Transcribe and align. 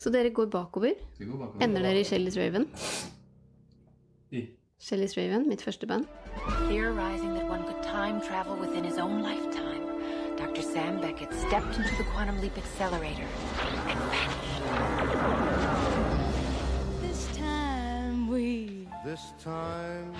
Så 0.00 0.10
dere 0.10 0.30
går 0.30 0.46
bakover. 0.46 0.92
Vi 1.18 1.24
går 1.24 1.36
bakover. 1.38 1.64
Ender 1.64 1.82
dere 1.84 2.00
i 2.00 2.04
Shellys 2.04 2.36
Raven. 2.40 2.64
I. 4.32 4.46
Shellys 4.80 5.16
Raven, 5.18 5.48
mitt 5.48 5.62
første 5.62 5.86
band. 5.86 6.06
Theorizing 6.70 7.34
that 7.34 7.44
one 7.50 7.62
could 7.68 7.82
time 7.82 8.20
travel 8.28 8.56
within 8.56 8.84
his 8.84 8.96
own 8.98 9.20
lifetime, 9.22 9.84
Dr. 10.38 10.62
Sam 10.62 11.00
Beckett 11.02 11.34
stepped 11.34 11.76
into 11.76 11.94
the 11.98 12.06
quantum 12.14 12.40
leap 12.40 12.56
accelerator 12.56 13.28
and 13.90 13.98
vanished. 14.14 14.62
This 17.02 17.28
time 17.36 18.28
we 18.30 18.88
This 19.04 19.20
time, 19.44 20.14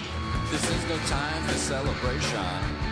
This 0.53 0.65
is 0.77 0.83
no 0.93 0.97
time 1.09 1.43
for 1.49 1.59
celebration. 1.59 2.90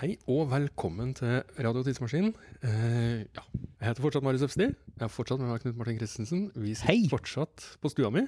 Hei 0.00 0.14
og 0.32 0.46
velkommen 0.48 1.10
til 1.12 1.42
Radio 1.60 1.82
Tidsmaskinen. 1.84 2.30
Eh, 2.64 3.26
ja, 3.28 3.42
jeg 3.44 3.84
heter 3.84 4.00
fortsatt 4.06 4.24
Marius 4.24 4.46
Øfsti. 4.46 4.70
Jeg 4.70 5.04
er 5.04 5.10
fortsatt 5.12 5.42
med 5.42 5.50
meg 5.50 5.60
Knut 5.60 5.76
Martin 5.76 5.98
Christensen. 5.98 6.46
Vi 6.56 6.72
sitter 6.72 6.94
Hei. 6.94 7.02
fortsatt 7.12 7.66
på 7.82 7.90
stua 7.92 8.08
mi. 8.14 8.22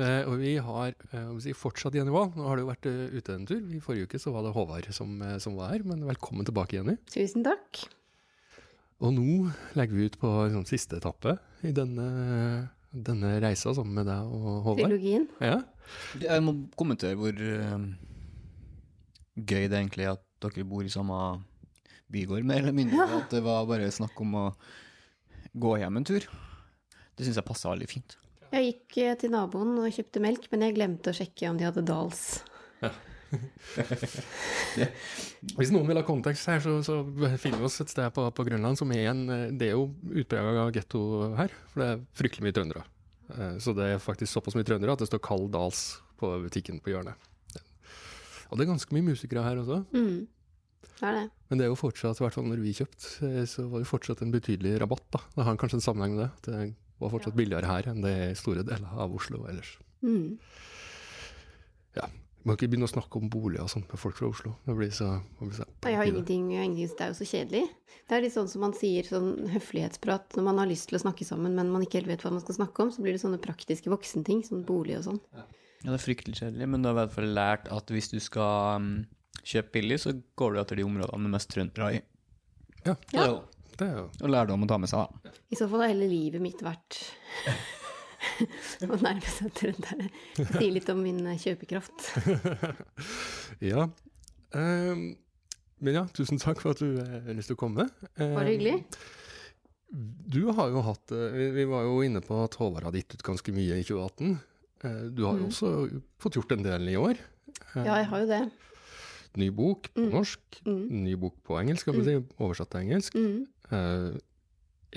Eh, 0.00 0.22
og 0.24 0.38
vi 0.40 0.54
har 0.56 0.94
eh, 1.10 1.26
om 1.26 1.36
vi 1.36 1.52
fortsatt 1.52 1.98
Jenny 1.98 2.14
Wahl. 2.14 2.30
Nå 2.32 2.46
har 2.48 2.56
det 2.56 2.64
jo 2.64 2.70
vært 2.70 2.88
uh, 2.88 3.12
ute 3.12 3.34
en 3.36 3.44
tur. 3.50 3.60
I 3.60 3.80
forrige 3.84 4.08
uke 4.08 4.20
så 4.22 4.32
var 4.32 4.46
det 4.46 4.54
Håvard 4.56 4.88
som, 4.96 5.12
eh, 5.26 5.36
som 5.44 5.58
var 5.60 5.74
her, 5.74 5.84
men 5.84 6.06
velkommen 6.08 6.48
tilbake, 6.48 6.78
Jenny. 6.78 6.96
Tusen 7.12 7.44
takk. 7.44 7.82
Og 9.04 9.12
nå 9.18 9.50
legger 9.76 9.98
vi 9.98 10.08
ut 10.08 10.16
på 10.22 10.32
sånn 10.54 10.64
siste 10.70 10.96
etappe 10.96 11.36
i 11.68 11.74
denne, 11.76 12.08
denne 12.88 13.36
reisa 13.44 13.76
sammen 13.76 14.00
med 14.00 14.08
deg 14.08 14.32
og 14.32 14.64
Håvard. 14.70 14.86
Trilogien. 14.86 15.28
Ja. 15.44 15.60
Jeg 16.20 16.44
må 16.44 16.54
kommentere 16.78 17.18
hvor 17.18 17.34
eh, 17.34 17.86
gøy 19.36 19.68
det 19.70 19.78
egentlig 19.78 20.06
er 20.06 20.14
at 20.16 20.26
dere 20.40 20.66
bor 20.68 20.84
i 20.86 20.92
samme 20.92 21.16
bygård, 22.10 22.46
mer 22.46 22.62
eller 22.64 22.76
mindre. 22.76 23.06
At 23.20 23.32
det 23.32 23.42
var 23.44 23.68
bare 23.68 23.90
snakk 23.94 24.18
om 24.22 24.36
å 24.38 24.46
gå 25.60 25.76
hjem 25.82 26.00
en 26.00 26.08
tur. 26.08 26.26
Det 27.16 27.26
syns 27.26 27.38
jeg 27.38 27.46
passa 27.46 27.72
veldig 27.72 27.90
fint. 27.90 28.16
Jeg 28.50 28.66
gikk 28.66 28.96
eh, 29.04 29.16
til 29.18 29.34
naboen 29.34 29.76
og 29.78 29.92
kjøpte 29.94 30.22
melk, 30.22 30.48
men 30.50 30.66
jeg 30.66 30.76
glemte 30.78 31.12
å 31.12 31.16
sjekke 31.16 31.50
om 31.50 31.58
de 31.60 31.68
hadde 31.68 31.86
Dals. 31.86 32.24
Hvis 35.54 35.70
noen 35.70 35.86
vil 35.86 36.00
ha 36.00 36.02
kontekst 36.06 36.48
her, 36.50 36.58
så, 36.64 36.80
så 36.82 36.96
finner 37.38 37.60
vi 37.60 37.68
oss 37.68 37.78
et 37.84 37.92
sted 37.92 38.08
på, 38.16 38.24
på 38.34 38.46
Grønland 38.48 38.80
som 38.80 38.90
er 38.94 39.12
en 39.12 39.20
eh, 39.30 39.52
Det 39.54 39.70
er 39.70 39.76
jo 39.76 39.84
utprega 40.10 40.66
getto 40.74 41.00
her, 41.38 41.54
for 41.70 41.84
det 41.84 41.88
er 41.92 42.02
fryktelig 42.18 42.48
mye 42.48 42.56
trøndere. 42.58 42.82
Eh, 43.38 43.56
Så 43.62 43.74
det 43.76 43.86
er 43.94 43.98
faktisk 44.02 44.32
såpass 44.32 44.54
mye 44.58 44.66
trøndere 44.66 44.92
at 44.92 44.98
det 45.02 45.08
står 45.10 45.22
Kald 45.22 45.50
Dals 45.54 46.00
på 46.20 46.30
butikken 46.44 46.80
på 46.82 46.92
hjørnet. 46.94 47.14
Og 48.50 48.58
det 48.58 48.64
er 48.66 48.72
ganske 48.72 48.90
mye 48.96 49.06
musikere 49.06 49.44
her 49.46 49.60
også. 49.62 49.84
Det 51.00 51.06
er 51.06 51.12
det. 51.16 51.26
Men 51.48 51.58
det 51.60 51.64
er 51.64 51.70
jo 51.70 51.78
fortsatt, 51.78 52.18
i 52.18 52.24
hvert 52.24 52.34
fall 52.34 52.48
når 52.50 52.60
vi 52.64 52.72
kjøpte, 52.74 53.10
eh, 53.28 53.44
så 53.46 53.64
var 53.70 53.78
det 53.84 53.88
fortsatt 53.88 54.22
en 54.22 54.32
betydelig 54.34 54.80
rabatt. 54.82 55.06
da. 55.14 55.20
Det 55.36 55.44
har 55.46 55.56
kanskje 55.56 55.78
en 55.78 55.86
sammenheng 55.86 56.16
med 56.16 56.24
det. 56.42 56.50
Det 56.50 56.74
var 57.00 57.10
fortsatt 57.14 57.36
billigere 57.38 57.64
her 57.70 57.86
enn 57.92 58.02
det 58.02 58.10
er 58.10 58.30
i 58.32 58.34
store 58.34 58.64
deler 58.66 58.90
av 58.98 59.14
Oslo 59.14 59.46
ellers. 59.48 59.78
Mm. 60.02 60.38
Ja. 61.96 62.08
Vi 62.40 62.48
må 62.48 62.54
ikke 62.56 62.70
begynne 62.72 62.88
å 62.88 62.90
snakke 62.90 63.20
om 63.20 63.28
boliger 63.28 63.66
og 63.66 63.68
sånt 63.68 63.90
med 63.92 64.00
folk 64.00 64.16
fra 64.16 64.30
Oslo. 64.30 64.54
Det 64.64 64.74
blir 64.78 64.92
så, 64.96 65.10
det 65.36 65.44
blir 65.44 65.58
så 65.58 65.66
Jeg 65.84 65.98
har 65.98 66.08
ingenting, 66.08 66.46
jeg 66.54 66.62
har 66.62 66.68
ingenting, 66.70 66.94
det 66.96 67.04
er 67.04 67.12
jo 67.12 67.18
så 67.18 67.28
kjedelig. 67.28 67.62
Det 68.08 68.16
er 68.16 68.24
litt 68.24 68.34
sånn 68.34 68.48
som 68.48 68.64
man 68.64 68.72
sier, 68.74 69.06
sånn 69.06 69.50
høflighetsprat, 69.52 70.38
når 70.38 70.46
man 70.48 70.60
har 70.62 70.70
lyst 70.70 70.88
til 70.88 70.96
å 70.96 71.02
snakke 71.02 71.26
sammen, 71.28 71.52
men 71.58 71.68
man 71.70 71.84
ikke 71.84 72.00
helt 72.00 72.08
vet 72.08 72.24
hva 72.24 72.32
man 72.32 72.42
skal 72.42 72.56
snakke 72.56 72.86
om, 72.86 72.92
så 72.94 73.04
blir 73.04 73.14
det 73.14 73.20
sånne 73.22 73.42
praktiske 73.44 73.92
voksenting, 73.92 74.40
sånn 74.48 74.64
bolig 74.66 74.96
og 74.96 75.04
sånn. 75.10 75.20
Ja, 75.36 75.44
det 75.84 75.94
er 75.98 76.02
fryktelig 76.02 76.40
kjedelig, 76.40 76.70
men 76.72 76.80
du 76.80 76.88
har 76.88 76.96
i 76.96 77.00
hvert 77.02 77.14
fall 77.18 77.30
lært 77.36 77.68
at 77.76 77.92
hvis 77.92 78.08
du 78.14 78.16
skal 78.24 78.80
mm, 78.86 78.90
kjøpe 79.44 79.76
billig, 79.76 80.00
så 80.00 80.16
går 80.40 80.56
du 80.56 80.64
etter 80.64 80.80
de 80.80 80.88
områdene 80.88 81.26
med 81.26 81.36
mest 81.36 81.52
trøndere 81.52 81.92
i. 82.00 82.02
Ja, 82.88 82.96
Det 83.12 83.28
jo 83.28 83.40
det 83.80 83.88
er 83.88 83.96
jo 83.96 84.08
og 84.12 84.32
lærdom 84.32 84.64
å 84.64 84.68
ta 84.68 84.76
med 84.80 84.90
seg, 84.90 85.08
da. 85.08 85.32
I 85.48 85.58
så 85.58 85.68
fall 85.70 85.84
har 85.84 85.92
hele 85.94 86.08
livet 86.10 86.42
mitt 86.44 86.60
vært 86.64 86.98
å 88.86 88.98
nærme 89.00 89.32
seg 89.32 89.52
trønderne. 89.56 90.10
Det 90.36 90.46
sier 90.52 90.74
litt 90.74 90.90
om 90.92 91.00
min 91.04 91.24
eh, 91.26 91.40
kjøpekraft. 91.40 92.10
Ja. 93.70 93.88
Um, 94.56 95.02
men 95.80 95.96
ja, 95.96 96.04
tusen 96.16 96.40
takk 96.40 96.60
for 96.62 96.74
at 96.74 96.80
du 96.82 97.00
eh, 97.00 97.16
har 97.26 97.36
lyst 97.36 97.50
til 97.52 97.58
å 97.58 97.60
komme. 97.60 97.86
Var 98.18 98.32
Bare 98.36 98.52
hyggelig. 98.52 98.78
Du 99.90 100.44
har 100.54 100.70
jo 100.70 100.82
hatt 100.86 101.12
eh, 101.16 101.50
vi, 101.56 101.66
var 101.68 101.86
jo 101.88 102.00
inne 102.06 102.22
på 102.22 102.38
at 102.44 102.56
Håvard 102.60 102.86
hadde 102.86 103.02
gitt 103.02 103.16
ut 103.16 103.26
ganske 103.26 103.54
mye 103.56 103.80
i 103.80 103.86
2018. 103.86 104.34
Eh, 104.86 105.04
du 105.16 105.24
har 105.26 105.38
jo 105.40 105.48
også 105.48 105.70
fått 106.22 106.38
gjort 106.38 106.54
en 106.54 106.66
del 106.66 106.92
i 106.92 106.98
år. 107.00 107.20
Ja, 107.74 107.96
jeg 107.96 108.10
har 108.12 108.24
jo 108.24 108.28
det. 108.30 108.42
Ny 109.40 109.48
bok 109.54 109.88
på 109.94 110.08
norsk, 110.10 110.60
ny 110.66 111.14
bok 111.20 111.36
på 111.46 111.54
engelsk, 111.60 111.84
skal 111.84 111.98
vi 112.00 112.06
si, 112.08 112.14
oversatt 112.42 112.72
til 112.72 112.82
engelsk. 112.82 113.18
Eh, 113.70 114.08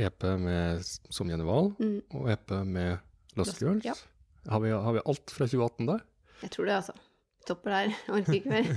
EP 0.07 0.25
med 0.41 0.81
Som 1.13 1.29
Jenny 1.29 1.45
Wahl, 1.45 1.69
og 2.17 2.29
EP 2.33 2.55
med 2.65 2.97
Lost 3.35 3.55
Lost- 3.55 3.63
Girls. 3.63 3.85
ja. 3.85 3.93
Har, 4.51 4.59
vi, 4.59 4.69
har 4.75 4.93
vi 4.93 5.01
alt 5.07 5.31
fra 5.31 5.47
2018 5.47 5.87
der? 5.87 6.01
Jeg 6.43 6.51
tror 6.51 6.65
det, 6.67 6.73
altså. 6.81 6.93
Topper 7.47 7.71
der. 7.71 7.93
Orker 8.11 8.39
ikke 8.39 8.49
mer. 8.49 8.63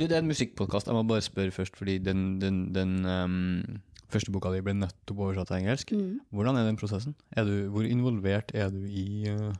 Du, 0.00 0.06
det 0.08 0.16
er 0.16 0.22
en 0.22 0.30
musikkpodkast. 0.30 0.88
Jeg 0.88 0.96
må 0.96 1.02
bare 1.04 1.20
spørre 1.20 1.52
først, 1.52 1.74
fordi 1.76 1.98
den, 2.00 2.40
den, 2.40 2.60
den 2.72 2.92
um, 3.04 3.80
første 4.08 4.32
boka 4.32 4.48
di 4.54 4.62
ble 4.64 4.72
nettopp 4.78 5.18
oversatt 5.26 5.50
til 5.50 5.58
engelsk. 5.58 5.92
Hvordan 6.32 6.56
er 6.56 6.64
den 6.64 6.78
prosessen? 6.80 7.16
Er 7.36 7.44
du, 7.44 7.68
hvor 7.74 7.84
involvert 7.84 8.54
er 8.56 8.72
du 8.72 8.80
i 8.86 9.28
uh... 9.28 9.50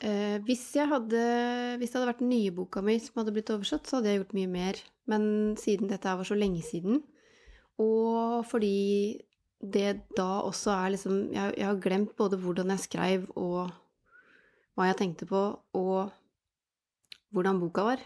Eh, 0.00 0.40
hvis, 0.48 0.64
jeg 0.74 0.88
hadde, 0.88 1.22
hvis 1.78 1.92
det 1.92 1.98
hadde 2.00 2.08
vært 2.08 2.22
den 2.24 2.32
nye 2.32 2.50
boka 2.56 2.80
mi 2.82 2.96
som 3.04 3.20
hadde 3.20 3.34
blitt 3.36 3.52
oversatt, 3.52 3.86
så 3.86 3.98
hadde 3.98 4.10
jeg 4.10 4.22
gjort 4.22 4.36
mye 4.40 4.50
mer. 4.50 4.80
Men 5.12 5.22
siden 5.60 5.92
dette 5.92 6.18
var 6.18 6.26
så 6.26 6.38
lenge 6.40 6.64
siden, 6.66 7.02
og 7.78 8.42
fordi 8.48 9.20
det 9.60 9.90
da 10.16 10.40
også 10.40 10.72
er 10.72 10.94
liksom 10.94 11.16
Jeg, 11.34 11.54
jeg 11.58 11.66
har 11.66 11.80
glemt 11.84 12.16
både 12.16 12.38
hvordan 12.40 12.72
jeg 12.72 12.84
skrev, 12.86 13.26
og 13.36 13.68
hva 14.74 14.88
jeg 14.88 14.96
tenkte 15.00 15.28
på, 15.28 15.42
og 15.76 16.10
hvordan 17.34 17.60
boka 17.60 17.84
var. 17.84 18.04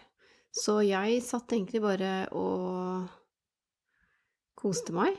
Så 0.55 0.79
jeg 0.85 1.21
satt 1.23 1.53
egentlig 1.55 1.81
bare 1.83 2.27
og 2.35 3.07
koste 4.59 4.95
meg. 4.95 5.17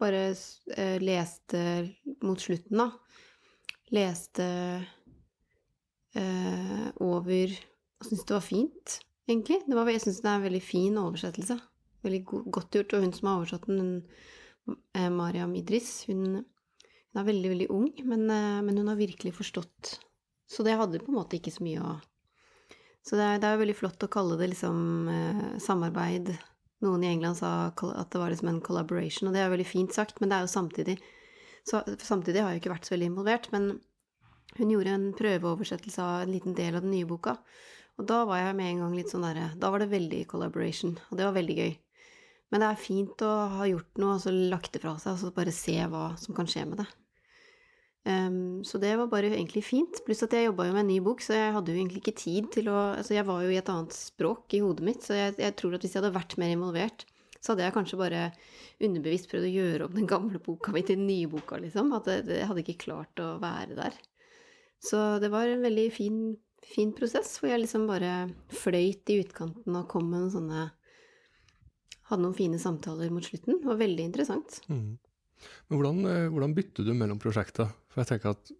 Bare 0.00 0.28
eh, 0.30 0.98
leste 1.02 1.62
mot 2.24 2.40
slutten, 2.40 2.78
da. 2.78 2.88
Leste 3.94 4.46
eh, 6.18 6.86
over 7.02 7.54
Og 7.54 8.06
syntes 8.08 8.26
det 8.26 8.34
var 8.34 8.44
fint, 8.44 8.96
egentlig. 9.30 9.60
Var, 9.70 9.90
jeg 9.94 10.02
syns 10.04 10.22
det 10.22 10.30
er 10.30 10.38
en 10.38 10.46
veldig 10.48 10.62
fin 10.64 10.98
oversettelse. 11.00 11.58
Veldig 12.04 12.22
go 12.28 12.42
godt 12.58 12.78
gjort. 12.78 12.94
Og 12.94 13.06
hun 13.06 13.14
som 13.16 13.30
har 13.30 13.42
oversatt 13.42 13.68
den, 13.70 13.80
hun, 13.80 13.94
Mariam 15.12 15.54
Idris, 15.58 16.04
hun, 16.08 16.44
hun 17.14 17.20
er 17.20 17.26
veldig, 17.26 17.50
veldig 17.52 17.68
ung, 17.74 17.88
men, 18.08 18.24
eh, 18.30 18.60
men 18.64 18.78
hun 18.80 18.88
har 18.88 19.00
virkelig 19.00 19.34
forstått 19.36 19.98
Så 20.50 20.62
det 20.62 20.76
hadde 20.76 21.00
på 21.00 21.10
en 21.12 21.18
måte 21.18 21.38
ikke 21.38 21.52
så 21.54 21.64
mye 21.64 21.82
å 21.82 21.94
Så 23.04 23.18
det 23.18 23.24
er, 23.26 23.40
det 23.42 23.48
er 23.50 23.60
veldig 23.60 23.76
flott 23.76 24.06
å 24.06 24.12
kalle 24.12 24.38
det 24.40 24.48
liksom 24.54 25.08
eh, 25.12 25.42
samarbeid. 25.60 26.30
Noen 26.84 27.04
i 27.04 27.10
England 27.12 27.36
sa 27.36 27.50
at 27.68 28.10
det 28.12 28.20
var 28.20 28.32
liksom 28.32 28.48
en 28.48 28.62
collaboration, 28.64 29.28
og 29.28 29.36
det 29.36 29.42
er 29.44 29.52
veldig 29.52 29.68
fint 29.68 29.92
sagt, 29.92 30.20
men 30.20 30.32
det 30.32 30.38
er 30.38 30.46
jo 30.46 30.54
samtidig 30.54 30.96
så, 31.64 31.80
Samtidig 31.96 32.42
har 32.42 32.52
jeg 32.52 32.58
jo 32.58 32.62
ikke 32.62 32.74
vært 32.74 32.88
så 32.88 32.94
veldig 32.94 33.06
involvert, 33.08 33.46
men 33.52 33.70
hun 34.58 34.72
gjorde 34.72 34.96
en 34.96 35.06
prøveoversettelse 35.16 36.02
av 36.02 36.24
en 36.24 36.32
liten 36.32 36.56
del 36.56 36.76
av 36.76 36.84
den 36.84 36.92
nye 36.92 37.08
boka. 37.08 37.38
Og 37.98 38.08
da 38.10 38.24
var 38.28 38.42
jeg 38.42 38.56
med 38.58 38.70
en 38.70 38.82
gang 38.84 38.96
litt 38.98 39.12
sånn 39.12 39.24
derre 39.24 39.52
Da 39.60 39.70
var 39.70 39.82
det 39.82 39.92
veldig 39.92 40.24
collaboration, 40.30 40.96
og 41.08 41.18
det 41.18 41.24
var 41.28 41.36
veldig 41.36 41.56
gøy. 41.60 41.72
Men 42.52 42.62
det 42.62 42.68
er 42.68 42.80
fint 42.80 43.24
å 43.24 43.32
ha 43.56 43.66
gjort 43.66 44.02
noe, 44.02 44.16
og 44.16 44.22
så 44.22 44.34
lagt 44.34 44.74
det 44.74 44.82
fra 44.84 44.94
seg, 45.00 45.16
og 45.16 45.22
så 45.22 45.32
bare 45.34 45.54
se 45.54 45.78
hva 45.90 46.10
som 46.20 46.36
kan 46.36 46.48
skje 46.50 46.66
med 46.70 46.82
det. 46.82 46.90
Um, 48.04 48.60
så 48.68 48.76
det 48.78 48.92
var 49.00 49.08
bare 49.08 49.30
egentlig 49.32 49.62
fint. 49.64 50.02
Pluss 50.04 50.20
at 50.26 50.34
jeg 50.36 50.50
jobba 50.50 50.66
jo 50.68 50.74
med 50.76 50.84
en 50.84 50.90
ny 50.92 50.98
bok, 51.04 51.24
så 51.24 51.38
jeg 51.38 51.54
hadde 51.56 51.72
jo 51.72 51.80
egentlig 51.80 52.02
ikke 52.02 52.20
tid 52.20 52.50
til 52.52 52.68
å 52.68 52.78
Altså, 52.98 53.16
jeg 53.16 53.26
var 53.28 53.40
jo 53.42 53.52
i 53.52 53.58
et 53.58 53.70
annet 53.72 53.96
språk 53.96 54.56
i 54.56 54.60
hodet 54.60 54.84
mitt, 54.84 55.02
så 55.06 55.16
jeg, 55.16 55.38
jeg 55.40 55.56
tror 55.56 55.76
at 55.76 55.84
hvis 55.86 55.96
jeg 55.96 56.02
hadde 56.02 56.16
vært 56.18 56.36
mer 56.40 56.52
involvert, 56.52 57.06
så 57.40 57.52
hadde 57.52 57.64
jeg 57.64 57.76
kanskje 57.76 58.00
bare 58.00 58.20
underbevisst 58.84 59.28
prøvd 59.30 59.48
å 59.48 59.54
gjøre 59.54 59.88
om 59.88 59.96
den 59.96 60.08
gamle 60.08 60.40
boka 60.42 60.72
mi 60.72 60.84
til 60.84 61.00
den 61.00 61.08
nye 61.08 61.28
boka, 61.32 61.58
liksom. 61.60 61.92
At 61.96 62.08
jeg 62.08 62.48
hadde 62.48 62.64
ikke 62.64 62.82
klart 62.86 63.20
å 63.20 63.34
være 63.42 63.76
der. 63.78 63.98
Så 64.84 65.00
det 65.20 65.30
var 65.32 65.48
en 65.48 65.64
veldig 65.64 65.88
fin, 65.92 66.18
fin 66.64 66.92
prosess, 66.96 67.38
hvor 67.40 67.52
jeg 67.52 67.64
liksom 67.64 67.86
bare 67.88 68.14
fløyt 68.52 69.12
i 69.12 69.20
utkanten 69.24 69.76
og 69.80 69.88
kom 69.92 70.10
med 70.10 70.26
noen 70.26 70.34
sånne 70.34 70.64
Hadde 72.10 72.24
noen 72.26 72.36
fine 72.36 72.60
samtaler 72.60 73.12
mot 73.12 73.24
slutten. 73.24 73.60
Det 73.62 73.68
var 73.68 73.80
veldig 73.80 74.06
interessant. 74.10 74.60
Men 75.68 75.78
hvordan, 75.78 76.04
eh, 76.10 76.28
hvordan 76.32 76.54
bytter 76.56 76.86
du 76.86 76.92
mellom 76.96 77.20
prosjekter? 77.20 77.70
For 77.92 78.02
jeg 78.02 78.12
tenker 78.12 78.34
at 78.34 78.52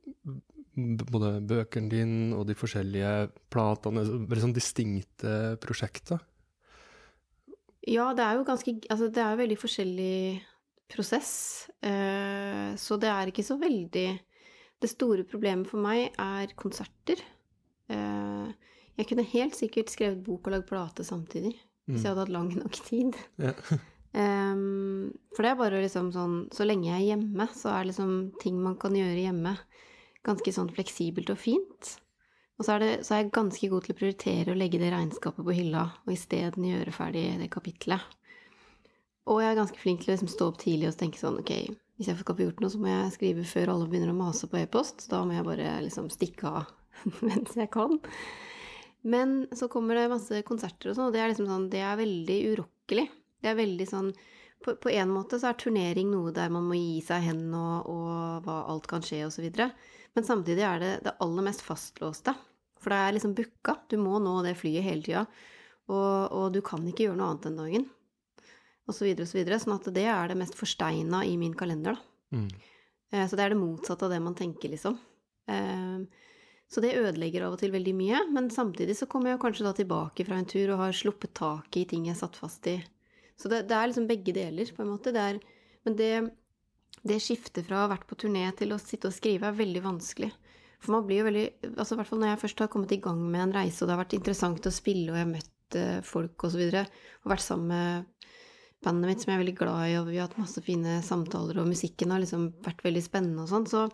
både 0.75 1.39
bøkene 1.47 1.91
dine 1.91 2.37
og 2.37 2.49
de 2.49 2.57
forskjellige 2.59 3.13
platene 3.53 4.03
veldig 4.05 4.45
sånn 4.49 4.57
distinkte 4.57 5.35
prosjekter. 5.63 6.23
Ja, 7.85 8.13
det 8.17 8.25
er 8.25 8.39
jo 8.39 8.47
ganske 8.49 8.73
Altså, 8.91 9.11
det 9.13 9.21
er 9.21 9.35
jo 9.35 9.43
veldig 9.43 9.61
forskjellig 9.61 10.43
prosess, 10.95 11.69
eh, 11.83 12.75
så 12.77 12.99
det 13.01 13.11
er 13.11 13.31
ikke 13.31 13.45
så 13.45 13.57
veldig 13.61 14.21
Det 14.81 14.91
store 14.91 15.25
problemet 15.25 15.69
for 15.71 15.81
meg 15.81 16.13
er 16.21 16.51
konserter. 16.61 17.17
Eh, 17.89 18.49
jeg 18.99 19.07
kunne 19.09 19.25
helt 19.25 19.57
sikkert 19.57 19.89
skrevet 19.89 20.23
bok 20.25 20.47
og 20.47 20.53
lagd 20.53 20.67
plate 20.69 21.05
samtidig, 21.07 21.55
hvis 21.91 22.05
jeg 22.05 22.13
hadde 22.13 22.25
hatt 22.25 22.35
lang 22.35 22.53
nok 22.61 22.79
tid. 22.87 23.19
Ja. 23.43 23.57
Um, 24.15 25.09
for 25.35 25.43
det 25.43 25.49
er 25.51 25.57
bare 25.59 25.79
liksom 25.83 26.13
sånn 26.15 26.35
Så 26.55 26.63
lenge 26.63 26.87
jeg 26.87 27.01
er 27.01 27.09
hjemme, 27.09 27.49
så 27.51 27.73
er 27.73 27.89
liksom 27.89 28.13
ting 28.39 28.61
man 28.63 28.77
kan 28.79 28.95
gjøre 28.95 29.25
hjemme, 29.25 29.57
ganske 30.23 30.53
sånn 30.55 30.71
fleksibelt 30.71 31.33
og 31.35 31.41
fint. 31.43 31.89
Og 32.55 32.63
så 32.63 32.77
er, 32.77 32.85
det, 32.85 32.91
så 33.03 33.17
er 33.17 33.25
jeg 33.25 33.33
ganske 33.35 33.71
god 33.73 33.83
til 33.83 33.97
å 33.97 33.99
prioritere 33.99 34.55
å 34.55 34.61
legge 34.61 34.79
det 34.79 34.93
regnskapet 34.95 35.43
på 35.43 35.57
hylla, 35.57 35.89
og 36.07 36.15
isteden 36.15 36.69
gjøre 36.69 36.95
ferdig 36.95 37.25
det 37.41 37.51
kapitlet. 37.51 38.07
Og 39.27 39.43
jeg 39.43 39.51
er 39.51 39.59
ganske 39.59 39.83
flink 39.83 40.05
til 40.05 40.13
å 40.13 40.15
liksom 40.15 40.31
stå 40.31 40.51
opp 40.53 40.63
tidlig 40.63 40.93
og 40.93 40.99
tenke 41.01 41.19
sånn, 41.19 41.41
ok, 41.43 41.53
hvis 41.99 42.11
jeg 42.11 42.21
skal 42.21 42.39
få 42.39 42.47
gjort 42.47 42.63
noe, 42.63 42.71
så 42.71 42.81
må 42.83 42.91
jeg 42.91 43.13
skrive 43.15 43.45
før 43.49 43.75
alle 43.75 43.91
begynner 43.91 44.15
å 44.15 44.17
mase 44.19 44.47
på 44.51 44.59
e-post. 44.63 45.09
Da 45.11 45.25
må 45.27 45.35
jeg 45.35 45.47
bare 45.47 45.77
liksom 45.85 46.07
stikke 46.13 46.51
av 46.51 46.71
mens 47.27 47.59
jeg 47.59 47.71
kan. 47.75 47.99
Men 49.05 49.43
så 49.53 49.69
kommer 49.69 49.99
det 49.99 50.07
masse 50.13 50.41
konserter 50.49 50.91
og 50.91 50.97
sånn, 50.97 51.11
og 51.11 51.17
det 51.17 51.21
er 51.21 51.33
liksom 51.33 51.49
sånn, 51.51 51.67
det 51.73 51.83
er 51.85 51.99
veldig 52.01 52.39
urokkelig. 52.55 53.05
Det 53.45 53.51
er 53.51 53.59
veldig 53.59 53.87
sånn 53.91 54.15
på, 54.65 54.73
på 54.81 54.93
en 54.97 55.11
måte 55.13 55.37
så 55.41 55.51
er 55.51 55.59
turnering 55.61 56.09
noe 56.09 56.33
der 56.33 56.53
man 56.53 56.65
må 56.65 56.79
gi 56.79 57.01
seg 57.05 57.27
hen, 57.27 57.43
og, 57.53 57.91
og 57.93 58.47
hva 58.47 58.63
alt 58.73 58.89
kan 58.89 59.05
skje, 59.05 59.21
og 59.27 59.35
så 59.35 59.45
videre. 59.45 59.69
Men 60.17 60.25
samtidig 60.25 60.65
er 60.65 60.81
det 60.81 60.93
det 61.05 61.17
aller 61.25 61.45
mest 61.45 61.65
fastlåste. 61.67 62.33
For 62.81 62.93
det 62.93 63.01
er 63.01 63.17
liksom 63.17 63.35
booka. 63.37 63.77
Du 63.91 63.99
må 64.01 64.21
nå 64.23 64.39
det 64.45 64.55
flyet 64.61 64.85
hele 64.87 65.05
tida. 65.05 65.25
Og, 65.91 66.33
og 66.33 66.47
du 66.55 66.61
kan 66.65 66.85
ikke 66.89 67.09
gjøre 67.09 67.19
noe 67.19 67.33
annet 67.33 67.49
den 67.49 67.61
dagen. 67.61 67.87
Og 68.85 68.97
så 68.97 69.07
videre 69.07 69.27
og 69.27 69.31
så 69.33 69.39
videre. 69.41 69.59
Sånn 69.61 69.77
at 69.77 69.89
det 69.97 70.05
er 70.13 70.31
det 70.31 70.39
mest 70.41 70.57
forsteina 70.59 71.25
i 71.29 71.35
min 71.41 71.57
kalender, 71.59 71.97
da. 71.97 72.37
Mm. 72.37 72.49
Eh, 73.13 73.25
Så 73.29 73.37
det 73.37 73.47
er 73.47 73.55
det 73.55 73.61
motsatte 73.61 74.07
av 74.07 74.15
det 74.15 74.21
man 74.23 74.37
tenker, 74.39 74.73
liksom. 74.73 74.97
Eh, 75.51 76.24
Så 76.71 76.83
det 76.83 76.95
ødelegger 76.97 77.45
av 77.47 77.55
og 77.55 77.61
til 77.61 77.75
veldig 77.75 77.93
mye, 77.97 78.23
men 78.35 78.49
samtidig 78.51 78.97
så 78.99 79.09
kommer 79.11 79.33
jeg 79.33 79.43
kanskje 79.43 79.67
da 79.67 79.75
tilbake 79.77 80.25
fra 80.27 80.39
en 80.41 80.49
tur 80.49 80.73
og 80.75 80.81
har 80.81 80.97
sluppet 80.97 81.35
taket 81.37 81.83
i 81.83 81.89
ting 81.93 82.09
jeg 82.09 82.19
satt 82.19 82.39
fast 82.41 82.67
i. 82.71 82.79
Så 83.41 83.51
det, 83.51 83.65
det 83.69 83.77
er 83.77 83.91
liksom 83.91 84.09
begge 84.09 84.35
deler, 84.35 84.71
på 84.75 84.83
en 84.83 84.93
måte. 84.95 85.13
Det 85.15 85.23
er, 85.23 85.39
men 85.87 85.99
det, 85.99 86.11
det 87.03 87.21
skiftet 87.23 87.67
fra 87.69 87.79
å 87.79 87.85
ha 87.85 87.93
vært 87.93 88.09
på 88.11 88.19
turné 88.25 88.47
til 88.59 88.75
å 88.75 88.81
sitte 88.81 89.11
og 89.11 89.17
skrive 89.17 89.51
er 89.51 89.59
veldig 89.59 89.85
vanskelig. 89.85 90.31
For 90.85 90.95
man 90.97 91.07
blir 91.09 91.23
jo 91.23 91.29
veldig 91.29 91.45
altså 91.73 91.95
i 91.95 91.99
hvert 91.99 92.11
fall 92.11 92.21
Når 92.21 92.29
jeg 92.29 92.41
først 92.43 92.59
har 92.61 92.71
kommet 92.73 92.93
i 92.93 93.01
gang 93.05 93.21
med 93.23 93.41
en 93.41 93.55
reise, 93.57 93.81
og 93.81 93.89
det 93.89 93.95
har 93.95 94.03
vært 94.03 94.17
interessant 94.19 94.69
å 94.69 94.75
spille, 94.75 95.07
og 95.11 95.19
jeg 95.19 95.27
har 95.27 95.31
møtt 95.33 95.79
eh, 95.81 96.01
folk 96.05 96.35
osv., 96.35 96.45
og, 96.45 96.53
så 96.55 96.61
videre, 96.61 96.85
og 97.23 97.33
vært 97.35 97.45
sammen 97.45 97.71
med 97.73 98.11
bandet 98.85 99.09
mitt 99.09 99.23
som 99.23 99.33
jeg 99.33 99.39
er 99.39 99.45
veldig 99.45 99.57
glad 99.57 99.87
i, 99.89 99.95
og 99.97 100.11
vi 100.11 100.19
har 100.19 100.29
hatt 100.29 100.41
masse 100.41 100.61
fine 100.65 100.99
samtaler, 101.07 101.61
og 101.61 101.71
musikken 101.71 102.13
har 102.13 102.21
liksom 102.21 102.51
vært 102.67 102.85
veldig 102.85 103.03
spennende 103.05 103.47
og 103.47 103.53
sånn, 103.53 103.69
så, 103.71 103.87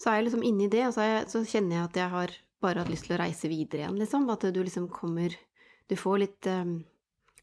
så 0.00 0.10
er 0.10 0.18
jeg 0.18 0.28
liksom 0.28 0.44
inni 0.46 0.68
det, 0.72 0.86
og 0.88 0.96
så, 0.96 1.06
jeg, 1.06 1.26
så 1.30 1.44
kjenner 1.46 1.76
jeg 1.78 1.88
at 1.88 1.98
jeg 2.00 2.12
har 2.14 2.34
bare 2.64 2.82
hatt 2.82 2.92
lyst 2.92 3.06
til 3.08 3.16
å 3.16 3.20
reise 3.20 3.50
videre 3.50 3.84
igjen, 3.84 3.98
liksom. 4.00 4.26
At 4.32 4.46
du 4.54 4.62
liksom 4.62 4.88
kommer 4.92 5.34
Du 5.84 5.98
får 6.00 6.20
litt 6.22 6.46
um, 6.48 6.78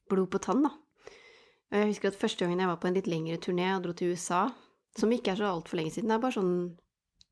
blod 0.10 0.32
på 0.34 0.40
tann, 0.42 0.64
da. 0.66 0.72
Og 1.72 1.78
jeg 1.78 1.92
husker 1.92 2.10
at 2.10 2.18
første 2.18 2.44
gangen 2.44 2.60
jeg 2.60 2.72
var 2.72 2.80
på 2.82 2.90
en 2.90 2.96
litt 2.98 3.08
lengre 3.08 3.38
turné 3.40 3.68
og 3.76 3.84
dro 3.86 3.94
til 3.96 4.16
USA, 4.16 4.48
som 4.98 5.14
ikke 5.14 5.36
er 5.36 5.40
så 5.40 5.52
altfor 5.52 5.78
lenge 5.78 5.94
siden, 5.94 6.10
det 6.10 6.18
er 6.18 6.24
bare 6.26 6.36
sånn 6.36 6.56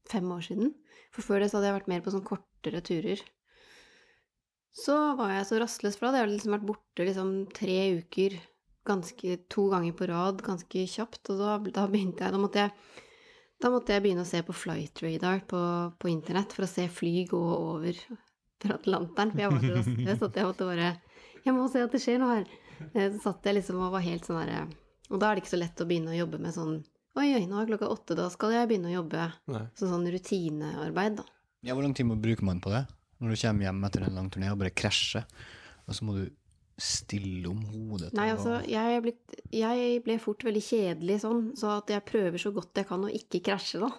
fem 0.10 0.30
år 0.32 0.46
siden. 0.46 0.72
For 1.16 1.26
før 1.26 1.42
det 1.42 1.50
så 1.50 1.58
hadde 1.58 1.72
jeg 1.72 1.78
vært 1.80 1.92
mer 1.92 2.06
på 2.06 2.14
sånn 2.14 2.28
kortere 2.28 2.84
turer. 2.86 3.24
Så 4.80 4.96
var 5.18 5.34
jeg 5.34 5.50
så 5.50 5.60
rastløs 5.60 5.98
fra 6.00 6.14
det. 6.14 6.22
Jeg 6.22 6.28
hadde 6.28 6.38
liksom 6.38 6.56
vært 6.56 6.70
borte 6.70 7.10
liksom 7.10 7.34
tre 7.58 7.78
uker, 8.00 8.38
ganske 8.88 9.40
to 9.52 9.66
ganger 9.74 9.98
på 9.98 10.08
rad, 10.14 10.44
ganske 10.46 10.86
kjapt. 10.94 11.34
Og 11.34 11.42
da, 11.42 11.58
da 11.82 11.88
begynte 11.90 12.24
jeg 12.24 12.36
da 12.36 12.42
måtte 12.42 12.68
jeg 12.68 13.06
da 13.60 13.70
måtte 13.74 13.92
jeg 13.94 14.04
begynne 14.06 14.24
å 14.24 14.30
se 14.30 14.40
på 14.48 14.54
flight 14.56 15.02
radar 15.04 15.42
på, 15.50 15.60
på 16.00 16.10
internett 16.12 16.54
for 16.56 16.64
å 16.64 16.70
se 16.72 16.88
fly 16.88 17.26
gå 17.28 17.40
over 17.40 17.98
fra 18.62 18.76
Atlanteren. 18.80 19.32
For 19.34 19.44
jeg 19.44 19.52
var 19.52 19.64
så 19.66 19.74
rastløs 19.80 20.24
at 20.30 20.40
jeg 20.40 20.48
måtte 20.50 20.68
bare 20.70 20.92
Jeg 21.46 21.56
må 21.56 21.66
se 21.72 21.82
at 21.84 21.92
det 21.96 22.02
skjer 22.04 22.20
noe 22.22 22.38
her. 22.38 22.48
Eh, 22.94 23.10
Så 23.12 23.20
satt 23.26 23.46
jeg 23.50 23.56
liksom 23.60 23.82
og 23.84 23.92
var 23.92 24.04
helt 24.06 24.24
sånn 24.28 24.40
herre 24.40 24.62
Og 25.10 25.20
da 25.20 25.30
er 25.30 25.36
det 25.36 25.44
ikke 25.44 25.52
så 25.56 25.60
lett 25.60 25.82
å 25.84 25.88
begynne 25.90 26.14
å 26.14 26.20
jobbe 26.20 26.40
med 26.40 26.56
sånn 26.56 26.78
Oi, 27.20 27.34
oi, 27.36 27.44
nå 27.50 27.58
er 27.60 27.68
klokka 27.68 27.90
åtte, 27.92 28.16
da 28.16 28.30
skal 28.32 28.54
jeg 28.54 28.68
begynne 28.70 28.92
å 28.92 28.94
jobbe. 29.02 29.24
Så 29.76 29.88
sånn 29.90 30.06
rutinearbeid, 30.14 31.18
da. 31.18 31.24
Ja, 31.66 31.74
Hvor 31.76 31.84
lang 31.84 31.94
tid 31.98 32.06
må- 32.08 32.16
bruker 32.22 32.46
man 32.48 32.62
på 32.64 32.70
det? 32.72 32.86
Når 33.20 33.34
du 33.34 33.42
kommer 33.42 33.66
hjem 33.66 33.84
etter 33.84 34.06
en 34.06 34.16
lang 34.16 34.30
turné 34.32 34.52
og 34.54 34.60
bare 34.62 34.70
krasjer, 34.72 35.26
og 35.90 35.96
så 35.98 36.06
må 36.06 36.14
du 36.16 36.30
stille 36.84 37.50
om 37.50 37.60
hodet 37.72 38.12
Nei, 38.18 38.30
altså, 38.34 38.60
jeg, 38.68 39.02
blitt, 39.06 39.40
jeg 39.54 40.02
ble 40.06 40.18
fort 40.22 40.44
veldig 40.48 40.62
kjedelig 40.64 41.20
sånn, 41.24 41.50
så 41.60 41.76
at 41.78 41.92
jeg 41.94 42.06
prøver 42.08 42.42
så 42.42 42.52
godt 42.56 42.82
jeg 42.82 42.90
kan 42.90 43.06
å 43.06 43.12
ikke 43.14 43.44
krasje, 43.50 43.82
da. 43.84 43.92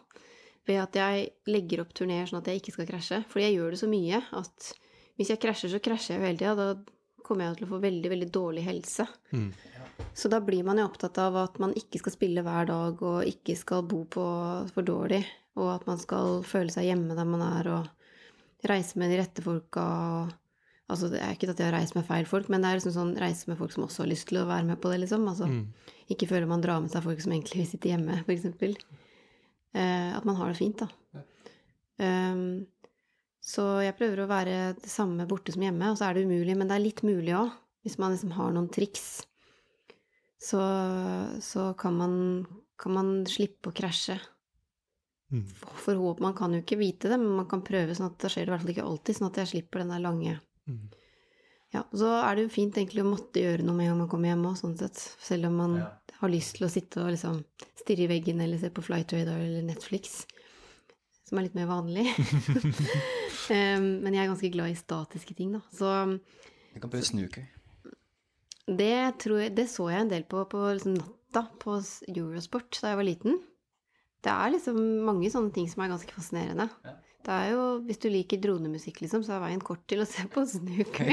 Ved 0.68 0.80
at 0.82 0.96
jeg 0.98 1.28
legger 1.50 1.82
opp 1.82 1.92
turneer 1.96 2.28
sånn 2.28 2.42
at 2.42 2.50
jeg 2.50 2.60
ikke 2.60 2.74
skal 2.76 2.88
krasje. 2.90 3.20
Fordi 3.30 3.46
jeg 3.46 3.56
gjør 3.56 3.74
det 3.74 3.80
så 3.80 3.88
mye 3.90 4.20
at 4.38 4.70
hvis 5.18 5.32
jeg 5.32 5.40
krasjer, 5.42 5.72
så 5.72 5.80
krasjer 5.82 6.14
jeg 6.14 6.20
jo 6.20 6.28
hele 6.28 6.40
tida. 6.40 6.54
Da 6.56 7.24
kommer 7.26 7.46
jeg 7.46 7.58
til 7.58 7.66
å 7.66 7.70
få 7.72 7.80
veldig, 7.82 8.10
veldig 8.12 8.28
dårlig 8.34 8.66
helse. 8.66 9.06
Mm. 9.32 9.48
Så 10.16 10.30
da 10.32 10.40
blir 10.44 10.64
man 10.66 10.80
jo 10.80 10.86
opptatt 10.88 11.18
av 11.20 11.36
at 11.40 11.58
man 11.62 11.74
ikke 11.76 12.00
skal 12.02 12.14
spille 12.14 12.44
hver 12.44 12.68
dag, 12.70 13.02
og 13.04 13.28
ikke 13.28 13.56
skal 13.58 13.84
bo 13.88 14.02
på 14.10 14.26
for 14.72 14.86
dårlig, 14.86 15.22
og 15.60 15.74
at 15.74 15.88
man 15.88 16.00
skal 16.00 16.40
føle 16.46 16.72
seg 16.72 16.88
hjemme 16.88 17.16
der 17.18 17.28
man 17.28 17.44
er, 17.44 17.72
og 17.74 18.68
reise 18.70 19.00
med 19.00 19.12
de 19.12 19.20
rette 19.20 19.44
folka. 19.44 19.84
og 19.84 20.39
Altså, 20.90 21.08
det 21.12 21.20
er 21.22 21.36
ikke 21.36 21.48
at 21.52 21.60
jeg 21.62 21.68
har 21.70 21.76
reist 21.78 21.94
med 21.96 22.06
feil 22.08 22.26
folk, 22.28 22.48
men 22.50 22.60
det 22.64 22.70
er 22.72 22.80
liksom 22.80 22.94
sånn 22.96 23.12
reise 23.20 23.46
med 23.50 23.58
folk 23.60 23.72
som 23.72 23.84
også 23.86 24.02
har 24.04 24.10
lyst 24.10 24.26
til 24.30 24.40
å 24.42 24.48
være 24.48 24.66
med 24.66 24.80
på 24.82 24.90
det, 24.92 24.98
liksom. 25.04 25.28
Altså, 25.30 25.46
Mm. 25.46 25.62
ikke 26.10 26.28
føle 26.28 26.48
man 26.50 26.60
drar 26.64 26.80
med 26.82 26.90
seg 26.90 27.04
folk 27.06 27.20
som 27.22 27.32
egentlig 27.32 27.62
vil 27.62 27.70
sitte 27.70 27.88
hjemme, 27.92 28.18
for 28.26 28.32
eksempel. 28.34 28.76
Eh, 29.74 30.10
at 30.16 30.24
man 30.26 30.36
har 30.36 30.48
det 30.50 30.58
fint, 30.58 30.76
da. 30.82 30.88
Ehm, 32.00 32.66
så 33.40 33.82
jeg 33.84 33.96
prøver 33.96 34.24
å 34.24 34.28
være 34.28 34.74
det 34.80 34.90
samme 34.90 35.26
borte 35.28 35.52
som 35.54 35.62
hjemme, 35.62 35.90
og 35.92 35.96
så 35.98 36.08
er 36.10 36.14
det 36.14 36.26
umulig, 36.26 36.56
men 36.56 36.68
det 36.68 36.76
er 36.76 36.84
litt 36.84 37.02
mulig 37.06 37.34
òg. 37.36 37.52
Hvis 37.84 37.98
man 37.98 38.12
liksom 38.12 38.32
har 38.36 38.50
noen 38.52 38.68
triks, 38.72 39.22
så, 40.40 40.60
så 41.40 41.70
kan, 41.78 41.96
man, 41.96 42.46
kan 42.80 42.92
man 42.92 43.08
slippe 43.28 43.70
å 43.70 43.76
krasje. 43.76 44.18
Mm. 45.32 45.44
Forhåp, 45.84 46.20
man 46.20 46.34
kan 46.34 46.52
jo 46.52 46.60
ikke 46.64 46.78
vite 46.80 47.08
det, 47.08 47.18
men 47.20 47.36
man 47.38 47.46
kan 47.48 47.62
prøve, 47.62 47.94
sånn 47.94 48.10
at 48.10 48.18
det 48.18 48.30
skjer 48.32 48.48
i 48.48 48.50
hvert 48.50 48.64
fall 48.64 48.72
ikke 48.74 48.86
alltid, 48.88 49.16
sånn 49.16 49.28
at 49.30 49.36
jeg 49.44 49.50
slipper 49.52 49.84
den 49.84 49.92
der 49.94 50.02
lange 50.02 50.40
Mm. 50.68 50.88
Ja, 51.70 51.84
så 51.94 52.10
er 52.18 52.34
det 52.34 52.48
jo 52.48 52.52
fint 52.52 52.78
egentlig 52.78 53.04
å 53.04 53.10
måtte 53.12 53.42
gjøre 53.44 53.62
noe 53.62 53.76
med 53.78 53.86
en 53.86 53.92
gang 53.92 54.00
man 54.02 54.10
kommer 54.10 54.32
hjem 54.32 54.46
òg, 54.50 54.56
sånn 54.58 54.76
sett. 54.78 54.98
Selv 55.22 55.46
om 55.50 55.58
man 55.60 55.76
har 56.20 56.32
lyst 56.32 56.56
til 56.58 56.66
å 56.66 56.72
sitte 56.72 57.04
og 57.04 57.12
liksom 57.14 57.38
stirre 57.78 58.04
i 58.04 58.10
veggen 58.10 58.42
eller 58.42 58.58
se 58.60 58.72
på 58.74 58.82
Flightradar 58.84 59.38
eller 59.38 59.62
Netflix, 59.68 60.24
som 61.28 61.38
er 61.38 61.46
litt 61.46 61.56
mer 61.56 61.70
vanlig. 61.70 62.08
um, 62.10 63.86
men 64.02 64.10
jeg 64.16 64.24
er 64.24 64.32
ganske 64.32 64.50
glad 64.52 64.74
i 64.74 64.78
statiske 64.78 65.36
ting, 65.38 65.54
da. 65.54 65.62
Så 65.70 65.92
Jeg 66.74 66.82
kan 66.82 66.90
prøve 66.90 67.06
snooker. 67.06 67.46
det, 68.66 68.96
tror 69.22 69.44
jeg, 69.44 69.54
det 69.56 69.68
så 69.70 69.88
jeg 69.92 70.04
en 70.04 70.12
del 70.12 70.26
på 70.28 70.42
på 70.50 70.64
liksom 70.74 70.98
natta 70.98 71.46
på 71.62 71.78
Eurosport 72.10 72.82
da 72.82 72.92
jeg 72.92 72.98
var 72.98 73.06
liten. 73.06 73.38
Det 74.20 74.34
er 74.34 74.52
liksom 74.52 74.76
mange 75.06 75.30
sånne 75.32 75.54
ting 75.54 75.70
som 75.70 75.84
er 75.84 75.94
ganske 75.94 76.12
fascinerende. 76.12 76.66
Det 77.26 77.34
er 77.36 77.50
jo, 77.52 77.64
Hvis 77.84 77.98
du 78.00 78.08
liker 78.08 78.40
dronemusikk, 78.40 79.02
liksom, 79.04 79.22
så 79.26 79.34
er 79.36 79.42
veien 79.44 79.60
kort 79.64 79.82
til 79.90 80.00
å 80.00 80.06
se 80.08 80.24
på 80.32 80.44
snooker. 80.48 81.10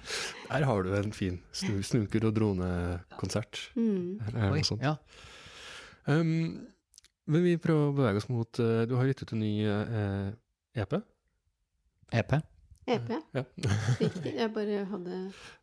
Der 0.50 0.64
har 0.66 0.82
du 0.86 0.92
en 0.96 1.12
fin 1.12 1.36
snu, 1.52 1.80
snuker- 1.84 2.24
og 2.30 2.34
dronekonsert. 2.38 3.60
Mm. 3.76 4.20
Eller 4.26 4.54
noe 4.54 4.64
sånt. 4.66 4.82
ja. 4.86 4.96
Um, 6.08 6.66
men 7.30 7.44
vi 7.44 7.58
prøver 7.60 7.90
å 7.90 7.94
bevege 7.94 8.18
oss 8.22 8.30
mot 8.32 8.58
uh, 8.58 8.80
Du 8.88 8.94
har 8.96 9.04
gitt 9.06 9.20
ut 9.22 9.34
en 9.36 9.42
ny 9.44 9.50
uh, 9.68 10.30
EP? 10.80 10.96
EP. 12.16 12.32
EP. 12.90 13.12
Ja. 13.36 13.44
Riktig. 14.00 14.32
Jeg 14.40 14.50
bare 14.56 14.80
hadde 14.90 15.18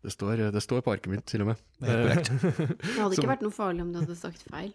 Det 0.05 0.13
står, 0.13 0.45
det 0.53 0.61
står 0.63 0.85
på 0.85 0.93
arket 0.93 1.09
mitt, 1.11 1.25
til 1.27 1.43
og 1.43 1.49
med. 1.49 1.65
Det. 1.81 1.97
Det 2.21 2.93
hadde 3.01 3.17
Som- 3.17 3.17
ikke 3.17 3.31
vært 3.33 3.43
noe 3.43 3.55
farlig 3.57 3.83
om 3.83 3.91
du 3.91 3.99
hadde 4.03 4.15
sagt 4.21 4.45
feil. 4.47 4.71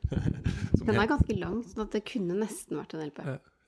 Som 0.75 0.85
Den 0.91 0.99
er 0.99 1.09
ganske 1.15 1.39
lang, 1.39 1.63
så 1.71 1.87
at 1.87 1.95
det 1.97 2.03
kunne 2.11 2.37
nesten 2.43 2.83
vært 2.83 2.99
en 2.99 3.07
LP. 3.07 3.23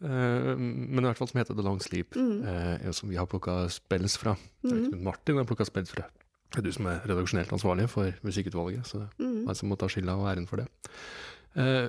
Eh, 0.05 0.51
men 0.61 1.01
i 1.01 1.07
hvert 1.09 1.17
fall 1.21 1.31
som 1.31 1.39
heter 1.41 1.57
The 1.57 1.65
Long 1.65 1.81
Sleep, 1.81 2.15
Mm. 2.19 2.45
eh, 2.85 2.91
som 2.93 3.09
vi 3.09 3.17
har 3.17 3.27
plukka 3.27 3.69
spells 3.73 4.17
fra. 4.21 4.37
Det 4.63 4.73
er 4.93 4.97
Martin 5.01 5.37
har 5.41 5.45
plukka 5.49 5.65
spells 5.65 5.91
fra. 5.95 6.05
Det 6.53 6.59
er 6.61 6.63
du 6.69 6.73
som 6.73 6.87
er 6.87 7.01
redaksjonelt 7.09 7.51
ansvarlig 7.57 7.89
for 7.91 8.13
musikkutvalget, 8.23 8.85
så 8.87 8.99
det 9.01 9.09
Mm. 9.19 9.43
er 9.45 9.47
jeg 9.49 9.57
som 9.57 9.69
må 9.71 9.79
ta 9.79 9.87
skylda 9.89 10.13
og 10.17 10.29
æren 10.29 10.47
for 10.47 10.57
det. 10.57 10.69
Eh, 11.57 11.89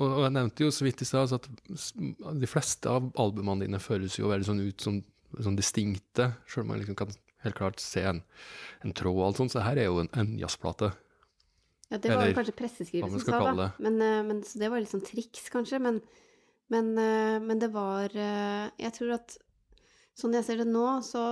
og, 0.00 0.22
jeg 0.24 0.32
nevnte 0.32 0.64
jo 0.64 0.70
så 0.70 0.84
vidt 0.84 1.02
i 1.02 1.04
stad 1.04 1.28
altså 1.28 1.34
at 1.36 2.40
de 2.40 2.46
fleste 2.46 2.86
av 2.88 3.12
albumene 3.16 3.60
dine 3.66 3.78
føles 3.78 4.16
jo 4.18 4.28
veldig 4.28 4.46
sånn 4.46 4.66
ut 4.68 4.80
som 4.80 5.04
sånn 5.38 5.56
distinkte, 5.56 6.34
sjøl 6.48 6.62
om 6.62 6.68
man 6.68 6.80
liksom 6.80 6.96
kan 6.96 7.08
helt 7.44 7.54
klart 7.54 7.78
se 7.78 8.02
en, 8.02 8.22
en 8.82 8.92
tråd 8.92 9.14
og 9.16 9.26
alt 9.28 9.36
sånt. 9.36 9.52
Så 9.52 9.62
her 9.62 9.76
er 9.78 9.84
jo 9.84 10.00
en, 10.00 10.08
en 10.14 10.38
jazzplate. 10.38 10.92
Ja, 11.90 11.98
det 11.98 12.10
var 12.10 12.22
Eller 12.24 12.34
kanskje 12.34 12.56
presseskriver 12.56 13.08
som 13.10 13.20
sa, 13.20 13.52
det. 13.54 13.72
Men, 13.78 13.98
men, 14.26 14.42
så 14.42 14.58
det 14.58 14.70
var 14.70 14.80
litt 14.80 14.90
sånn 14.90 15.04
triks, 15.06 15.48
kanskje. 15.50 15.80
Men, 15.80 16.00
men, 16.70 16.92
eh, 16.98 17.38
men 17.42 17.58
det 17.58 17.72
var 17.74 18.12
eh, 18.14 18.70
Jeg 18.78 18.94
tror 18.96 19.16
at 19.18 19.34
sånn 20.18 20.36
jeg 20.36 20.46
ser 20.46 20.62
det 20.62 20.68
nå, 20.70 20.86
så, 21.06 21.24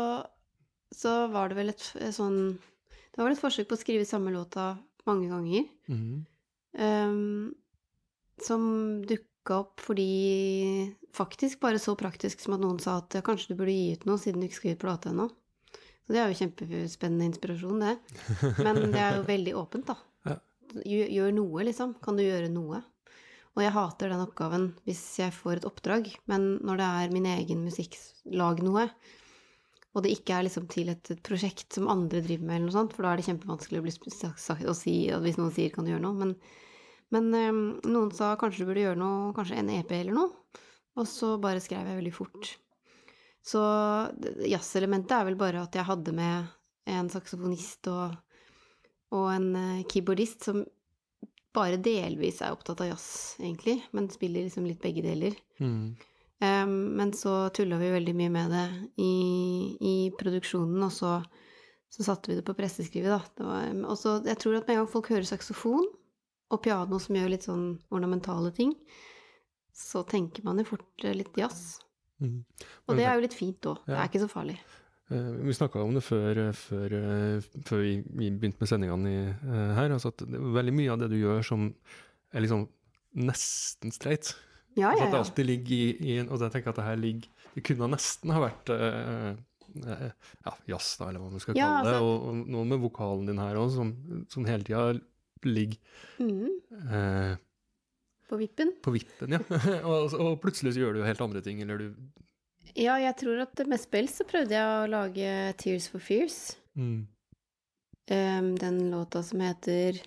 så 0.95 1.15
var 1.33 1.51
det 1.51 1.59
vel 1.61 1.73
et 1.73 1.85
sånn 2.15 2.41
Det 2.59 3.21
var 3.21 3.29
vel 3.29 3.37
et 3.37 3.43
forsøk 3.43 3.71
på 3.71 3.79
å 3.79 3.81
skrive 3.81 4.09
samme 4.09 4.35
låta 4.35 4.73
mange 5.09 5.31
ganger. 5.31 5.65
Mm. 5.89 6.27
Um, 6.79 7.55
som 8.45 8.63
dukka 9.09 9.63
opp 9.63 9.81
fordi 9.81 10.93
Faktisk 11.17 11.63
bare 11.65 11.81
så 11.81 11.97
praktisk 11.99 12.43
som 12.45 12.55
at 12.55 12.63
noen 12.63 12.77
sa 12.83 12.99
at 13.01 13.17
kanskje 13.25 13.55
du 13.55 13.59
burde 13.59 13.75
gi 13.75 13.95
ut 13.97 14.05
noe 14.07 14.21
siden 14.21 14.43
du 14.43 14.47
ikke 14.47 14.59
skriver 14.59 14.83
plate 14.83 15.11
ennå. 15.11 15.27
Så 16.05 16.15
det 16.15 16.21
er 16.21 16.31
jo 16.31 16.37
kjempespennende 16.39 17.27
inspirasjon, 17.27 17.81
det. 17.83 17.97
Men 18.61 18.79
det 18.93 19.01
er 19.01 19.17
jo 19.19 19.25
veldig 19.33 19.55
åpent, 19.59 19.91
da. 19.91 20.37
Gjør 20.85 21.35
noe, 21.35 21.65
liksom. 21.67 21.97
Kan 22.05 22.21
du 22.21 22.23
gjøre 22.23 22.53
noe? 22.53 22.83
Og 23.59 23.65
jeg 23.65 23.75
hater 23.75 24.13
den 24.13 24.23
oppgaven 24.23 24.69
hvis 24.87 25.01
jeg 25.19 25.35
får 25.35 25.59
et 25.59 25.65
oppdrag, 25.67 26.13
men 26.31 26.61
når 26.63 26.79
det 26.79 26.91
er 27.01 27.15
min 27.17 27.25
egen 27.27 27.65
musikk, 27.67 27.97
lag 28.31 28.61
noe, 28.63 28.85
og 29.97 30.05
det 30.05 30.13
ikke 30.15 30.37
er 30.37 30.47
liksom 30.47 30.69
til 30.71 30.93
et, 30.93 31.11
et 31.11 31.23
prosjekt 31.27 31.75
som 31.75 31.89
andre 31.91 32.21
driver 32.23 32.47
med, 32.47 32.55
eller 32.55 32.69
noe 32.69 32.77
sånt, 32.77 32.95
for 32.95 33.03
da 33.03 33.11
er 33.11 33.19
det 33.19 33.27
kjempevanskelig 33.27 33.81
å, 33.81 33.87
bli 33.89 33.95
å 34.71 34.77
si 34.79 34.95
at 35.11 35.25
hvis 35.25 35.41
noen 35.41 35.55
sier 35.57 35.75
'kan 35.75 35.89
du 35.89 35.91
gjøre 35.91 36.05
noe', 36.05 36.21
men, 36.21 36.37
men 37.11 37.29
eh, 37.35 37.59
noen 37.91 38.15
sa 38.15 38.37
kanskje 38.39 38.63
du 38.63 38.71
burde 38.71 38.85
gjøre 38.85 39.03
noe, 39.03 39.35
kanskje 39.35 39.59
en 39.59 39.75
EP 39.75 39.91
eller 39.97 40.15
noe, 40.21 40.63
og 40.95 41.11
så 41.11 41.35
bare 41.43 41.65
skrev 41.65 41.83
jeg 41.83 41.99
veldig 41.99 42.15
fort. 42.15 42.55
Så 43.43 43.61
jazzelementet 44.47 45.19
er 45.19 45.27
vel 45.27 45.41
bare 45.41 45.67
at 45.67 45.75
jeg 45.75 45.89
hadde 45.89 46.15
med 46.15 46.47
en 46.95 47.11
saksofonist 47.11 47.91
og, 47.91 48.15
og 49.19 49.31
en 49.35 49.51
eh, 49.57 49.87
keyboardist 49.91 50.47
som 50.47 50.63
bare 51.59 51.81
delvis 51.83 52.41
er 52.43 52.55
opptatt 52.55 52.85
av 52.85 52.93
jazz, 52.93 53.09
egentlig, 53.43 53.81
men 53.97 54.09
spiller 54.13 54.47
liksom 54.47 54.69
litt 54.69 54.81
begge 54.83 55.05
deler. 55.05 55.35
Mm. 55.59 55.97
Um, 56.39 56.75
men 56.95 57.13
så 57.19 57.49
tulla 57.55 57.81
vi 57.81 57.91
veldig 57.91 58.15
mye 58.15 58.31
med 58.31 58.53
det 58.55 58.67
i, 59.03 59.15
i 59.83 59.97
produksjonen, 60.19 60.79
og 60.87 60.95
så, 60.95 61.17
så 61.91 62.07
satte 62.07 62.31
vi 62.31 62.39
det 62.39 62.47
på 62.47 62.55
presseskrivet, 62.59 63.11
da. 63.11 63.21
Det 63.35 63.49
var, 63.49 63.67
og 63.91 63.99
så, 63.99 64.19
jeg 64.27 64.39
tror 64.39 64.61
at 64.61 64.69
med 64.69 64.77
en 64.77 64.85
gang 64.85 64.93
folk 64.93 65.11
hører 65.11 65.27
saksofon 65.27 65.89
og 66.49 66.63
piano 66.65 67.01
som 67.03 67.19
gjør 67.19 67.35
litt 67.35 67.47
sånn 67.49 67.67
ornamentale 67.93 68.55
ting, 68.57 68.73
så 69.75 70.03
tenker 70.07 70.47
man 70.47 70.59
jo 70.63 70.71
fort 70.73 71.07
litt 71.07 71.37
jazz. 71.39 71.81
Mm. 72.23 72.43
Og 72.89 72.99
det 72.99 73.05
er 73.07 73.19
jo 73.19 73.27
litt 73.27 73.37
fint 73.37 73.69
òg. 73.71 73.83
Det 73.87 73.95
er 73.99 74.09
ikke 74.09 74.23
så 74.25 74.31
farlig. 74.31 74.57
Eh, 75.11 75.31
Vi 75.49 75.55
snakka 75.57 75.81
om 75.83 75.95
det 75.97 76.03
før, 76.05 76.37
eh, 76.49 76.53
før, 76.53 76.93
eh, 76.99 77.41
før 77.65 77.81
vi, 77.85 77.93
begynte 78.05 78.61
med 78.61 78.69
sendingene 78.69 79.09
i, 79.15 79.23
her. 79.79 79.95
Altså 79.95 80.13
at 80.13 80.25
det 80.27 80.37
er 80.37 80.53
veldig 80.59 80.75
mye 80.77 80.93
av 80.93 81.01
det 81.01 81.11
du 81.15 81.17
gjør 81.21 81.43
som 81.47 81.75
er 82.35 82.45
liksom 82.45 82.67
nesten 83.17 83.93
streit. 83.95 84.35
Ja, 84.77 84.93
ja, 84.93 84.99
ja, 84.99 85.05
at 85.07 85.15
det 85.15 85.21
alltid 85.23 85.47
ligger 85.49 85.75
i, 85.75 85.87
i 86.07 86.19
Og 86.29 86.39
jeg 86.39 86.53
tenker 86.53 86.71
at 86.71 86.77
det 86.79 86.85
her 86.87 86.99
ligger 87.01 87.27
Det 87.57 87.63
kunne 87.67 87.89
nesten 87.91 88.31
ha 88.31 88.43
vært 88.45 88.69
eh, 88.71 89.33
ja, 90.45 90.53
jazz, 90.69 90.93
da, 91.01 91.09
eller 91.09 91.25
hva 91.25 91.31
man 91.33 91.43
skal 91.43 91.57
kalle 91.57 91.81
det. 91.83 91.95
altså- 91.97 92.05
Og, 92.05 92.29
og 92.29 92.53
noe 92.55 92.65
med 92.69 92.81
vokalen 92.85 93.27
din 93.27 93.41
her 93.43 93.59
òg, 93.59 93.73
som, 93.75 93.91
som 94.31 94.47
hele 94.47 94.63
tida 94.69 94.93
ligger 95.49 95.79
mm. 96.21 96.53
eh, 96.93 97.35
På 98.29 98.39
vippen. 98.39 98.75
på 98.85 98.95
vippen, 98.95 99.35
ja. 99.35 99.41
og, 99.89 100.15
og 100.15 100.39
plutselig 100.45 100.77
så 100.77 100.85
gjør 100.85 100.95
du 100.95 101.01
jo 101.03 101.09
helt 101.09 101.21
andre 101.27 101.43
ting, 101.43 101.61
eller 101.65 101.79
du 101.79 101.89
Ja, 102.77 102.97
jeg 103.01 103.15
tror 103.21 103.45
at 103.45 103.63
med 103.67 103.81
spill 103.81 104.09
så 104.13 104.27
prøvde 104.29 104.57
jeg 104.57 104.65
å 104.67 104.91
lage 104.91 105.31
Tears 105.61 105.89
for 105.93 106.03
Fears. 106.03 106.57
mm, 106.75 107.07
Um, 108.09 108.55
den 108.57 108.91
låta 108.91 109.21
som 109.23 109.41
heter 109.45 109.99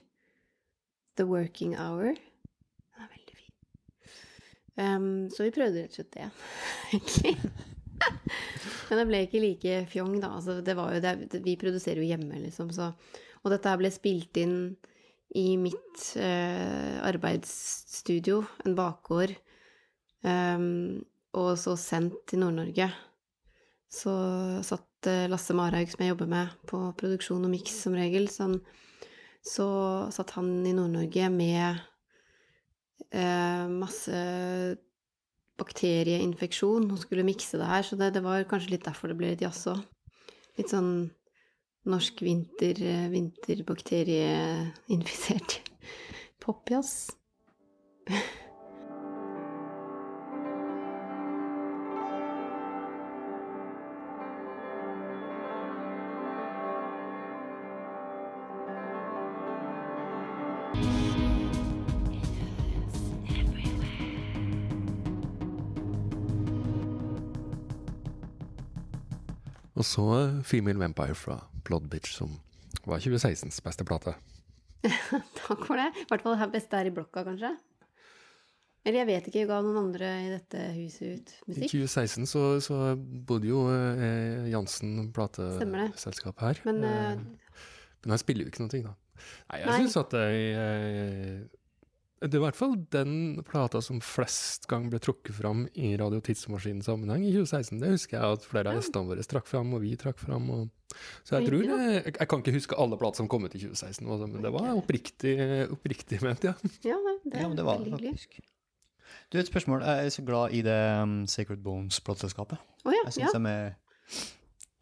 The 1.17 1.23
Working 1.29 1.75
Hour. 1.77 2.15
Den 2.15 3.03
er 3.03 3.11
veldig 3.11 3.35
fin. 3.37 3.51
Um, 4.73 5.29
så 5.29 5.45
vi 5.45 5.51
prøvde 5.53 5.83
rett 5.83 5.93
og 5.93 5.99
slett 5.99 6.15
det, 6.15 6.29
egentlig. 6.95 7.35
Men 8.89 8.97
det 8.97 9.05
ble 9.11 9.19
ikke 9.27 9.43
like 9.43 9.75
fjong, 9.91 10.15
da. 10.23 10.31
Altså, 10.39 10.57
det 10.65 10.73
var 10.79 10.95
jo 10.95 11.03
det, 11.05 11.43
vi 11.45 11.53
produserer 11.61 12.01
jo 12.01 12.09
hjemme, 12.09 12.41
liksom, 12.41 12.73
så 12.73 12.89
Og 13.43 13.53
dette 13.53 13.69
her 13.69 13.77
ble 13.77 13.93
spilt 13.93 14.37
inn 14.41 14.57
i 15.37 15.53
mitt 15.61 16.01
uh, 16.17 16.97
arbeidsstudio, 17.05 18.41
en 18.65 18.75
bakgård, 18.77 19.37
em, 20.25 21.05
og 21.37 21.53
så 21.59 21.75
sendt 21.79 22.17
til 22.29 22.43
Nord-Norge. 22.43 22.89
Så 23.91 24.11
satt 24.65 25.09
eh, 25.09 25.27
Lasse 25.31 25.55
Marhaug, 25.55 25.89
som 25.91 26.03
jeg 26.03 26.13
jobber 26.13 26.29
med 26.31 26.51
på 26.69 26.79
produksjon 26.99 27.47
og 27.47 27.51
miks 27.51 27.75
som 27.83 27.95
regel, 27.97 28.29
sånn, 28.31 28.57
så 29.43 29.67
satt 30.13 30.35
han 30.37 30.51
i 30.67 30.73
Nord-Norge 30.77 31.29
med 31.33 31.81
eh, 33.09 33.65
masse 33.71 34.19
bakterieinfeksjon 35.61 36.89
og 36.89 37.01
skulle 37.01 37.27
mikse 37.27 37.59
det 37.61 37.69
her, 37.69 37.83
så 37.85 37.93
det, 37.99 38.07
det 38.15 38.23
var 38.25 38.49
kanskje 38.49 38.73
litt 38.75 38.87
derfor 38.87 39.05
det 39.11 39.19
ble 39.19 39.27
litt 39.33 39.45
jazz 39.45 39.61
òg. 39.71 39.79
Litt 40.59 40.69
sånn 40.73 40.91
norsk 41.89 42.15
vinter, 42.25 42.75
eh, 42.85 43.07
vinterbakterieinfisert 43.13 45.51
popjazz. 46.43 46.91
Og 69.81 69.87
så 69.87 70.05
Female 70.45 70.77
Vampire 70.77 71.17
fra 71.17 71.39
Blood 71.65 71.89
Bitch, 71.89 72.13
som 72.13 72.37
var 72.85 73.01
2016s 73.01 73.57
beste 73.65 73.85
plate. 73.87 74.13
Takk 75.41 75.65
for 75.65 75.77
det. 75.79 75.89
I 76.03 76.07
hvert 76.09 76.25
fall 76.25 76.53
beste 76.53 76.77
her 76.77 76.89
i 76.89 76.93
blokka, 76.93 77.23
kanskje. 77.25 77.55
Eller 78.85 79.03
jeg 79.03 79.09
vet 79.11 79.27
ikke, 79.29 79.45
ga 79.49 79.59
noen 79.61 79.77
andre 79.77 80.07
i 80.23 80.29
dette 80.31 80.61
huset 80.73 81.17
ut 81.17 81.33
musikk? 81.49 81.65
I 81.65 81.69
2016 81.73 82.29
så, 82.29 82.45
så 82.65 82.77
bodde 82.97 83.49
jo 83.49 83.67
eh, 83.69 84.47
Jansen 84.49 85.11
plateselskap 85.13 86.41
her. 86.45 86.61
Men 86.65 86.85
Eh, 86.85 87.11
eh, 87.11 87.41
men 88.01 88.15
han 88.15 88.21
spiller 88.21 88.47
jo 88.47 88.49
ikke 88.49 88.65
ting, 88.73 88.87
da. 88.87 88.95
Nei, 89.51 89.59
jeg 89.61 89.83
syns 89.83 89.97
at 90.01 90.15
jeg, 90.17 90.45
eh, 90.57 91.41
Det 92.21 92.35
er 92.37 92.37
i 92.37 92.43
hvert 92.43 92.57
fall 92.57 92.75
den 92.93 93.13
plata 93.47 93.79
som 93.81 93.97
flest 94.05 94.67
gang 94.69 94.83
ble 94.91 94.99
trukket 95.01 95.33
fram 95.33 95.63
i 95.73 95.95
radio-tidsmaskinens 95.97 96.85
sammenheng 96.85 97.23
i 97.25 97.31
2016. 97.33 97.79
Det 97.81 97.89
husker 97.95 98.17
jeg 98.19 98.35
at 98.37 98.45
flere 98.45 98.69
av 98.69 98.75
Ja. 98.75 98.81
gjestene 98.83 99.09
våre 99.09 99.25
trakk 99.25 99.47
fram, 99.49 99.73
og 99.73 99.81
vi 99.81 99.95
trakk 99.97 100.19
fram. 100.21 100.45
Og, 100.53 100.69
så 101.25 101.39
jeg 101.39 101.47
tror 101.49 101.63
jeg, 101.65 102.03
jeg 102.13 102.27
kan 102.29 102.43
ikke 102.43 102.53
huske 102.53 102.77
alle 102.77 102.99
plater 103.01 103.17
som 103.23 103.27
kom 103.31 103.43
ut 103.49 103.55
i 103.57 103.63
2016, 103.63 104.05
altså, 104.05 104.27
men 104.29 104.45
det 104.45 104.51
var 104.53 104.69
oppriktig, 104.77 105.33
oppriktig 105.73 106.21
ment, 106.21 106.45
ja. 106.45 106.53
ja, 106.91 106.99
det 107.25 107.33
er 107.33 107.41
Ja, 107.41 107.47
men 107.49 107.57
det 107.57 107.65
var 107.65 107.79
veldig 107.81 107.89
det 107.89 108.01
hyggelig. 108.03 108.19
faktisk. 108.21 108.47
Du, 109.31 109.39
et 109.39 109.49
spørsmål. 109.49 109.81
Jeg 109.81 110.05
er 110.05 110.13
så 110.13 110.23
glad 110.23 110.53
i 110.53 110.61
det 110.61 110.77
um, 111.01 111.15
Sacred 111.27 111.63
Bones-plateselskapet. 111.65 112.61
Oh, 112.85 112.93
ja, 112.93 113.01
Jeg 113.09 113.17
ja, 113.25 113.31
synes 113.31 113.33
de 113.33 113.49
er 113.49 113.73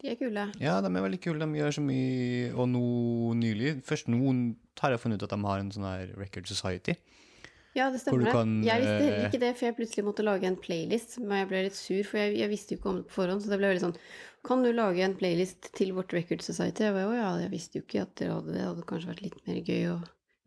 de 0.00 0.08
er 0.08 0.16
kule. 0.16 0.44
Ja, 0.60 0.76
de 0.80 0.86
er 0.92 1.02
veldig 1.04 1.20
kule. 1.20 1.40
De 1.40 1.58
gjør 1.58 1.74
så 1.76 1.82
mye 1.84 2.52
Og 2.56 2.68
nå 2.72 2.80
nylig 3.36 3.82
Først 3.84 4.08
nå 4.08 4.16
har 4.80 4.94
jeg 4.94 5.00
funnet 5.02 5.20
ut 5.20 5.26
at 5.26 5.34
de 5.34 5.44
har 5.44 5.60
en 5.60 5.68
sånn 5.74 5.84
her 5.84 6.14
Record 6.16 6.48
Society. 6.48 6.94
Ja, 7.76 7.86
det 7.94 8.00
stemmer 8.02 8.32
kan, 8.34 8.56
Jeg 8.66 8.82
visste 8.82 8.96
heller 8.98 9.20
eh, 9.20 9.28
ikke 9.28 9.42
det, 9.44 9.50
for 9.58 9.68
jeg 9.68 9.76
plutselig 9.78 10.04
måtte 10.08 10.24
lage 10.26 10.48
en 10.48 10.58
playlist. 10.58 11.18
Men 11.22 11.42
jeg 11.42 11.50
ble 11.52 11.62
litt 11.68 11.78
sur, 11.78 12.00
for 12.08 12.18
jeg, 12.18 12.34
jeg 12.40 12.50
visste 12.50 12.74
jo 12.74 12.80
ikke 12.80 12.90
om 12.90 12.98
det 12.98 13.06
på 13.06 13.16
forhånd. 13.20 13.44
Så 13.44 13.52
det 13.52 13.60
ble 13.60 13.70
veldig 13.70 13.84
sånn 13.84 13.98
Kan 14.46 14.64
du 14.64 14.70
lage 14.72 15.04
en 15.06 15.16
playlist 15.20 15.70
til 15.78 15.94
vårt 15.94 16.14
Record 16.16 16.42
Society? 16.42 16.88
Jeg 16.88 16.96
bare, 16.96 17.12
å 17.12 17.18
ja, 17.18 17.30
jeg 17.44 17.52
visste 17.54 17.78
jo 17.78 17.86
ikke 17.86 18.02
at 18.06 18.16
dere 18.18 18.40
hadde 18.40 18.50
det. 18.50 18.58
Det 18.58 18.68
hadde 18.68 18.88
kanskje 18.90 19.12
vært 19.12 19.24
litt 19.28 19.40
mer 19.46 19.62
gøy 19.62 19.88
å 19.92 19.96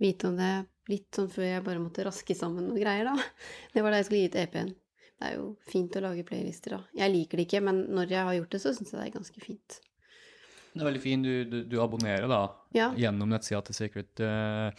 vite 0.03 0.29
om 0.29 0.39
det 0.41 0.53
litt 0.91 1.15
sånn 1.15 1.29
før 1.31 1.47
jeg 1.47 1.63
bare 1.63 1.79
måtte 1.79 2.03
raske 2.03 2.35
sammen 2.35 2.67
noen 2.67 2.81
greier, 2.81 3.07
da. 3.07 3.15
Det 3.73 3.83
var 3.85 3.93
da 3.93 4.01
jeg 4.01 4.09
skulle 4.09 4.25
gi 4.25 4.31
ut 4.33 4.39
EP-en. 4.43 4.73
Det 5.13 5.29
er 5.29 5.37
jo 5.37 5.45
fint 5.69 5.95
å 5.95 6.03
lage 6.03 6.25
playlister, 6.27 6.75
da. 6.75 6.81
Jeg 6.99 7.13
liker 7.13 7.39
det 7.39 7.47
ikke, 7.47 7.63
men 7.63 7.85
når 7.95 8.11
jeg 8.11 8.27
har 8.27 8.37
gjort 8.39 8.55
det, 8.55 8.59
så 8.65 8.73
syns 8.75 8.91
jeg 8.91 8.99
det 8.99 9.05
er 9.07 9.15
ganske 9.15 9.43
fint. 9.45 9.79
Det 10.73 10.81
er 10.81 10.87
veldig 10.87 11.01
fin. 11.03 11.21
Du, 11.21 11.31
du, 11.45 11.57
du 11.69 11.75
abonnerer 11.83 12.25
da 12.27 12.39
Ja. 12.73 12.87
gjennom 12.97 13.29
nettsida 13.29 13.59
til 13.67 13.75
Secret 13.77 14.21
uh, 14.25 14.71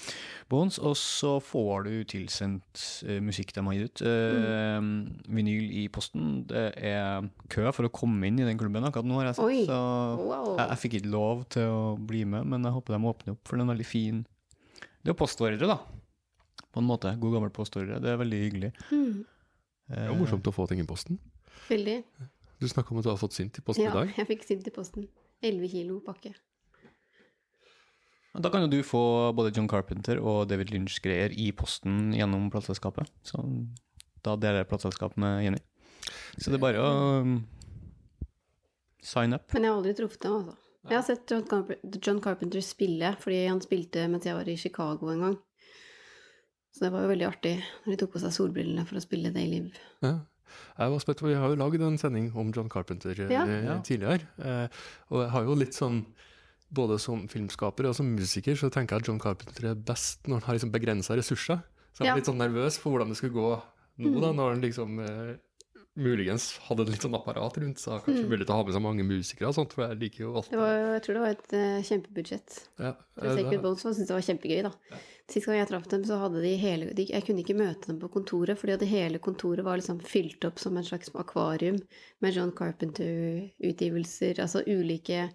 Bones, 0.51 0.81
og 0.83 0.97
så 0.99 1.37
får 1.41 1.85
du 1.87 1.93
tilsendt 2.11 2.83
uh, 3.07 3.21
musikk 3.23 3.53
de 3.55 3.63
har 3.63 3.77
gitt 3.79 4.03
ut. 4.03 4.03
Eh, 4.11 4.89
Vinyl 5.37 5.69
i 5.71 5.85
posten. 5.95 6.43
Det 6.51 6.65
er 6.83 7.29
kø 7.55 7.69
for 7.77 7.87
å 7.87 7.93
komme 7.95 8.27
inn 8.27 8.41
i 8.43 8.49
den 8.49 8.59
klubben 8.59 8.83
akkurat 8.89 9.07
nå, 9.07 9.21
har 9.23 9.31
jeg 9.31 9.39
sett. 9.39 9.71
Så 9.71 9.79
Wow. 10.25 10.57
jeg, 10.59 10.67
jeg 10.73 10.83
fikk 10.83 10.99
ikke 10.99 11.13
lov 11.15 11.45
til 11.55 11.71
å 11.71 11.81
bli 12.11 12.25
med, 12.27 12.47
men 12.51 12.67
jeg 12.67 12.75
håper 12.75 12.97
de 12.99 13.03
åpner 13.15 13.37
opp, 13.37 13.47
for 13.47 13.63
den 13.63 13.71
veldig 13.71 13.87
fin 13.87 14.25
Det 14.75 15.13
er 15.13 15.15
jo 15.15 15.21
postordre, 15.23 15.71
da. 15.71 15.79
På 16.75 16.83
en 16.83 16.89
måte. 16.91 17.15
God 17.23 17.37
gammel 17.39 17.55
postordre. 17.55 18.01
Det 18.03 18.11
er 18.11 18.19
veldig 18.19 18.39
hyggelig. 18.49 18.73
Mm, 18.91 19.21
Det 19.87 19.99
er 20.03 20.09
jo 20.11 20.19
morsomt 20.19 20.51
å 20.51 20.55
få 20.57 20.67
ting 20.67 20.81
i 20.83 20.87
posten. 20.91 21.21
veldig. 21.71 22.01
Du 22.59 22.67
snakka 22.71 22.91
om 22.95 22.99
at 22.99 23.05
du 23.07 23.11
har 23.11 23.19
fått 23.21 23.35
sint 23.37 23.59
i 23.59 23.63
posten 23.63 23.85
Ja, 23.85 23.91
i 23.93 23.95
dag. 23.95 24.09
Ja, 24.11 24.25
jeg 24.25 24.27
fikk 24.33 24.45
sint 24.49 24.67
i 24.67 24.73
posten. 24.75 25.07
11 25.45 25.71
kilo 25.73 26.01
pakke. 26.05 26.35
Da 28.35 28.51
kan 28.51 28.65
jo 28.65 28.71
du 28.73 28.81
få 28.83 29.33
både 29.37 29.53
John 29.55 29.69
Carpenter 29.71 30.19
og 30.19 30.49
David 30.51 30.73
Lynch-greier 30.75 31.35
i 31.39 31.53
posten 31.55 32.11
gjennom 32.17 32.49
plateselskapet. 32.51 33.13
Så 33.23 33.45
da 34.27 34.35
deler 34.41 34.65
jeg 34.65 34.71
plateselskap 34.73 35.15
med 35.21 35.45
Jenny. 35.45 35.61
Så 36.41 36.51
det 36.51 36.59
er 36.59 36.65
bare 36.65 36.83
å 36.83 36.91
um, 37.23 37.37
sign 39.05 39.37
up. 39.37 39.47
Men 39.55 39.69
jeg 39.69 39.71
har 39.71 39.79
aldri 39.79 39.95
truffet 40.01 40.27
dem, 40.27 40.37
altså. 40.41 40.61
Jeg 40.85 40.99
har 40.99 41.05
sett 41.07 41.31
John, 41.31 41.45
Carp 41.49 41.71
John 42.05 42.19
Carpenter 42.21 42.61
spille, 42.61 43.15
fordi 43.17 43.39
han 43.47 43.63
spilte 43.65 44.03
mens 44.13 44.27
jeg 44.29 44.37
var 44.37 44.51
i 44.51 44.59
Chicago 44.61 45.09
en 45.15 45.23
gang. 45.25 45.37
Så 46.75 46.85
det 46.85 46.91
var 46.93 47.07
jo 47.07 47.13
veldig 47.15 47.29
artig 47.29 47.55
når 47.63 47.95
de 47.95 47.99
tok 48.03 48.17
på 48.17 48.21
seg 48.21 48.35
solbrillene 48.35 48.85
for 48.89 48.99
å 48.99 49.05
spille 49.05 49.33
Day 49.33 49.47
Live. 49.49 49.79
Ja. 50.05 50.19
Jeg 50.79 50.91
var 50.91 50.99
spent, 51.01 51.19
for 51.21 51.29
Vi 51.29 51.35
har 51.35 51.49
jo 51.49 51.57
lagd 51.57 51.81
en 51.83 51.99
sending 51.99 52.33
om 52.37 52.53
John 52.53 52.69
Carpenter 52.69 53.15
Ja. 53.31 53.45
eh, 53.47 53.65
Ja. 53.65 53.79
tidligere. 53.81 54.21
Eh, 54.39 54.69
og 55.11 55.23
jeg 55.23 55.31
har 55.31 55.45
jo 55.45 55.55
litt 55.55 55.73
sånn 55.75 56.05
både 56.75 56.99
som 56.99 57.29
filmskaper 57.29 57.87
og 57.89 57.95
som 57.95 58.07
musiker 58.17 58.57
så 58.59 58.71
tenker 58.71 58.97
jeg 58.97 59.03
at 59.03 59.07
John 59.09 59.19
Carpenter 59.21 59.71
er 59.71 59.75
best 59.75 60.25
når 60.27 60.41
han 60.41 60.43
har 60.49 60.55
liksom 60.59 60.73
begrensa 60.73 61.15
ressurser. 61.17 61.63
Så 61.95 61.99
jeg 62.03 62.07
Ja. 62.09 62.15
litt 62.17 62.25
sånn 62.27 62.39
nervøs 62.39 62.79
for 62.79 62.91
hvordan 62.93 63.09
det 63.09 63.17
skulle 63.17 63.33
gå 63.35 63.63
nå, 63.99 64.21
da, 64.21 64.33
når 64.33 64.51
han 64.55 64.61
liksom 64.63 64.99
eh, 64.99 65.37
muligens 65.97 66.59
hadde 66.67 66.83
et 66.87 66.91
litt 66.95 67.05
sånn 67.05 67.15
apparat 67.15 67.57
rundt 67.63 67.79
seg, 67.79 68.01
kanskje 68.05 68.25
mulig 68.27 68.45
til 68.47 68.55
å 68.55 68.59
ha 68.59 68.65
med 68.67 68.75
seg 68.75 68.83
mange 68.83 69.05
musikere 69.07 69.51
og 69.51 69.55
sånt, 69.55 69.75
for 69.77 69.87
jeg 69.87 69.99
liker 70.01 70.25
jo 70.25 70.33
alt. 70.41 70.49
Det 70.51 70.59
var, 70.59 70.73
jeg 70.97 71.03
tror 71.07 71.15
det 71.19 71.23
var 71.25 71.35
et 71.37 71.55
uh, 71.55 71.83
kjempebudsjett. 71.91 72.57
Ja, 72.83 72.93
Sacred 73.21 73.51
det- 73.55 73.61
Bones 73.63 73.85
syntes 73.85 74.09
det 74.11 74.17
var 74.17 74.27
kjempegøy, 74.27 74.63
da. 74.67 74.73
Sist 75.31 75.47
gang 75.49 75.57
jeg 75.57 75.69
traff 75.71 75.87
dem, 75.89 76.03
så 76.05 76.19
hadde 76.21 76.43
de 76.45 76.51
hele 76.61 76.91
de, 76.93 77.07
Jeg 77.09 77.25
kunne 77.25 77.41
ikke 77.41 77.57
møte 77.57 77.89
dem 77.89 78.01
på 78.03 78.11
kontoret, 78.13 78.59
fordi 78.61 78.75
at 78.75 78.83
hele 78.91 79.19
kontoret 79.25 79.65
var 79.65 79.79
liksom 79.81 80.03
fylt 80.05 80.45
opp 80.45 80.59
som 80.61 80.77
en 80.77 80.85
slags 80.85 81.09
akvarium 81.17 81.79
med 82.21 82.35
John 82.37 82.53
Carpenter-utgivelser, 82.53 84.41
altså 84.43 84.61
ulike 84.67 85.31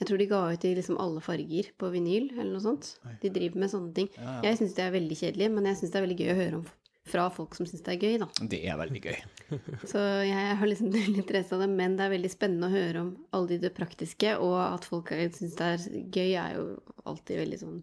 Jeg 0.00 0.06
tror 0.06 0.18
de 0.20 0.26
ga 0.30 0.40
ut 0.54 0.64
i 0.64 0.74
liksom 0.78 0.98
alle 1.02 1.20
farger 1.22 1.70
på 1.78 1.88
vinyl, 1.90 2.28
eller 2.38 2.52
noe 2.54 2.62
sånt. 2.62 2.92
De 3.22 3.30
driver 3.34 3.58
med 3.58 3.70
sånne 3.72 3.94
ting. 3.96 4.08
Ja, 4.14 4.36
ja. 4.38 4.42
Jeg 4.52 4.58
syns 4.60 4.74
det 4.76 4.84
er 4.84 4.92
veldig 4.94 5.16
kjedelig, 5.18 5.48
men 5.50 5.66
jeg 5.66 5.80
syns 5.80 5.90
det 5.90 5.98
er 5.98 6.04
veldig 6.06 6.18
gøy 6.22 6.30
å 6.30 6.36
høre 6.38 6.60
om 6.60 6.66
fra 7.10 7.26
folk 7.34 7.56
som 7.58 7.68
syns 7.68 7.84
det 7.86 7.96
er 7.96 8.06
gøy, 8.06 8.16
da. 8.22 8.28
Det 8.54 8.62
er 8.68 8.78
veldig 8.80 9.02
gøy. 9.04 9.18
Så 9.92 10.02
jeg 10.28 10.56
har 10.60 10.70
liksom 10.70 10.90
null 10.94 11.18
interesse 11.22 11.56
av 11.56 11.64
det, 11.64 11.70
men 11.72 11.98
det 11.98 12.06
er 12.06 12.14
veldig 12.16 12.32
spennende 12.32 12.70
å 12.70 12.74
høre 12.74 13.04
om 13.04 13.12
alle 13.36 13.54
de 13.54 13.62
det 13.66 13.74
praktiske, 13.76 14.34
og 14.42 14.58
at 14.62 14.88
folk 14.88 15.12
syns 15.12 15.58
det 15.58 15.70
er 15.74 15.86
gøy, 16.06 16.32
er 16.40 16.58
jo 16.58 16.66
alltid 17.08 17.44
veldig 17.44 17.62
sånn 17.62 17.78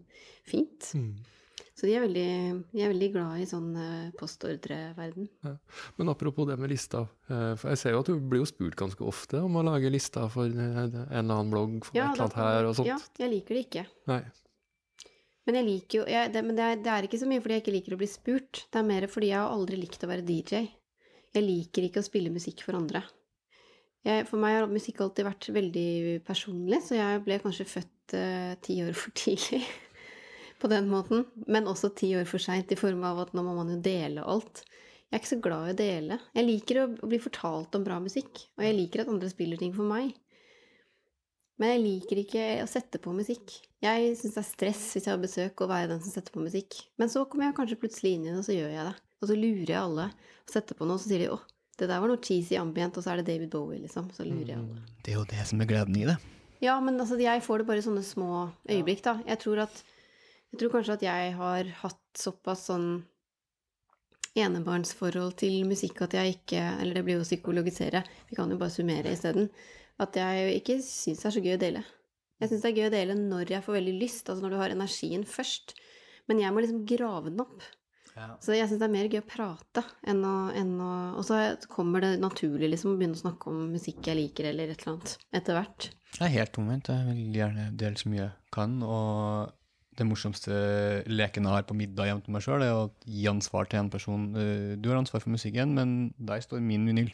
fint. 0.46 0.92
Mm. 0.96 1.16
Så 1.76 1.84
de 1.84 1.92
er 1.92 2.06
veldig, 2.06 2.30
de 2.72 2.80
er 2.80 2.88
veldig 2.88 3.08
glad 3.12 3.40
i 3.42 3.46
sånn 3.48 3.68
postordreverden. 4.16 5.26
postordreverden. 5.36 5.96
Men 5.98 6.08
apropos 6.08 6.48
det 6.48 6.56
med 6.56 6.72
lister, 6.72 7.04
eh, 7.28 7.52
for 7.60 7.68
jeg 7.74 7.80
ser 7.82 7.92
jo 7.92 8.00
at 8.00 8.08
du 8.08 8.16
blir 8.16 8.40
jo 8.40 8.48
spurt 8.48 8.78
ganske 8.80 9.04
ofte 9.04 9.42
om 9.44 9.58
å 9.60 9.64
lage 9.66 9.92
lista 9.92 10.24
for 10.32 10.48
eh, 10.48 10.78
en 10.80 10.96
eller 10.96 11.20
annen 11.20 11.52
blogg 11.52 11.84
for 11.84 11.98
et 11.98 12.00
eller 12.00 12.24
annet 12.24 12.38
her 12.40 12.70
og 12.70 12.78
sånt. 12.78 12.88
ja, 12.88 12.96
jeg 13.20 13.32
liker 13.34 13.58
det 13.58 13.64
ikke. 13.66 13.84
Nei. 14.08 14.22
Men 15.46 15.60
jeg 15.60 15.66
liker 15.66 16.00
jo 16.00 16.06
jeg, 16.10 16.32
det, 16.34 16.42
Men 16.42 16.58
det 16.58 16.64
er, 16.64 16.80
det 16.82 16.92
er 16.92 17.06
ikke 17.06 17.20
så 17.20 17.28
mye 17.30 17.42
fordi 17.42 17.58
jeg 17.58 17.64
ikke 17.64 17.76
liker 17.76 17.94
å 17.94 18.00
bli 18.00 18.08
spurt. 18.10 18.64
Det 18.72 18.80
er 18.80 18.88
mer 18.88 19.06
fordi 19.10 19.30
jeg 19.30 19.38
har 19.38 19.54
aldri 19.54 19.78
likt 19.78 20.02
å 20.02 20.10
være 20.10 20.26
DJ. 20.26 20.66
Jeg 21.36 21.44
liker 21.44 21.86
ikke 21.86 22.02
å 22.02 22.06
spille 22.06 22.32
musikk 22.34 22.64
for 22.66 22.78
andre. 22.78 23.04
Jeg, 24.06 24.26
for 24.28 24.38
meg 24.38 24.54
har 24.54 24.68
musikk 24.70 25.00
alltid 25.02 25.26
vært 25.26 25.48
veldig 25.54 25.90
personlig, 26.26 26.78
så 26.86 26.94
jeg 26.94 27.22
ble 27.26 27.40
kanskje 27.42 27.66
født 27.66 28.14
uh, 28.14 28.52
ti 28.62 28.78
år 28.84 28.94
for 28.96 29.14
tidlig. 29.18 29.64
På 30.62 30.70
den 30.70 30.86
måten. 30.88 31.26
Men 31.50 31.66
også 31.68 31.90
ti 31.98 32.12
år 32.16 32.28
for 32.30 32.42
seint, 32.42 32.70
i 32.72 32.78
form 32.78 33.02
av 33.04 33.24
at 33.26 33.34
nå 33.34 33.42
må 33.44 33.56
man 33.58 33.74
jo 33.74 33.80
dele 33.82 34.24
alt. 34.24 34.62
Jeg 35.06 35.10
er 35.12 35.20
ikke 35.20 35.32
så 35.34 35.42
glad 35.42 35.66
i 35.66 35.74
å 35.74 35.78
dele. 35.78 36.20
Jeg 36.38 36.46
liker 36.46 36.80
å 36.82 36.86
bli 37.02 37.18
fortalt 37.22 37.74
om 37.78 37.84
bra 37.86 37.98
musikk, 38.02 38.46
og 38.56 38.64
jeg 38.64 38.78
liker 38.78 39.02
at 39.02 39.10
andre 39.12 39.30
spiller 39.30 39.60
ting 39.60 39.74
for 39.74 39.86
meg. 39.86 40.14
Men 41.60 41.74
jeg 41.74 41.84
liker 41.84 42.22
ikke 42.22 42.46
å 42.62 42.70
sette 42.70 43.00
på 43.02 43.14
musikk. 43.16 43.58
Jeg 43.86 44.14
syns 44.18 44.36
det 44.36 44.42
er 44.42 44.46
stress 44.48 44.84
hvis 44.94 45.06
jeg 45.06 45.12
har 45.12 45.22
besøk 45.22 45.62
å 45.62 45.68
være 45.70 45.90
den 45.94 46.00
som 46.02 46.12
setter 46.12 46.34
på 46.34 46.42
musikk. 46.42 46.78
Men 47.00 47.12
så 47.12 47.24
kommer 47.30 47.48
jeg 47.48 47.58
kanskje 47.58 47.80
plutselig 47.82 48.16
inn 48.16 48.24
i 48.26 48.32
det, 48.32 48.38
og 48.40 48.46
så 48.48 48.56
gjør 48.56 48.72
jeg 48.74 48.86
det. 48.88 48.94
Og 49.16 49.30
så 49.30 49.36
lurer 49.38 49.72
jeg 49.72 49.80
alle 49.80 50.06
og 50.10 50.52
setter 50.52 50.78
på 50.78 50.86
noe, 50.86 50.98
og 50.98 51.02
så 51.02 51.10
sier 51.10 51.22
de 51.24 51.28
'Å, 51.32 51.38
det 51.78 51.88
der 51.90 52.00
var 52.00 52.10
noe 52.10 52.22
cheesy 52.22 52.56
ambient', 52.60 52.96
og 52.96 53.04
så 53.04 53.12
er 53.12 53.16
det 53.20 53.28
David 53.32 53.50
Bowie, 53.50 53.82
liksom. 53.82 54.10
Så 54.12 54.24
lurer 54.24 54.48
jeg 54.52 54.58
alle. 54.58 54.82
Det 55.02 55.12
er 55.12 55.18
jo 55.18 55.24
det 55.24 55.46
som 55.46 55.60
er 55.60 55.70
gleden 55.70 55.96
i 55.96 56.06
det. 56.08 56.16
Ja, 56.64 56.80
men 56.80 56.98
altså, 57.00 57.18
jeg 57.20 57.42
får 57.42 57.58
det 57.58 57.66
bare 57.66 57.82
i 57.82 57.86
sånne 57.86 58.04
små 58.04 58.30
øyeblikk, 58.68 59.02
da. 59.04 59.20
Jeg 59.26 59.38
tror 59.44 59.66
at 59.66 59.84
Jeg 60.52 60.60
tror 60.60 60.70
kanskje 60.70 60.94
at 60.94 61.02
jeg 61.02 61.32
har 61.34 61.64
hatt 61.82 62.04
såpass 62.16 62.68
sånn 62.70 63.04
enebarnsforhold 64.36 65.34
til 65.36 65.64
musikk 65.68 66.02
at 66.06 66.14
jeg 66.14 66.36
ikke 66.36 66.60
Eller 66.80 66.94
det 66.94 67.04
blir 67.04 67.18
jo 67.18 67.24
å 67.24 67.28
psykologisere, 67.28 68.04
vi 68.30 68.36
kan 68.36 68.50
jo 68.50 68.56
bare 68.56 68.70
summere 68.70 69.12
isteden. 69.12 69.50
At 69.98 70.16
jeg 70.16 70.60
ikke 70.60 70.78
syns 70.84 71.22
det 71.22 71.28
er 71.28 71.34
så 71.34 71.42
gøy 71.42 71.56
å 71.56 71.60
dele. 71.60 71.84
Jeg 72.40 72.50
syns 72.50 72.62
det 72.62 72.70
er 72.72 72.76
gøy 72.80 72.86
å 72.90 72.94
dele 72.94 73.14
når 73.16 73.50
jeg 73.54 73.64
får 73.64 73.78
veldig 73.78 73.96
lyst, 74.00 74.28
altså 74.28 74.42
når 74.44 74.50
du 74.54 74.56
har 74.60 74.74
energien 74.74 75.24
først. 75.24 75.74
Men 76.28 76.40
jeg 76.42 76.52
må 76.52 76.60
liksom 76.64 76.84
grave 76.88 77.30
den 77.30 77.40
opp. 77.40 77.62
Så 78.40 78.54
jeg 78.56 78.64
syns 78.68 78.80
det 78.80 78.86
er 78.86 78.92
mer 78.94 79.08
gøy 79.12 79.20
å 79.20 79.26
prate 79.28 79.82
enn 80.08 80.22
å, 80.24 80.34
enn 80.56 80.70
å 80.80 80.92
Og 81.18 81.24
så 81.28 81.36
kommer 81.68 82.00
det 82.00 82.14
naturlig 82.22 82.70
liksom 82.72 82.94
å 82.94 82.96
begynne 82.96 83.12
å 83.18 83.20
snakke 83.20 83.50
om 83.52 83.66
musikk 83.74 84.08
jeg 84.08 84.16
liker, 84.16 84.48
eller 84.48 84.72
et 84.72 84.80
eller 84.80 84.94
annet, 84.94 85.12
etter 85.36 85.58
hvert. 85.58 85.88
Det 86.16 86.22
er 86.24 86.32
helt 86.38 86.56
omvendt. 86.62 86.88
Jeg 86.88 87.04
vil 87.10 87.36
gjerne 87.42 87.66
dele 87.76 88.00
så 88.00 88.08
mye 88.08 88.22
jeg 88.22 88.32
kan. 88.56 88.78
Og 88.82 89.52
det 89.96 90.06
morsomste 90.08 90.56
leken 91.12 91.44
jeg 91.44 91.52
har 91.58 91.66
på 91.68 91.76
middag 91.76 92.08
hjemme 92.08 92.24
til 92.24 92.32
meg 92.36 92.44
sjøl, 92.44 92.64
er 92.64 92.72
å 92.76 92.86
gi 93.04 93.26
ansvar 93.28 93.68
til 93.68 93.82
en 93.82 93.92
person. 93.92 94.26
Eh, 94.36 94.76
Du 94.80 94.88
har 94.88 94.96
ansvar 95.00 95.20
for 95.24 95.32
musikken, 95.36 95.74
men 95.76 96.14
der 96.16 96.40
står 96.44 96.60
min 96.64 96.88
vinyl. 96.88 97.12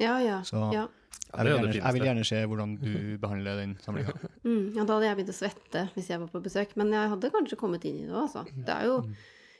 Ja, 0.00 0.18
ja. 0.20 0.42
Så- 0.44 0.68
ja. 0.72 0.86
Jeg 1.32 1.46
vil, 1.46 1.52
er 1.52 1.62
gjerne, 1.62 1.76
jeg 1.78 1.96
vil 1.96 2.06
gjerne 2.06 2.24
se 2.28 2.40
hvordan 2.44 2.72
du 2.76 2.94
behandler 3.22 3.60
den 3.62 3.76
samlinga. 3.80 4.12
Mm, 4.42 4.74
ja, 4.74 4.82
da 4.84 4.96
hadde 4.96 5.06
jeg 5.06 5.16
begynt 5.20 5.32
å 5.32 5.36
svette 5.36 5.82
hvis 5.94 6.08
jeg 6.10 6.20
var 6.20 6.28
på 6.32 6.40
besøk, 6.44 6.74
men 6.76 6.90
jeg 6.92 7.12
hadde 7.12 7.30
kanskje 7.32 7.56
kommet 7.60 7.86
inn 7.88 8.02
i 8.02 8.08
det 8.08 8.12
òg, 8.12 8.26
altså. 8.26 8.42
Det 8.52 8.74
er 8.74 8.90
jo 8.90 8.96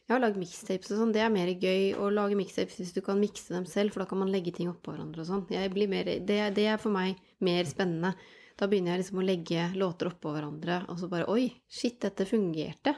Jeg 0.02 0.16
har 0.16 0.20
lagd 0.20 0.36
mixtapes 0.42 0.90
og 0.90 0.98
sånn, 0.98 1.12
det 1.14 1.22
er 1.22 1.30
mer 1.32 1.48
gøy 1.54 1.94
å 1.94 2.08
lage 2.12 2.36
mixtapes 2.36 2.80
hvis 2.80 2.90
du 2.92 3.00
kan 3.06 3.20
mikse 3.22 3.54
dem 3.54 3.64
selv, 3.70 3.94
for 3.94 4.02
da 4.02 4.08
kan 4.10 4.20
man 4.20 4.32
legge 4.34 4.52
ting 4.52 4.68
oppå 4.68 4.92
hverandre 4.92 5.22
og 5.22 5.28
sånn. 5.28 5.44
Jeg 5.54 5.70
blir 5.72 5.88
mer, 5.88 6.10
det, 6.26 6.40
det 6.58 6.66
er 6.74 6.82
for 6.82 6.92
meg 6.92 7.22
mer 7.40 7.64
spennende. 7.70 8.10
Da 8.58 8.68
begynner 8.68 8.96
jeg 8.96 9.04
liksom 9.04 9.22
å 9.22 9.24
legge 9.24 9.70
låter 9.78 10.10
oppå 10.10 10.34
hverandre, 10.34 10.82
og 10.92 10.98
så 11.00 11.08
bare 11.08 11.30
Oi, 11.32 11.46
shit, 11.70 12.00
dette 12.02 12.26
fungerte. 12.28 12.96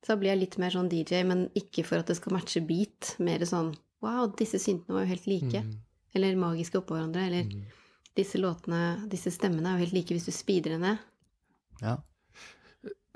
Så 0.00 0.14
da 0.14 0.20
blir 0.22 0.32
jeg 0.32 0.40
litt 0.46 0.56
mer 0.62 0.72
sånn 0.72 0.88
DJ, 0.88 1.24
men 1.28 1.48
ikke 1.58 1.84
for 1.84 2.00
at 2.00 2.08
det 2.08 2.16
skal 2.16 2.38
matche 2.38 2.62
beat. 2.64 3.16
Mer 3.20 3.44
sånn 3.44 3.74
Wow, 4.00 4.30
disse 4.32 4.56
syntene 4.62 4.96
var 4.96 5.04
jo 5.04 5.10
helt 5.10 5.26
like. 5.28 5.60
Eller 6.14 6.38
magiske 6.38 6.80
oppå 6.80 6.96
hverandre. 6.96 7.26
Eller 7.28 7.50
disse 8.18 8.40
låtene, 8.40 9.08
disse 9.10 9.30
stemmene 9.34 9.70
er 9.70 9.78
jo 9.78 9.86
helt 9.86 9.96
like 9.98 10.16
hvis 10.16 10.28
du 10.28 10.34
speeder 10.34 10.74
det 10.76 10.80
ned. 10.82 11.04
Ja. 11.80 11.98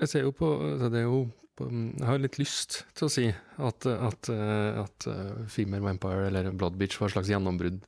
Jeg 0.01 0.11
ser 0.11 0.25
jo 0.25 0.31
på, 0.35 0.47
altså 0.73 0.91
det 0.91 1.01
er 1.03 1.07
jo 1.07 1.25
på, 1.55 1.69
Jeg 1.71 2.07
har 2.07 2.19
litt 2.19 2.37
lyst 2.39 2.81
til 2.97 3.07
å 3.07 3.11
si 3.11 3.25
at, 3.31 3.85
at, 3.87 4.29
eh, 4.33 4.79
at 4.81 5.07
eh, 5.07 5.45
Female 5.51 5.85
Vampire 5.85 6.25
eller 6.27 6.49
Blood 6.51 6.75
Beach 6.79 6.97
var 6.99 7.07
et 7.07 7.15
slags 7.15 7.31
gjennombrudd 7.31 7.85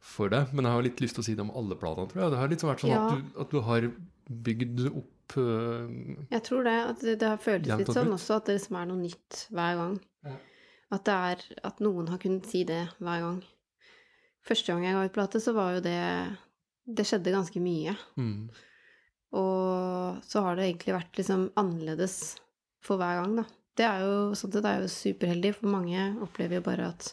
for 0.00 0.30
det, 0.32 0.44
men 0.54 0.64
jeg 0.64 0.72
har 0.76 0.84
litt 0.86 1.00
lyst 1.02 1.18
til 1.18 1.24
å 1.24 1.26
si 1.26 1.34
det 1.36 1.42
om 1.44 1.50
alle 1.58 1.76
platene, 1.76 2.08
tror 2.08 2.22
jeg. 2.22 2.32
Det 2.32 2.38
har 2.40 2.52
litt 2.52 2.62
vært 2.64 2.84
sånn 2.84 2.92
Ja. 2.94 3.00
at, 3.02 3.18
du, 3.18 3.40
at 3.42 3.50
du 3.52 3.58
har 3.66 3.88
bygd 4.46 4.84
opp 4.88 5.34
uh, 5.36 5.90
Jeg 6.30 6.42
tror 6.46 6.64
det. 6.64 6.76
At 6.92 7.02
det, 7.04 7.16
det 7.20 7.28
har 7.28 7.42
føltes 7.42 7.82
litt 7.82 7.92
sånn 7.92 8.14
også, 8.14 8.38
at 8.40 8.48
det 8.48 8.56
liksom 8.60 8.78
er 8.80 8.88
noe 8.88 9.02
nytt 9.02 9.42
hver 9.50 9.80
gang. 9.82 9.98
Ja. 10.24 10.36
At 10.96 11.04
det 11.06 11.16
er 11.16 11.44
At 11.68 11.82
noen 11.84 12.08
har 12.10 12.22
kunnet 12.22 12.48
si 12.48 12.62
det 12.68 12.84
hver 12.98 13.26
gang. 13.26 13.42
Første 14.46 14.72
gang 14.72 14.86
jeg 14.86 14.96
ga 14.96 15.04
ut 15.06 15.14
plate, 15.14 15.40
så 15.42 15.54
var 15.56 15.76
jo 15.76 15.84
det 15.84 16.00
Det 16.90 17.06
skjedde 17.06 17.34
ganske 17.34 17.60
mye. 17.62 17.94
mm, 18.16 18.50
Og 19.38 20.22
så 20.26 20.42
har 20.42 20.56
det 20.56 20.66
egentlig 20.66 20.96
vært 20.96 21.20
liksom 21.20 21.50
annerledes 21.60 22.16
for 22.82 22.98
hver 22.98 23.20
gang, 23.20 23.36
da. 23.36 23.44
Det 23.78 23.86
er 23.86 24.00
jo 24.02 24.14
sånn 24.34 24.52
sett 24.52 24.66
er 24.66 24.80
jo 24.82 24.88
superheldig, 24.90 25.52
for 25.54 25.70
mange 25.70 26.08
opplever 26.24 26.58
jo 26.58 26.64
bare 26.66 26.88
at 26.90 27.12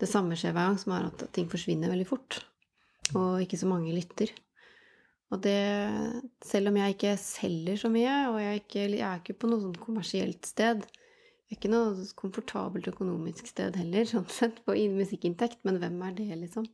det 0.00 0.08
samme 0.08 0.36
skjer 0.38 0.54
hver 0.54 0.70
gang, 0.70 0.78
som 0.78 0.94
er 0.94 1.08
at 1.08 1.24
ting 1.34 1.48
forsvinner 1.50 1.90
veldig 1.90 2.06
fort. 2.08 2.38
Og 3.16 3.42
ikke 3.42 3.58
så 3.58 3.66
mange 3.68 3.92
lytter. 3.96 4.30
Og 5.30 5.42
det 5.42 5.58
Selv 6.44 6.70
om 6.70 6.78
jeg 6.78 6.94
ikke 6.94 7.16
selger 7.20 7.76
så 7.80 7.90
mye, 7.92 8.14
og 8.30 8.38
jeg, 8.42 8.62
ikke, 8.62 8.86
jeg 8.94 9.06
er 9.06 9.20
ikke 9.20 9.38
på 9.42 9.50
noe 9.50 9.62
sånt 9.64 9.80
kommersielt 9.82 10.46
sted 10.46 10.86
ikke 11.50 11.70
noe 11.72 12.04
komfortabelt 12.18 12.88
økonomisk 12.90 13.48
sted 13.50 13.78
heller, 13.80 14.06
sånn 14.08 14.28
sett, 14.30 14.60
på 14.66 14.76
musikkinntekt, 14.94 15.62
men 15.66 15.80
hvem 15.82 15.98
er 16.06 16.14
det, 16.18 16.28
liksom? 16.44 16.68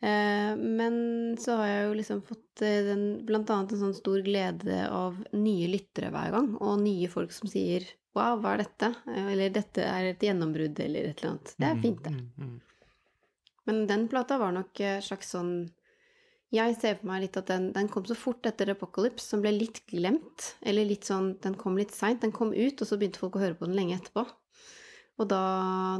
Eh, 0.00 0.52
men 0.56 0.96
så 1.40 1.56
har 1.60 1.70
jeg 1.70 1.84
jo 1.86 1.94
liksom 2.00 2.22
fått 2.26 2.62
eh, 2.64 2.82
den, 2.84 3.04
blant 3.28 3.50
annet 3.52 3.72
en 3.72 3.84
sånn 3.86 3.96
stor 3.96 4.20
glede 4.24 4.82
av 4.92 5.16
nye 5.32 5.70
lyttere 5.72 6.12
hver 6.12 6.34
gang, 6.36 6.50
og 6.60 6.82
nye 6.82 7.08
folk 7.12 7.32
som 7.32 7.48
sier 7.48 7.86
'wow, 8.16 8.40
hva 8.40 8.54
er 8.54 8.64
dette?' 8.64 8.92
Eller 9.12 9.50
'dette 9.52 9.84
er 9.84 10.10
et 10.12 10.24
gjennombrudd', 10.24 10.80
eller 10.80 11.10
et 11.10 11.20
eller 11.20 11.34
annet. 11.34 11.54
Det 11.56 11.68
er 11.68 11.82
fint, 11.82 12.02
det. 12.04 12.12
mm, 12.12 12.30
mm. 12.38 12.60
Men 13.66 13.86
den 13.86 14.06
plata 14.08 14.38
var 14.38 14.52
nok 14.54 14.80
eh, 14.80 15.00
slags 15.02 15.32
sånn 15.34 15.68
Jeg 16.56 16.76
ser 16.80 16.96
for 16.98 17.10
meg 17.10 17.26
litt 17.26 17.36
at 17.38 17.50
den, 17.50 17.68
den 17.74 17.90
kom 17.92 18.06
så 18.08 18.16
fort 18.18 18.46
etter 18.48 18.72
Apocalypse, 18.72 19.26
som 19.28 19.44
ble 19.44 19.52
litt 19.54 19.82
glemt. 19.90 20.54
Eller 20.66 20.88
litt 20.88 21.08
sånn 21.08 21.34
Den 21.44 21.56
kom 21.60 21.76
litt 21.78 21.94
seint. 21.94 22.22
Den 22.24 22.34
kom 22.34 22.54
ut, 22.54 22.80
og 22.80 22.88
så 22.88 22.98
begynte 22.98 23.22
folk 23.22 23.38
å 23.38 23.44
høre 23.44 23.58
på 23.58 23.68
den 23.68 23.76
lenge 23.78 23.98
etterpå. 23.98 24.26
Og 25.16 25.28
da, 25.30 25.40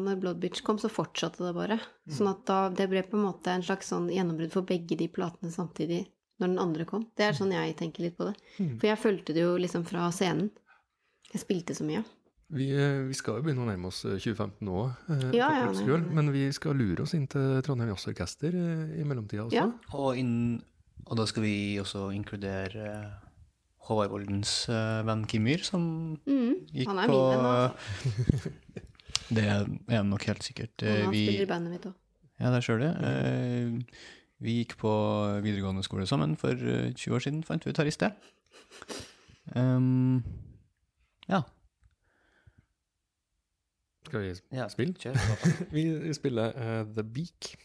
når 0.03 0.19
Blood 0.21 0.41
Beach 0.43 0.61
kom, 0.65 0.79
så 0.81 0.91
fortsatte 0.93 1.45
det 1.45 1.55
bare. 1.57 1.79
Sånn 2.13 2.29
at 2.29 2.43
da 2.49 2.59
Det 2.69 2.89
ble 2.91 3.03
på 3.07 3.17
en 3.17 3.25
måte 3.29 3.53
en 3.53 3.65
slags 3.65 3.89
sånn 3.93 4.11
gjennombrudd 4.13 4.53
for 4.53 4.69
begge 4.69 4.99
de 5.01 5.09
platene 5.09 5.53
samtidig 5.53 6.03
når 6.41 6.51
den 6.53 6.61
andre 6.61 6.85
kom. 6.85 7.07
Det 7.17 7.25
er 7.25 7.33
sånn 7.37 7.55
jeg 7.55 7.77
tenker 7.79 8.05
litt 8.05 8.17
på 8.19 8.29
det. 8.29 8.35
For 8.81 8.91
jeg 8.91 9.01
fulgte 9.01 9.33
det 9.33 9.41
jo 9.47 9.57
liksom 9.57 9.87
fra 9.89 10.11
scenen. 10.13 10.51
Jeg 11.33 11.41
spilte 11.43 11.75
så 11.75 11.85
mye. 11.89 12.05
Vi, 12.55 12.69
eh, 12.71 13.01
vi 13.09 13.15
skal 13.19 13.41
jo 13.41 13.43
begynne 13.43 13.65
å 13.65 13.67
nærme 13.67 13.89
oss 13.91 14.05
eh, 14.07 14.19
2015 14.23 14.63
nå, 14.69 14.83
eh, 15.11 15.23
Ja, 15.35 15.49
ja, 15.51 15.71
nei, 15.75 15.97
men 16.15 16.29
vi 16.31 16.45
skal 16.55 16.77
lure 16.79 17.03
oss 17.03 17.15
inn 17.19 17.25
til 17.27 17.57
Trondheim 17.67 17.91
Jazzorkester 17.91 18.55
eh, 18.55 19.01
i 19.01 19.07
mellomtida 19.09 19.49
også. 19.49 19.57
Ja. 19.57 19.65
Og, 19.99 20.13
inn, 20.21 20.61
og 21.09 21.17
da 21.19 21.27
skal 21.27 21.43
vi 21.43 21.55
også 21.83 22.05
inkludere 22.15 22.85
eh, 22.93 23.09
Håvard 23.89 24.13
Voldens 24.15 24.53
eh, 24.71 25.01
venn 25.09 25.25
Kim 25.31 25.43
Myhr, 25.47 25.65
som 25.67 25.89
Mm, 26.27 26.55
gikk 26.71 26.91
han 26.93 27.03
er 27.03 27.11
på 27.11 27.19
min 27.19 27.35
venn, 27.35 27.49
altså. 27.51 28.53
Det 29.37 29.43
er 29.43 29.65
han 29.91 30.07
nok 30.13 30.23
helt 30.29 30.45
sikkert. 30.47 30.85
Eh, 30.87 31.01
Han 31.03 31.11
vi, 31.11 31.25
spiller 31.27 31.49
i 31.49 31.51
bandet 31.51 31.73
mitt 31.75 31.87
òg. 31.91 31.97
ja, 32.39 32.53
det 32.55 32.63
ser 32.63 32.79
du. 32.79 32.87
Eh, 32.87 33.99
Vi 34.47 34.59
gikk 34.61 34.77
på 34.79 34.91
videregående 35.43 35.83
skole 35.83 36.07
sammen 36.07 36.37
for 36.39 36.55
eh, 36.55 36.93
20 36.95 37.15
år 37.19 37.23
siden, 37.27 37.43
fant 37.49 37.65
vi 37.67 37.73
ut 37.75 37.79
her 37.83 37.91
i 37.91 37.95
sted. 37.95 38.15
Um, 39.57 40.23
ja. 41.31 41.43
Skal 44.07 44.23
vi 44.23 44.35
ja. 44.53 44.69
spille? 44.69 44.95
Kjør. 44.95 45.15
Vi 45.75 46.13
spiller 46.15 46.49
uh, 46.55 46.87
The 46.95 47.05
Beak. 47.05 47.57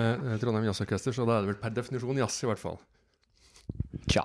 Med 0.00 0.24
eh, 0.26 0.38
Trondheim 0.42 0.66
Jazzorkester, 0.70 1.14
så 1.16 1.26
da 1.28 1.36
er 1.36 1.44
det 1.44 1.52
vel 1.52 1.60
per 1.62 1.76
definisjon 1.76 2.22
jazz, 2.22 2.38
i 2.42 2.48
hvert 2.50 2.62
fall. 2.62 2.80
Tja. 4.10 4.24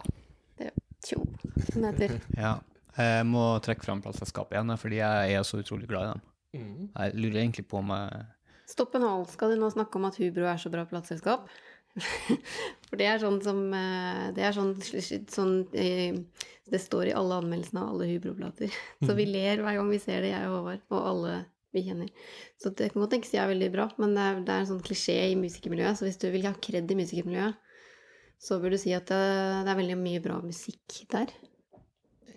Det 0.58 0.70
er 0.72 0.78
tjo, 1.06 1.22
som 1.68 1.84
det 1.84 1.92
heter. 1.94 2.18
Ja. 2.46 2.56
Jeg 2.96 3.26
må 3.28 3.44
trekke 3.60 3.84
fram 3.84 4.00
plateselskapet 4.00 4.56
igjen, 4.56 4.72
fordi 4.80 5.02
jeg 5.02 5.34
er 5.36 5.42
så 5.44 5.60
utrolig 5.60 5.90
glad 5.90 6.06
i 6.06 6.12
dem. 6.14 6.22
Jeg 6.96 7.20
lurer 7.20 7.42
egentlig 7.42 7.66
på 7.68 7.82
om 7.82 7.90
jeg 7.92 8.24
Stopp 8.66 8.96
en 8.98 9.04
hal. 9.06 9.26
Skal 9.30 9.54
du 9.54 9.60
nå 9.62 9.70
snakke 9.70 10.00
om 10.00 10.08
at 10.08 10.16
Hubro 10.18 10.48
er 10.50 10.62
så 10.62 10.72
bra 10.74 10.86
plateselskap? 10.90 11.50
For 12.90 13.00
det 13.00 13.08
er 13.08 13.22
sånn 13.22 13.38
som 13.44 13.60
eh, 13.72 14.24
Det 14.36 14.44
er 14.44 14.56
sånn, 14.56 14.74
sånn 15.32 15.54
eh, 15.80 16.18
Det 16.68 16.82
står 16.84 17.12
i 17.12 17.14
alle 17.16 17.38
anmeldelsene 17.40 17.84
av 17.84 17.94
alle 17.94 18.10
Hubro-plater. 18.10 18.74
Så 19.06 19.16
vi 19.18 19.28
ler 19.30 19.62
hver 19.64 19.78
gang 19.78 19.92
vi 19.92 20.02
ser 20.02 20.26
det, 20.26 20.34
jeg 20.34 20.50
og 20.50 20.58
Håvard, 20.58 20.84
og 20.92 21.12
alle 21.12 21.36
vi 21.76 21.86
kjenner. 21.88 22.12
Så 22.62 22.72
det 22.72 22.92
kan 22.92 23.04
godt 23.04 23.14
tenkes 23.16 23.34
de 23.34 23.42
er 23.42 23.52
veldig 23.52 23.72
bra, 23.74 23.90
men 24.02 24.16
det 24.18 24.26
er, 24.26 24.40
det 24.48 24.54
er 24.54 24.64
en 24.64 24.70
sånn 24.72 24.84
klisjé 24.86 25.18
i 25.32 25.40
musikermiljøet. 25.40 26.00
Så 26.00 26.08
hvis 26.08 26.22
du 26.22 26.30
vil 26.34 26.48
ha 26.48 26.54
kred 26.68 26.92
i 26.92 27.00
musikermiljøet, 27.00 27.60
så 28.46 28.60
bør 28.62 28.76
du 28.76 28.80
si 28.82 28.94
at 28.96 29.08
det, 29.12 29.20
det 29.66 29.74
er 29.74 29.80
veldig 29.80 30.00
mye 30.00 30.24
bra 30.24 30.40
musikk 30.44 30.98
der. 31.12 31.32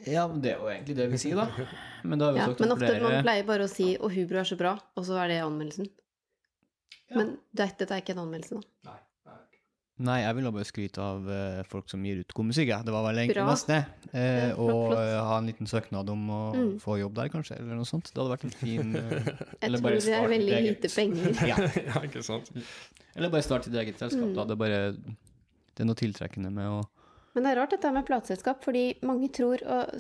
Ja, 0.07 0.29
det 0.31 0.53
er 0.55 0.61
jo 0.63 0.69
egentlig 0.71 0.97
det 0.97 1.09
vi 1.13 1.19
sier, 1.21 1.41
da. 1.41 1.67
Men 2.07 2.21
da 2.21 2.29
har 2.29 2.37
vi 2.37 2.41
Ja, 2.41 2.51
men 2.53 2.75
ofte 2.75 2.93
man 3.03 3.19
pleier 3.27 3.47
bare 3.49 3.67
å 3.67 3.71
si 3.71 3.97
'Å, 3.97 4.11
Hubro 4.15 4.39
er 4.41 4.47
så 4.49 4.57
bra', 4.61 4.77
og 4.97 5.05
så 5.05 5.19
er 5.25 5.33
det 5.33 5.41
anmeldelsen. 5.43 5.91
Men 7.17 7.39
dette 7.57 7.89
er 7.89 8.03
ikke 8.03 8.15
en 8.15 8.25
anmeldelse, 8.27 8.61
da. 8.61 8.91
Nei, 8.91 8.99
jeg 9.99 10.35
ville 10.37 10.51
bare 10.55 10.65
skryte 10.65 10.99
av 11.03 11.27
uh, 11.27 11.63
folk 11.67 11.89
som 11.91 12.05
gir 12.07 12.21
ut 12.21 12.33
god 12.33 12.47
musikk. 12.47 12.69
Ja. 12.71 12.83
Det 12.87 12.93
var 12.95 13.03
vel 13.09 13.19
egentlig 13.19 13.35
Bra. 13.41 13.47
mest 13.51 13.67
det. 13.67 13.79
Eh, 14.13 14.49
Ja, 14.49 14.55
og 14.55 14.93
eh, 14.95 15.19
ha 15.27 15.39
en 15.39 15.47
liten 15.51 15.67
søknad 15.67 16.09
om 16.09 16.29
å 16.31 16.41
Mm. 16.55 16.79
få 16.81 16.99
jobb 17.01 17.15
der, 17.15 17.29
kanskje, 17.29 17.59
eller 17.59 17.75
noe 17.75 17.85
sånt. 17.85 18.13
Det 18.13 18.17
hadde 18.23 18.31
vært 18.37 18.45
en 18.45 18.51
fin 18.51 18.93
Jeg 19.63 19.73
tror 19.75 19.91
det 19.91 20.15
er 20.15 20.29
veldig 20.29 20.55
eget- 20.55 20.69
lite 20.83 20.89
penger. 20.95 21.35
ja. 21.51 21.57
ja, 21.91 22.01
ikke 22.07 22.23
sant? 22.23 22.51
Eller 23.17 23.29
bare 23.31 23.43
start 23.43 23.65
ditt 23.67 23.75
eget 23.75 23.99
selskap, 23.99 24.23
Mm. 24.29 24.35
da. 24.37 24.45
Det 24.45 24.53
er 24.55 24.63
bare 24.63 24.81
Det 24.95 25.81
er 25.83 25.85
noe 25.91 25.95
tiltrekkende 25.99 26.51
med 26.53 26.67
å 26.67 26.85
Men 27.35 27.43
det 27.45 27.51
er 27.53 27.61
rart 27.61 27.71
dette 27.71 27.93
med 27.93 28.07
plateselskap, 28.07 28.63
fordi 28.65 28.97
mange 29.03 29.29
tror, 29.31 29.61
og, 29.67 29.91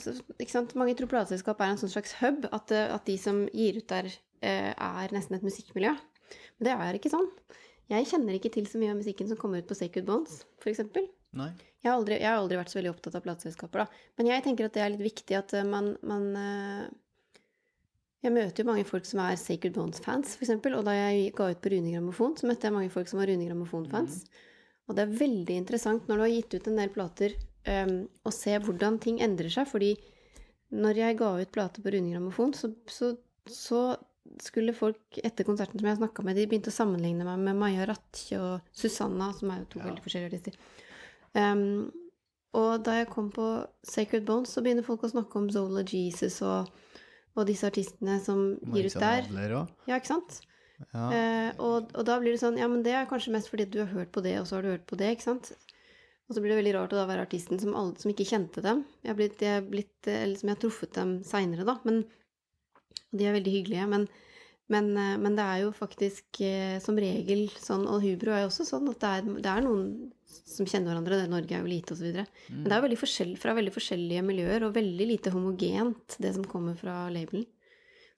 ikke 0.41 0.51
sant? 0.51 0.75
mange 0.75 0.95
tror 0.97 1.07
plateselskap 1.09 1.61
er 1.61 1.71
en 1.75 1.77
sånn 1.79 1.91
slags 1.93 2.13
hub, 2.23 2.47
at, 2.53 2.73
at 2.73 3.05
de 3.05 3.17
som 3.19 3.47
gir 3.55 3.77
ut 3.79 3.87
der, 3.87 4.09
er 4.43 5.09
nesten 5.15 5.35
et 5.37 5.43
musikkmiljø. 5.43 5.93
Men 6.59 6.65
det 6.67 6.73
er 6.75 6.95
ikke 6.99 7.11
sånn. 7.13 7.29
Jeg 7.89 8.09
kjenner 8.11 8.37
ikke 8.37 8.53
til 8.53 8.67
så 8.69 8.81
mye 8.81 8.93
av 8.93 8.99
musikken 9.01 9.29
som 9.31 9.39
kommer 9.41 9.63
ut 9.63 9.69
på 9.69 9.77
Sacred 9.77 10.05
Bones, 10.09 10.43
eksempel. 10.69 11.07
Nei. 11.37 11.51
Jeg 11.79 11.91
har, 11.91 11.97
aldri, 11.97 12.17
jeg 12.19 12.29
har 12.29 12.41
aldri 12.41 12.59
vært 12.59 12.73
så 12.73 12.79
veldig 12.81 12.91
opptatt 12.91 13.17
av 13.17 13.25
plateselskaper, 13.25 13.85
da. 13.85 14.03
Men 14.19 14.29
jeg 14.33 14.45
tenker 14.45 14.67
at 14.67 14.75
det 14.75 14.83
er 14.83 14.93
litt 14.93 15.05
viktig 15.05 15.37
at 15.39 15.55
eh, 15.57 15.69
man, 15.69 15.93
man 16.09 16.27
eh, 16.37 16.89
Jeg 18.27 18.35
møter 18.35 18.65
jo 18.65 18.69
mange 18.73 18.85
folk 18.89 19.07
som 19.07 19.23
er 19.23 19.39
Sacred 19.39 19.77
Bones-fans, 19.77 20.35
f.eks. 20.37 20.57
Og 20.59 20.85
da 20.89 20.97
jeg 20.97 21.31
ga 21.39 21.53
ut 21.53 21.63
på 21.63 21.73
Rune 21.73 21.93
Grammofon, 21.95 22.35
så 22.37 22.49
møtte 22.51 22.67
jeg 22.67 22.75
mange 22.75 22.91
folk 22.93 23.09
som 23.09 23.23
var 23.23 23.31
Rune 23.31 23.47
Grammofon-fans. 23.47 24.25
Og 24.89 24.97
det 24.97 25.05
er 25.05 25.19
veldig 25.21 25.59
interessant 25.63 26.09
når 26.09 26.19
du 26.19 26.25
har 26.25 26.35
gitt 26.35 26.57
ut 26.57 26.69
en 26.69 26.81
del 26.81 26.91
plater, 26.93 27.37
um, 27.69 27.95
å 28.27 28.33
se 28.35 28.57
hvordan 28.65 28.99
ting 29.05 29.21
endrer 29.23 29.53
seg. 29.55 29.69
Fordi 29.71 29.93
når 30.75 31.03
jeg 31.05 31.19
ga 31.21 31.31
ut 31.39 31.53
plate 31.55 31.85
på 31.85 31.93
Rune 31.95 32.11
Grammofon, 32.11 32.57
så, 32.59 32.73
så, 32.91 33.13
så 33.47 33.83
skulle 34.43 34.75
folk 34.77 35.19
etter 35.25 35.47
konserten 35.47 35.81
som 35.81 35.89
jeg 35.91 36.01
snakka 36.01 36.25
med, 36.27 36.37
de 36.39 36.47
begynte 36.51 36.73
å 36.73 36.75
sammenligne 36.75 37.27
meg 37.27 37.41
med 37.47 37.59
Maja 37.61 37.87
Ratche 37.89 38.41
og 38.41 38.75
Susanna, 38.75 39.31
som 39.37 39.53
er 39.53 39.63
jo 39.63 39.71
to 39.75 39.83
veldig 39.85 40.05
forskjellige 40.05 40.33
artister. 40.33 40.59
Um, 41.35 41.89
og 42.59 42.85
da 42.87 42.99
jeg 43.01 43.11
kom 43.13 43.31
på 43.35 43.47
Sacred 43.87 44.27
Bones, 44.29 44.53
så 44.55 44.65
begynner 44.65 44.87
folk 44.87 45.05
å 45.05 45.13
snakke 45.13 45.41
om 45.41 45.49
Zola 45.53 45.85
Jesus 45.85 46.41
og, 46.47 46.71
og 47.37 47.49
disse 47.49 47.69
artistene 47.69 48.19
som 48.25 48.55
gir 48.73 48.89
ut 48.89 48.99
der. 48.99 49.29
Ja, 49.89 49.99
ikke 49.99 50.15
sant? 50.15 50.41
Ja. 50.93 51.09
Uh, 51.11 51.51
og, 51.67 51.91
og 51.99 52.07
da 52.07 52.21
blir 52.23 52.37
det 52.37 52.39
sånn 52.39 52.55
Ja, 52.61 52.69
men 52.71 52.85
det 52.87 52.93
er 52.95 53.09
kanskje 53.11 53.33
mest 53.35 53.51
fordi 53.51 53.65
du 53.67 53.81
har 53.83 53.91
hørt 53.91 54.13
på 54.15 54.23
det, 54.25 54.37
og 54.39 54.47
så 54.47 54.59
har 54.59 54.65
du 54.65 54.71
hørt 54.77 54.87
på 54.89 54.99
det, 55.01 55.11
ikke 55.17 55.27
sant? 55.27 55.51
Og 56.29 56.37
så 56.37 56.43
blir 56.45 56.53
det 56.53 56.61
veldig 56.61 56.75
rart 56.77 56.93
å 56.93 57.01
da 57.01 57.07
være 57.09 57.25
artisten 57.25 57.61
som, 57.61 57.73
alle, 57.77 57.97
som 57.99 58.13
ikke 58.13 58.29
kjente 58.29 58.63
dem. 58.65 58.83
Jeg 59.03 59.11
har 59.11 59.17
blitt, 59.19 59.43
jeg 59.43 59.59
har 59.59 59.65
blitt 59.65 60.09
Eller 60.13 60.37
som 60.37 60.51
jeg 60.51 60.59
har 60.59 60.63
truffet 60.65 60.93
dem 60.99 61.15
seinere, 61.25 61.65
da. 61.65 61.79
Men 61.89 62.03
og 63.13 63.19
de 63.21 63.27
er 63.29 63.37
veldig 63.39 63.53
hyggelige. 63.57 63.89
Men, 63.89 64.07
men, 64.69 64.91
eh, 65.01 65.17
men 65.19 65.37
det 65.39 65.45
er 65.45 65.63
jo 65.65 65.73
faktisk 65.77 66.41
eh, 66.45 66.79
som 66.85 66.97
regel 67.01 67.47
sånn, 67.57 67.87
og 67.89 68.03
Hubro 68.05 68.33
er 68.37 68.45
jo 68.45 68.51
også 68.53 68.67
sånn, 68.69 68.89
at 68.93 69.01
det 69.01 69.13
er, 69.17 69.29
det 69.43 69.53
er 69.53 69.65
noen 69.65 70.13
som 70.29 70.67
kjenner 70.69 70.93
hverandre. 70.93 71.19
det- 71.23 71.31
Norge 71.33 71.55
er 71.57 71.63
jo 71.65 71.71
lite, 71.73 71.95
osv. 71.97 72.11
Men 72.53 72.65
det 72.65 72.73
er 72.73 72.81
jo 72.83 72.87
veldig 72.89 73.01
forskjell, 73.01 73.37
fra 73.41 73.55
veldig 73.57 73.73
forskjellige 73.73 74.25
miljøer, 74.25 74.65
og 74.69 74.75
veldig 74.77 75.07
lite 75.09 75.33
homogent, 75.33 76.17
det 76.21 76.35
som 76.37 76.45
kommer 76.45 76.77
fra 76.77 77.07
labelen. 77.13 77.47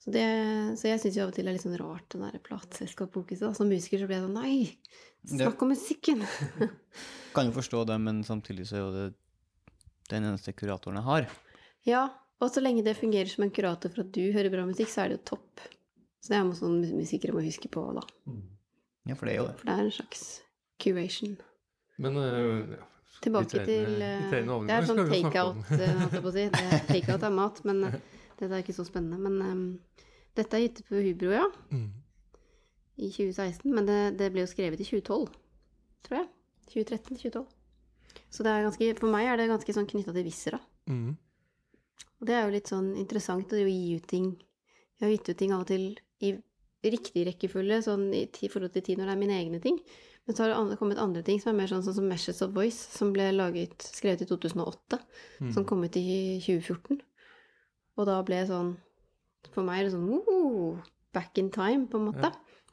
Så, 0.01 0.11
det, 0.15 0.25
så 0.81 0.89
jeg 0.89 1.01
syns 1.03 1.17
jo 1.19 1.23
av 1.27 1.29
og 1.29 1.35
til 1.37 1.45
det 1.45 1.51
er 1.53 1.57
litt 1.59 1.65
sånn 1.67 1.77
rart, 1.77 2.07
den 2.15 2.23
der 2.25 2.39
plateselskapsfokuset. 2.41 3.53
Som 3.59 3.69
musiker 3.69 4.01
så 4.01 4.07
blir 4.09 4.17
jeg 4.17 4.25
sånn 4.25 4.39
Nei, 4.39 4.79
snakk 5.29 5.61
om 5.67 5.69
musikken! 5.75 6.23
Kan 7.37 7.51
jo 7.51 7.53
forstå 7.59 7.83
det, 7.91 7.99
men 8.01 8.23
samtidig 8.25 8.65
så 8.71 8.79
er 8.79 8.81
jo 8.81 8.95
det 8.95 9.05
den 10.11 10.25
eneste 10.27 10.55
kuratoren 10.57 10.97
jeg 10.99 11.05
har. 11.07 11.29
ja, 11.87 12.01
og 12.41 12.53
så 12.53 12.63
lenge 12.63 12.85
det 12.87 12.97
fungerer 12.97 13.29
som 13.29 13.45
en 13.45 13.53
kurator 13.53 13.93
for 13.93 14.05
at 14.05 14.13
du 14.17 14.23
hører 14.33 14.53
bra 14.53 14.65
musikk, 14.69 14.89
så 14.93 15.05
er 15.05 15.13
det 15.13 15.21
jo 15.21 15.25
topp. 15.35 15.65
Så 16.21 16.33
det 16.33 16.39
er 16.39 16.47
noe 16.49 16.57
sånn 16.57 16.81
musikere 16.97 17.37
må 17.37 17.43
huske 17.45 17.69
på, 17.73 17.83
da. 17.97 18.05
Ja, 19.09 19.17
for 19.17 19.29
det 19.29 19.35
er 19.35 19.41
jo 19.41 19.49
det. 19.49 19.57
For 19.61 19.69
det 19.69 19.75
er 19.75 19.87
en 19.87 19.95
slags 19.97 20.25
curation. 20.81 21.37
Men 22.01 22.17
uh, 22.17 22.77
ja. 22.77 22.87
Tilbake 23.21 23.53
trener, 23.53 23.69
til 24.33 24.49
uh, 24.49 24.65
Det 24.65 24.77
er 24.77 24.89
sånn 24.89 25.03
takeout, 25.11 25.73
eh, 25.77 25.97
holdt 25.99 26.17
jeg 26.17 26.25
på 26.25 26.31
å 26.31 26.35
si. 26.37 26.47
Takeout 26.95 27.25
er 27.29 27.35
mat, 27.37 27.61
men 27.69 27.83
dette 27.91 28.49
er 28.49 28.61
ikke 28.63 28.77
så 28.77 28.87
spennende. 28.89 29.21
Men 29.21 29.41
um, 29.45 29.65
dette 30.39 30.57
er 30.57 30.65
gitt 30.65 30.81
på 30.89 31.03
Hubro, 31.05 31.33
ja. 31.37 31.47
Mm. 31.73 31.89
I 33.01 33.11
2016. 33.13 33.67
Men 33.69 33.89
det, 33.89 34.01
det 34.21 34.31
ble 34.33 34.47
jo 34.47 34.53
skrevet 34.53 34.81
i 34.81 34.89
2012, 34.89 35.29
tror 36.09 36.23
jeg. 36.23 36.31
2013-2012. 36.73 37.45
Så 38.31 38.47
det 38.47 38.53
er 38.53 38.65
ganske, 38.65 38.93
for 39.01 39.13
meg 39.13 39.29
er 39.29 39.41
det 39.41 39.51
ganske 39.51 39.75
sånn 39.75 39.89
knytta 39.91 40.15
til 40.15 40.27
Vissera. 40.27 40.61
Mm. 40.91 41.17
Og 42.21 42.29
det 42.29 42.37
er 42.37 42.45
jo 42.47 42.55
litt 42.55 42.69
sånn 42.71 42.93
interessant 43.01 43.53
å 43.57 43.61
gi 43.65 43.97
ut 43.97 44.07
ting 44.11 44.31
Jeg 45.01 45.07
har 45.07 45.13
gitt 45.15 45.31
ut 45.33 45.39
ting 45.41 45.53
av 45.57 45.63
og 45.65 45.71
til 45.71 45.85
i 46.21 46.35
riktig 46.85 47.23
rekkefølge, 47.27 47.79
sånn 47.85 48.07
i 48.15 48.49
forhold 48.49 48.73
til 48.73 48.83
tid 48.85 48.99
når 49.01 49.09
det 49.11 49.13
er 49.15 49.21
mine 49.21 49.37
egne 49.41 49.61
ting. 49.61 49.79
Men 50.27 50.37
så 50.37 50.45
har 50.47 50.69
det 50.69 50.77
kommet 50.81 51.01
andre 51.01 51.23
ting 51.25 51.41
som 51.41 51.51
er 51.55 51.59
mer 51.59 51.69
sånn, 51.73 51.83
sånn 51.85 51.97
som 51.97 52.07
Meshes 52.09 52.41
of 52.45 52.53
Voice, 52.57 52.77
som 52.97 53.11
ble 53.13 53.31
laget, 53.33 53.81
skrevet 53.97 54.23
i 54.25 54.29
2008, 54.29 55.01
Mm. 55.41 55.53
som 55.55 55.65
kom 55.65 55.83
ut 55.85 55.97
i 55.97 56.41
2014. 56.45 57.01
Og 57.97 58.07
da 58.07 58.23
ble 58.23 58.45
sånn 58.47 58.77
For 59.55 59.65
meg 59.65 59.81
er 59.81 59.85
det 59.89 59.93
sånn 59.95 60.21
oh, 60.29 60.77
back 61.17 61.39
in 61.41 61.49
time, 61.51 61.87
på 61.89 61.97
en 61.97 62.11
måte. 62.13 62.29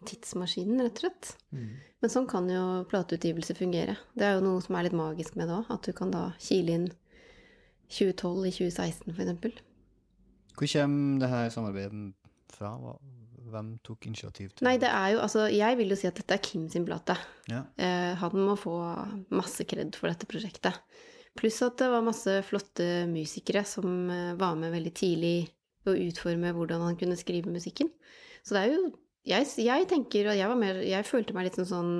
Tidsmaskinen, 0.05 0.81
rett 0.83 0.99
og 0.99 1.05
slett. 1.07 1.29
Mm. 1.55 1.69
Men 2.01 2.09
sånn 2.11 2.27
kan 2.29 2.47
jo 2.51 2.83
plateutgivelse 2.91 3.55
fungere. 3.57 3.95
Det 4.13 4.27
er 4.27 4.35
jo 4.35 4.43
noe 4.45 4.61
som 4.61 4.75
er 4.75 4.83
litt 4.83 4.93
magisk 4.99 5.35
med 5.39 5.47
det 5.47 5.55
òg, 5.55 5.71
at 5.73 5.87
du 5.87 5.93
kan 5.93 6.11
da 6.11 6.33
kile 6.43 6.75
inn 6.75 6.87
2012 7.89 8.47
i 8.47 8.53
2016, 8.55 9.13
for 9.13 9.23
eksempel. 9.23 9.55
Hvor 10.57 10.71
kommer 10.73 11.21
det 11.21 11.29
her 11.31 11.49
samarbeidet 11.53 12.13
fra? 12.51 12.73
Hvem 13.47 13.77
tok 13.85 14.09
initiativ 14.09 14.49
til 14.51 14.67
Nei, 14.67 14.75
det 14.81 14.89
er 14.91 15.13
jo 15.13 15.19
Altså, 15.23 15.45
jeg 15.53 15.77
vil 15.79 15.93
jo 15.93 15.95
si 15.95 16.07
at 16.09 16.17
dette 16.19 16.35
er 16.35 16.41
Kim 16.43 16.65
sin 16.71 16.83
plate. 16.87 17.15
Ja. 17.47 17.61
Eh, 17.79 18.13
han 18.19 18.41
må 18.43 18.57
få 18.59 18.75
masse 19.31 19.63
kred 19.69 19.95
for 19.95 20.11
dette 20.11 20.27
prosjektet. 20.27 20.81
Pluss 21.37 21.61
at 21.63 21.77
det 21.79 21.87
var 21.93 22.03
masse 22.03 22.33
flotte 22.47 23.05
musikere 23.07 23.63
som 23.67 24.09
eh, 24.11 24.33
var 24.39 24.57
med 24.59 24.73
veldig 24.73 24.93
tidlig 24.97 25.35
å 25.87 25.95
utforme 25.95 26.51
hvordan 26.57 26.83
han 26.89 26.99
kunne 26.99 27.15
skrive 27.19 27.53
musikken. 27.53 27.91
Så 28.43 28.57
det 28.57 28.65
er 28.65 28.73
jo 28.73 28.95
Jeg, 29.27 29.47
jeg 29.59 29.87
tenker, 29.91 30.29
og 30.31 30.37
jeg 30.39 30.47
var 30.47 30.59
mer 30.59 30.77
Jeg 30.83 31.03
følte 31.07 31.33
meg 31.35 31.47
litt 31.47 31.57
sånn 31.59 31.67
sånn 31.67 31.95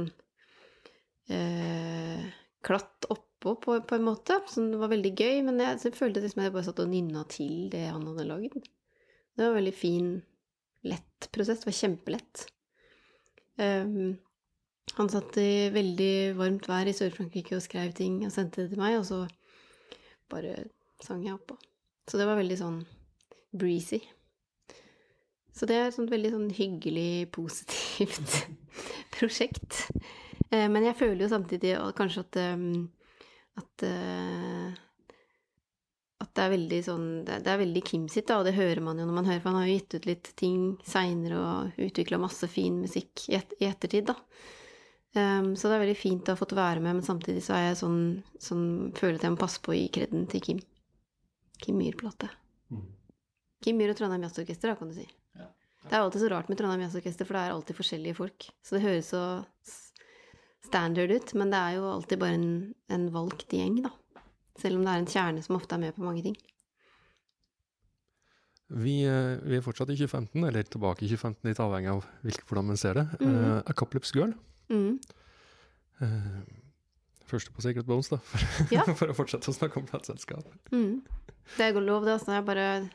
eh, 1.32 2.28
klatt 2.63 3.08
oppå, 3.38 3.56
på, 3.62 3.82
på 3.82 3.95
en 3.95 4.06
måte. 4.06 4.39
Så 4.50 4.65
det 4.71 4.80
var 4.82 4.91
veldig 4.91 5.13
gøy, 5.13 5.41
men 5.45 5.62
jeg, 5.62 5.80
jeg 5.86 5.95
følte 5.97 6.23
liksom 6.23 6.43
jeg 6.43 6.54
bare 6.56 6.67
satt 6.67 6.82
og 6.84 6.89
nynna 6.91 7.23
til 7.32 7.69
det 7.73 7.86
han 7.88 8.06
hadde 8.10 8.28
lagd. 8.28 8.58
Det 8.58 9.43
var 9.43 9.52
en 9.52 9.60
veldig 9.60 9.76
fin, 9.78 10.12
lett 10.88 11.30
prosess. 11.32 11.62
Det 11.62 11.69
var 11.69 11.78
kjempelett. 11.78 12.47
Um, 13.58 14.17
han 14.97 15.10
satt 15.12 15.38
i 15.41 15.69
veldig 15.73 16.12
varmt 16.38 16.67
vær 16.69 16.89
i 16.89 16.95
Sør-Frankrike 16.95 17.58
og 17.58 17.65
skrev 17.65 17.93
ting 17.97 18.21
og 18.26 18.34
sendte 18.34 18.63
det 18.63 18.73
til 18.73 18.82
meg, 18.82 18.97
og 19.00 19.06
så 19.06 19.23
bare 20.32 20.56
sang 21.04 21.23
jeg 21.26 21.38
oppå. 21.38 21.58
Så 22.08 22.17
det 22.17 22.28
var 22.30 22.39
veldig 22.39 22.58
sånn 22.58 22.80
breezy. 23.58 24.00
Så 25.58 25.65
det 25.69 25.78
er 25.78 25.88
et 25.88 25.95
sånt 25.95 26.12
veldig 26.13 26.32
sånn 26.34 26.50
hyggelig, 26.54 27.28
positivt 27.34 28.43
prosjekt. 29.17 29.88
Eh, 30.52 30.67
Men 30.69 30.86
jeg 30.86 30.97
føler 31.00 31.26
jo 31.26 31.32
samtidig 31.34 31.73
kanskje 31.97 32.23
at 32.26 32.39
um, 32.54 32.88
at 33.58 33.88
uh, 33.88 34.76
at 36.17 36.32
det 36.34 36.43
er 36.43 36.54
veldig 36.54 36.78
sånn 36.86 37.08
Det 37.26 37.39
det 37.46 37.52
er 37.52 37.60
veldig 37.62 37.84
Kim 37.86 38.08
sitt, 38.10 38.28
da, 38.30 38.39
og 38.39 38.48
det 38.48 38.56
hører 38.58 38.82
man 38.84 38.98
jo 38.98 39.06
når 39.06 39.17
man 39.20 39.28
hører, 39.30 39.41
for 39.43 39.52
han 39.52 39.60
har 39.62 39.67
jo 39.70 39.76
gitt 39.78 39.98
ut 39.98 40.08
litt 40.10 40.32
ting 40.39 40.62
seinere 40.86 41.41
og 41.41 41.82
utvikla 41.88 42.22
masse 42.22 42.50
fin 42.50 42.80
musikk 42.82 43.28
i, 43.30 43.38
et, 43.38 43.54
i 43.62 43.70
ettertid, 43.70 44.10
da. 44.10 44.17
Um, 45.17 45.54
så 45.58 45.70
det 45.70 45.78
er 45.78 45.84
veldig 45.86 45.98
fint 45.98 46.28
å 46.28 46.36
ha 46.36 46.39
fått 46.39 46.58
være 46.58 46.82
med, 46.82 47.00
men 47.00 47.06
samtidig 47.06 47.41
så 47.46 47.56
er 47.58 47.67
jeg 47.70 47.80
sånn, 47.80 48.02
sånn 48.43 48.65
føler 48.98 49.17
at 49.17 49.28
jeg 49.28 49.34
må 49.34 49.41
passe 49.41 49.62
på 49.63 49.74
å 49.74 49.78
gi 49.78 49.88
kreden 49.93 50.26
til 50.30 50.43
Kim. 50.46 50.60
Kim 51.63 51.78
Myhr-plate. 51.80 52.30
Kim 53.65 53.80
Myhr 53.80 53.93
og 53.93 53.98
Trondheim 53.98 54.26
Jazzorkester, 54.28 54.74
da, 54.74 54.78
kan 54.78 54.91
du 54.91 54.98
si. 54.98 55.08
Ja. 55.38 55.48
Det 55.88 55.96
er 55.96 56.04
alltid 56.04 56.22
så 56.22 56.32
rart 56.34 56.50
med 56.52 56.60
Trondheim 56.60 56.84
Jazzorkester, 56.86 57.30
for 57.30 57.38
det 57.38 57.46
er 57.46 57.56
alltid 57.56 57.80
forskjellige 57.80 58.17
folk. 58.20 58.50
Så 58.62 58.78
det 58.78 58.84
høres 58.86 59.13
så 59.13 59.24
standard 60.67 61.12
ut, 61.15 61.34
men 61.39 61.53
det 61.53 61.62
er 61.63 61.77
jo 61.80 61.88
alltid 61.95 62.21
bare 62.21 62.38
en, 62.38 62.51
en 62.93 63.08
valgt 63.15 63.56
gjeng, 63.56 63.80
da. 63.88 63.93
Selv 64.58 64.80
om 64.80 64.86
det 64.86 64.93
er 64.93 65.01
en 65.03 65.10
kjerne 65.12 65.43
som 65.45 65.58
ofte 65.58 65.77
er 65.77 65.84
med 65.86 65.95
på 65.95 66.06
mange 66.06 66.23
ting. 66.25 66.38
Vi, 68.67 68.97
eh, 69.08 69.38
vi 69.47 69.56
er 69.56 69.63
fortsatt 69.63 69.89
i 69.93 69.95
2015, 69.95 70.43
eller 70.43 70.67
tilbake 70.67 71.06
i 71.06 71.10
2015, 71.10 71.47
litt 71.47 71.62
avhengig 71.63 71.91
av 71.93 72.03
hvilke, 72.25 72.43
hvordan 72.49 72.67
man 72.73 72.80
ser 72.80 72.99
det. 72.99 73.06
Mhm. 73.21 73.36
Eh, 73.38 73.62
Apocalypse 73.71 74.15
Girl. 74.17 74.34
Mm. 74.69 74.97
Uh, 76.01 76.41
første 77.25 77.53
på 77.56 77.63
Secret 77.63 77.88
Bones, 77.88 78.10
da, 78.12 78.17
for, 78.17 78.67
Ja. 78.75 78.84
for 78.91 79.08
å 79.10 79.15
fortsette 79.15 79.49
å 79.49 79.56
snakke 79.56 79.80
om 79.80 79.88
plateselskap. 79.88 80.45
Mm. 80.73 80.99
Det 81.56 81.69
går 81.73 81.86
lov, 81.86 82.03
det. 82.06 82.17
Altså, 82.17 82.41
bare, 82.45 82.89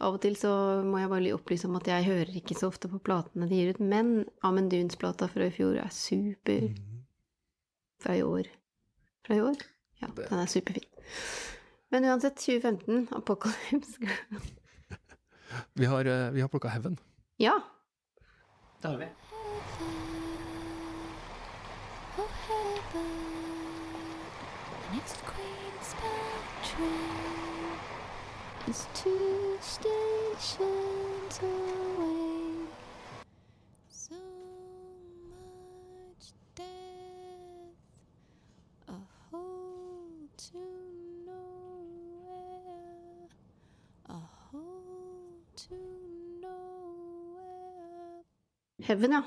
av 0.00 0.16
og 0.16 0.22
til 0.24 0.34
så 0.38 0.50
må 0.86 1.02
jeg 1.02 1.10
bare 1.12 1.34
opplyse 1.36 1.68
om 1.68 1.76
at 1.76 1.90
jeg 1.90 2.08
hører 2.08 2.40
ikke 2.40 2.56
så 2.56 2.70
ofte 2.72 2.88
på 2.88 3.02
platene 3.04 3.50
de 3.50 3.60
gir 3.60 3.74
ut, 3.76 3.82
men 3.84 4.24
Amenduns-plata 4.46 5.28
fra 5.28 5.50
i 5.50 5.52
fjor 5.54 5.76
er 5.82 5.92
super. 5.92 6.70
Fra 8.00 8.14
i 8.16 8.22
år. 8.22 8.42
Fra 9.26 9.34
i 9.34 9.40
år? 9.40 9.54
Ja, 10.02 10.06
Det- 10.16 10.28
den 10.30 10.38
er 10.38 10.46
superfin. 10.46 10.84
Men 11.90 12.04
uansett, 12.04 12.36
2015, 12.36 13.08
Apocalypse 13.12 13.98
Girl. 14.00 14.40
Vi 15.74 15.84
har, 15.84 16.04
eh, 16.04 16.32
vi 16.32 16.40
har 16.40 16.48
plukka 16.48 16.68
Heaven. 16.68 16.98
Ja. 17.38 17.60
Det 18.82 18.88
har 18.90 18.98
vi. 18.98 19.04
Oh, 22.18 22.28
is 28.68 28.86
two 28.94 29.56
stations 29.60 31.40
away. 31.42 31.87
Heaven, 48.86 49.18
ja. 49.18 49.22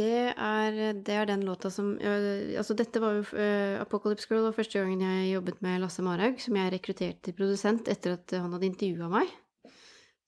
Det 0.00 0.30
er, 0.30 0.76
det 0.94 1.14
er 1.14 1.26
den 1.26 1.42
låta 1.44 1.70
som 1.72 1.92
Altså, 1.98 2.76
dette 2.78 3.02
var 3.02 3.18
jo 3.18 3.24
uh, 3.34 3.80
Apocalypse 3.82 4.28
Girl 4.30 4.46
og 4.48 4.54
første 4.56 4.78
gangen 4.78 5.02
jeg 5.02 5.32
jobbet 5.34 5.58
med 5.66 5.80
Lasse 5.82 6.04
Marhaug, 6.06 6.38
som 6.40 6.56
jeg 6.56 6.72
rekrutterte 6.76 7.26
til 7.26 7.36
produsent 7.36 7.90
etter 7.90 8.14
at 8.16 8.36
han 8.38 8.54
hadde 8.54 8.70
intervjua 8.70 9.10
meg. 9.12 9.32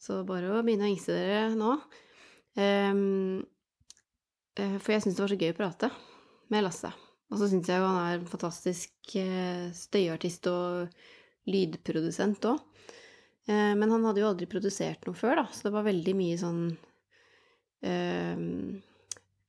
Så 0.03 0.25
bare 0.27 0.51
å 0.51 0.65
begynne 0.67 0.89
å 0.89 0.93
ingse 0.93 1.15
dere 1.15 1.55
nå. 1.55 1.77
Um, 2.59 3.39
uh, 4.59 4.77
for 4.83 4.95
jeg 4.97 5.07
syns 5.07 5.17
det 5.17 5.25
var 5.25 5.33
så 5.33 5.41
gøy 5.41 5.55
å 5.55 5.59
prate 5.61 5.93
med 6.53 6.67
Lasse. 6.67 6.91
Og 7.33 7.39
så 7.41 7.49
syns 7.49 7.71
jeg 7.71 7.81
jo 7.81 7.87
han 7.87 8.01
er 8.03 8.19
en 8.19 8.29
fantastisk 8.29 9.15
uh, 9.23 9.71
støyartist 9.79 10.51
og 10.51 10.91
lydprodusent 11.49 12.51
òg. 12.51 12.61
Eh, 13.49 13.75
men 13.79 13.91
han 13.91 14.05
hadde 14.07 14.23
jo 14.23 14.31
aldri 14.31 14.49
produsert 14.51 15.07
noe 15.07 15.19
før, 15.19 15.43
da, 15.43 15.47
så 15.51 15.69
det 15.69 15.75
var 15.75 15.87
veldig 15.89 16.15
mye 16.19 16.39
sånn 16.41 16.63
eh, 17.83 18.45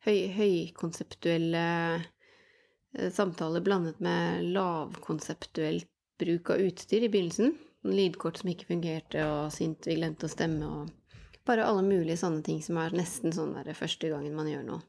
høy, 0.08 0.20
høykonseptuelle 0.38 1.66
eh, 2.00 3.12
samtaler 3.14 3.66
blandet 3.66 4.02
med 4.04 4.50
lavkonseptuelt 4.56 5.90
bruk 6.22 6.54
av 6.54 6.64
utstyr 6.64 7.06
i 7.06 7.12
begynnelsen. 7.12 7.56
Lydkort 7.84 8.40
som 8.40 8.50
ikke 8.54 8.70
fungerte, 8.70 9.26
og 9.28 9.52
sint 9.54 9.86
vi 9.90 9.98
glemte 9.98 10.30
å 10.30 10.32
stemme, 10.32 10.70
og 10.70 11.20
bare 11.48 11.66
alle 11.68 11.84
mulige 11.84 12.22
sånne 12.22 12.44
ting 12.46 12.62
som 12.64 12.80
er 12.80 12.96
nesten 12.96 13.34
sånn 13.36 13.52
der 13.58 13.76
første 13.76 14.08
gangen 14.12 14.36
man 14.38 14.48
gjør 14.48 14.64
noe. 14.70 14.84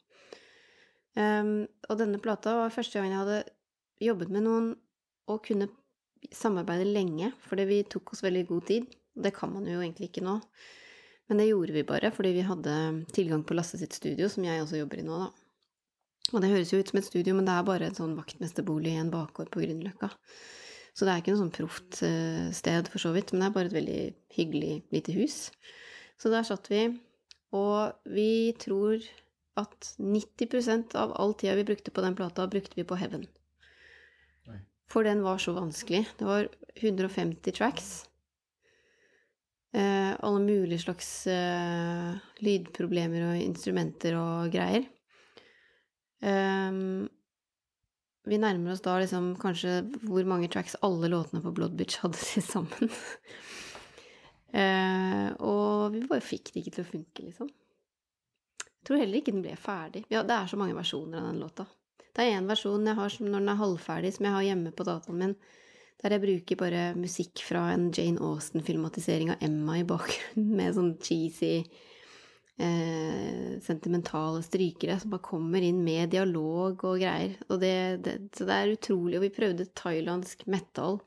Um, 1.15 1.67
og 1.89 1.99
denne 2.01 2.19
plata 2.23 2.57
var 2.59 2.75
første 2.75 2.99
gangen 2.99 3.15
jeg 3.15 3.21
hadde 3.21 3.43
jobbet 4.03 4.31
med 4.35 4.47
noen 4.47 4.71
og 5.31 5.45
kunne 5.47 5.69
samarbeide 6.33 6.87
lenge, 6.89 7.33
fordi 7.49 7.67
vi 7.69 7.83
tok 7.91 8.15
oss 8.15 8.25
veldig 8.25 8.47
god 8.49 8.67
tid. 8.71 8.89
Det 9.15 9.35
kan 9.37 9.53
man 9.53 9.67
jo 9.69 9.81
egentlig 9.81 10.11
ikke 10.11 10.25
nå. 10.25 10.39
Men 11.29 11.41
det 11.41 11.49
gjorde 11.49 11.77
vi 11.77 11.87
bare 11.89 12.11
fordi 12.13 12.35
vi 12.37 12.45
hadde 12.45 12.75
tilgang 13.17 13.45
på 13.47 13.57
Lasse 13.57 13.81
sitt 13.81 13.97
studio, 13.97 14.29
som 14.29 14.45
jeg 14.45 14.63
også 14.63 14.81
jobber 14.83 15.01
i 15.01 15.07
nå, 15.07 15.21
da. 15.25 15.31
Og 16.33 16.41
det 16.41 16.51
høres 16.51 16.73
jo 16.73 16.81
ut 16.81 16.91
som 16.91 16.99
et 17.01 17.07
studio, 17.07 17.35
men 17.37 17.47
det 17.47 17.55
er 17.55 17.67
bare 17.69 17.89
en 17.89 17.97
sånn 17.97 18.15
vaktmesterbolig 18.17 18.95
i 18.95 19.01
en 19.01 19.13
bakgård 19.13 19.51
på 19.53 19.61
Grünerløkka. 19.63 20.11
Så 20.95 21.05
det 21.05 21.13
er 21.13 21.21
ikke 21.21 21.35
noe 21.35 21.43
sånn 21.43 21.55
proft 21.55 22.01
eh, 22.07 22.49
sted, 22.55 22.89
for 22.91 23.03
så 23.03 23.13
vidt, 23.17 23.33
men 23.33 23.43
det 23.43 23.49
er 23.49 23.57
bare 23.57 23.71
et 23.71 23.77
veldig 23.77 24.01
hyggelig 24.37 24.73
lite 24.95 25.17
hus. 25.17 25.39
Så 26.21 26.31
der 26.33 26.47
satt 26.47 26.71
vi, 26.71 26.87
og 27.55 28.09
vi 28.09 28.55
tror 28.63 29.03
at 29.61 29.95
90% 30.01 30.97
av 30.99 31.15
all 31.21 31.35
tida 31.39 31.57
vi 31.59 31.67
brukte 31.67 31.93
på 31.95 32.03
den 32.05 32.17
plata, 32.19 32.47
brukte 32.51 32.79
vi 32.79 32.87
på 32.89 32.99
Heaven. 32.99 33.27
For 34.91 35.07
den 35.07 35.23
var 35.25 35.41
så 35.43 35.55
vanskelig. 35.57 36.05
Det 36.19 36.27
var 36.29 36.49
150 36.77 37.53
tracks. 37.57 37.89
Eh, 39.75 40.13
alle 40.21 40.41
mulige 40.41 40.85
slags 40.85 41.27
eh, 41.27 42.15
lydproblemer 42.45 43.31
og 43.31 43.43
instrumenter 43.43 44.15
og 44.21 44.53
greier. 44.55 44.87
Eh, 46.23 46.81
vi 48.25 48.41
nærmer 48.41 48.73
oss 48.73 48.85
da 48.85 48.95
liksom 49.01 49.35
kanskje 49.41 49.83
hvor 50.07 50.25
mange 50.29 50.49
tracks 50.53 50.79
alle 50.87 51.11
låtene 51.13 51.43
på 51.45 51.53
Blood 51.57 51.75
Bitch 51.77 52.01
hadde 52.05 52.21
til 52.31 52.45
sammen. 52.47 52.93
Eh, 54.55 55.29
og 55.43 55.91
vi 55.97 56.05
bare 56.07 56.23
fikk 56.23 56.53
det 56.53 56.63
ikke 56.63 56.77
til 56.77 56.85
å 56.85 56.91
funke, 56.93 57.27
liksom. 57.27 57.51
Jeg 58.65 58.87
tror 58.87 59.01
heller 59.01 59.19
ikke 59.19 59.33
den 59.35 59.43
ble 59.43 59.57
ferdig. 59.59 60.05
Ja, 60.13 60.23
det 60.23 60.37
er 60.37 60.51
så 60.51 60.59
mange 60.61 60.77
versjoner 60.77 61.19
av 61.19 61.33
den 61.33 61.41
låta. 61.43 61.67
Det 62.15 62.23
er 62.23 62.37
én 62.39 62.47
versjon 62.47 62.87
jeg 62.87 62.99
har 62.99 63.11
som 63.11 63.27
når 63.27 63.43
den 63.43 63.53
er 63.53 63.59
halvferdig, 63.59 64.13
som 64.15 64.29
jeg 64.29 64.37
har 64.37 64.47
hjemme 64.49 64.73
på 64.75 64.87
dataen 64.87 65.19
min, 65.19 65.35
der 66.03 66.15
jeg 66.15 66.23
bruker 66.23 66.61
bare 66.61 66.83
musikk 66.99 67.43
fra 67.43 67.65
en 67.73 67.89
Jane 67.95 68.23
Austen-filmatisering 68.23 69.33
av 69.35 69.43
Emma 69.43 69.81
i 69.81 69.87
bakgrunnen, 69.89 70.53
med 70.59 70.77
sånn 70.77 70.93
cheesy, 71.03 71.65
eh, 72.61 73.57
sentimentale 73.65 74.45
strykere 74.47 74.99
som 75.01 75.15
bare 75.15 75.27
kommer 75.27 75.65
inn 75.65 75.81
med 75.87 76.13
dialog 76.15 76.85
og 76.87 77.01
greier. 77.03 77.35
Og 77.49 77.59
det, 77.63 77.75
det, 78.07 78.17
så 78.37 78.47
det 78.47 78.59
er 78.61 78.75
utrolig. 78.77 79.19
Og 79.19 79.27
vi 79.27 79.35
prøvde 79.35 79.71
thailandsk 79.81 80.47
metal 80.51 81.01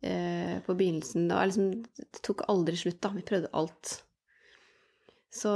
eh, 0.00 0.56
på 0.66 0.74
begynnelsen. 0.74 1.28
Det, 1.30 1.42
liksom, 1.52 1.70
det 2.00 2.24
tok 2.26 2.46
aldri 2.50 2.80
slutt, 2.80 3.02
da. 3.04 3.12
Vi 3.14 3.26
prøvde 3.26 3.52
alt. 3.54 3.98
Så, 5.36 5.52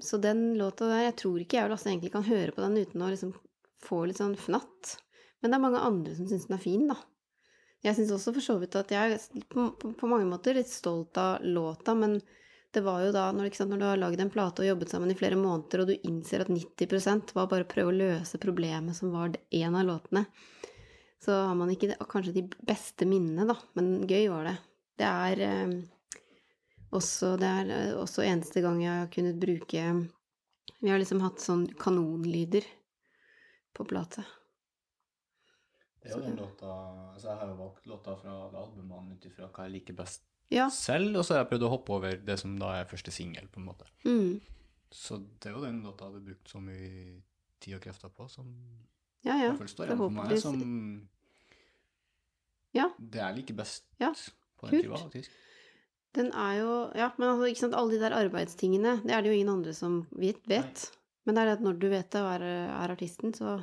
så 0.00 0.16
den 0.16 0.54
låta 0.56 0.86
der 0.88 1.10
Jeg 1.10 1.18
tror 1.20 1.42
ikke 1.42 1.58
jeg 1.58 1.68
og 1.68 1.74
Lasse 1.74 1.90
egentlig 1.90 2.14
kan 2.14 2.24
høre 2.24 2.54
på 2.56 2.62
den 2.64 2.78
uten 2.80 3.02
å 3.04 3.10
liksom 3.12 3.34
få 3.84 4.04
litt 4.08 4.20
sånn 4.20 4.36
fnatt. 4.38 4.96
Men 5.40 5.52
det 5.52 5.58
er 5.58 5.62
mange 5.62 5.84
andre 5.84 6.16
som 6.16 6.28
syns 6.28 6.48
den 6.48 6.56
er 6.58 6.62
fin, 6.62 6.88
da. 6.90 6.98
Jeg 7.84 7.94
syns 7.94 8.10
også 8.16 8.34
for 8.34 8.42
så 8.42 8.56
vidt 8.58 8.74
at 8.78 8.90
jeg 8.90 9.14
er 9.14 9.44
på, 9.52 9.68
på, 9.78 10.10
mange 10.10 10.26
måter 10.26 10.56
litt 10.58 10.70
stolt 10.70 11.18
av 11.20 11.44
låta, 11.46 11.94
men 11.94 12.16
det 12.74 12.82
var 12.84 13.04
jo 13.04 13.12
da, 13.14 13.28
når, 13.32 13.52
sant, 13.54 13.70
når 13.70 13.80
du 13.80 13.86
har 13.86 14.00
lagd 14.00 14.20
en 14.20 14.32
plate 14.34 14.64
og 14.64 14.68
jobbet 14.68 14.90
sammen 14.92 15.12
i 15.12 15.16
flere 15.18 15.38
måneder, 15.38 15.84
og 15.84 15.92
du 15.92 16.08
innser 16.08 16.42
at 16.42 16.50
90% 16.50 17.32
var 17.38 17.46
bare 17.50 17.64
å 17.64 17.70
prøve 17.70 17.92
å 17.92 17.96
løse 17.96 18.40
problemet 18.42 18.98
som 18.98 19.14
var 19.14 19.38
en 19.38 19.78
av 19.78 19.86
låtene, 19.86 20.24
så 21.22 21.38
har 21.46 21.54
man 21.58 21.70
ikke 21.70 21.94
kanskje 22.10 22.34
de 22.34 22.44
beste 22.66 23.06
minnene, 23.08 23.46
da, 23.48 23.56
men 23.78 24.02
gøy 24.10 24.26
var 24.34 24.50
det. 24.50 24.56
Det 24.98 25.06
er 25.06 25.44
eh, 25.46 25.72
også, 26.98 27.36
det 27.38 27.48
er 27.62 27.72
eh, 27.74 27.94
også 27.98 28.26
eneste 28.26 28.62
gang 28.64 28.82
jeg 28.82 29.04
har 29.04 29.10
kunnet 29.14 29.38
bruke 29.38 29.82
Vi 30.78 30.90
har 30.90 30.98
liksom 30.98 31.22
hatt 31.22 31.42
sånn 31.42 31.66
kanonlyder 31.78 32.66
på 33.78 33.86
plate. 33.88 34.24
Det 35.98 36.10
er 36.12 36.16
jo 36.16 36.22
den 36.24 36.36
låta 36.38 36.68
altså 37.12 37.26
Jeg 37.32 37.38
har 37.40 37.48
jo 37.50 37.56
valgt 37.58 37.86
låta 37.90 38.12
fra 38.20 38.34
albumene 38.60 39.16
ut 39.16 39.24
ifra 39.26 39.48
hva 39.50 39.64
jeg 39.66 39.72
liker 39.78 39.96
best 39.98 40.22
Ja. 40.50 40.68
selv, 40.72 41.16
og 41.18 41.24
så 41.26 41.34
har 41.34 41.42
jeg 41.44 41.50
prøvd 41.52 41.66
å 41.66 41.72
hoppe 41.74 41.92
over 41.96 42.16
det 42.24 42.38
som 42.40 42.54
da 42.58 42.70
er 42.80 42.86
første 42.88 43.12
singel, 43.12 43.48
på 43.52 43.60
en 43.60 43.66
måte. 43.66 43.84
Mm. 44.06 44.38
Så 44.90 45.18
det 45.40 45.50
er 45.50 45.56
jo 45.56 45.64
den 45.66 45.82
låta 45.84 46.06
jeg 46.06 46.12
hadde 46.14 46.24
brukt 46.30 46.48
så 46.48 46.60
mye 46.64 47.22
tid 47.60 47.74
og 47.76 47.82
krefter 47.84 48.08
på, 48.14 48.28
som 48.30 48.46
Ja, 49.26 49.34
i 49.34 49.42
ja. 49.42 49.50
hvert 49.50 49.58
fall 49.64 49.68
står 49.74 49.86
igjen 49.90 49.98
for 49.98 50.10
meg 50.16 50.38
som 50.40 51.08
Ja. 52.74 52.88
det 52.98 53.20
jeg 53.20 53.36
liker 53.42 53.54
best 53.58 53.84
Ja. 54.00 54.12
på 54.58 54.70
den 54.70 54.82
skiva, 54.82 54.96
faktisk. 55.02 55.30
Den 56.14 56.32
er 56.32 56.54
jo 56.62 56.92
Ja, 56.96 57.10
men 57.18 57.28
altså, 57.28 57.44
ikke 57.50 57.60
sant, 57.66 57.74
alle 57.74 57.90
de 57.92 58.00
der 58.00 58.16
arbeidstingene, 58.16 59.02
det 59.02 59.10
er 59.12 59.20
det 59.22 59.28
jo 59.30 59.36
ingen 59.36 59.48
andre 59.58 59.74
som 59.74 60.06
vet. 60.12 60.40
vet. 60.48 60.90
Men 61.28 61.36
det 61.36 61.42
er 61.42 61.50
det 61.50 61.56
at 61.58 61.64
når 61.66 61.74
du 61.76 61.90
vet 61.92 62.08
det 62.14 62.20
og 62.24 62.30
er, 62.32 62.44
er 62.72 62.92
artisten, 62.94 63.34
så 63.36 63.58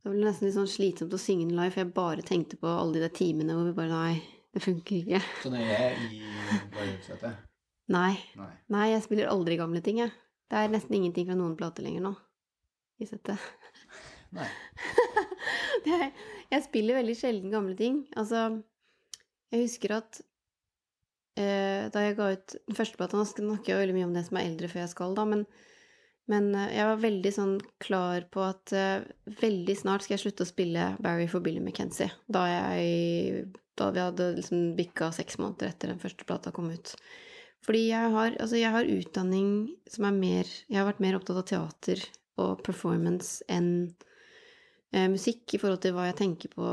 det 0.00 0.08
blir 0.08 0.24
nesten 0.24 0.46
litt 0.48 0.56
sånn 0.56 0.70
slitsomt 0.70 1.12
å 1.12 1.20
synge 1.20 1.44
den 1.44 1.58
live, 1.58 1.74
for 1.74 1.82
jeg 1.82 1.92
bare 1.98 2.24
tenkte 2.24 2.56
på 2.56 2.70
alle 2.72 2.96
de 2.96 3.02
der 3.04 3.12
timene 3.12 3.52
hvor 3.52 3.68
vi 3.68 3.76
bare 3.76 3.92
Nei, 3.92 4.14
det 4.56 4.62
funker 4.64 4.96
ikke. 4.96 5.20
Så 5.42 5.52
det 5.52 5.60
er 5.60 6.00
i 6.00 6.22
livesettet? 6.22 7.44
Nei. 7.92 8.14
Nei. 8.38 8.48
Nei, 8.72 8.86
jeg 8.94 9.04
spiller 9.04 9.28
aldri 9.28 9.58
gamle 9.60 9.84
ting, 9.84 10.00
jeg. 10.00 10.14
Det 10.50 10.56
er 10.56 10.72
nesten 10.72 10.96
ingenting 10.96 11.28
fra 11.28 11.36
noen 11.36 11.52
plater 11.58 11.84
lenger 11.84 12.08
nå 12.08 12.14
i 13.00 13.08
settet. 13.12 13.44
Nei. 14.36 14.48
er, 15.98 16.08
jeg 16.48 16.64
spiller 16.64 17.00
veldig 17.02 17.16
sjelden 17.18 17.52
gamle 17.52 17.76
ting. 17.76 18.02
Altså, 18.16 18.48
jeg 19.52 19.66
husker 19.66 19.98
at 20.00 20.20
eh, 21.36 21.90
da 21.92 22.06
jeg 22.06 22.16
ga 22.18 22.32
ut 22.34 22.56
den 22.56 22.78
første 22.78 23.00
plata 23.00 23.18
Nå 23.18 23.26
snakker 23.28 23.74
jeg 23.74 23.82
veldig 23.84 23.96
mye 23.98 24.08
om 24.08 24.16
det 24.16 24.24
som 24.28 24.40
er 24.40 24.48
eldre 24.48 24.70
før 24.72 24.84
jeg 24.84 24.92
skal, 24.94 25.16
da, 25.18 25.28
men, 25.28 25.44
men 26.28 26.50
eh, 26.54 26.74
jeg 26.76 26.88
var 26.90 27.00
veldig 27.02 27.32
sånn 27.34 27.56
klar 27.82 28.26
på 28.32 28.44
at 28.44 28.74
eh, 28.76 29.06
veldig 29.40 29.76
snart 29.78 30.04
skal 30.04 30.16
jeg 30.16 30.24
slutte 30.26 30.46
å 30.46 30.50
spille 30.50 30.92
Barry 31.02 31.26
for 31.30 31.44
Billy 31.44 31.62
McKenzie. 31.62 32.10
Da, 32.28 32.44
jeg, 32.50 33.48
da 33.78 33.90
vi 33.94 34.04
hadde 34.04 34.30
liksom 34.38 34.70
bikka 34.78 35.10
seks 35.16 35.40
måneder 35.40 35.72
etter 35.72 35.92
den 35.92 36.02
første 36.02 36.28
plata 36.28 36.52
kom 36.54 36.70
ut. 36.72 36.94
Fordi 37.66 37.86
jeg 37.90 38.12
har, 38.14 38.36
altså 38.40 38.56
jeg 38.56 38.72
har 38.72 38.88
utdanning 38.88 39.48
som 39.90 40.06
er 40.08 40.14
mer 40.16 40.48
Jeg 40.48 40.78
har 40.78 40.86
vært 40.88 41.02
mer 41.04 41.18
opptatt 41.18 41.42
av 41.42 41.48
teater 41.50 42.06
og 42.40 42.62
performance 42.64 43.44
enn 43.52 43.90
eh, 44.94 45.08
musikk 45.12 45.52
i 45.54 45.60
forhold 45.60 45.82
til 45.84 45.92
hva 45.96 46.06
jeg 46.08 46.20
tenker 46.22 46.54
på 46.54 46.68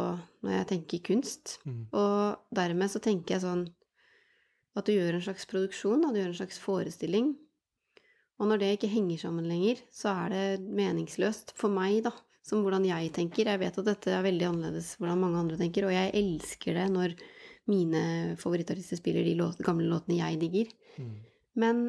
når 0.46 0.54
jeg 0.54 0.70
tenker 0.70 1.04
kunst. 1.10 1.58
Mm. 1.68 1.82
Og 1.92 2.56
dermed 2.56 2.94
så 2.94 3.04
tenker 3.04 3.36
jeg 3.36 3.44
sånn 3.44 3.66
at 4.78 4.88
du 4.88 4.94
gjør 4.94 5.18
en 5.18 5.26
slags 5.26 5.48
produksjon, 5.50 6.06
at 6.06 6.14
du 6.14 6.22
gjør 6.22 6.32
en 6.32 6.40
slags 6.40 6.60
forestilling. 6.62 7.34
Og 8.38 8.50
når 8.50 8.62
det 8.62 8.72
ikke 8.76 8.92
henger 8.92 9.22
sammen 9.24 9.48
lenger, 9.50 9.80
så 9.94 10.14
er 10.26 10.34
det 10.34 10.72
meningsløst 10.78 11.56
for 11.58 11.74
meg, 11.74 12.04
da, 12.06 12.14
som 12.46 12.62
hvordan 12.64 12.86
jeg 12.88 13.10
tenker. 13.16 13.50
Jeg 13.50 13.62
vet 13.64 13.80
at 13.82 13.88
dette 13.90 14.14
er 14.14 14.26
veldig 14.26 14.50
annerledes 14.52 14.94
hvordan 15.00 15.24
mange 15.24 15.42
andre 15.42 15.58
tenker, 15.60 15.88
og 15.88 15.96
jeg 15.96 16.14
elsker 16.22 16.78
det 16.78 16.86
når 16.94 17.16
mine 17.68 18.02
favorittartister 18.40 19.00
spiller 19.00 19.26
de 19.28 19.34
låt, 19.40 19.60
gamle 19.66 19.90
låtene 19.92 20.20
jeg 20.22 20.40
digger. 20.44 20.70
Mm. 21.02 21.16
Men 21.60 21.82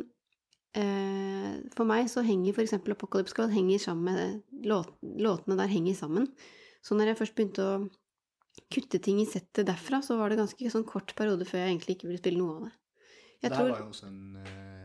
eh, 0.75 1.53
for 1.77 1.89
meg 1.89 2.09
så 2.11 2.25
henger 2.27 2.59
eksempel 2.65 2.97
Apocalypse 2.97 3.37
Squad 3.37 3.55
henger 3.55 3.85
sammen 3.85 4.09
med 4.09 4.67
låt, 4.67 4.91
Låtene 5.03 5.59
der 5.61 5.71
henger 5.71 6.01
sammen. 6.01 6.27
Så 6.83 6.97
når 6.97 7.13
jeg 7.13 7.21
først 7.21 7.37
begynte 7.37 7.69
å 7.69 7.79
kutte 8.73 8.99
ting 9.03 9.21
i 9.23 9.29
settet 9.29 9.69
derfra, 9.69 10.01
så 10.03 10.17
var 10.19 10.33
det 10.33 10.41
ganske 10.41 10.73
sånn 10.73 10.87
kort 10.89 11.15
periode 11.19 11.47
før 11.47 11.63
jeg 11.63 11.75
egentlig 11.75 11.99
ikke 11.99 12.11
ville 12.11 12.23
spille 12.23 12.41
noe 12.41 12.57
av 12.57 12.67
det. 12.67 12.75
Jeg 13.39 13.53
det 13.53 13.55
tror, 13.55 13.71
var 13.71 13.85
jo 13.85 13.91
også 13.93 14.09
en 14.09 14.39
eh, 14.43 14.78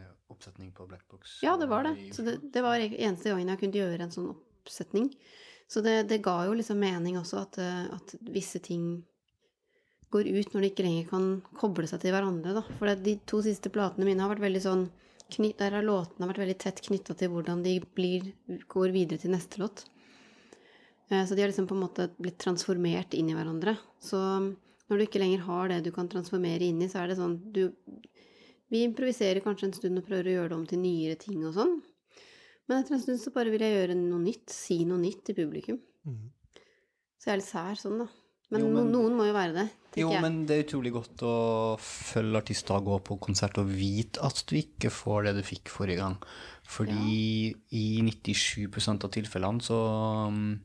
oppsetning 0.44 0.72
på 0.76 0.88
Blackbox. 0.88 1.40
Ja, 1.44 1.56
det 1.58 1.66
var 1.72 1.84
det. 1.84 1.96
i 2.00 2.12
Så 2.14 2.22
det, 2.22 2.38
det 2.52 2.62
var 2.62 2.80
eneste 2.80 3.30
gangen 3.32 3.48
jeg 3.48 3.60
kunne 3.62 3.80
gjøre 3.80 4.04
en 4.04 4.12
sånn 4.12 4.30
oppsetning. 4.34 5.10
Så 5.72 5.82
det, 5.82 6.04
det 6.10 6.22
ga 6.24 6.44
jo 6.46 6.54
liksom 6.58 6.80
mening 6.80 7.18
også 7.18 7.40
at, 7.46 7.58
eh, 7.64 7.86
at 7.96 8.16
visse 8.28 8.60
ting 8.60 9.04
går 10.14 10.28
ut 10.30 10.52
når 10.54 10.62
de 10.62 10.70
ikke 10.70 10.86
lenger 10.86 11.08
kan 11.10 11.30
koble 11.58 11.88
seg 11.90 12.04
til 12.04 12.14
hverandre. 12.14 12.54
Da. 12.60 12.64
For 12.78 12.92
de 13.08 13.16
to 13.26 13.40
siste 13.46 13.72
platene 13.74 14.06
mine 14.06 14.22
har 14.22 14.30
vært 14.34 14.44
veldig 14.46 14.66
sånn 14.68 14.84
Der 15.34 15.72
har 15.74 15.82
låtene 15.82 16.28
vært 16.30 16.44
veldig 16.44 16.58
tett 16.62 16.82
knytta 16.86 17.16
til 17.18 17.32
hvordan 17.32 17.64
de 17.64 17.80
blir, 17.96 18.28
går 18.70 18.92
videre 18.94 19.18
til 19.18 19.32
neste 19.34 19.58
låt. 19.58 19.86
Eh, 21.10 21.24
Så 21.26 21.34
de 21.34 21.42
har 21.42 21.50
liksom 21.50 21.66
på 21.66 21.74
en 21.74 21.82
måte 21.88 22.10
blitt 22.20 22.38
transformert 22.38 23.16
inn 23.18 23.32
i 23.32 23.34
hverandre. 23.34 23.78
Så 24.04 24.20
når 24.20 24.98
du 25.00 25.06
ikke 25.08 25.24
lenger 25.24 25.48
har 25.48 25.72
det 25.72 25.80
du 25.88 25.92
kan 25.96 26.12
transformere 26.12 26.68
inn 26.68 26.84
i, 26.84 26.90
så 26.92 27.02
er 27.02 27.08
det 27.10 27.18
sånn 27.18 27.40
du 27.56 27.72
Vi 28.74 28.82
improviserer 28.88 29.44
kanskje 29.46 29.70
en 29.70 29.76
stund 29.78 30.02
og 30.02 30.08
prøver 30.08 30.32
å 30.32 30.38
gjøre 30.38 30.52
det 30.54 30.58
om 30.58 30.66
til 30.70 30.82
nyere 30.82 31.18
ting 31.22 31.44
og 31.46 31.54
sånn. 31.58 31.76
Men 32.68 32.80
etter 32.80 32.96
en 32.96 33.04
stund 33.04 33.20
så 33.22 33.34
bare 33.36 33.52
vil 33.54 33.62
jeg 33.62 33.76
gjøre 33.76 33.98
noe 34.00 34.24
nytt, 34.24 34.48
si 34.50 34.80
noe 34.88 35.02
nytt 35.02 35.26
til 35.28 35.38
publikum. 35.38 35.80
Mm. 36.08 36.32
Så 37.20 37.30
jeg 37.30 37.34
er 37.36 37.42
litt 37.42 37.50
sær 37.52 37.80
sånn, 37.80 38.02
da. 38.02 38.08
Men, 38.54 38.62
Jo, 38.62 38.70
men- 38.70 38.92
noen 38.92 39.16
må 39.18 39.26
jo 39.26 39.34
være 39.34 39.54
det, 39.54 39.70
Jo, 39.98 40.10
jeg. 40.12 40.22
men 40.22 40.46
det 40.46 40.56
er 40.58 40.64
utrolig 40.64 40.92
godt 40.94 41.18
å 41.26 41.78
følge 41.80 42.38
artister 42.38 42.84
gå 42.86 43.00
på 43.04 43.20
konsert 43.20 43.58
og 43.58 43.68
vite 43.68 44.22
at 44.22 44.44
du 44.46 44.56
ikke 44.58 44.92
får 44.92 45.24
det 45.26 45.36
du 45.36 45.42
fikk 45.42 45.70
forrige 45.70 45.98
gang. 45.98 46.18
Fordi 46.64 47.56
i 47.72 48.02
97% 48.02 49.04
av 49.04 49.12
tilfellene 49.12 49.62
så 49.62 50.28
um, 50.28 50.60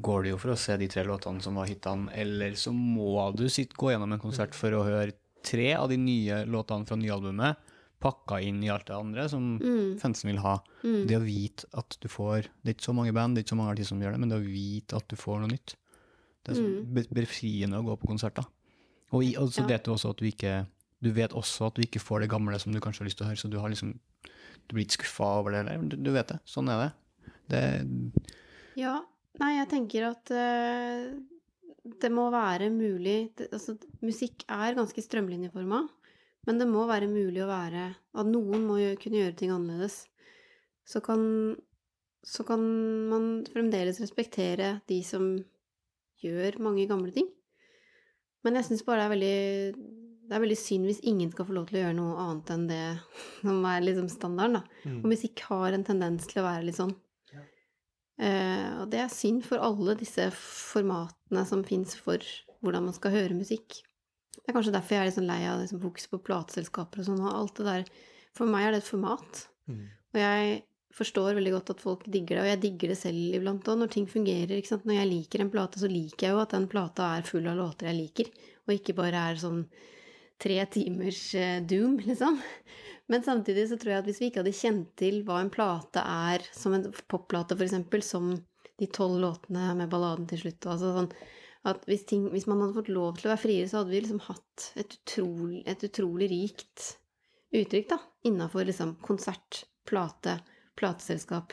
går 0.00 0.22
det 0.22 0.30
jo 0.30 0.38
for 0.38 0.52
å 0.52 0.58
se 0.58 0.76
de 0.76 0.88
tre 0.88 1.04
låtene 1.04 1.42
som 1.42 1.54
var 1.54 1.66
hitene, 1.66 2.10
eller 2.14 2.52
så 2.52 2.72
må 2.72 3.34
du 3.36 3.48
sitte, 3.48 3.76
gå 3.76 3.92
gjennom 3.92 4.12
en 4.12 4.22
konsert 4.22 4.54
for 4.54 4.70
å 4.70 4.84
høre 4.84 5.12
tre 5.42 5.74
av 5.74 5.88
de 5.88 5.96
nye 5.96 6.44
låtene 6.46 6.86
fra 6.86 6.96
nyalbumet 6.96 7.56
pakka 8.00 8.38
inn 8.40 8.62
i 8.64 8.70
alt 8.72 8.86
det 8.88 8.96
andre 8.96 9.28
som 9.28 9.58
Mm. 9.60 9.98
fansen 10.00 10.30
vil 10.30 10.38
ha. 10.40 10.54
Det 10.82 11.16
å 11.18 11.20
vite 11.24 11.66
at 11.76 11.96
du 12.00 12.08
får 12.08 12.46
Det 12.64 12.70
er 12.70 12.74
ikke 12.74 12.88
så 12.88 12.94
mange 12.96 13.12
band, 13.12 13.34
det 13.36 13.40
er 13.40 13.44
ikke 13.44 13.54
så 13.56 13.60
mange 13.60 13.72
artister 13.74 13.88
som 13.94 14.00
gjør 14.00 14.12
det, 14.12 14.20
men 14.20 14.28
det 14.30 14.38
å 14.40 14.46
vite 14.46 14.96
at 14.96 15.08
du 15.08 15.16
får 15.16 15.40
noe 15.40 15.48
nytt. 15.52 15.74
Det 16.44 16.52
er 16.56 16.60
så 16.62 16.84
be- 16.94 17.08
befriende 17.12 17.76
å 17.76 17.84
gå 17.84 17.98
på 18.00 18.08
konserter. 18.08 18.46
Og, 19.12 19.22
i, 19.24 19.36
og 19.36 19.48
så 19.52 19.60
Ja. 19.60 19.66
vet 19.66 19.84
du 19.84 19.90
også 19.92 20.10
at 20.10 20.16
du 20.16 20.24
ikke 20.26 20.66
Du 21.02 21.10
vet 21.12 21.30
også 21.32 21.66
at 21.66 21.74
du 21.74 21.82
ikke 21.82 21.98
får 22.00 22.20
det 22.20 22.28
gamle 22.30 22.58
som 22.60 22.72
du 22.72 22.78
kanskje 22.80 22.98
har 23.00 23.06
lyst 23.08 23.16
til 23.18 23.24
å 23.26 23.28
høre, 23.30 23.36
så 23.40 23.50
du 23.50 23.58
har 23.58 23.68
liksom 23.70 23.98
Du 24.68 24.74
blir 24.76 24.84
ikke 24.84 24.98
skuffa 25.02 25.38
over 25.40 25.50
det, 25.50 25.66
heller. 25.68 25.88
du, 25.88 25.96
du 25.96 26.10
vet 26.12 26.28
det. 26.28 26.40
Sånn 26.46 26.68
er 26.68 26.78
det. 26.78 26.92
Det 27.48 28.12
Ja, 28.76 29.00
nei, 29.40 29.56
jeg 29.58 29.68
tenker 29.68 30.10
at 30.10 30.30
eh, 30.30 31.12
det 31.84 32.10
må 32.12 32.26
være 32.32 32.70
mulig 32.72 33.30
det, 33.38 33.48
Altså, 33.54 33.76
musikk 34.04 34.44
er 34.48 34.76
ganske 34.76 35.02
strømlinjeforma, 35.04 35.80
men 36.48 36.60
det 36.60 36.68
må 36.68 36.86
være 36.88 37.08
mulig 37.10 37.42
å 37.44 37.50
være 37.50 37.90
At 38.16 38.28
noen 38.28 38.64
må 38.68 38.78
kunne 39.00 39.20
gjøre 39.20 39.36
ting 39.36 39.52
annerledes. 39.54 40.06
Så 40.88 41.02
kan, 41.04 41.20
så 42.26 42.44
kan 42.48 42.62
man 43.10 43.30
fremdeles 43.52 44.00
respektere 44.02 44.80
de 44.90 45.02
som 45.06 45.34
gjør 46.20 46.58
mange 46.64 46.88
gamle 46.90 47.12
ting. 47.14 47.28
Men 48.44 48.56
jeg 48.56 48.70
syns 48.70 48.84
bare 48.86 49.02
det 49.02 49.06
er 49.06 49.14
veldig 49.14 49.98
det 50.30 50.36
er 50.36 50.42
veldig 50.44 50.58
synd 50.58 50.86
hvis 50.86 51.00
ingen 51.10 51.30
skal 51.32 51.46
få 51.48 51.54
lov 51.56 51.64
til 51.66 51.80
å 51.80 51.80
gjøre 51.82 51.96
noe 51.98 52.24
annet 52.24 52.50
enn 52.54 52.66
det 52.70 52.82
som 53.42 53.64
er 53.66 53.82
liksom 53.82 54.10
standarden, 54.12 54.60
da. 54.60 54.82
Mm. 54.86 55.00
Og 55.00 55.08
musikk 55.10 55.42
har 55.48 55.74
en 55.74 55.86
tendens 55.86 56.28
til 56.30 56.42
å 56.42 56.46
være 56.46 56.68
litt 56.68 56.78
sånn. 56.78 56.94
Eh, 58.20 58.70
og 58.82 58.90
det 58.92 59.00
er 59.00 59.12
synd 59.12 59.44
for 59.48 59.62
alle 59.64 59.96
disse 59.96 60.26
formatene 60.36 61.44
som 61.48 61.64
fins 61.64 61.94
for 61.96 62.20
hvordan 62.60 62.90
man 62.90 62.96
skal 62.96 63.14
høre 63.14 63.36
musikk. 63.38 63.80
Det 64.36 64.50
er 64.50 64.56
kanskje 64.56 64.74
derfor 64.74 64.96
jeg 64.96 65.02
er 65.02 65.08
litt 65.08 65.16
sånn 65.16 65.30
lei 65.30 65.40
av 65.48 65.62
liksom, 65.62 65.80
fokus 65.82 66.10
på 66.10 66.20
plateselskaper 66.26 67.02
og 67.02 67.08
sånn. 67.08 67.22
og 67.24 67.36
alt 67.36 67.60
det 67.60 67.68
der. 67.68 67.86
For 68.36 68.50
meg 68.50 68.66
er 68.66 68.74
det 68.74 68.82
et 68.82 68.90
format. 68.90 69.44
Mm. 69.70 69.86
Og 69.88 70.20
jeg 70.20 70.58
forstår 71.00 71.38
veldig 71.38 71.52
godt 71.54 71.72
at 71.74 71.82
folk 71.84 72.04
digger 72.10 72.36
det, 72.36 72.42
og 72.42 72.50
jeg 72.50 72.60
digger 72.64 72.92
det 72.92 72.98
selv 72.98 73.36
iblant 73.38 73.68
òg, 73.70 73.78
når 73.80 73.92
ting 73.94 74.08
fungerer. 74.10 74.56
ikke 74.58 74.72
sant? 74.72 74.88
Når 74.88 74.98
jeg 74.98 75.10
liker 75.12 75.44
en 75.44 75.52
plate, 75.52 75.80
så 75.80 75.90
liker 75.90 76.26
jeg 76.26 76.34
jo 76.34 76.42
at 76.42 76.56
den 76.56 76.66
plata 76.70 77.12
er 77.16 77.28
full 77.28 77.46
av 77.48 77.56
låter 77.60 77.88
jeg 77.88 78.00
liker, 78.00 78.30
og 78.66 78.74
ikke 78.74 78.96
bare 78.98 79.24
er 79.30 79.40
sånn 79.40 79.62
tre 80.40 80.60
timers 80.72 81.22
eh, 81.38 81.58
doom, 81.62 81.98
liksom. 82.04 82.38
Men 83.10 83.24
samtidig 83.26 83.66
så 83.68 83.76
tror 83.80 83.92
jeg 83.92 84.02
at 84.04 84.08
hvis 84.08 84.20
vi 84.22 84.30
ikke 84.30 84.44
hadde 84.44 84.54
kjent 84.54 84.90
til 85.00 85.20
hva 85.26 85.40
en 85.42 85.50
plate 85.50 86.02
er, 86.04 86.44
som 86.54 86.76
en 86.76 86.86
popplate 87.10 87.58
eksempel, 87.58 88.04
som 88.06 88.32
de 88.80 88.88
tolv 88.88 89.18
låtene 89.20 89.72
med 89.76 89.90
balladen 89.92 90.28
til 90.30 90.44
slutt, 90.44 90.68
altså 90.70 90.92
sånn 90.94 91.10
at 91.68 91.82
hvis, 91.90 92.06
ting, 92.08 92.28
hvis 92.32 92.46
man 92.48 92.62
hadde 92.62 92.78
fått 92.78 92.92
lov 92.92 93.18
til 93.18 93.28
å 93.28 93.32
være 93.34 93.42
friere, 93.42 93.68
så 93.68 93.80
hadde 93.80 93.92
vi 93.92 94.00
liksom 94.00 94.22
hatt 94.24 94.68
et 94.80 94.94
utrolig, 94.96 95.60
et 95.68 95.82
utrolig 95.84 96.30
rikt 96.30 96.86
uttrykk, 97.50 97.88
da, 97.90 97.98
innafor 98.30 98.64
liksom 98.68 98.94
konsert, 99.04 99.64
plate, 99.88 100.38
plateselskap, 100.78 101.52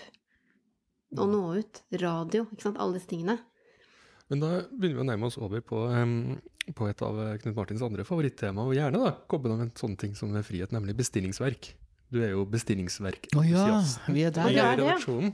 og 1.17 1.31
nå 1.31 1.41
ut, 1.57 1.81
radio, 2.03 2.45
ikke 2.51 2.67
sant, 2.67 2.79
alle 2.79 2.99
disse 2.99 3.09
tingene. 3.09 3.39
Men 4.29 4.43
da 4.43 4.51
begynner 4.69 4.99
vi 4.99 5.03
å 5.03 5.09
nærme 5.09 5.29
oss 5.29 5.39
over 5.41 5.63
på, 5.65 5.81
em, 5.95 6.37
på 6.75 6.87
et 6.89 7.01
av 7.05 7.19
eh, 7.23 7.37
Knut 7.43 7.55
Martins 7.55 7.81
andre 7.85 8.03
favorittema, 8.07 8.65
og 8.67 8.73
gjerne 8.75 8.99
da 9.03 9.11
koble 9.31 9.53
med 9.55 9.67
en 9.67 9.71
sånn 9.79 9.95
ting 9.99 10.15
som 10.17 10.33
frihet, 10.43 10.71
nemlig 10.75 10.95
bestillingsverk. 10.97 11.73
Du 12.11 12.21
er 12.23 12.31
jo 12.31 12.45
bestillingsverkentusiast. 12.47 13.99
vi 14.07 14.23
er 14.23 14.31
i 14.31 14.31
Ja, 14.31 14.31
det 14.31 14.57
er 14.63 14.77
det. 14.77 14.83
redaksjonen. 14.85 15.33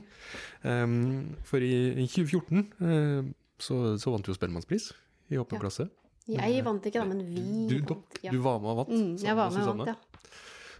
Um, 0.64 1.36
for 1.46 1.62
i, 1.62 1.72
i 2.02 2.06
2014 2.10 2.64
uh, 2.80 3.28
så, 3.58 3.76
så 4.00 4.10
vant 4.14 4.24
du 4.26 4.32
jo 4.32 4.36
Spellemannspris 4.38 4.88
i 5.30 5.38
åpen 5.38 5.58
Ja. 5.58 5.62
klasse. 5.62 5.88
Jeg 6.26 6.64
vant 6.64 6.86
ikke, 6.88 6.98
da, 7.02 7.04
men 7.04 7.20
vi 7.26 7.42
Du, 7.68 7.76
vant. 7.78 7.88
dok, 7.88 8.18
ja. 8.24 8.30
du 8.32 8.38
var 8.40 8.58
med 8.62 8.70
og 8.72 8.76
vant. 8.82 8.94
Mm, 8.94 9.16
jeg 9.22 9.36
var 9.36 9.50
med 9.52 9.60
og 9.60 9.64
Susanne, 9.68 9.84
vant, 9.84 9.88
ja. 9.92 10.30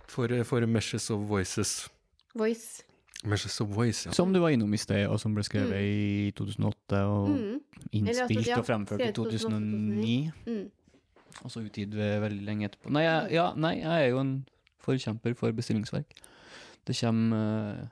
For, 0.09 0.33
eh, 0.33 0.43
for 0.45 0.67
Meshes 0.67 1.11
of 1.11 1.29
Voices. 1.29 1.89
Voice. 2.35 2.83
Meshes 3.25 3.61
of 3.64 3.70
Voice, 3.72 4.07
ja. 4.09 4.12
Som 4.12 4.33
du 4.35 4.39
var 4.43 4.53
innom 4.53 4.72
i 4.75 4.79
sted, 4.81 5.07
og 5.09 5.16
som 5.20 5.35
ble 5.37 5.45
skrevet 5.47 5.81
i 5.81 6.31
2008, 6.37 6.99
og 7.09 7.29
Mm, 7.31 7.61
Eller 7.95 8.09
altså, 8.09 8.25
innspilt 8.29 8.49
ja, 8.51 8.59
og 8.59 8.66
fremført 8.66 9.01
i 9.01 9.12
2009. 9.16 10.31
mm. 10.47 10.70
Og 11.43 11.51
så 11.51 11.61
utgitt 11.64 11.95
veldig 11.97 12.45
lenge 12.47 12.68
etterpå. 12.68 12.93
Nei, 12.95 13.03
jeg, 13.03 13.33
ja, 13.35 13.49
nei, 13.59 13.72
jeg 13.81 14.05
er 14.05 14.11
jo 14.12 14.20
en 14.20 14.35
forkjemper 14.85 15.35
for 15.35 15.51
bestillingsverk. 15.57 16.12
Det 16.87 16.95
kommer 17.01 17.81
uh, 17.81 17.89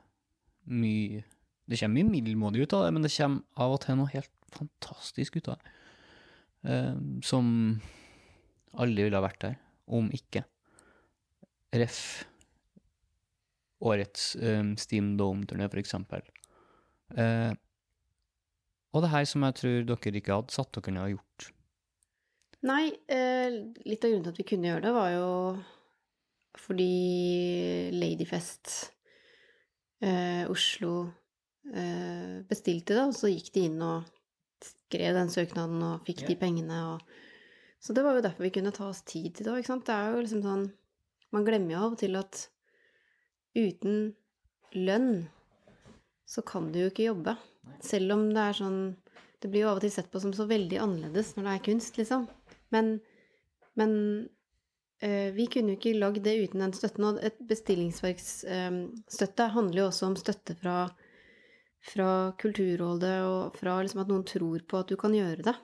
mye 0.69 1.23
Det 1.67 1.79
kommer 1.79 1.97
mye 1.97 2.11
middelmådig 2.11 2.63
ut 2.63 2.73
av 2.77 2.85
det, 2.85 2.93
men 2.93 3.03
det 3.03 3.11
kommer 3.17 3.41
av 3.57 3.73
og 3.75 3.81
til 3.83 3.97
noe 3.99 4.11
helt 4.13 4.31
fantastisk 4.53 5.37
ut 5.39 5.47
av 5.51 5.57
det. 5.59 5.73
Uh, 6.63 7.19
som 7.25 7.81
aldri 8.79 9.03
ville 9.07 9.17
ha 9.19 9.25
vært 9.25 9.41
der 9.41 9.57
om 9.87 10.07
ikke. 10.15 10.45
Ref. 11.73 12.25
Årets 13.83 14.33
um, 14.39 14.73
Steam 14.79 15.13
Dome-turné, 15.19 15.67
for 15.71 15.81
eksempel. 15.81 16.23
Eh, 17.17 17.51
og 18.93 19.03
det 19.03 19.11
her 19.11 19.25
som 19.29 19.43
jeg 19.47 19.57
tror 19.59 19.85
dere 19.89 20.19
ikke 20.19 20.37
hadde 20.37 20.55
satt 20.55 20.71
dere 20.77 20.93
ned 20.93 21.05
og 21.05 21.15
gjort. 21.15 21.47
Nei, 22.63 22.83
uh, 23.11 23.55
litt 23.83 24.05
av 24.05 24.13
grunnen 24.13 24.23
til 24.23 24.31
at 24.31 24.39
vi 24.39 24.47
kunne 24.47 24.69
gjøre 24.69 24.85
det, 24.85 24.93
var 24.95 25.09
jo 25.11 25.29
fordi 26.63 26.93
Ladyfest 27.97 28.71
uh, 30.05 30.45
Oslo 30.53 30.93
uh, 31.73 32.37
bestilte 32.47 32.95
det, 32.95 33.03
og 33.03 33.17
så 33.17 33.31
gikk 33.33 33.49
de 33.55 33.65
inn 33.67 33.81
og 33.83 34.07
skrev 34.63 35.17
den 35.17 35.33
søknaden 35.33 35.81
og 35.83 36.07
fikk 36.07 36.23
de 36.29 36.37
pengene 36.39 36.79
og 36.93 37.13
Så 37.83 37.91
det 37.91 38.03
var 38.05 38.15
jo 38.15 38.23
derfor 38.23 38.45
vi 38.45 38.53
kunne 38.55 38.71
ta 38.71 38.85
oss 38.87 39.01
tid 39.03 39.33
til 39.33 39.43
det 39.43 39.51
òg, 39.51 39.59
ikke 39.59 39.73
sant. 39.73 39.89
Det 39.89 39.95
er 39.97 40.13
jo 40.13 40.21
liksom 40.23 40.43
sånn 40.45 40.69
Man 41.35 41.43
glemmer 41.43 41.73
jo 41.73 41.79
av 41.81 41.95
og 41.95 41.99
til 41.99 42.15
at 42.15 42.45
uten 43.55 44.13
lønn 44.73 45.29
så 46.25 46.41
kan 46.45 46.71
du 46.71 46.79
jo 46.81 46.89
ikke 46.89 47.09
jobbe. 47.09 47.35
Selv 47.83 48.13
om 48.15 48.29
det 48.33 48.41
er 48.41 48.53
sånn 48.57 48.81
Det 49.43 49.49
blir 49.51 49.65
jo 49.65 49.71
av 49.73 49.79
og 49.79 49.83
til 49.83 49.91
sett 49.91 50.11
på 50.11 50.21
som 50.23 50.31
så 50.31 50.45
veldig 50.47 50.77
annerledes 50.79 51.33
når 51.35 51.43
det 51.43 51.53
er 51.53 51.65
kunst, 51.65 51.97
liksom. 51.99 52.21
Men, 52.71 53.01
men 53.75 53.91
øh, 55.03 55.29
vi 55.35 55.49
kunne 55.51 55.73
jo 55.73 55.79
ikke 55.81 55.99
lagd 55.99 56.23
det 56.23 56.37
uten 56.45 56.63
den 56.63 56.75
støtten. 56.77 57.03
Og 57.09 57.19
et 57.19 57.41
bestillingsverksstøtte 57.49 59.49
handler 59.51 59.81
jo 59.81 59.87
også 59.89 60.07
om 60.07 60.15
støtte 60.15 60.55
fra, 60.61 60.77
fra 61.91 62.09
Kulturrådet, 62.39 63.17
og 63.27 63.59
fra 63.59 63.75
liksom 63.83 64.03
at 64.05 64.13
noen 64.13 64.23
tror 64.31 64.63
på 64.63 64.79
at 64.79 64.93
du 64.93 64.95
kan 65.01 65.17
gjøre 65.17 65.43
det. 65.49 65.57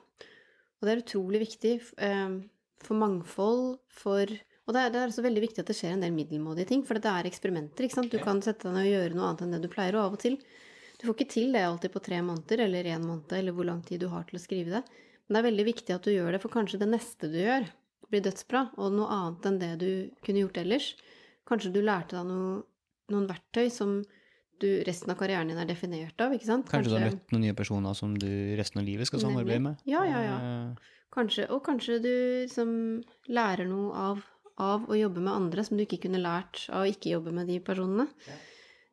Og 0.76 0.82
det 0.84 0.92
er 0.92 1.02
utrolig 1.06 1.40
viktig 1.46 1.74
øh, 2.04 2.36
for 2.84 3.00
mangfold, 3.00 3.64
for 3.88 4.28
Og 4.70 4.74
det 4.76 4.82
er, 4.86 4.90
det 4.94 5.00
er 5.00 5.10
også 5.10 5.24
veldig 5.26 5.40
viktig 5.42 5.62
at 5.64 5.70
det 5.72 5.74
skjer 5.74 5.96
en 5.96 6.02
del 6.04 6.12
middelmådige 6.14 6.68
ting, 6.70 6.82
for 6.86 6.94
det 7.02 7.10
er 7.10 7.26
eksperimenter, 7.26 7.88
ikke 7.88 7.96
sant. 7.96 8.12
Du 8.12 8.22
kan 8.22 8.38
sette 8.44 8.68
deg 8.68 8.76
ned 8.76 8.86
og 8.86 8.92
gjøre 8.94 9.16
noe 9.18 9.24
annet 9.26 9.40
enn 9.42 9.54
det 9.56 9.58
du 9.64 9.70
pleier, 9.72 9.96
og 9.98 10.04
av 10.04 10.14
og 10.14 10.22
til 10.22 10.36
Du 11.00 11.06
får 11.08 11.16
ikke 11.16 11.32
til 11.32 11.50
det 11.56 11.62
alltid 11.66 11.90
på 11.94 12.02
tre 12.04 12.20
måneder 12.22 12.62
eller 12.68 12.86
én 12.92 13.02
måned, 13.02 13.32
eller 13.34 13.56
hvor 13.56 13.66
lang 13.66 13.80
tid 13.88 14.04
du 14.04 14.10
har 14.12 14.28
til 14.28 14.38
å 14.38 14.42
skrive 14.42 14.76
det. 14.76 14.82
Men 15.26 15.34
det 15.34 15.40
er 15.40 15.46
veldig 15.48 15.64
viktig 15.70 15.94
at 15.96 16.06
du 16.06 16.12
gjør 16.12 16.36
det, 16.36 16.40
for 16.42 16.52
kanskje 16.54 16.78
det 16.82 16.90
neste 16.92 17.30
du 17.32 17.38
gjør, 17.40 17.66
blir 18.12 18.22
dødsbra, 18.26 18.62
og 18.78 18.94
noe 18.94 19.10
annet 19.16 19.48
enn 19.50 19.58
det 19.62 19.72
du 19.80 19.90
kunne 20.22 20.44
gjort 20.44 20.60
ellers. 20.62 20.90
Kanskje 21.50 21.72
du 21.74 21.80
lærte 21.82 22.18
deg 22.18 22.28
noe, 22.30 22.60
noen 23.10 23.26
verktøy 23.30 23.70
som 23.74 23.96
du 24.60 24.68
resten 24.86 25.10
av 25.10 25.18
karrieren 25.18 25.48
din 25.48 25.58
er 25.58 25.66
definert 25.66 26.20
av, 26.20 26.34
ikke 26.36 26.46
sant? 26.46 26.68
Kanskje, 26.68 26.92
du 26.92 26.98
har 26.98 27.06
møtt 27.08 27.32
noen 27.32 27.46
nye 27.48 27.56
personer 27.56 27.96
som 27.96 28.12
du 28.14 28.28
resten 28.60 28.82
av 28.82 28.86
livet 28.86 29.08
skal 29.08 29.24
samarbeide 29.24 29.62
med? 29.70 29.82
Ja, 29.88 30.04
ja, 30.06 30.20
ja. 30.26 30.38
Eh, 30.44 30.90
Kanskje, 31.10 31.48
og 31.50 31.64
kanskje 31.66 31.96
du 32.04 32.12
liksom 32.44 32.68
lærer 33.34 33.66
noe 33.66 33.90
av, 33.98 34.20
av 34.60 34.86
å 34.90 34.98
jobbe 34.98 35.22
med 35.24 35.32
andre 35.32 35.64
som 35.66 35.78
du 35.78 35.84
ikke 35.84 36.02
kunne 36.04 36.22
lært 36.22 36.66
av 36.68 36.84
å 36.84 36.90
ikke 36.90 37.14
jobbe 37.14 37.34
med 37.36 37.48
de 37.50 37.58
personene. 37.64 38.08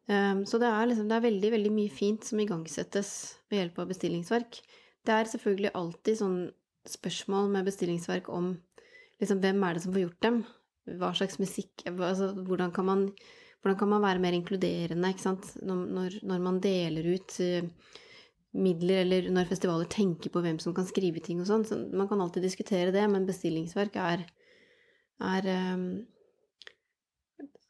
Um, 0.08 0.46
så 0.48 0.60
det 0.62 0.70
er, 0.72 0.86
liksom, 0.88 1.10
det 1.10 1.18
er 1.18 1.26
veldig, 1.26 1.52
veldig 1.58 1.72
mye 1.76 1.92
fint 1.92 2.24
som 2.24 2.40
igangsettes 2.40 3.10
ved 3.52 3.62
hjelp 3.62 3.82
av 3.84 3.90
bestillingsverk. 3.92 4.62
Det 5.08 5.16
er 5.16 5.32
selvfølgelig 5.34 5.74
alltid 5.76 6.22
sånn 6.22 6.38
spørsmål 6.88 7.52
med 7.52 7.68
bestillingsverk 7.68 8.30
om 8.32 8.54
liksom, 9.20 9.42
hvem 9.44 9.66
er 9.68 9.76
det 9.76 9.84
som 9.84 9.96
får 9.96 10.06
gjort 10.06 10.24
dem? 10.24 10.40
Hva 10.98 11.12
slags 11.20 11.40
musikk 11.42 11.84
altså, 11.90 12.32
hvordan, 12.48 12.72
kan 12.76 12.88
man, 12.88 13.06
hvordan 13.60 13.80
kan 13.82 13.92
man 13.92 14.06
være 14.06 14.24
mer 14.24 14.38
inkluderende 14.38 15.12
ikke 15.12 15.26
sant? 15.26 15.50
Når, 15.60 15.82
når, 15.98 16.20
når 16.32 16.44
man 16.46 16.62
deler 16.64 17.10
ut 17.12 17.36
eh, 17.44 17.68
midler, 18.58 19.04
eller 19.04 19.28
når 19.34 19.50
festivaler 19.50 19.90
tenker 19.92 20.32
på 20.34 20.42
hvem 20.44 20.60
som 20.64 20.76
kan 20.76 20.88
skrive 20.88 21.22
ting 21.24 21.42
og 21.44 21.50
sånn. 21.50 21.66
Så 21.68 21.80
man 21.92 22.10
kan 22.10 22.22
alltid 22.24 22.46
diskutere 22.48 22.94
det, 22.96 23.04
men 23.12 23.28
bestillingsverk 23.28 23.98
er, 24.02 24.26
er, 25.22 25.48
um, 25.74 25.88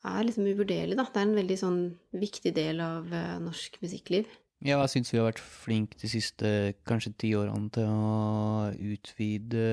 er 0.07 0.25
liksom 0.27 0.47
uvurderlig, 0.49 0.97
da. 0.99 1.05
Det 1.11 1.21
er 1.21 1.27
en 1.29 1.37
veldig 1.37 1.57
sånn 1.59 1.79
viktig 2.15 2.53
del 2.55 2.81
av 2.83 3.11
eh, 3.13 3.37
norsk 3.43 3.79
musikkliv. 3.83 4.27
Ja, 4.65 4.79
jeg 4.81 4.89
syns 4.95 5.11
vi 5.13 5.19
har 5.19 5.27
vært 5.29 5.41
flinke 5.43 5.99
de 6.01 6.09
siste 6.09 6.49
kanskje 6.89 7.11
ti 7.21 7.33
årene 7.37 7.69
til 7.75 7.85
å 7.85 8.71
utvide 8.73 9.65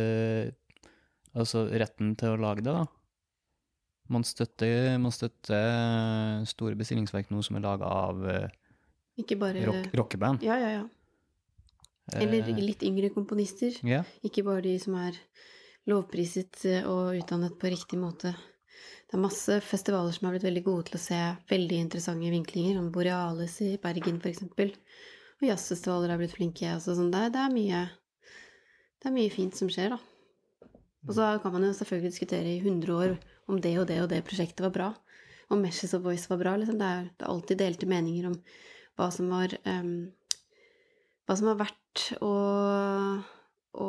altså 1.35 1.65
retten 1.73 2.13
til 2.21 2.35
å 2.35 2.41
lage 2.43 2.63
det, 2.67 2.75
da. 2.75 2.85
Man 4.13 4.27
støtter, 4.29 4.99
man 5.01 5.15
støtter 5.15 6.45
store 6.51 6.77
bestillingsverk 6.77 7.31
nå 7.33 7.41
som 7.47 7.57
er 7.57 7.65
laga 7.65 7.89
av 7.89 8.21
eh, 8.29 8.53
Ikke 9.23 9.39
bare 9.41 9.63
rock, 9.65 9.89
rockeband. 9.97 10.45
Ja, 10.45 10.59
ja, 10.61 10.75
ja. 10.81 10.85
Eller 12.21 12.45
Eh, 12.45 12.59
litt 12.61 12.83
yngre 12.85 13.09
komponister. 13.15 13.73
ja. 13.83 14.03
Ikke 14.23 14.45
bare 14.45 14.61
de 14.67 14.75
som 14.79 14.93
er 15.01 15.17
lovpriset 15.91 16.65
eh, 16.71 16.87
og 16.89 17.19
utdannet 17.19 17.57
på 17.61 17.73
riktig 17.73 17.99
måte. 18.01 18.35
Det 19.05 19.19
er 19.19 19.23
masse 19.23 19.59
festivaler 19.63 20.15
som 20.15 20.27
har 20.27 20.35
blitt 20.35 20.47
veldig 20.47 20.65
gode 20.67 20.89
til 20.89 20.99
å 20.99 21.03
se 21.03 21.19
veldig 21.51 21.83
interessante 21.85 22.33
vinklinger, 22.33 22.79
som 22.79 22.89
Borealis 22.95 23.61
i 23.63 23.75
Bergen 23.83 24.19
eksempel. 24.25 24.73
Og 25.41 25.47
jazzfestivaler 25.49 26.15
har 26.15 26.21
blitt 26.21 26.35
flinke. 26.35 26.67
Altså, 26.73 26.97
sånn, 26.97 27.13
det, 27.15 27.29
det, 27.37 27.45
er 27.45 27.55
mye, 27.55 27.85
det 29.03 29.11
er 29.11 29.15
mye 29.15 29.33
fint 29.35 29.55
som 29.59 29.71
skjer, 29.71 29.95
da. 29.95 30.01
Og 31.05 31.13
så 31.19 31.29
kan 31.43 31.53
man 31.53 31.67
jo 31.67 31.75
selvfølgelig 31.77 32.15
diskutere 32.15 32.55
i 32.55 32.61
100 32.63 32.95
år 32.97 33.17
om 33.53 33.61
det 33.61 33.75
og 33.77 33.89
det 33.91 34.01
og 34.01 34.09
det 34.11 34.25
prosjektet 34.25 34.65
var 34.65 34.73
bra. 34.75 34.91
Om 35.53 35.61
Meshes 35.61 35.93
of 35.97 36.05
Voice 36.07 36.31
var 36.31 36.41
bra. 36.41 36.57
Liksom. 36.57 36.81
Det, 36.81 36.89
er, 36.89 37.11
det 37.13 37.27
er 37.27 37.33
alltid 37.35 37.61
delte 37.61 37.91
meninger 37.91 38.31
om 38.31 38.39
hva 38.97 39.11
som 39.13 39.29
var 39.33 39.53
um, 39.69 39.97
Hva 41.25 41.37
som 41.39 41.49
har 41.51 41.61
vært 41.61 42.05
å 42.25 42.33
å, 43.75 43.89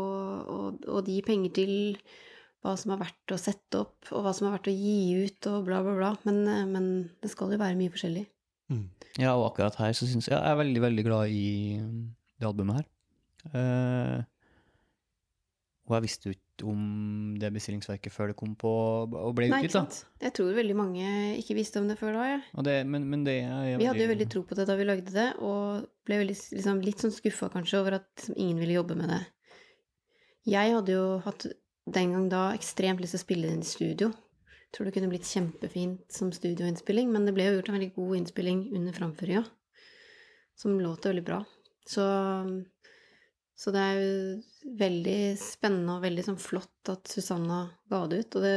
og, 0.56 0.88
å 0.90 1.04
gi 1.06 1.20
penger 1.26 1.56
til, 1.60 1.74
hva 2.66 2.74
som 2.80 2.96
er 2.96 3.02
verdt 3.04 3.36
å 3.36 3.40
sette 3.40 3.84
opp, 3.84 4.10
og 4.12 4.26
hva 4.26 4.34
som 4.36 4.48
er 4.50 4.56
verdt 4.58 4.72
å 4.72 4.76
gi 4.76 5.26
ut, 5.26 5.50
og 5.52 5.68
bla, 5.68 5.82
bla, 5.86 5.96
bla. 6.00 6.14
Men, 6.26 6.42
eh, 6.50 6.64
men 6.70 6.88
det 7.22 7.32
skal 7.34 7.54
jo 7.54 7.62
være 7.62 7.78
mye 7.80 7.94
forskjellig. 7.94 8.26
Mm. 8.74 8.86
Ja, 9.22 9.36
og 9.36 9.52
akkurat 9.52 9.78
her 9.78 9.94
så 9.94 10.08
syns 10.10 10.26
jeg 10.28 10.34
jeg 10.34 10.42
er 10.42 10.58
veldig, 10.58 10.82
veldig 10.88 11.04
glad 11.06 11.34
i 11.34 11.78
um, 11.84 12.08
det 12.42 12.48
albumet 12.50 12.82
her. 12.82 12.88
Uh, 13.54 14.24
og 15.86 16.00
jeg 16.00 16.06
visste 16.08 16.30
jo 16.30 16.34
ikke 16.34 16.66
om 16.72 17.36
det 17.38 17.52
bestillingsverket 17.54 18.14
før 18.14 18.32
det 18.32 18.38
kom 18.40 18.56
på 18.58 18.72
og 19.06 19.34
ble 19.38 19.52
Nei, 19.52 19.60
utgitt, 19.62 19.76
ikke 19.76 19.76
da. 19.76 19.84
sant? 19.84 20.16
Jeg 20.24 20.34
tror 20.40 20.56
veldig 20.58 20.78
mange 20.80 21.10
ikke 21.38 21.58
visste 21.60 21.82
om 21.82 21.90
det 21.92 21.98
før 22.00 22.16
da, 22.18 22.24
ja. 22.32 22.40
Og 22.58 22.66
det, 22.66 22.80
men, 22.90 23.06
men 23.12 23.26
det 23.28 23.38
er 23.44 23.76
Vi 23.78 23.86
hadde 23.86 24.02
jo 24.02 24.10
veldig 24.16 24.28
tro 24.34 24.42
på 24.50 24.58
det 24.58 24.66
da 24.66 24.78
vi 24.80 24.88
lagde 24.88 25.14
det, 25.14 25.28
og 25.46 25.86
ble 26.08 26.20
veldig, 26.24 26.38
liksom, 26.58 26.82
litt 26.86 27.06
sånn 27.06 27.14
skuffa 27.14 27.52
kanskje 27.54 27.84
over 27.84 28.00
at 28.00 28.08
liksom, 28.16 28.40
ingen 28.42 28.64
ville 28.64 28.80
jobbe 28.80 28.98
med 28.98 29.14
det. 29.14 29.22
Jeg 30.46 30.76
hadde 30.76 30.94
jo 30.94 31.06
hatt 31.26 31.48
den 31.86 32.14
gang 32.14 32.30
da 32.30 32.44
ekstremt 32.54 33.02
lyst 33.02 33.16
til 33.16 33.22
å 33.22 33.26
spille 33.26 33.48
det 33.48 33.56
inn 33.56 33.66
i 33.66 33.70
studio. 33.70 34.12
Tror 34.76 34.88
det 34.88 34.96
kunne 34.98 35.10
blitt 35.10 35.30
kjempefint 35.30 36.04
som 36.12 36.32
studioinnspilling, 36.36 37.10
men 37.14 37.26
det 37.26 37.34
ble 37.36 37.48
jo 37.48 37.58
gjort 37.58 37.72
en 37.72 37.78
veldig 37.78 37.94
god 37.96 38.16
innspilling 38.20 38.64
under 38.76 38.96
framføringa, 38.98 39.44
som 40.60 40.80
låt 40.82 41.08
veldig 41.08 41.24
bra. 41.26 41.40
Så, 41.88 42.06
så 43.56 43.74
det 43.74 43.84
er 43.84 44.02
jo 44.02 44.76
veldig 44.82 45.20
spennende 45.40 45.98
og 45.98 46.06
veldig 46.06 46.26
sånn 46.28 46.42
flott 46.42 46.92
at 46.92 47.10
Susanna 47.10 47.62
ga 47.90 48.04
det 48.12 48.26
ut. 48.26 48.38
Og 48.38 48.46
det, 48.46 48.56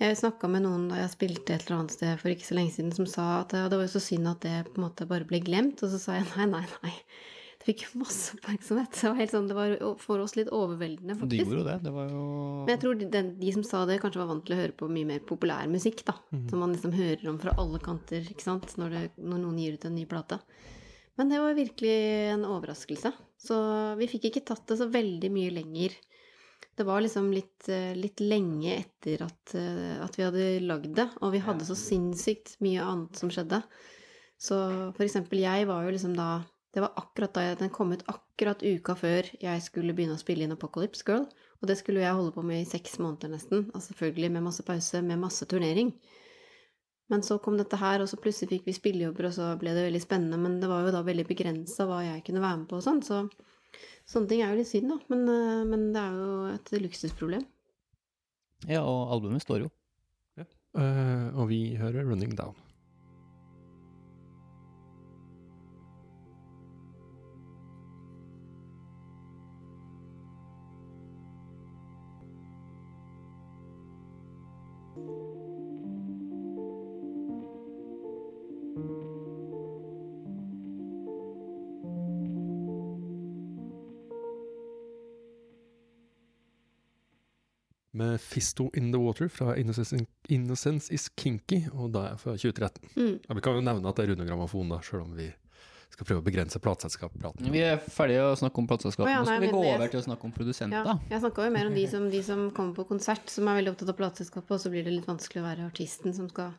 jeg 0.00 0.16
snakka 0.16 0.48
med 0.48 0.64
noen 0.64 0.88
da 0.90 1.02
jeg 1.02 1.12
spilte 1.12 1.54
et 1.54 1.66
eller 1.66 1.82
annet 1.82 1.96
sted 1.96 2.14
for 2.20 2.32
ikke 2.32 2.48
så 2.48 2.56
lenge 2.56 2.74
siden, 2.76 2.94
som 2.96 3.08
sa 3.08 3.26
at 3.42 3.52
ja, 3.56 3.68
det 3.68 3.76
var 3.78 3.86
jo 3.86 3.94
så 3.94 4.02
synd 4.02 4.32
at 4.32 4.44
det 4.44 4.56
på 4.70 4.80
en 4.80 4.88
måte 4.88 5.08
bare 5.08 5.28
ble 5.28 5.42
glemt. 5.44 5.84
Og 5.84 5.92
så 5.92 6.00
sa 6.00 6.16
jeg 6.18 6.26
nei, 6.32 6.48
nei, 6.48 6.64
nei. 6.80 6.96
Det 7.60 7.68
fikk 7.68 7.84
jo 7.84 8.00
masse 8.04 8.34
oppmerksomhet. 8.38 8.94
Det 8.96 9.10
var 9.10 9.18
helt 9.20 9.34
sånn, 9.34 9.48
det 9.50 9.56
var 9.58 9.74
for 10.00 10.22
oss 10.24 10.34
litt 10.38 10.48
overveldende, 10.56 11.14
De 11.14 11.20
faktisk. 11.20 11.44
gjorde 11.44 11.60
jo 11.60 11.68
det. 11.68 11.76
Det 11.84 11.92
var 11.94 12.08
jo 12.08 12.24
Men 12.64 12.72
jeg 12.72 12.82
tror 12.86 13.00
de, 13.02 13.22
de 13.44 13.54
som 13.58 13.64
sa 13.68 13.84
det, 13.88 14.00
kanskje 14.00 14.22
var 14.22 14.30
vant 14.32 14.44
til 14.48 14.56
å 14.56 14.60
høre 14.62 14.76
på 14.80 14.88
mye 14.88 15.08
mer 15.12 15.24
populær 15.28 15.68
musikk, 15.70 16.04
da. 16.08 16.16
Som 16.48 16.64
man 16.64 16.72
liksom 16.74 16.96
hører 16.96 17.28
om 17.28 17.40
fra 17.42 17.52
alle 17.60 17.80
kanter, 17.84 18.24
ikke 18.32 18.46
sant, 18.46 18.76
når, 18.80 18.96
det, 18.96 19.02
når 19.20 19.42
noen 19.44 19.58
gir 19.60 19.76
ut 19.76 19.84
en 19.88 19.98
ny 19.98 20.06
plate. 20.08 20.40
Men 21.20 21.28
det 21.28 21.40
var 21.42 21.52
virkelig 21.58 21.96
en 22.32 22.46
overraskelse. 22.48 23.12
Så 23.40 23.56
vi 24.00 24.08
fikk 24.08 24.30
ikke 24.30 24.44
tatt 24.48 24.64
det 24.70 24.78
så 24.80 24.86
veldig 24.88 25.28
mye 25.34 25.52
lenger. 25.52 25.96
Det 26.76 26.86
var 26.88 27.02
liksom 27.04 27.26
litt, 27.34 27.68
eh, 27.68 27.92
litt 27.98 28.22
lenge 28.24 28.72
etter 28.78 29.26
at, 29.26 29.54
eh, 29.58 29.98
at 30.00 30.16
vi 30.16 30.24
hadde 30.24 30.46
lagd 30.64 30.94
det, 30.96 31.08
og 31.20 31.34
vi 31.34 31.42
hadde 31.44 31.66
så 31.68 31.76
sinnssykt 31.76 32.54
mye 32.64 32.80
annet 32.80 33.20
som 33.20 33.28
skjedde. 33.28 33.60
Så 34.40 34.56
for 34.96 35.04
eksempel, 35.04 35.42
jeg 35.44 35.68
var 35.68 35.84
jo 35.84 35.92
liksom 35.92 36.14
da 36.16 36.30
Det 36.70 36.82
var 36.84 36.94
akkurat 37.00 37.34
da 37.34 37.42
jeg, 37.42 37.58
den 37.58 37.72
kom 37.74 37.90
ut 37.90 38.04
akkurat 38.10 38.62
uka 38.62 38.94
før 38.94 39.26
jeg 39.42 39.62
skulle 39.64 39.94
begynne 39.96 40.14
å 40.14 40.20
spille 40.20 40.46
inn 40.46 40.54
Apocalypse 40.54 41.02
Girl. 41.06 41.26
Og 41.60 41.68
det 41.68 41.76
skulle 41.80 42.04
jeg 42.04 42.14
holde 42.16 42.32
på 42.34 42.44
med 42.46 42.62
i 42.62 42.68
seks 42.68 42.98
måneder 43.02 43.32
nesten. 43.34 43.66
Og 43.74 43.82
selvfølgelig 43.84 44.30
med 44.36 44.46
masse 44.46 44.64
pause, 44.64 45.02
med 45.04 45.20
masse 45.20 45.48
turnering. 45.50 45.90
Men 47.10 47.24
så 47.26 47.40
kom 47.42 47.58
dette 47.58 47.78
her, 47.80 48.00
og 48.00 48.08
så 48.08 48.20
plutselig 48.22 48.52
fikk 48.52 48.68
vi 48.70 48.76
spillejobber, 48.76 49.26
og 49.28 49.34
så 49.34 49.50
ble 49.58 49.74
det 49.74 49.88
veldig 49.88 50.02
spennende. 50.04 50.38
Men 50.38 50.60
det 50.62 50.70
var 50.70 50.86
jo 50.86 50.94
da 50.94 51.02
veldig 51.04 51.26
begrensa 51.26 51.88
hva 51.90 52.04
jeg 52.06 52.22
kunne 52.28 52.44
være 52.44 52.62
med 52.62 52.70
på 52.70 52.78
og 52.78 52.86
sånn. 52.86 53.02
Så 53.02 53.24
sånne 54.08 54.30
ting 54.30 54.44
er 54.44 54.54
jo 54.54 54.60
litt 54.62 54.70
synd, 54.70 54.94
da. 54.94 55.00
Men, 55.10 55.26
eh, 55.34 55.66
men 55.72 55.90
det 55.96 56.04
er 56.06 56.22
jo 56.22 56.38
et 56.54 56.72
luksusproblem. 56.86 57.44
Ja, 58.70 58.84
og 58.86 59.10
albumet 59.16 59.42
står 59.42 59.66
jo. 59.66 59.74
Eh, 60.78 61.28
og 61.34 61.48
vi 61.50 61.74
hører 61.74 62.04
'Running 62.06 62.36
Down'. 62.38 62.69
'Fisto 88.20 88.68
in 88.76 88.92
the 88.92 89.00
Water' 89.00 89.28
fra 89.32 89.56
Innocence, 89.56 90.06
Innocence 90.28 90.92
Is 90.94 91.08
Kinky, 91.08 91.64
og 91.72 91.92
da 91.94 92.04
er 92.04 92.14
jeg 92.14 92.20
fra 92.24 92.36
2013. 92.36 92.90
Mm. 92.96 93.14
Ja, 93.28 93.34
vi 93.34 93.44
kan 93.44 93.56
jo 93.58 93.64
nevne 93.64 93.88
at 93.90 93.96
det 93.96 94.04
er 94.06 94.12
Rune 94.14 94.26
Grammofon, 94.28 94.68
da, 94.70 94.80
sjøl 94.84 95.02
om 95.06 95.14
vi 95.18 95.30
skal 95.90 96.06
prøve 96.06 96.22
å 96.22 96.26
begrense 96.26 96.60
plateselskappraten. 96.62 97.50
Vi 97.50 97.62
er 97.66 97.80
ferdige 97.82 98.28
å 98.30 98.36
snakke 98.38 98.62
om 98.62 98.68
plateselskap. 98.70 99.04
Oh, 99.08 99.10
ja, 99.10 99.20
Nå 99.24 99.26
skal 99.26 99.42
vi 99.42 99.50
gå 99.50 99.62
over 99.72 99.90
til 99.90 100.00
å 100.00 100.04
snakke 100.06 100.28
om 100.28 100.30
Ja, 100.30 100.36
produsenter. 100.38 100.92
jeg 101.10 101.22
snakka 101.24 101.46
jo 101.48 101.54
mer 101.56 101.70
om 101.70 101.74
de 101.74 101.86
som, 101.90 102.06
de 102.12 102.22
som 102.22 102.44
kommer 102.54 102.76
på 102.78 102.86
konsert, 102.92 103.26
som 103.32 103.48
er 103.50 103.58
veldig 103.58 103.72
opptatt 103.74 103.90
av 103.90 103.98
plateselskapet, 103.98 104.54
og 104.54 104.60
så 104.62 104.70
blir 104.70 104.86
det 104.86 104.94
litt 104.94 105.08
vanskelig 105.10 105.42
å 105.42 105.48
være 105.48 105.66
artisten 105.66 106.14
som 106.14 106.28
skal 106.30 106.54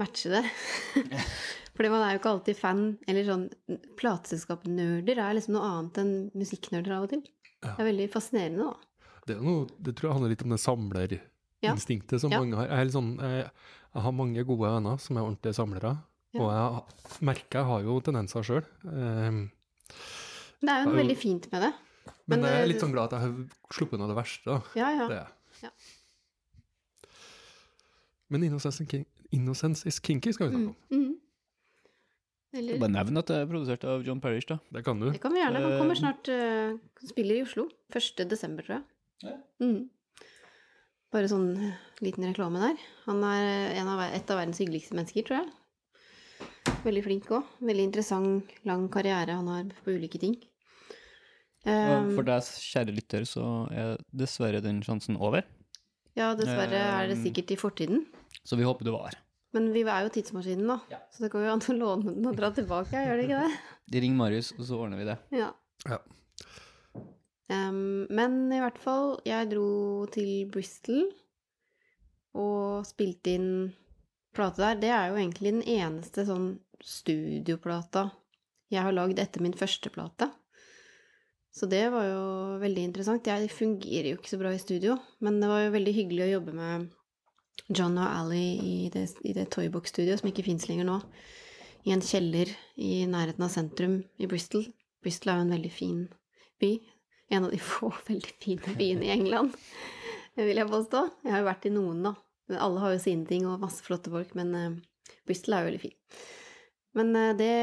matche 0.00 0.32
det. 0.32 0.42
Fordi 1.76 1.90
man 1.90 2.02
er 2.06 2.14
jo 2.14 2.22
ikke 2.22 2.32
alltid 2.32 2.58
fan, 2.58 2.82
eller 3.10 3.26
sånn 3.28 3.46
Plateselskapnerder 3.98 5.20
er 5.20 5.36
liksom 5.36 5.56
noe 5.58 5.68
annet 5.68 6.00
enn 6.02 6.12
musikknerder 6.38 6.96
av 6.96 7.06
og 7.06 7.14
til. 7.14 7.22
Ja. 7.64 7.74
Det 7.74 7.82
er 7.82 7.90
veldig 7.90 8.08
fascinerende, 8.12 8.70
da. 8.72 8.90
Det, 9.26 9.36
er 9.36 9.40
noe, 9.44 9.66
det 9.80 9.94
tror 9.96 10.10
jeg 10.10 10.16
handler 10.18 10.32
litt 10.34 10.42
om 10.44 10.50
det 10.52 10.60
samlerinstinktet 10.60 12.20
som 12.20 12.30
Ja. 12.34 12.40
mange 12.42 12.56
har. 12.56 12.66
Jeg, 12.68 12.78
er 12.78 12.84
litt 12.84 12.96
sånn, 12.96 13.12
jeg, 13.20 13.46
jeg 13.94 14.02
har 14.02 14.12
mange 14.12 14.44
gode 14.44 14.68
venner 14.68 14.98
som 15.00 15.16
er 15.16 15.22
ordentlige 15.24 15.54
samlere, 15.56 15.94
Ja. 16.34 16.40
og 16.42 16.50
jeg 16.52 17.20
merker 17.24 17.60
jeg 17.60 17.64
har 17.70 17.82
jo 17.82 18.00
tendenser 18.00 18.42
sjøl. 18.44 18.64
Um, 18.84 19.50
Det 20.60 20.68
er 20.70 20.82
jo 20.84 20.90
noe 20.90 20.94
jo. 20.96 21.00
veldig 21.02 21.16
fint 21.18 21.50
med 21.52 21.62
det. 21.62 21.72
men, 22.26 22.40
Men 22.40 22.50
jeg 22.50 22.62
er 22.62 22.66
litt 22.66 22.80
sånn 22.80 22.92
glad 22.92 23.12
at 23.12 23.16
jeg 23.16 23.20
har 23.20 23.34
sluppet 23.72 23.98
unna 23.98 24.08
det 24.08 24.16
verste. 24.16 24.44
Da. 24.44 24.62
Ja, 24.76 24.90
ja. 24.92 25.08
Det 25.08 25.18
er. 25.22 25.28
Ja. 25.62 25.70
Men 28.30 28.42
Innocence, 28.44 28.84
Kin- 28.88 29.06
Innocence 29.32 29.86
is 29.86 29.98
Kinky 30.00 30.32
skal 30.32 30.48
vi 30.50 30.56
snakke 30.56 30.64
Mm. 30.64 30.74
om. 30.90 30.98
Mm. 31.04 31.18
Eller 32.54 32.78
Bare 32.78 32.90
nevn 32.92 33.18
at 33.18 33.26
det 33.26 33.36
er 33.36 33.46
produsert 33.46 33.84
av 33.84 34.02
John 34.06 34.20
Parrish, 34.20 34.46
da. 34.46 34.58
Det 34.72 34.84
kan 34.84 34.98
du. 35.00 35.10
Det 35.10 35.20
kan 35.20 35.32
vi 35.32 35.40
gjerne. 35.40 35.60
Han 35.60 35.78
kommer 35.80 35.94
Eh, 35.96 36.00
snart 36.00 36.28
uh, 36.28 36.78
Spiller 37.06 37.36
i 37.36 37.42
Oslo. 37.42 37.68
1. 37.92 38.28
desember, 38.28 38.62
tror 38.62 38.76
jeg. 38.76 38.84
Ja. 39.22 39.36
Mm. 39.62 39.84
Bare 41.14 41.28
sånn 41.30 41.52
eh, 41.54 41.76
liten 42.02 42.26
reklame 42.26 42.58
der. 42.62 42.80
Han 43.06 43.22
er 43.28 43.76
en 43.78 43.90
av, 43.92 44.00
et 44.08 44.30
av 44.32 44.40
verdens 44.40 44.58
hyggeligste 44.62 44.96
mennesker, 44.98 45.26
tror 45.28 45.42
jeg. 45.42 45.52
Veldig 46.84 47.04
flink 47.04 47.30
òg. 47.32 47.46
Veldig 47.64 47.86
interessant, 47.86 48.50
lang 48.68 48.88
karriere 48.92 49.36
han 49.38 49.48
har 49.52 49.70
på 49.84 49.94
ulike 49.94 50.18
ting. 50.20 50.34
Um, 51.64 52.10
for 52.12 52.26
deg, 52.28 52.44
kjære 52.60 52.92
lytter, 52.92 53.24
så 53.28 53.44
er 53.72 53.94
dessverre 54.12 54.60
den 54.64 54.82
sjansen 54.84 55.16
over. 55.16 55.46
ja, 56.18 56.34
dessverre 56.36 56.76
er 56.76 57.08
det 57.08 57.16
um, 57.16 57.22
sikkert 57.24 57.54
i 57.54 57.56
fortiden. 57.56 58.02
Så 58.44 58.58
vi 58.60 58.66
håper 58.66 58.84
du 58.84 58.92
var 58.92 59.06
her. 59.08 59.20
Men 59.54 59.70
vi 59.72 59.84
er 59.86 60.02
jo 60.04 60.10
tidsmaskinen 60.12 60.66
nå, 60.66 60.76
så 61.14 61.22
det 61.24 61.30
går 61.32 61.46
jo 61.46 61.52
an 61.54 61.62
å 61.62 61.76
låne 61.78 62.12
den 62.16 62.26
og 62.26 62.36
dra 62.36 62.50
tilbake, 62.52 62.98
gjør 63.06 63.20
det 63.20 63.24
ikke 63.28 63.40
det? 63.46 63.58
De 63.94 64.00
ringer 64.02 64.18
Marius, 64.18 64.50
og 64.58 64.64
så 64.66 64.80
ordner 64.82 64.98
vi 64.98 65.06
det. 65.08 65.16
Ja. 65.38 65.52
Ja. 65.86 66.00
Em, 67.52 68.06
men 68.08 68.38
i 68.52 68.60
hvert 68.62 68.78
fall, 68.80 69.18
jeg 69.28 69.50
dro 69.52 70.06
til 70.14 70.46
Bristol 70.52 71.04
og 72.34 72.86
spilte 72.88 73.34
inn 73.36 73.50
plate 74.34 74.62
der. 74.62 74.80
Det 74.80 74.92
er 74.92 75.10
jo 75.10 75.18
egentlig 75.20 75.52
den 75.52 75.66
eneste 75.76 76.26
sånn 76.28 76.54
studioplata 76.84 78.08
jeg 78.72 78.82
har 78.82 78.96
lagd 78.96 79.20
etter 79.22 79.44
min 79.44 79.54
første 79.56 79.92
plate. 79.92 80.30
Så 81.54 81.68
det 81.70 81.84
var 81.94 82.08
jo 82.08 82.22
veldig 82.58 82.88
interessant. 82.88 83.28
Jeg 83.30 83.52
fungerer 83.52 84.10
jo 84.10 84.18
ikke 84.18 84.32
så 84.32 84.40
bra 84.40 84.50
i 84.50 84.58
studio, 84.58 84.96
men 85.22 85.38
det 85.38 85.50
var 85.50 85.62
jo 85.62 85.74
veldig 85.76 85.92
hyggelig 85.94 86.24
å 86.24 86.32
jobbe 86.32 86.54
med 86.58 86.88
John 87.70 87.94
og 88.00 88.08
Ally 88.08 88.46
i 88.58 88.74
det, 88.90 89.04
i 89.22 89.36
det 89.36 89.46
Toybox-studioet, 89.54 90.18
som 90.18 90.32
ikke 90.32 90.46
fins 90.48 90.66
lenger 90.66 90.88
nå. 90.88 90.98
I 91.86 91.94
en 91.94 92.02
kjeller 92.02 92.50
i 92.80 93.04
nærheten 93.06 93.46
av 93.46 93.52
sentrum 93.54 94.00
i 94.18 94.26
Bristol. 94.26 94.66
Bristol 95.04 95.30
er 95.30 95.38
jo 95.38 95.46
en 95.46 95.54
veldig 95.54 95.70
fin 95.70 96.02
by. 96.58 96.72
En 97.34 97.48
av 97.48 97.52
de 97.54 97.60
få 97.62 97.90
veldig 98.10 98.36
fine 98.42 98.76
byene 98.78 99.08
i 99.08 99.12
England, 99.16 99.56
vil 100.38 100.60
jeg 100.60 100.70
påstå. 100.70 101.02
Jeg 101.26 101.34
har 101.34 101.42
jo 101.42 101.50
vært 101.50 101.68
i 101.68 101.74
noen, 101.74 102.06
da. 102.08 102.14
Alle 102.60 102.82
har 102.82 102.94
jo 102.94 103.02
sine 103.02 103.26
ting 103.28 103.46
og 103.48 103.62
masse 103.62 103.84
flotte 103.86 104.12
folk, 104.12 104.34
men 104.38 104.56
eh, 104.58 104.80
Bristol 105.26 105.56
er 105.56 105.64
jo 105.64 105.70
veldig 105.70 105.84
fin. 105.84 105.94
Men 106.94 107.14
eh, 107.18 107.30
det 107.38 107.54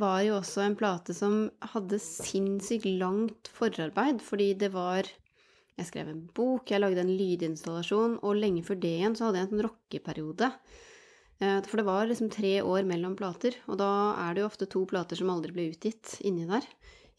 var 0.00 0.22
jo 0.26 0.38
også 0.38 0.64
en 0.64 0.78
plate 0.78 1.14
som 1.16 1.44
hadde 1.74 2.00
sinnssykt 2.02 2.88
langt 3.00 3.50
forarbeid, 3.54 4.24
fordi 4.24 4.54
det 4.64 4.72
var 4.74 5.10
Jeg 5.74 5.88
skrev 5.88 6.06
en 6.06 6.26
bok, 6.30 6.70
jeg 6.70 6.78
lagde 6.78 7.02
en 7.02 7.16
lydinstallasjon, 7.18 8.20
og 8.22 8.36
lenge 8.38 8.62
før 8.62 8.76
det 8.78 8.92
igjen 8.94 9.16
så 9.18 9.26
hadde 9.26 9.40
jeg 9.40 9.48
en 9.48 9.52
sånn 9.56 9.64
rockeperiode. 9.66 10.50
Eh, 11.42 11.60
For 11.66 11.80
det 11.80 11.86
var 11.88 12.06
liksom 12.06 12.30
tre 12.30 12.60
år 12.62 12.86
mellom 12.86 13.16
plater, 13.18 13.56
og 13.66 13.80
da 13.80 13.88
er 14.22 14.36
det 14.36 14.44
jo 14.44 14.50
ofte 14.52 14.68
to 14.70 14.84
plater 14.86 15.18
som 15.18 15.32
aldri 15.34 15.50
ble 15.56 15.64
utgitt 15.72 16.20
inni 16.22 16.46
der. 16.46 16.62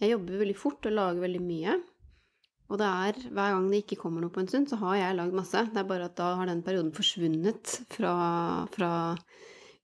Jeg 0.01 0.11
jobber 0.11 0.41
veldig 0.41 0.57
fort 0.59 0.87
og 0.89 0.95
lager 0.95 1.21
veldig 1.23 1.43
mye. 1.43 1.73
Og 2.65 2.79
det 2.81 2.87
er, 2.89 3.13
hver 3.29 3.51
gang 3.53 3.67
det 3.69 3.79
ikke 3.83 3.99
kommer 4.01 4.23
noe 4.23 4.33
på 4.33 4.41
en 4.41 4.49
stund, 4.49 4.65
så 4.71 4.79
har 4.81 4.95
jeg 4.97 5.17
lagd 5.19 5.33
masse. 5.37 5.59
Det 5.71 5.79
er 5.81 5.89
bare 5.89 6.07
at 6.09 6.17
da 6.17 6.27
har 6.39 6.47
den 6.49 6.65
perioden 6.65 6.93
forsvunnet 6.95 7.65
fra, 7.93 8.15
fra 8.73 8.91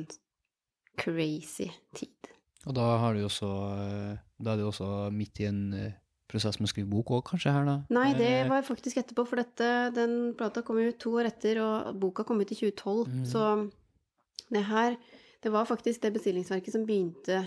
crazy 0.99 1.69
tid. 1.95 2.31
Og 2.67 2.75
da 2.75 2.85
har 2.99 3.15
du 3.15 3.21
jo 3.23 3.29
også 3.29 3.49
eh, 3.79 4.17
Da 4.43 4.51
er 4.53 4.59
du 4.59 4.65
også 4.67 4.87
midt 5.15 5.39
i 5.39 5.47
en 5.47 5.61
eh, 5.73 5.93
prosess 6.29 6.59
med 6.59 6.67
å 6.67 6.71
skrive 6.73 6.91
bok 6.91 7.13
òg, 7.15 7.23
kanskje, 7.31 7.53
her, 7.55 7.65
da? 7.65 7.77
Nei, 7.95 8.11
det 8.17 8.27
Eh, 8.43 8.49
var 8.49 8.65
faktisk 8.67 8.99
etterpå, 9.01 9.25
for 9.25 9.41
dette, 9.41 9.69
den 9.95 10.35
plata 10.37 10.61
kom 10.61 10.77
ut 10.77 10.99
to 11.01 11.15
år 11.17 11.31
etter, 11.31 11.61
og 11.63 11.95
boka 11.99 12.25
kom 12.27 12.41
ut 12.43 12.51
i 12.51 12.57
2012. 12.59 13.07
Mm. 13.07 13.25
Så 13.25 14.51
det 14.53 14.65
her 14.69 14.97
Det 15.39 15.53
var 15.53 15.63
faktisk 15.63 16.01
det 16.03 16.11
bestillingsverket 16.17 16.73
som 16.73 16.83
begynte 16.83 17.45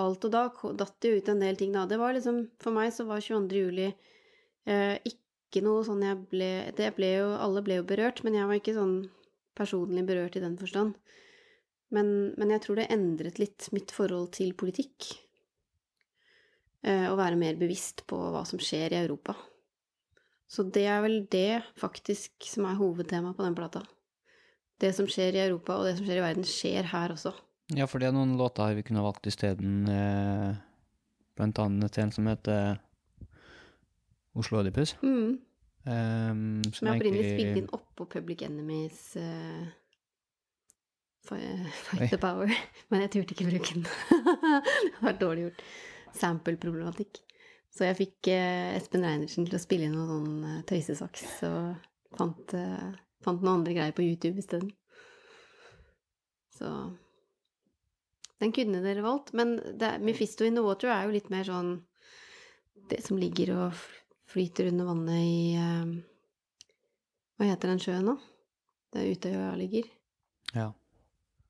alt, 0.00 0.24
og 0.24 0.30
da 0.32 0.46
datt 0.72 0.94
det 1.04 1.10
jo 1.10 1.18
ut 1.20 1.28
en 1.28 1.42
del 1.44 1.56
ting, 1.60 1.72
da. 1.74 1.84
Det 1.84 1.98
var 2.00 2.14
liksom 2.16 2.46
For 2.64 2.72
meg 2.72 2.94
så 2.96 3.04
var 3.04 3.20
22. 3.20 3.60
juli 3.60 3.90
eh, 4.64 4.96
ikke 5.04 5.21
noe 5.60 5.82
sånn 5.84 6.00
jeg 6.00 6.16
ble 6.30 6.72
Det 6.72 6.88
ble 6.96 7.10
jo 7.18 7.26
Alle 7.36 7.60
ble 7.66 7.76
jo 7.82 7.84
berørt, 7.84 8.22
men 8.24 8.38
jeg 8.38 8.48
var 8.48 8.56
ikke 8.56 8.76
sånn 8.78 8.96
personlig 9.52 10.06
berørt 10.08 10.38
i 10.38 10.40
den 10.40 10.56
forstand. 10.56 10.96
Men, 11.92 12.32
men 12.40 12.54
jeg 12.54 12.64
tror 12.64 12.80
det 12.80 12.88
endret 12.94 13.36
litt 13.36 13.68
mitt 13.76 13.92
forhold 13.92 14.30
til 14.38 14.54
politikk. 14.56 15.10
Eh, 16.88 17.04
Å 17.12 17.18
være 17.18 17.36
mer 17.36 17.58
bevisst 17.60 18.06
på 18.08 18.16
hva 18.32 18.46
som 18.48 18.62
skjer 18.62 18.96
i 18.96 19.02
Europa. 19.02 19.36
Så 20.48 20.64
det 20.68 20.86
er 20.88 21.04
vel 21.04 21.22
det 21.32 21.62
faktisk 21.80 22.48
som 22.48 22.66
er 22.68 22.80
hovedtemaet 22.80 23.36
på 23.36 23.44
den 23.44 23.56
plata. 23.56 23.84
Det 24.80 24.90
som 24.96 25.06
skjer 25.08 25.36
i 25.36 25.44
Europa, 25.44 25.76
og 25.78 25.86
det 25.86 25.98
som 25.98 26.08
skjer 26.08 26.18
i 26.18 26.24
verden, 26.24 26.48
skjer 26.48 26.88
her 26.90 27.12
også. 27.14 27.32
Ja, 27.76 27.86
for 27.88 28.02
det 28.02 28.08
er 28.08 28.16
noen 28.16 28.34
låter 28.40 28.74
vi 28.76 28.84
kunne 28.84 29.04
valgt 29.04 29.28
isteden. 29.30 29.84
Eh, 29.88 30.56
blant 31.38 31.60
annet 31.62 31.98
en 32.02 32.12
som 32.12 32.26
heter 32.28 32.80
Oslo 34.38 34.60
Oedipus. 34.60 34.94
Mm. 35.02 35.40
Um, 35.82 36.62
Som 36.70 36.88
jeg 36.88 37.00
opprinnelig 37.00 37.32
spilte 37.32 37.58
inn 37.58 37.70
oppå 37.74 38.06
Public 38.06 38.44
Enemies 38.46 39.00
uh, 39.18 39.64
Fight 41.26 41.72
Fight 41.88 42.10
the 42.10 42.20
power. 42.22 42.50
Men 42.90 43.04
jeg 43.04 43.12
turte 43.16 43.34
ikke 43.34 43.48
bruke 43.50 43.76
den. 43.76 43.86
det 44.86 45.02
var 45.02 45.18
dårlig 45.20 45.48
gjort. 45.48 45.64
Sample-problematikk. 46.18 47.22
Så 47.72 47.86
jeg 47.88 47.98
fikk 47.98 48.32
uh, 48.32 48.76
Espen 48.76 49.06
Reinersen 49.06 49.48
til 49.48 49.56
å 49.58 49.62
spille 49.62 49.88
inn 49.88 49.96
noe 49.96 50.08
sånn 50.10 50.32
uh, 50.44 50.58
tøysesaks, 50.68 51.24
og 51.48 52.18
fant, 52.18 52.56
uh, 52.58 52.90
fant 53.24 53.40
noen 53.40 53.62
andre 53.62 53.76
greier 53.78 53.96
på 53.96 54.04
YouTube 54.04 54.42
isteden. 54.42 54.70
Så 56.52 56.68
den 58.42 58.52
kunne 58.54 58.82
dere 58.84 59.04
valgt. 59.04 59.32
Men 59.38 59.56
det, 59.80 59.96
Mephisto 60.04 60.44
in 60.44 60.58
the 60.58 60.64
Water 60.64 60.92
er 60.92 61.06
jo 61.06 61.16
litt 61.16 61.30
mer 61.32 61.46
sånn 61.48 61.74
Det 62.90 62.98
som 63.04 63.16
ligger 63.16 63.52
og 63.54 63.82
flyter 64.32 64.70
under 64.72 64.88
vannet 64.88 65.20
i 65.20 65.54
eh, 65.60 65.92
Hva 67.36 67.48
heter 67.48 67.72
den 67.72 67.82
sjøen 67.82 68.06
nå? 68.08 68.16
Der 68.92 69.08
Utøya 69.08 69.52
ligger. 69.56 69.86
Ja. 70.52 70.70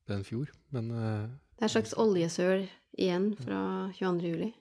Det 0.07 0.15
er 0.15 0.21
en 0.21 0.27
fjord, 0.27 0.51
men 0.75 0.91
eh, 0.91 1.29
Det 1.59 1.65
er 1.65 1.71
et 1.71 1.75
slags 1.77 1.95
oljesøl 1.99 2.67
igjen 2.99 3.33
fra 3.39 3.61
22. 3.99 4.33
juli. 4.33 4.53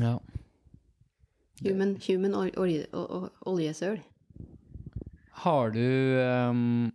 ja. 0.00 0.18
Human, 1.64 1.94
human 2.04 2.34
olje, 2.36 2.84
oljesøl. 3.48 4.02
Har 5.40 5.70
du 5.72 5.80
um, 5.80 6.92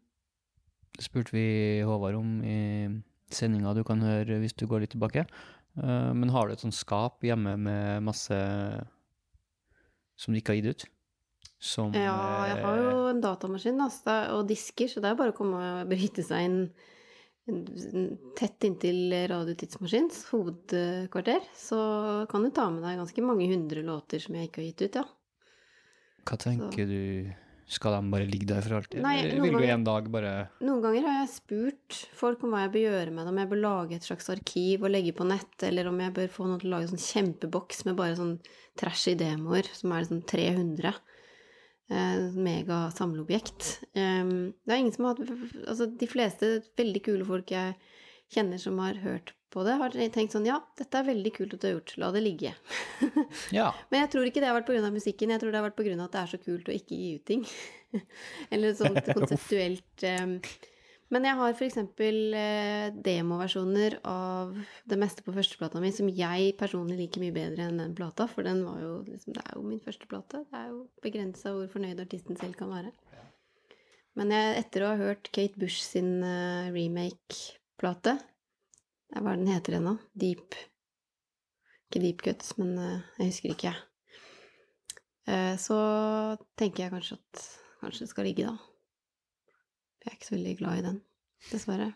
Det 0.93 1.01
spurte 1.01 1.33
vi 1.33 1.81
Håvard 1.81 2.19
om 2.19 2.43
i 2.45 2.59
sendinga 3.33 3.73
du 3.73 3.81
kan 3.87 4.03
høre 4.05 4.37
hvis 4.43 4.53
du 4.53 4.67
går 4.69 4.83
litt 4.83 4.93
tilbake. 4.93 5.25
Uh, 5.81 6.13
men 6.13 6.29
har 6.29 6.45
du 6.45 6.53
et 6.53 6.61
sånt 6.61 6.77
skap 6.77 7.25
hjemme 7.25 7.55
med 7.57 8.05
masse 8.05 8.37
som 10.21 10.33
du 10.33 10.39
ikke 10.41 10.53
har 10.53 10.61
gitt 10.61 10.71
ut? 10.75 10.87
Som 11.61 11.93
Ja, 11.97 12.13
jeg 12.49 12.61
har 12.63 12.79
jo 12.79 12.93
eh, 13.05 13.09
en 13.11 13.21
datamaskin 13.21 13.81
så 13.93 14.13
er- 14.13 14.31
og 14.37 14.47
disker, 14.49 14.89
så 14.89 15.01
det 15.01 15.11
er 15.11 15.19
bare 15.19 15.33
å 15.33 15.37
komme 15.37 15.59
og 15.81 15.89
bryte 15.91 16.25
seg 16.25 16.47
inn 16.47 16.59
tett 18.37 18.63
inntil 18.67 19.11
Radiotidsmaskins 19.27 20.21
hovedkvarter. 20.29 21.41
Så 21.57 21.77
kan 22.31 22.45
du 22.45 22.51
ta 22.53 22.67
med 22.69 22.85
deg 22.85 22.99
ganske 23.01 23.23
mange 23.25 23.49
hundre 23.49 23.81
låter 23.85 24.21
som 24.21 24.37
jeg 24.37 24.49
ikke 24.49 24.61
har 24.61 24.67
gitt 24.69 24.83
ut, 24.85 24.99
ja. 25.01 25.05
Hva 26.29 26.37
tenker 26.37 26.85
du 26.85 27.01
Skal 27.71 27.93
de 27.95 28.11
bare 28.11 28.27
ligge 28.27 28.47
der 28.49 28.63
for 28.65 28.75
alltid? 28.81 28.99
Nei, 29.05 29.13
eller 29.21 29.37
vil 29.45 29.53
du 29.53 29.57
ganger- 29.57 29.73
en 29.77 29.83
dag 29.87 30.09
bare 30.11 30.31
Noen 30.59 30.81
ganger 30.83 31.05
har 31.07 31.19
jeg 31.21 31.29
spurt 31.37 31.99
folk 32.19 32.43
om 32.43 32.51
hva 32.51 32.65
jeg 32.65 32.73
bør 32.73 32.83
gjøre 32.89 33.13
med 33.15 33.23
det, 33.23 33.31
om 33.31 33.39
jeg 33.39 33.49
bør 33.53 33.61
lage 33.63 33.95
et 33.95 34.07
slags 34.07 34.27
arkiv 34.33 34.83
og 34.83 34.91
legge 34.91 35.13
på 35.15 35.27
nett, 35.29 35.55
eller 35.63 35.87
om 35.87 36.01
jeg 36.03 36.13
bør 36.17 36.27
få 36.33 36.47
noen 36.49 36.59
til 36.59 36.67
å 36.67 36.73
lage 36.75 36.89
en 36.89 36.93
sånn 36.97 37.07
kjempeboks 37.07 37.85
med 37.87 37.95
bare 37.95 38.17
sånn 38.19 38.35
trashy 38.81 39.15
demoer, 39.15 39.69
som 39.71 39.95
er 39.95 40.03
sånn 40.09 40.23
300. 40.27 40.93
Eh, 41.91 42.19
mega 42.39 42.85
samleobjekt. 42.95 43.83
Um, 43.99 44.53
det 44.63 44.71
er 44.71 44.79
ingen 44.79 44.93
som 44.95 45.05
har 45.09 45.17
hatt 45.17 45.27
Altså, 45.67 45.87
de 45.97 46.07
fleste 46.07 46.51
veldig 46.79 47.01
kule 47.03 47.25
folk 47.27 47.51
jeg 47.51 47.75
kjenner 48.31 48.59
som 48.63 48.77
har 48.79 48.95
hørt 49.03 49.33
på 49.51 49.63
det, 49.67 49.75
har 49.79 49.95
tenkt 50.15 50.33
sånn 50.35 50.47
Ja, 50.47 50.59
dette 50.79 50.99
er 50.99 51.07
veldig 51.09 51.33
kult 51.35 51.55
at 51.55 51.61
du 51.61 51.67
har 51.67 51.75
gjort, 51.75 51.93
la 52.01 52.11
det 52.15 52.23
ligge. 52.25 52.55
Ja. 53.57 53.71
Men 53.91 54.05
jeg 54.05 54.11
tror 54.13 54.27
ikke 54.27 54.41
det 54.43 54.49
har 54.49 54.57
vært 54.57 54.69
pga. 54.71 54.91
musikken, 54.93 55.33
jeg 55.33 55.41
tror 55.41 55.51
det 55.51 55.59
har 55.59 55.67
vært 55.67 55.79
pga. 55.79 55.95
at 55.97 56.15
det 56.15 56.21
er 56.21 56.33
så 56.33 56.41
kult 56.41 56.69
å 56.71 56.75
ikke 56.75 56.97
gi 56.97 57.09
ut 57.17 57.25
ting. 57.27 57.47
Eller 58.53 58.75
sånt 58.77 59.07
konseptuelt 59.17 60.05
um, 60.21 60.37
Men 61.11 61.27
jeg 61.27 61.39
har 61.41 61.57
f.eks. 61.57 61.77
Eh, 62.07 62.87
demoversjoner 62.95 63.97
av 64.07 64.55
det 64.87 64.99
meste 64.99 65.25
på 65.25 65.35
førsteplata 65.35 65.81
mi 65.83 65.91
som 65.91 66.07
jeg 66.07 66.55
personlig 66.59 67.01
liker 67.01 67.23
mye 67.23 67.35
bedre 67.35 67.67
enn 67.67 67.81
den 67.83 67.95
plata, 67.97 68.29
for 68.31 68.47
den 68.47 68.63
var 68.63 68.79
jo 68.79 68.93
liksom 69.09 69.35
Det 69.35 69.43
er 69.43 69.59
jo 69.59 69.67
min 69.67 69.83
første 69.83 70.07
plate. 70.07 70.45
Det 70.47 70.63
er 70.63 70.71
jo 70.71 70.85
begrensa 71.03 71.51
hvor 71.55 71.67
fornøyd 71.71 71.99
artisten 72.03 72.39
selv 72.39 72.55
kan 72.59 72.71
være. 72.71 72.95
Men 74.15 74.31
jeg, 74.31 74.55
etter 74.65 74.83
å 74.83 74.91
ha 74.91 74.99
hørt 74.99 75.29
Kate 75.35 75.59
Bush 75.59 75.83
sin 75.83 76.19
eh, 76.23 76.71
remake-plate 76.71 78.17
Hva 79.11 79.33
er 79.33 79.39
den 79.41 79.51
heter 79.51 79.75
igjen 79.75 79.87
nå? 79.89 79.95
Deep 80.15 80.55
Ikke 81.89 82.01
Deep 82.03 82.21
Cuts, 82.23 82.53
men 82.59 82.77
eh, 82.79 82.99
jeg 83.19 83.31
husker 83.33 83.55
ikke. 83.55 83.73
jeg 85.27 85.57
så 85.59 85.79
tenker 86.59 86.85
jeg 86.85 86.93
kanskje 86.93 87.17
at 87.19 87.41
kanskje 87.81 88.05
det 88.05 88.11
skal 88.13 88.27
ligge, 88.29 88.47
da. 88.47 88.55
Jeg 90.01 90.09
er 90.11 90.15
ikke 90.17 90.29
så 90.29 90.35
veldig 90.37 90.53
glad 90.61 90.79
i 90.79 90.85
den, 90.87 91.01
dessverre. 91.51 91.89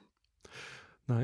Nei. 1.10 1.24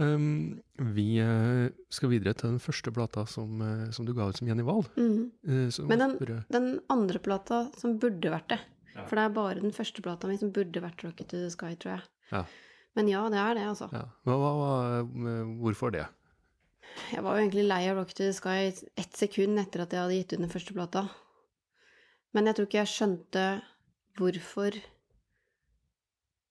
Um, 0.00 0.62
vi 0.94 1.18
eh, 1.20 1.66
skal 1.92 2.08
videre 2.14 2.32
til 2.32 2.54
den 2.54 2.62
første 2.64 2.88
plata 2.96 3.26
som, 3.28 3.58
eh, 3.60 3.90
som 3.92 4.06
du 4.08 4.14
ga 4.16 4.24
ut 4.30 4.38
som 4.38 4.48
Jenny 4.48 4.64
Wahl. 4.64 4.86
Eh, 4.96 5.68
Men 5.84 6.00
den, 6.00 6.14
den 6.48 6.68
andre 6.92 7.20
plata 7.20 7.66
som 7.76 7.98
burde 8.00 8.32
vært 8.32 8.48
det 8.54 8.60
For 8.94 9.18
det 9.18 9.26
er 9.26 9.34
bare 9.36 9.60
den 9.60 9.74
første 9.76 10.00
plata 10.04 10.30
mi 10.30 10.38
som 10.40 10.52
burde 10.52 10.80
vært 10.80 11.04
Rocket 11.04 11.28
to 11.28 11.42
the 11.42 11.50
Sky, 11.52 11.74
tror 11.76 11.98
jeg. 11.98 12.08
Ja. 12.32 12.42
Men 12.98 13.08
ja, 13.08 13.22
det 13.32 13.40
er 13.40 13.56
det, 13.56 13.68
altså. 13.70 13.88
ja. 13.92 14.04
Men 14.28 14.40
hva, 14.40 14.50
hva, 14.58 14.72
eh, 15.00 15.52
hvorfor 15.62 15.94
det? 15.94 16.06
Jeg 17.12 17.24
var 17.24 17.36
jo 17.36 17.44
egentlig 17.46 17.66
lei 17.68 17.82
av 17.88 17.98
Rock 17.98 18.12
to 18.12 18.24
the 18.26 18.32
Sky 18.36 18.68
ett 18.68 19.16
sekund 19.16 19.60
etter 19.60 19.84
at 19.84 19.94
jeg 19.94 20.02
hadde 20.02 20.18
gitt 20.18 20.34
ut 20.34 20.42
den 20.42 20.52
første 20.52 20.76
plata. 20.76 21.06
Men 22.36 22.48
jeg 22.48 22.58
tror 22.58 22.68
ikke 22.68 22.82
jeg 22.82 22.92
skjønte 22.92 23.44
hvorfor 24.18 24.76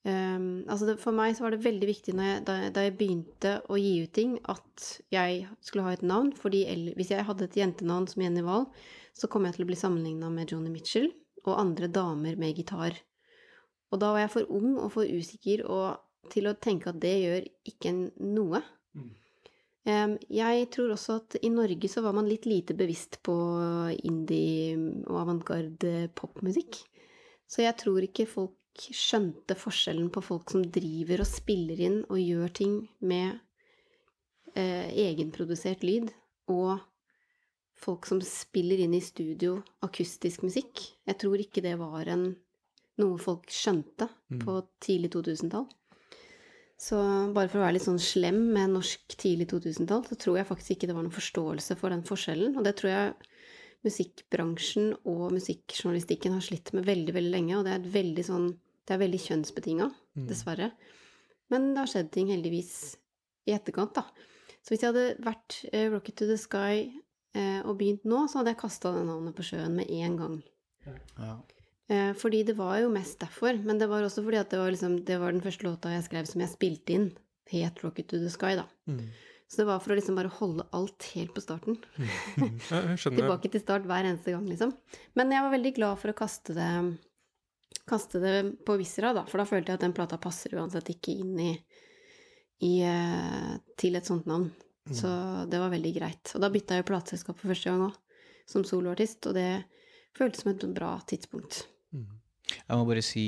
um, 0.06 0.64
altså 0.66 0.88
det, 0.90 0.96
For 1.02 1.14
meg 1.14 1.36
så 1.38 1.46
var 1.46 1.54
det 1.54 1.62
veldig 1.66 1.90
viktig 1.90 2.16
når 2.18 2.28
jeg, 2.28 2.44
da, 2.50 2.58
da 2.74 2.86
jeg 2.88 2.98
begynte 2.98 3.54
å 3.70 3.78
gi 3.78 3.94
ut 4.02 4.14
ting, 4.18 4.36
at 4.50 4.90
jeg 5.14 5.46
skulle 5.62 5.86
ha 5.86 5.94
et 5.94 6.06
navn. 6.06 6.34
fordi 6.38 6.64
hvis 6.98 7.14
jeg 7.14 7.28
hadde 7.28 7.50
et 7.50 7.58
jentenavn 7.62 8.10
som 8.10 8.26
Jenny 8.26 8.46
Wahl, 8.46 8.70
så 9.14 9.30
kom 9.30 9.46
jeg 9.46 9.58
til 9.58 9.68
å 9.68 9.70
bli 9.70 9.78
sammenligna 9.78 10.30
med 10.34 10.54
Joni 10.54 10.74
Mitchell 10.74 11.12
og 11.46 11.58
andre 11.58 11.90
damer 11.90 12.38
med 12.38 12.58
gitar. 12.58 12.98
Og 13.92 14.00
da 14.02 14.14
var 14.14 14.24
jeg 14.24 14.34
for 14.34 14.54
ung 14.58 14.78
og 14.80 14.94
for 14.94 15.06
usikker 15.06 15.66
og 15.68 16.00
til 16.30 16.50
å 16.50 16.58
tenke 16.60 16.92
at 16.92 17.02
det 17.02 17.16
gjør 17.24 17.50
ikke 17.72 17.96
noe. 18.28 18.62
Mm. 18.94 20.18
jeg 20.30 20.66
tror 20.76 20.92
også 20.94 21.18
at 21.22 21.38
i 21.42 21.50
Norge 21.50 21.90
så 21.90 22.04
var 22.06 22.14
man 22.14 22.28
litt 22.30 22.46
lite 22.46 22.76
bevisst 22.78 23.18
på 23.26 23.34
indie 24.04 24.76
og 25.08 25.22
avantgarde 25.24 26.12
popmusikk. 26.14 26.84
Så 27.50 27.66
jeg 27.66 27.76
tror 27.82 28.06
ikke 28.06 28.30
folk 28.30 28.58
skjønte 28.80 29.58
forskjellen 29.60 30.12
på 30.14 30.22
folk 30.24 30.54
som 30.54 30.64
driver 30.64 31.24
og 31.24 31.30
spiller 31.30 31.82
inn 31.88 31.98
og 32.06 32.22
gjør 32.22 32.54
ting 32.62 32.78
med 33.04 33.42
eh, 34.56 34.88
egenprodusert 35.10 35.84
lyd, 35.84 36.14
og 36.52 36.80
folk 37.82 38.08
som 38.08 38.22
spiller 38.24 38.84
inn 38.86 38.96
i 38.96 39.04
studio 39.04 39.58
akustisk 39.86 40.46
musikk. 40.46 40.86
Jeg 41.08 41.20
tror 41.22 41.42
ikke 41.42 41.64
det 41.66 41.76
var 41.82 42.08
en, 42.14 42.30
noe 43.02 43.20
folk 43.22 43.52
skjønte 43.52 44.08
på 44.46 44.58
tidlig 44.84 45.12
2000-tall. 45.18 45.68
Så 46.82 46.98
bare 47.36 47.46
for 47.46 47.60
å 47.60 47.66
være 47.68 47.76
litt 47.76 47.86
sånn 47.86 48.02
slem 48.02 48.40
med 48.56 48.72
norsk 48.74 49.14
tidlig 49.22 49.52
2000-tall, 49.52 50.02
så 50.08 50.18
tror 50.18 50.40
jeg 50.40 50.50
faktisk 50.50 50.74
ikke 50.74 50.90
det 50.90 50.96
var 50.98 51.06
noen 51.06 51.14
forståelse 51.14 51.78
for 51.78 51.94
den 51.94 52.02
forskjellen. 52.08 52.56
Og 52.58 52.66
det 52.66 52.74
tror 52.80 52.90
jeg 52.90 53.12
musikkbransjen 53.86 54.96
og 55.10 55.28
musikkjournalistikken 55.36 56.34
har 56.38 56.46
slitt 56.46 56.74
med 56.74 56.88
veldig, 56.90 57.14
veldig 57.18 57.34
lenge. 57.36 57.60
Og 57.60 57.68
det 57.68 57.76
er 57.76 57.84
et 57.84 57.94
veldig 58.00 58.28
sånn 58.28 58.52
Det 58.82 58.96
er 58.96 59.04
veldig 59.04 59.20
kjønnsbetinga, 59.22 59.86
dessverre. 60.28 60.72
Men 61.54 61.70
det 61.76 61.84
har 61.84 61.90
skjedd 61.92 62.10
ting, 62.12 62.32
heldigvis, 62.34 62.72
i 63.48 63.54
etterkant, 63.54 63.94
da. 63.96 64.26
Så 64.66 64.74
hvis 64.74 64.82
jeg 64.82 64.90
hadde 64.90 65.22
vært 65.22 65.60
uh, 65.70 65.86
Rocket 65.94 66.18
to 66.18 66.28
the 66.28 66.38
Sky 66.42 66.90
uh, 67.38 67.62
og 67.62 67.78
begynt 67.80 68.10
nå, 68.10 68.26
så 68.26 68.42
hadde 68.42 68.56
jeg 68.56 68.60
kasta 68.64 68.92
det 68.98 69.06
navnet 69.06 69.38
på 69.38 69.46
sjøen 69.46 69.78
med 69.78 69.94
en 70.02 70.18
gang. 70.18 70.36
Ja. 71.22 71.38
Eh, 71.90 72.14
fordi 72.14 72.44
det 72.48 72.56
var 72.60 72.78
jo 72.80 72.92
mest 72.94 73.20
derfor. 73.20 73.58
Men 73.66 73.80
det 73.82 73.90
var 73.92 74.04
også 74.06 74.24
fordi 74.24 74.40
at 74.42 74.54
det 74.54 74.62
var, 74.62 74.72
liksom, 74.72 75.00
det 75.08 75.18
var 75.20 75.32
den 75.34 75.44
første 75.44 75.68
låta 75.68 75.92
jeg 75.96 76.06
skrev 76.08 76.30
som 76.30 76.44
jeg 76.44 76.54
spilte 76.54 76.96
inn. 76.96 77.12
Het 77.52 77.84
Rocket 77.84 78.08
to 78.08 78.20
the 78.22 78.30
Sky, 78.32 78.56
da. 78.60 78.68
Så 79.52 79.58
det 79.60 79.68
var 79.68 79.82
for 79.84 79.92
å 79.92 79.96
liksom 79.98 80.16
bare 80.16 80.32
holde 80.32 80.64
alt 80.72 81.10
helt 81.12 81.34
på 81.36 81.42
starten. 81.44 81.76
Jeg 82.00 82.52
skjønner. 82.96 83.18
Tilbake 83.18 83.50
til 83.52 83.60
start 83.60 83.84
hver 83.84 84.08
eneste 84.08 84.32
gang, 84.32 84.46
liksom. 84.48 84.72
Men 85.20 85.34
jeg 85.36 85.44
var 85.44 85.52
veldig 85.52 85.74
glad 85.76 86.00
for 86.00 86.14
å 86.14 86.16
kaste 86.16 86.56
det, 86.56 86.70
kaste 87.84 88.22
det 88.24 88.36
på 88.64 88.78
Visra, 88.80 89.12
da. 89.18 89.26
For 89.28 89.44
da 89.44 89.48
følte 89.50 89.74
jeg 89.74 89.82
at 89.82 89.84
den 89.84 89.98
plata 89.98 90.16
passer 90.24 90.56
uansett 90.56 90.94
ikke 90.94 91.18
inn 91.20 91.36
i, 91.44 91.52
i 92.64 92.72
eh, 92.88 93.52
til 93.76 94.00
et 94.00 94.08
sånt 94.08 94.32
navn. 94.32 94.48
Så 94.96 95.12
det 95.52 95.60
var 95.60 95.76
veldig 95.76 95.92
greit. 96.00 96.32
Og 96.36 96.42
da 96.44 96.50
bytta 96.56 96.80
jeg 96.80 96.86
jo 96.86 96.90
plateselskap 96.94 97.38
for 97.42 97.52
første 97.52 97.74
gang 97.74 97.84
òg, 97.90 98.00
som 98.50 98.64
soloartist. 98.64 99.28
Og 99.28 99.36
det 99.36 99.50
føltes 100.18 100.44
som 100.44 100.52
et 100.54 100.66
bra 100.76 100.96
tidspunkt. 101.10 101.64
Jeg 102.52 102.78
må 102.78 102.84
bare 102.88 103.04
si 103.06 103.26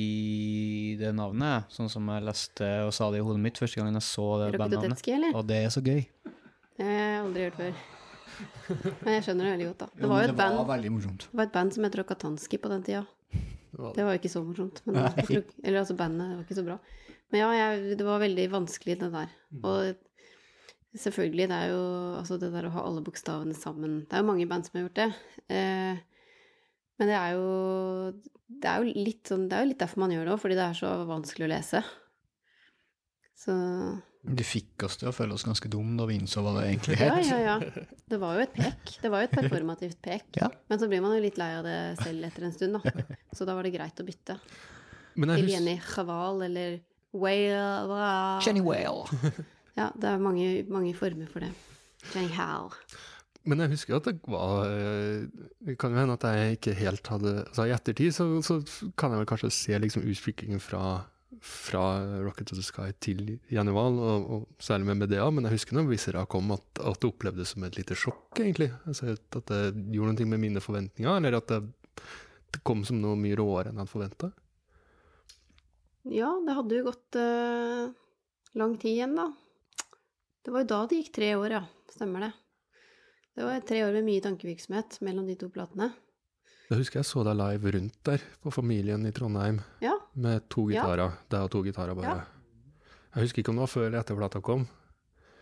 det 0.99 1.13
navnet, 1.15 1.71
sånn 1.71 1.89
som 1.91 2.07
jeg 2.11 2.25
leste 2.27 2.69
og 2.83 2.91
sa 2.95 3.09
det 3.13 3.21
i 3.21 3.25
hodet 3.25 3.41
mitt 3.43 3.59
første 3.61 3.79
gangen 3.79 3.95
jeg 3.99 4.07
så 4.07 4.27
det 4.41 4.49
bandnavnet. 4.59 5.03
Og 5.31 5.45
det 5.47 5.59
er 5.63 5.73
så 5.73 5.83
gøy. 5.83 6.01
Det 6.73 6.87
har 6.87 6.97
jeg 6.99 7.19
aldri 7.21 7.47
hørt 7.47 7.59
før. 7.59 7.83
Men 9.03 9.15
jeg 9.15 9.25
skjønner 9.27 9.45
det 9.45 9.53
veldig 9.53 9.67
godt, 9.69 9.83
da. 9.83 9.87
Det 9.99 10.09
var 10.09 10.23
jo 10.23 10.29
et 10.29 10.39
band, 10.39 10.61
var 11.37 11.45
et 11.45 11.53
band 11.53 11.75
som 11.75 11.85
het 11.87 11.97
Rokatanski 11.99 12.59
på 12.59 12.71
den 12.71 12.85
tida. 12.87 13.03
Det 13.73 14.05
var 14.05 14.15
jo 14.15 14.21
ikke 14.21 14.31
så 14.31 14.43
morsomt. 14.45 14.81
Men 14.87 14.99
eller 15.01 15.79
altså, 15.81 15.95
bandet 15.97 16.33
var 16.33 16.45
ikke 16.45 16.57
så 16.57 16.65
bra. 16.65 16.79
Men 17.33 17.41
ja, 17.41 17.51
jeg, 17.57 17.97
det 17.97 18.07
var 18.07 18.21
veldig 18.21 18.47
vanskelig, 18.53 18.97
det 19.01 19.11
der. 19.13 19.35
Og 19.61 20.97
selvfølgelig, 21.05 21.47
det 21.49 21.59
er 21.59 21.71
jo 21.71 21.83
altså 22.19 22.37
det 22.41 22.51
der 22.53 22.67
å 22.69 22.73
ha 22.75 22.83
alle 22.85 23.01
bokstavene 23.05 23.55
sammen 23.57 24.03
Det 24.05 24.17
er 24.17 24.21
jo 24.21 24.29
mange 24.29 24.49
band 24.49 24.67
som 24.67 24.77
har 24.77 24.85
gjort 24.85 24.99
det. 24.99 25.07
Eh, 25.53 26.01
men 26.99 27.09
det 27.09 27.17
er 27.17 27.35
jo 27.35 27.49
det 28.63 28.69
er 28.69 28.79
jo 28.79 29.03
litt 29.05 29.29
sånn 29.31 29.45
Det 29.49 29.57
er 29.57 29.65
jo 29.65 29.71
litt 29.71 29.81
derfor 29.81 30.03
man 30.03 30.13
gjør 30.13 30.27
det 30.27 30.33
òg, 30.35 30.41
fordi 30.43 30.57
det 30.59 30.65
er 30.65 30.77
så 30.77 30.91
vanskelig 31.09 31.47
å 31.47 31.51
lese. 31.51 31.83
Så 33.43 33.55
De 34.23 34.45
fikk 34.47 34.85
oss 34.87 34.99
til 35.01 35.09
å 35.09 35.15
føle 35.15 35.35
oss 35.35 35.43
ganske 35.47 35.71
dumme 35.71 35.97
da 35.99 36.07
vi 36.07 36.15
innså 36.19 36.43
hva 36.45 36.53
det 36.59 36.67
egentlig 36.69 36.99
ja, 36.99 37.09
het. 37.17 37.31
ja, 37.31 37.39
ja. 37.43 37.85
Det 38.13 38.19
var 38.21 38.37
jo 38.37 38.45
et 38.45 38.53
pek. 38.55 38.93
Det 39.03 39.11
var 39.11 39.23
jo 39.23 39.29
et 39.29 39.35
performativt 39.35 39.99
pek. 40.05 40.29
Ja. 40.39 40.51
Men 40.69 40.79
så 40.79 40.87
blir 40.91 41.03
man 41.03 41.15
jo 41.17 41.23
litt 41.25 41.39
lei 41.41 41.49
av 41.57 41.65
det 41.67 41.77
selv 42.03 42.29
etter 42.29 42.47
en 42.47 42.55
stund, 42.55 42.77
da. 42.77 43.07
Så 43.33 43.47
da 43.49 43.57
var 43.57 43.65
det 43.65 43.73
greit 43.73 43.99
å 43.99 44.07
bytte. 44.07 44.37
Men 45.17 45.33
jeg 45.33 45.43
Til 45.43 45.53
Jenny 45.57 45.75
Chaval 45.83 46.45
eller 46.45 46.79
Whale 47.13 48.39
Jenny 48.45 48.63
Whale. 48.65 49.05
Ja, 49.77 49.89
det 49.97 50.05
er 50.09 50.21
mange, 50.21 50.47
mange 50.69 50.93
former 50.97 51.29
for 51.29 51.45
det. 51.45 51.49
Jenny 52.13 52.29
Hal. 52.35 52.69
Men 53.49 53.59
jeg 53.59 53.73
husker 53.73 53.97
at 53.97 54.05
det 54.07 54.13
var 54.31 54.69
eh, 54.71 55.25
Det 55.67 55.75
kan 55.79 55.91
jo 55.91 55.99
hende 55.99 56.15
at 56.15 56.25
jeg 56.31 56.57
ikke 56.57 56.75
helt 56.79 57.09
hadde 57.11 57.33
Altså 57.41 57.65
I 57.67 57.73
ettertid 57.75 58.15
så, 58.15 58.27
så 58.45 58.61
kan 58.99 59.11
jeg 59.11 59.19
vel 59.19 59.27
kanskje 59.27 59.49
se 59.51 59.79
liksom 59.83 60.05
utviklingen 60.07 60.61
fra, 60.63 61.03
fra 61.43 61.83
Rocket 62.23 62.47
to 62.47 62.55
the 62.55 62.63
Sky 62.63 62.93
til 63.03 63.33
Janneval, 63.51 63.99
og, 63.99 64.29
og 64.35 64.63
særlig 64.63 64.87
med 64.91 65.01
Medea, 65.03 65.27
men 65.31 65.47
jeg 65.47 65.57
husker 65.57 65.75
når 65.75 65.89
Visera 65.91 66.23
kom, 66.29 66.53
at, 66.55 66.65
at 66.79 67.01
det 67.01 67.09
opplevdes 67.09 67.55
som 67.55 67.65
et 67.67 67.79
lite 67.79 67.97
sjokk, 67.99 68.29
egentlig. 68.39 68.69
Altså 68.87 69.15
At 69.17 69.51
det 69.51 69.63
gjorde 69.91 70.15
noe 70.15 70.29
med 70.35 70.43
mine 70.45 70.63
forventninger, 70.63 71.19
eller 71.19 71.39
at 71.41 71.51
det, 71.51 71.59
det 72.53 72.63
kom 72.63 72.85
som 72.87 73.01
noe 73.03 73.19
mye 73.19 73.37
råere 73.39 73.71
enn 73.71 73.75
jeg 73.75 73.83
hadde 73.83 73.95
forventa. 73.97 74.31
Ja, 76.11 76.31
det 76.43 76.55
hadde 76.57 76.79
jo 76.79 76.87
gått 76.89 77.19
uh, 77.19 77.91
lang 78.59 78.77
tid 78.79 78.97
igjen, 78.97 79.19
da. 79.19 79.29
Det 80.43 80.51
var 80.51 80.63
jo 80.63 80.71
da 80.73 80.79
det 80.87 80.99
gikk 80.99 81.13
tre 81.15 81.35
år, 81.39 81.59
ja. 81.59 81.63
Stemmer 81.93 82.27
det. 82.27 82.33
Det 83.35 83.43
var 83.47 83.59
tre 83.65 83.79
år 83.85 83.93
med 83.97 84.05
mye 84.05 84.21
tankevirksomhet 84.21 84.99
mellom 85.01 85.25
de 85.27 85.35
to 85.41 85.49
platene. 85.53 85.91
Jeg 86.69 86.77
husker 86.79 86.99
jeg 87.01 87.05
så 87.09 87.23
deg 87.25 87.35
live 87.37 87.71
rundt 87.75 87.97
der, 88.07 88.21
på 88.41 88.51
Familien 88.53 89.05
i 89.05 89.11
Trondheim, 89.11 89.59
Ja, 89.81 89.93
med 90.15 90.47
to 90.49 90.67
Ja. 90.69 90.81
gitarer. 90.83 91.17
Deg 91.29 91.41
og 91.41 91.51
to 91.51 91.63
gitarer, 91.63 91.95
bare. 91.95 92.03
Ja. 92.05 92.23
Jeg 93.15 93.23
husker 93.27 93.41
ikke 93.43 93.49
om 93.49 93.55
det 93.57 93.65
var 93.65 93.73
før 93.73 93.87
eller 93.87 93.99
etter 93.99 94.15
plata 94.17 94.41
kom. 94.41 94.67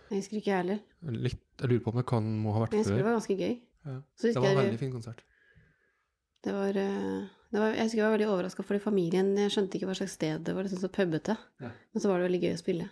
jeg 0.10 0.20
husker 0.20 0.38
ikke 0.38 0.52
jeg 0.52 0.58
heller. 0.64 0.80
Litt, 1.04 1.40
jeg 1.62 1.70
lurer 1.70 1.84
på 1.84 1.92
om 1.92 1.98
det 2.02 2.06
kan 2.08 2.24
må 2.44 2.54
ha 2.54 2.60
vært 2.66 2.72
før. 2.72 2.76
jeg 2.76 2.84
husker 2.84 2.96
det 2.98 3.06
var 3.06 3.20
ganske 3.20 3.38
gøy. 3.38 3.62
Ja. 3.86 4.02
Så 4.16 4.22
Det 4.28 4.36
var 4.36 4.46
en 4.46 4.58
jeg 4.58 4.66
veldig 4.66 4.80
fin 4.80 4.92
konsert. 4.92 5.22
Det 6.44 6.54
var, 6.54 6.70
eh, 6.70 7.28
det 7.52 7.60
var, 7.60 7.74
jeg 7.76 7.84
husker 7.84 7.98
jeg 7.98 8.06
var 8.10 8.18
veldig 8.18 8.28
overraska, 8.28 8.64
fordi 8.64 8.80
familien 8.82 9.36
jeg 9.38 9.52
skjønte 9.52 9.76
ikke 9.78 9.88
hva 9.88 9.96
slags 9.96 10.12
sted 10.18 10.44
det 10.44 10.56
var. 10.56 10.64
Det 10.64 10.72
var 10.72 10.78
liksom 10.78 10.80
så 10.80 10.90
pubete. 10.92 11.38
Ja. 11.62 11.70
Men 11.94 12.02
så 12.02 12.08
var 12.10 12.18
det 12.20 12.28
veldig 12.32 12.42
gøy 12.44 12.54
å 12.56 12.60
spille. 12.64 12.90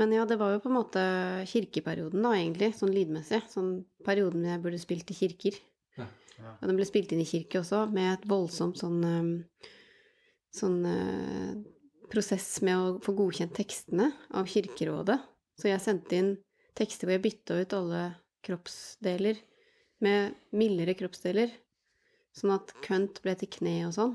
Men 0.00 0.12
ja, 0.12 0.24
det 0.26 0.40
var 0.40 0.54
jo 0.54 0.62
på 0.62 0.70
en 0.70 0.76
måte 0.78 1.02
kirkeperioden, 1.50 2.24
da, 2.24 2.32
egentlig, 2.34 2.72
sånn 2.74 2.94
lydmessig. 2.94 3.44
Sånn 3.52 3.76
perioden 4.06 4.46
jeg 4.48 4.62
burde 4.64 4.80
spilt 4.82 5.12
i 5.14 5.18
kirker. 5.18 5.58
Ja. 5.98 6.08
Og 6.58 6.66
den 6.66 6.80
ble 6.80 6.86
spilt 6.88 7.14
inn 7.14 7.22
i 7.22 7.28
kirke 7.28 7.60
også, 7.60 7.84
med 7.94 8.10
et 8.16 8.26
voldsomt 8.30 8.80
sånn 8.80 9.00
eh, 9.06 9.70
Sånn 10.54 10.84
eh, 10.86 11.54
prosess 12.12 12.60
med 12.62 12.78
å 12.78 12.90
få 13.02 13.14
godkjent 13.18 13.56
tekstene 13.56 14.12
av 14.38 14.46
Kirkerådet. 14.46 15.16
Så 15.58 15.66
jeg 15.66 15.82
sendte 15.82 16.14
inn 16.14 16.28
tekster 16.78 17.08
hvor 17.08 17.16
jeg 17.16 17.24
bytta 17.24 17.56
ut 17.58 17.74
alle 17.74 18.02
kroppsdeler 18.46 19.40
med 20.04 20.36
mildere 20.54 20.94
kroppsdeler. 20.98 21.52
Sånn 22.34 22.54
at 22.54 22.70
kønt 22.86 23.20
ble 23.24 23.34
til 23.38 23.50
kne 23.50 23.74
og 23.88 23.96
sånn. 23.96 24.14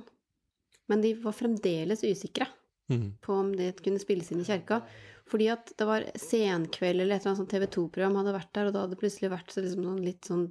Men 0.88 1.04
de 1.04 1.14
var 1.22 1.36
fremdeles 1.38 2.04
usikre 2.08 2.48
mm. 2.92 3.20
på 3.24 3.36
om 3.36 3.52
det 3.56 3.74
kunne 3.84 4.02
spilles 4.02 4.32
inn 4.34 4.44
i 4.44 4.48
kjerka. 4.48 4.82
Fordi 5.30 5.50
at 5.54 5.72
det 5.78 5.86
var 5.86 6.08
senkveld 6.18 7.04
eller 7.04 7.16
et 7.16 7.22
eller 7.22 7.32
annet 7.34 7.42
sånt 7.44 7.52
TV 7.54 7.68
2-program 7.70 8.18
hadde 8.18 8.36
vært 8.36 8.54
der, 8.58 8.70
og 8.70 8.76
da 8.76 8.84
hadde 8.84 8.96
det 8.96 9.02
plutselig 9.04 9.32
vært 9.34 9.54
så 9.54 9.64
liksom 9.64 9.86
sånn 9.86 10.06
litt 10.06 10.30
sånn 10.30 10.46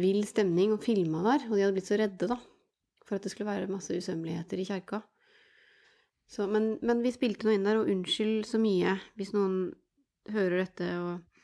vill 0.00 0.22
stemning 0.26 0.72
og 0.74 0.82
filma 0.84 1.22
der. 1.26 1.48
Og 1.50 1.56
de 1.56 1.64
hadde 1.64 1.76
blitt 1.76 1.90
så 1.90 1.98
redde, 2.00 2.30
da. 2.30 2.38
For 3.04 3.18
at 3.18 3.26
det 3.26 3.34
skulle 3.34 3.50
være 3.50 3.70
masse 3.70 3.92
usømmeligheter 3.92 4.62
i 4.62 4.66
kjerka. 4.70 5.02
Så, 6.30 6.46
men, 6.48 6.78
men 6.80 7.02
vi 7.04 7.12
spilte 7.12 7.46
noe 7.46 7.58
inn 7.58 7.66
der, 7.68 7.82
og 7.82 7.90
unnskyld 7.92 8.46
så 8.48 8.60
mye 8.60 8.96
hvis 9.18 9.34
noen 9.36 9.74
hører 10.32 10.62
dette 10.62 10.88
og 11.02 11.42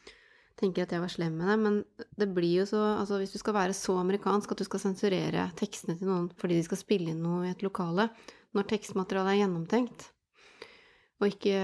tenker 0.61 0.84
at 0.84 0.93
jeg 0.95 1.03
var 1.03 1.12
slem 1.12 1.36
med 1.41 1.49
det, 1.49 1.57
men 1.61 2.09
det 2.20 2.28
blir 2.36 2.62
jo 2.62 2.66
så 2.68 2.80
Altså, 2.95 3.18
hvis 3.20 3.32
du 3.32 3.41
skal 3.41 3.57
være 3.57 3.76
så 3.76 3.97
amerikansk 4.01 4.53
at 4.53 4.61
du 4.61 4.66
skal 4.68 4.82
sensurere 4.82 5.47
tekstene 5.57 5.97
til 5.99 6.09
noen 6.09 6.30
fordi 6.41 6.59
de 6.59 6.64
skal 6.66 6.80
spille 6.80 7.12
inn 7.12 7.22
noe 7.24 7.47
i 7.47 7.53
et 7.53 7.64
lokale, 7.64 8.09
når 8.57 8.68
tekstmaterialet 8.72 9.34
er 9.34 9.43
gjennomtenkt 9.43 10.09
og 11.20 11.28
ikke 11.28 11.56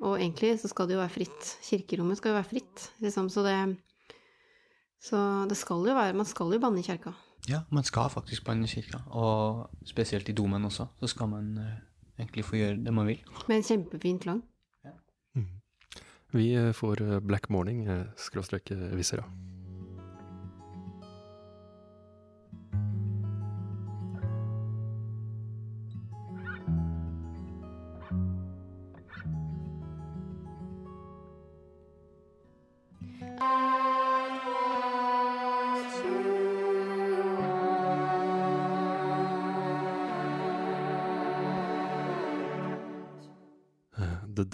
Og 0.00 0.20
egentlig 0.20 0.54
så 0.60 0.68
skal 0.70 0.88
det 0.88 0.94
jo 0.94 1.02
være 1.02 1.14
fritt. 1.14 1.50
Kirkerommet 1.66 2.18
skal 2.18 2.30
jo 2.30 2.38
være 2.38 2.50
fritt, 2.50 2.90
liksom, 3.02 3.28
så 3.28 3.42
det 3.42 3.76
Så 5.00 5.46
det 5.48 5.56
skal 5.56 5.84
jo 5.86 5.94
være 5.94 6.14
Man 6.14 6.26
skal 6.26 6.52
jo 6.52 6.60
banne 6.60 6.80
i 6.80 6.86
kirka. 6.86 7.12
Ja, 7.48 7.60
man 7.70 7.84
skal 7.84 8.10
faktisk 8.10 8.44
banne 8.44 8.64
i 8.64 8.68
kirka. 8.68 9.02
Og 9.10 9.70
spesielt 9.84 10.28
i 10.28 10.32
domen 10.32 10.64
også, 10.64 10.86
så 11.00 11.06
skal 11.06 11.28
man 11.28 11.58
eh, 11.58 11.76
egentlig 12.18 12.44
få 12.44 12.56
gjøre 12.56 12.84
det 12.84 12.94
man 12.94 13.06
vil. 13.06 13.20
Med 13.48 13.56
en 13.56 13.62
kjempefin 13.62 14.18
klang. 14.18 14.42
Vi 16.32 16.54
eh, 16.54 16.72
får 16.72 17.02
eh, 17.02 17.20
Black 17.20 17.50
Morning, 17.50 17.84
skråstreke 18.16 18.74
skråstrek 18.74 18.96
Visera. 18.96 19.28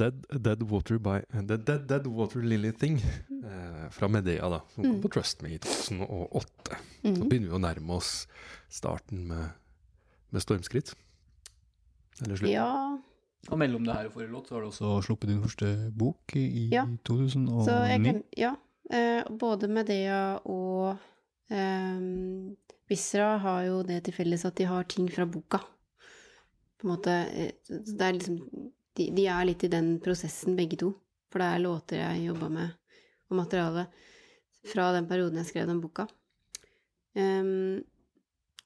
Dead, 0.00 0.24
Dead 0.46 0.62
Water 0.70 0.98
by 0.98 1.18
The 1.32 1.56
Dead, 1.58 1.86
Dead 1.90 2.06
Water 2.08 2.42
Lily 2.42 2.72
Thing 2.72 2.98
eh, 3.00 3.86
fra 3.94 4.08
Medea, 4.08 4.48
da, 4.52 4.60
som 4.74 4.84
kom 4.84 4.94
Mm. 4.96 5.02
på 5.04 5.10
Trust 5.12 5.42
Me 5.44 5.54
i 5.54 5.58
2008. 5.58 6.78
Så 7.02 7.08
Mhm. 7.10 7.28
begynner 7.28 7.48
vi 7.52 7.56
å 7.58 7.60
nærme 7.62 7.96
oss 7.96 8.26
starten 8.68 9.26
med, 9.28 9.50
med 10.32 10.42
stormskritt. 10.42 10.94
Eller 12.22 12.36
slutt. 12.36 12.50
Ja, 12.52 12.98
Og 13.48 13.56
mellom 13.58 13.84
det 13.86 13.94
her 13.96 14.06
og 14.10 14.12
forrige 14.12 14.30
låt, 14.34 14.48
så 14.50 14.54
har 14.54 14.60
du 14.60 14.66
også 14.68 14.88
sluppet 15.06 15.28
din 15.30 15.40
første 15.40 15.70
bok 15.96 16.34
i 16.36 16.68
Ja. 16.74 16.82
2009. 17.08 18.04
Kan, 18.04 18.22
ja, 18.36 18.50
eh, 18.92 19.24
både 19.30 19.68
Medea 19.68 20.38
og 20.44 20.98
eh, 21.50 22.00
Visra 22.90 23.38
har 23.38 23.62
jo 23.64 23.82
det 23.82 24.02
til 24.04 24.12
felles 24.14 24.44
at 24.44 24.56
de 24.56 24.64
har 24.68 24.84
ting 24.84 25.08
fra 25.08 25.24
boka. 25.24 25.58
På 26.78 26.84
en 26.84 26.90
måte 26.96 27.08
eh, 27.32 27.52
Det 27.68 28.00
er 28.00 28.12
liksom 28.18 28.69
de, 29.00 29.08
de 29.16 29.26
er 29.32 29.46
litt 29.48 29.64
i 29.64 29.72
den 29.72 29.94
prosessen, 30.04 30.56
begge 30.58 30.78
to. 30.80 30.92
For 31.30 31.42
det 31.42 31.48
er 31.48 31.62
låter 31.62 32.02
jeg 32.02 32.24
jobba 32.26 32.48
med, 32.52 32.72
og 33.30 33.38
materiale 33.38 33.86
fra 34.70 34.90
den 34.96 35.06
perioden 35.08 35.40
jeg 35.40 35.50
skrev 35.50 35.68
den 35.70 35.80
boka. 35.82 36.06
Um, 37.14 37.80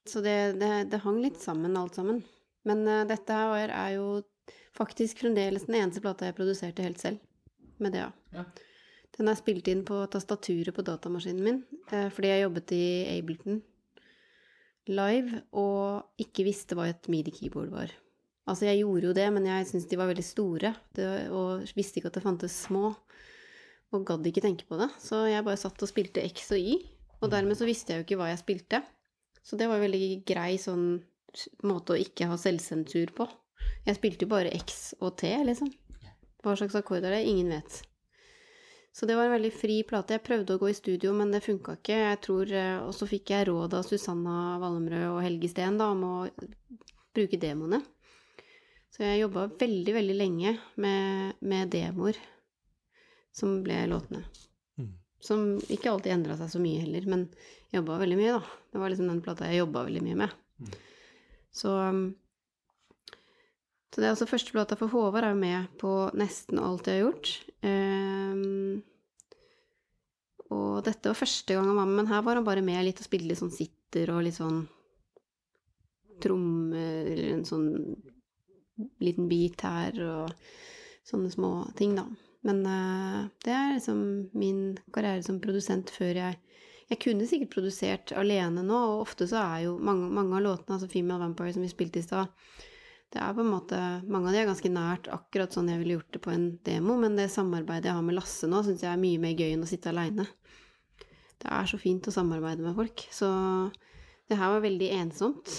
så 0.08 0.20
det, 0.24 0.36
det, 0.60 0.70
det 0.92 1.02
hang 1.04 1.20
litt 1.22 1.40
sammen, 1.40 1.76
alt 1.78 1.96
sammen. 1.96 2.22
Men 2.68 2.82
uh, 2.88 3.02
dette 3.08 3.36
her 3.36 3.70
er 3.70 3.94
jo 3.98 4.08
faktisk 4.74 5.22
fremdeles 5.22 5.68
den 5.68 5.78
eneste 5.78 6.02
plata 6.04 6.28
jeg 6.28 6.36
produserte 6.38 6.84
helt 6.84 7.02
selv. 7.02 7.20
Medea. 7.82 8.10
Den 9.14 9.30
er 9.30 9.38
spilt 9.38 9.68
inn 9.70 9.84
på 9.86 10.00
tastaturet 10.10 10.74
på 10.74 10.84
datamaskinen 10.86 11.44
min, 11.44 11.62
uh, 11.92 12.08
fordi 12.08 12.32
jeg 12.32 12.46
jobbet 12.46 12.74
i 12.76 12.84
Ableton 13.14 13.62
live 14.90 15.40
og 15.56 16.20
ikke 16.20 16.44
visste 16.44 16.76
hva 16.76 16.90
et 16.90 17.08
midi-keyboard 17.12 17.70
var. 17.72 17.92
Altså, 18.44 18.66
jeg 18.68 18.82
gjorde 18.82 19.08
jo 19.08 19.14
det, 19.16 19.26
men 19.32 19.46
jeg 19.48 19.68
syntes 19.70 19.86
de 19.88 19.96
var 19.96 20.10
veldig 20.10 20.24
store, 20.26 20.74
det, 20.96 21.06
og 21.32 21.64
visste 21.76 22.00
ikke 22.00 22.10
at 22.10 22.18
det 22.18 22.24
fantes 22.26 22.56
små, 22.66 22.90
og 23.94 24.04
gadd 24.04 24.26
ikke 24.28 24.42
tenke 24.44 24.66
på 24.68 24.76
det. 24.80 24.90
Så 25.00 25.22
jeg 25.30 25.46
bare 25.46 25.60
satt 25.60 25.80
og 25.80 25.88
spilte 25.88 26.24
X 26.28 26.50
og 26.52 26.60
Y, 26.60 26.74
og 27.22 27.30
dermed 27.32 27.56
så 27.56 27.68
visste 27.68 27.94
jeg 27.94 28.02
jo 28.02 28.06
ikke 28.08 28.18
hva 28.20 28.28
jeg 28.32 28.42
spilte. 28.42 28.82
Så 29.44 29.56
det 29.60 29.68
var 29.70 29.80
veldig 29.80 30.24
grei 30.28 30.58
sånn 30.60 30.98
måte 31.66 31.94
å 31.94 32.00
ikke 32.00 32.28
ha 32.28 32.36
selvsensur 32.40 33.14
på. 33.16 33.26
Jeg 33.86 33.96
spilte 33.96 34.26
jo 34.26 34.32
bare 34.34 34.52
X 34.56 34.92
og 35.00 35.16
T, 35.20 35.30
liksom. 35.48 35.72
Hva 36.44 36.56
slags 36.58 36.76
akkord 36.76 37.04
er 37.04 37.16
det? 37.16 37.24
Ingen 37.28 37.52
vet. 37.54 37.80
Så 38.94 39.08
det 39.08 39.16
var 39.18 39.26
en 39.26 39.34
veldig 39.34 39.50
fri 39.50 39.80
plate. 39.88 40.14
Jeg 40.14 40.22
prøvde 40.26 40.54
å 40.54 40.60
gå 40.60 40.68
i 40.70 40.76
studio, 40.76 41.14
men 41.16 41.32
det 41.34 41.42
funka 41.42 41.78
ikke. 41.80 41.96
Jeg 41.96 42.20
tror, 42.22 42.52
eh, 42.52 42.78
Og 42.84 42.92
så 42.94 43.08
fikk 43.10 43.32
jeg 43.32 43.48
råd 43.48 43.74
av 43.74 43.82
Susanna 43.88 44.58
Wallemrød 44.62 45.16
og 45.16 45.22
Helge 45.24 45.48
Steen 45.50 45.80
om 45.80 46.04
å 46.04 46.30
bruke 47.14 47.40
demoene. 47.40 47.82
Så 48.94 49.02
jeg 49.02 49.24
jobba 49.24 49.48
veldig, 49.58 49.94
veldig 49.96 50.16
lenge 50.16 50.54
med, 50.78 51.38
med 51.42 51.72
demoer 51.72 52.18
som 53.34 53.56
ble 53.66 53.80
låtene. 53.90 54.22
Mm. 54.78 54.92
Som 55.18 55.46
ikke 55.66 55.90
alltid 55.90 56.14
endra 56.14 56.36
seg 56.38 56.52
så 56.52 56.62
mye 56.62 56.84
heller, 56.84 57.08
men 57.10 57.24
jobba 57.74 57.98
veldig 58.04 58.18
mye, 58.20 58.36
da. 58.36 58.58
Det 58.70 58.82
var 58.82 58.92
liksom 58.92 59.10
den 59.10 59.22
plata 59.24 59.50
jeg 59.50 59.64
jobba 59.64 59.82
veldig 59.88 60.04
mye 60.06 60.20
med. 60.22 60.76
Så 61.54 61.74
um, 61.74 62.04
så 63.94 64.02
det 64.02 64.08
er 64.08 64.10
altså 64.16 64.26
første 64.26 64.50
plata 64.50 64.74
for 64.74 64.90
Håvard 64.90 65.22
er 65.22 65.30
jo 65.30 65.38
med 65.38 65.74
på 65.78 65.90
nesten 66.18 66.58
alt 66.58 66.88
jeg 66.90 66.98
har 66.98 67.04
gjort. 67.04 67.28
Um, 67.62 68.80
og 70.50 70.80
dette 70.88 71.12
var 71.12 71.18
første 71.20 71.54
gang 71.54 71.68
han 71.70 71.78
var 71.78 71.86
med, 71.86 72.00
men 72.00 72.10
her 72.10 72.24
var 72.26 72.40
han 72.40 72.46
bare 72.46 72.64
med 72.66 72.82
litt 72.88 72.98
og 72.98 73.06
spilte 73.06 73.30
litt 73.30 73.38
sånn 73.38 73.54
sitter 73.54 74.10
og 74.10 74.24
litt 74.26 74.34
sånn 74.34 74.64
tromme 76.24 76.82
Eller 77.04 77.30
en 77.36 77.46
sånn 77.46 77.70
liten 79.02 79.28
bit 79.30 79.64
her 79.64 79.98
og 80.04 80.32
sånne 81.04 81.30
små 81.32 81.52
ting, 81.78 81.94
da. 81.98 82.06
Men 82.44 82.60
uh, 82.68 83.24
det 83.44 83.54
er 83.54 83.74
liksom 83.76 84.00
min 84.36 84.74
karriere 84.92 85.24
som 85.24 85.40
produsent 85.40 85.92
før 85.94 86.20
jeg 86.20 86.40
Jeg 86.84 87.00
kunne 87.00 87.24
sikkert 87.24 87.54
produsert 87.54 88.12
alene 88.12 88.60
nå, 88.60 88.76
og 88.76 89.06
ofte 89.06 89.24
så 89.26 89.38
er 89.40 89.62
jo 89.64 89.78
mange, 89.80 90.10
mange 90.12 90.36
av 90.36 90.42
låtene, 90.44 90.76
altså 90.76 90.88
Female 90.92 91.22
Vampire 91.22 91.54
som 91.56 91.64
vi 91.64 91.70
spilte 91.72 92.02
i 92.02 92.04
stad, 92.04 92.28
det 93.14 93.22
er 93.22 93.32
på 93.32 93.40
en 93.40 93.52
måte 93.54 93.78
Mange 94.10 94.28
av 94.28 94.34
de 94.34 94.40
er 94.42 94.48
ganske 94.50 94.70
nært 94.72 95.08
akkurat 95.12 95.54
sånn 95.54 95.70
jeg 95.70 95.80
ville 95.80 95.96
gjort 95.96 96.12
det 96.16 96.20
på 96.24 96.32
en 96.34 96.46
demo, 96.66 96.98
men 97.00 97.16
det 97.16 97.30
samarbeidet 97.32 97.88
jeg 97.88 97.96
har 97.96 98.04
med 98.04 98.18
Lasse 98.18 98.50
nå, 98.50 98.60
syns 98.66 98.82
jeg 98.84 98.90
er 98.90 99.00
mye 99.00 99.22
mer 99.22 99.32
gøy 99.38 99.54
enn 99.54 99.64
å 99.64 99.70
sitte 99.70 99.92
aleine. 99.92 100.26
Det 101.40 101.50
er 101.52 101.70
så 101.70 101.78
fint 101.80 102.08
å 102.08 102.14
samarbeide 102.14 102.64
med 102.64 102.76
folk. 102.76 103.06
Så 103.12 103.28
det 104.28 104.38
her 104.40 104.54
var 104.54 104.64
veldig 104.64 104.90
ensomt. 104.98 105.56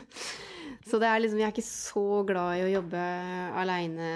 så 0.88 1.00
det 1.00 1.08
er 1.10 1.22
liksom 1.22 1.40
Jeg 1.40 1.48
er 1.48 1.54
ikke 1.54 1.68
så 1.68 2.06
glad 2.28 2.58
i 2.58 2.64
å 2.66 2.72
jobbe 2.78 3.04
aleine 3.60 4.10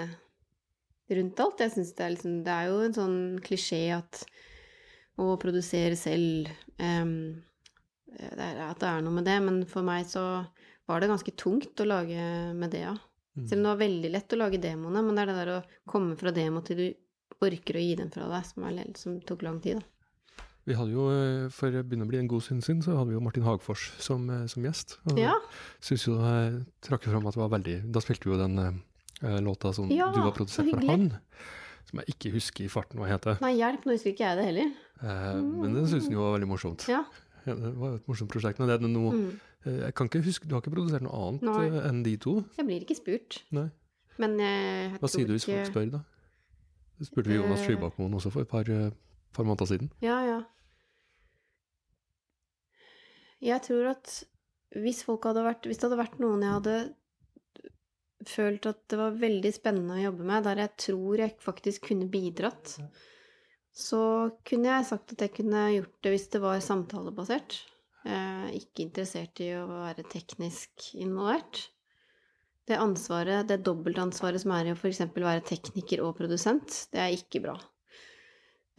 rundt 1.13 1.41
alt. 1.43 1.63
Jeg 1.63 1.75
synes 1.75 1.93
det 1.97 2.05
er 2.05 2.13
liksom 2.15 2.35
Det 2.45 2.57
er 2.57 2.69
jo 2.71 2.81
en 2.83 2.97
sånn 2.97 3.17
klisjé 3.45 3.83
at 3.95 4.23
å 5.21 5.35
produsere 5.37 5.97
selv 5.99 6.49
um, 6.81 7.35
det 8.13 8.41
er, 8.41 8.59
At 8.65 8.81
det 8.81 8.89
er 8.89 9.05
noe 9.05 9.19
med 9.19 9.27
det, 9.29 9.39
men 9.45 9.63
for 9.69 9.85
meg 9.85 10.07
så 10.09 10.43
var 10.89 10.99
det 10.99 11.11
ganske 11.11 11.33
tungt 11.39 11.79
å 11.79 11.87
lage 11.87 12.27
med 12.57 12.73
det, 12.73 12.85
Selv 13.47 13.61
om 13.61 13.63
det 13.63 13.71
var 13.71 13.81
veldig 13.81 14.11
lett 14.13 14.33
å 14.35 14.37
lage 14.41 14.61
demoene, 14.61 15.01
men 15.01 15.15
det 15.15 15.23
er 15.23 15.31
det 15.31 15.37
der 15.39 15.51
å 15.55 15.61
komme 15.89 16.17
fra 16.19 16.33
demo 16.35 16.61
til 16.65 16.81
du 16.81 16.85
orker 17.43 17.79
å 17.79 17.81
gi 17.81 17.95
den 17.97 18.11
fra 18.13 18.27
deg, 18.29 18.45
som, 18.45 18.65
er, 18.67 18.91
som 18.99 19.15
tok 19.25 19.45
lang 19.45 19.57
tid, 19.63 19.79
da. 19.79 19.92
Vi 20.65 20.73
hadde 20.79 20.91
jo, 20.93 21.09
eh, 21.11 21.49
For 21.51 21.67
å 21.71 21.83
begynne 21.83 22.05
å 22.05 22.09
bli 22.09 22.19
en 22.19 22.27
god 22.31 22.41
stund 22.45 22.63
siden, 22.63 22.81
så 22.85 22.95
hadde 22.95 23.09
vi 23.11 23.17
jo 23.17 23.23
Martin 23.23 23.43
Hagfors 23.43 23.89
som, 23.99 24.29
eh, 24.29 24.45
som 24.47 24.63
gjest. 24.63 24.97
Og 25.11 25.17
Ja. 25.19 25.33
synes 25.81 26.05
jo 26.07 26.15
jeg 26.19 26.65
trakk 26.81 27.03
fram 27.03 27.27
at 27.27 27.33
det 27.35 27.41
var 27.41 27.49
veldig 27.59 27.91
Da 27.91 27.99
spilte 27.99 28.23
vi 28.25 28.31
jo 28.31 28.37
den 28.37 28.57
eh, 29.23 29.39
låta 29.41 29.73
som 29.73 29.89
Ja, 29.91 30.11
du 30.11 30.21
var 30.21 30.31
produsert 30.31 30.69
for 30.69 30.79
han. 30.87 31.17
Som 31.85 31.99
jeg 31.99 32.15
ikke 32.15 32.31
husker 32.33 32.63
i 32.63 32.69
farten 32.69 32.97
hva 32.99 33.07
heter. 33.07 33.39
Nei, 33.41 33.57
hjelp, 33.57 33.83
nå 33.85 33.91
husker 33.91 34.13
ikke 34.13 34.23
jeg 34.23 34.37
det 34.37 34.45
heller. 34.45 34.71
Eh, 35.03 35.41
men 35.41 35.73
den 35.75 35.85
syns 35.85 36.03
han 36.03 36.11
jo 36.13 36.19
var 36.23 36.39
veldig 36.39 36.47
morsomt. 36.47 36.87
Ja. 36.87 37.03
Ja, 37.45 37.55
det 37.55 37.75
var 37.75 37.89
jo 37.91 37.95
et 37.95 38.07
morsomt 38.07 38.29
prosjekt. 38.31 38.57
Men 38.59 38.67
det 38.69 38.79
er 38.81 38.87
noe 38.87 39.11
Mm. 39.11 39.39
eh, 39.65 39.79
Jeg 39.87 39.95
kan 39.95 40.07
ikke 40.07 40.23
huske 40.23 40.47
Du 40.47 40.55
har 40.55 40.61
ikke 40.61 40.73
produsert 40.73 41.01
noe 41.01 41.11
annet 41.11 41.41
Nei. 41.41 41.67
eh, 41.67 41.89
enn 41.89 42.03
de 42.03 42.15
to? 42.17 42.45
Jeg 42.57 42.65
blir 42.65 42.85
ikke 42.85 42.95
spurt. 42.95 43.41
Nei. 43.51 43.69
Men 44.17 44.37
jeg, 44.39 44.99
Hva 44.99 45.09
sier 45.09 45.27
du 45.27 45.33
hvis 45.33 45.43
folk 45.45 45.67
spør, 45.73 45.91
da? 45.91 46.03
Det 46.99 47.07
spurte 47.07 47.27
vi 47.27 47.35
Jonas 47.35 47.59
Eh. 47.59 47.67
Skybakmoen 47.75 48.13
også 48.15 48.31
for 48.31 48.41
et 48.41 48.47
par, 48.49 48.61
eh, 48.69 48.91
par 49.33 49.43
måneder 49.43 49.67
siden. 49.67 49.89
Ja, 50.01 50.23
ja. 50.25 50.41
Jeg 53.43 53.63
tror 53.65 53.89
at 53.91 54.11
hvis 54.73 55.03
vært 55.05 55.67
Hvis 55.67 55.79
det 55.79 55.85
hadde 55.85 55.99
vært 55.99 56.21
noen 56.21 56.45
jeg 56.45 56.55
hadde 56.57 56.77
følt 58.23 58.65
at 58.69 58.79
det 58.89 58.97
var 58.97 59.19
veldig 59.19 59.51
spennende 59.51 59.97
å 59.97 60.03
jobbe 60.05 60.25
med, 60.29 60.45
der 60.45 60.61
jeg 60.63 60.71
tror 60.79 61.19
jeg 61.19 61.33
faktisk 61.43 61.89
kunne 61.89 62.07
bidratt, 62.07 62.77
så 63.75 63.99
kunne 64.47 64.69
jeg 64.69 64.87
sagt 64.87 65.11
at 65.11 65.25
jeg 65.25 65.33
kunne 65.35 65.63
gjort 65.73 65.97
det 66.05 66.13
hvis 66.13 66.29
det 66.31 66.39
var 66.39 66.61
samtalebasert. 66.63 67.57
Eh, 68.07 68.47
ikke 68.61 68.85
interessert 68.85 69.43
i 69.43 69.49
å 69.57 69.65
være 69.67 70.07
teknisk 70.07 70.93
involvert. 70.95 71.65
Det 72.63 72.79
ansvaret, 72.79 73.47
det 73.49 73.59
dobbeltansvaret 73.67 74.39
som 74.43 74.55
er 74.55 74.69
i 74.69 74.73
å 74.73 74.79
f.eks. 74.79 75.03
være 75.11 75.43
tekniker 75.47 76.03
og 76.05 76.15
produsent, 76.21 76.85
det 76.95 77.03
er 77.03 77.15
ikke 77.17 77.43
bra. 77.43 77.57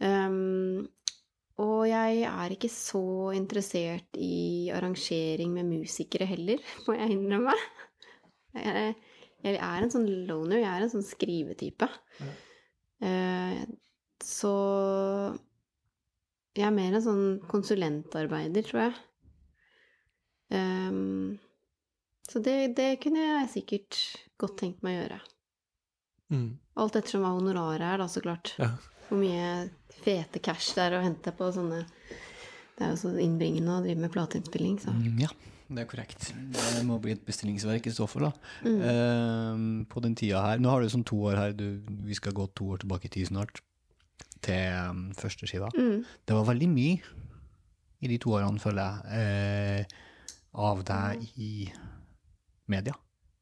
Ehm, 0.01 0.87
og 1.63 1.85
jeg 1.87 2.25
er 2.27 2.51
ikke 2.51 2.71
så 2.71 3.31
interessert 3.37 4.17
i 4.19 4.67
arrangering 4.75 5.53
med 5.55 5.69
musikere 5.69 6.27
heller, 6.27 6.59
må 6.87 6.97
jeg 6.97 7.15
innrømme. 7.15 7.55
Jeg 8.55 8.75
er, 8.81 8.93
jeg 9.45 9.57
er 9.59 9.85
en 9.85 9.91
sånn 9.93 10.07
loner, 10.27 10.61
jeg 10.61 10.71
er 10.71 10.85
en 10.85 10.93
sånn 10.93 11.05
skrivetype. 11.05 11.89
Eh, 13.05 13.63
så 14.23 14.53
jeg 16.55 16.63
er 16.63 16.75
mer 16.75 16.95
en 16.95 17.03
sånn 17.03 17.25
konsulentarbeider, 17.51 18.63
tror 18.67 18.85
jeg. 18.85 18.95
Ehm, 20.55 21.37
så 22.29 22.39
det, 22.43 22.75
det 22.77 22.95
kunne 23.03 23.23
jeg 23.23 23.51
sikkert 23.57 23.99
godt 24.41 24.57
tenkt 24.61 24.85
meg 24.85 24.95
å 24.95 25.01
gjøre. 25.01 25.19
Mm. 26.33 26.47
Alt 26.81 26.97
ettersom 26.99 27.25
hva 27.25 27.33
honoraret 27.35 27.85
er, 27.85 28.01
da, 28.01 28.07
så 28.11 28.23
klart. 28.23 28.55
Ja. 28.61 28.71
Hvor 29.09 29.19
mye 29.21 29.69
fete 30.03 30.41
cash 30.43 30.73
det 30.75 30.83
er 30.87 30.95
å 30.97 31.03
hente 31.03 31.31
på 31.35 31.47
sånne 31.53 31.83
Det 32.75 32.83
er 32.83 32.89
jo 32.91 32.97
så 32.99 33.11
innbringende 33.21 33.71
å 33.77 33.83
drive 33.85 34.01
med 34.01 34.11
plateinnspilling, 34.13 34.79
så 34.83 34.91
Mm, 34.91 35.19
ja, 35.21 35.29
det 35.69 35.83
er 35.85 35.87
korrekt. 35.89 36.25
Det 36.51 36.81
må 36.85 36.97
bli 37.01 37.13
et 37.15 37.23
bestillingsverk 37.25 37.87
i 37.87 37.93
så 37.95 38.07
fall, 38.09 38.27
da. 38.27 38.31
Mm. 38.65 38.81
Uh, 38.81 39.85
på 39.87 40.01
den 40.03 40.15
tida 40.19 40.41
her 40.43 40.59
Nå 40.59 40.69
har 40.73 40.81
du 40.83 40.89
sånn 40.91 41.05
to 41.07 41.15
år 41.29 41.37
her, 41.39 41.53
du, 41.55 41.79
vi 42.03 42.17
skal 42.17 42.35
gå 42.35 42.47
to 42.53 42.73
år 42.75 42.83
tilbake 42.83 43.07
i 43.07 43.13
tid 43.15 43.29
snart, 43.31 43.61
til 44.45 44.89
um, 44.89 45.05
første 45.17 45.47
skiva. 45.47 45.69
mm. 45.73 46.03
Det 46.27 46.35
var 46.35 46.49
veldig 46.51 46.67
mye 46.69 46.99
i 48.03 48.07
de 48.11 48.17
to 48.21 48.35
årene, 48.35 48.59
føler 48.61 48.83
jeg, 48.83 49.85
uh, 49.87 50.03
av 50.65 50.83
deg 50.85 51.23
i 51.39 51.71
media. 52.67 52.93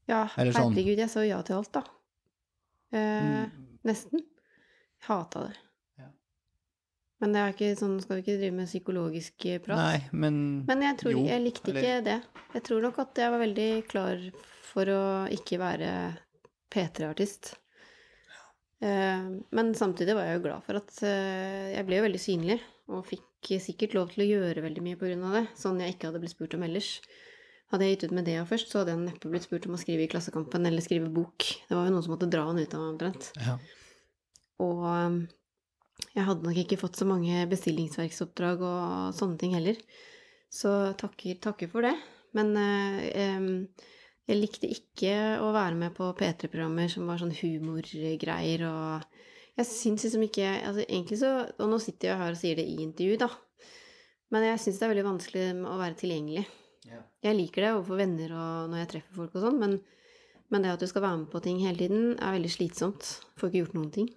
Ja, 0.07 0.27
sånn- 0.27 0.73
herregud, 0.75 0.99
jeg 0.99 1.09
sa 1.09 1.23
ja 1.25 1.41
til 1.41 1.57
alt, 1.57 1.73
da. 1.73 1.83
Uh. 2.93 3.49
Nesten. 3.83 4.21
Hata 5.07 5.47
det. 5.47 5.55
Ja. 5.99 6.07
Men 7.23 7.33
det 7.35 7.41
er 7.43 7.53
ikke 7.55 7.71
sånn, 7.79 7.97
skal 8.03 8.17
vi 8.19 8.23
ikke 8.25 8.37
drive 8.41 8.55
med 8.59 8.69
psykologisk 8.69 9.45
eh, 9.51 9.59
prat? 9.63 9.79
Nei, 9.79 10.09
men 10.11 10.37
Men 10.67 10.81
jeg 10.85 10.97
tror 11.01 11.11
Jo, 11.15 11.25
jeg 11.27 11.43
likte 11.43 11.71
eller- 11.71 11.81
ikke 11.83 12.03
det. 12.07 12.19
Jeg 12.53 12.63
tror 12.69 12.81
nok 12.81 12.99
at 13.03 13.15
jeg 13.23 13.31
var 13.33 13.39
veldig 13.43 13.69
klar 13.89 14.23
for 14.73 14.85
å 14.85 15.01
ikke 15.31 15.59
være 15.59 15.89
P3-artist. 16.73 17.55
Eh, 18.81 19.27
Men 19.51 19.73
samtidig 19.75 20.15
var 20.15 20.25
jeg 20.27 20.39
jo 20.39 20.45
glad 20.47 20.63
for 20.65 20.75
at 20.81 21.03
eh, 21.03 21.73
jeg 21.77 21.85
ble 21.87 21.99
jo 21.99 22.07
veldig 22.07 22.23
synlig, 22.23 22.59
og 22.91 23.05
fikk 23.07 23.29
sikkert 23.63 23.93
lov 23.95 24.09
til 24.11 24.23
å 24.23 24.27
gjøre 24.29 24.63
veldig 24.63 24.81
mye 24.83 24.95
av 25.23 25.33
det, 25.35 25.47
sånn 25.59 25.79
jeg 25.83 25.95
ikke 25.95 26.07
hadde 26.09 26.19
blitt 26.23 26.31
spurt 26.35 26.53
om 26.55 26.63
ellers. 26.63 27.01
Hadde 27.71 27.85
jeg 27.87 27.95
gitt 27.97 28.03
ut 28.11 28.15
Medea 28.15 28.43
først, 28.45 28.69
så 28.71 28.79
hadde 28.83 28.93
jeg 28.93 28.99
neppe 29.07 29.29
blitt 29.31 29.43
spurt 29.47 29.65
om 29.67 29.73
å 29.75 29.79
skrive 29.81 30.03
i 30.05 30.07
Klassekampen 30.11 30.65
eller 30.67 30.83
skrive 30.83 31.09
bok. 31.11 31.39
Det 31.67 31.75
var 31.75 31.87
jo 31.87 31.93
noen 31.95 32.03
som 32.05 32.13
måtte 32.13 32.29
dra 32.29 32.43
han 32.45 32.59
ut 32.59 32.73
av 32.75 32.83
omtrent. 32.93 33.31
ja. 33.39 33.57
Og 34.61 34.83
um, 34.85 35.21
jeg 36.13 36.27
hadde 36.27 36.45
nok 36.45 36.59
ikke 36.61 36.79
fått 36.81 36.99
så 36.99 37.07
mange 37.09 37.45
bestillingsverksoppdrag 37.49 38.61
og 38.67 39.15
sånne 39.17 39.39
ting 39.41 39.55
heller. 39.57 39.79
Så 40.53 40.69
takker, 40.99 41.39
takker 41.41 41.71
for 41.71 41.85
det. 41.85 41.95
Men 42.37 42.53
eh, 42.57 43.85
jeg 44.29 44.39
likte 44.39 44.69
ikke 44.71 45.13
å 45.43 45.51
være 45.55 45.77
med 45.77 45.95
på 45.97 46.11
P3-programmer 46.17 46.89
som 46.91 47.09
var 47.09 47.21
sånn 47.21 47.35
humorgreier 47.37 48.65
og 48.69 49.21
Jeg 49.53 49.69
syns 49.69 50.05
liksom 50.07 50.23
ikke 50.25 50.47
altså 50.65 50.81
Egentlig 50.87 51.19
så 51.21 51.29
Og 51.61 51.67
nå 51.69 51.77
sitter 51.77 52.09
jeg 52.09 52.21
her 52.23 52.33
og 52.33 52.39
sier 52.39 52.57
det 52.57 52.65
i 52.65 52.79
intervju, 52.81 53.19
da. 53.21 53.29
Men 54.33 54.47
jeg 54.47 54.61
syns 54.63 54.79
det 54.79 54.87
er 54.87 54.93
veldig 54.95 55.09
vanskelig 55.11 55.43
å 55.69 55.75
være 55.77 55.97
tilgjengelig. 55.99 56.45
Jeg 57.23 57.37
liker 57.37 57.61
det 57.61 57.73
overfor 57.75 57.99
venner 58.01 58.33
og 58.33 58.71
når 58.71 58.81
jeg 58.81 58.91
treffer 58.95 59.19
folk 59.19 59.35
og 59.37 59.45
sånn, 59.45 59.59
men, 59.61 59.75
men 60.49 60.65
det 60.65 60.73
at 60.73 60.81
du 60.81 60.89
skal 60.89 61.05
være 61.05 61.19
med 61.21 61.29
på 61.29 61.43
ting 61.45 61.61
hele 61.61 61.77
tiden, 61.79 62.15
er 62.17 62.33
veldig 62.39 62.51
slitsomt. 62.51 63.11
Får 63.37 63.51
ikke 63.51 63.61
gjort 63.61 63.77
noen 63.77 63.93
ting. 63.93 64.09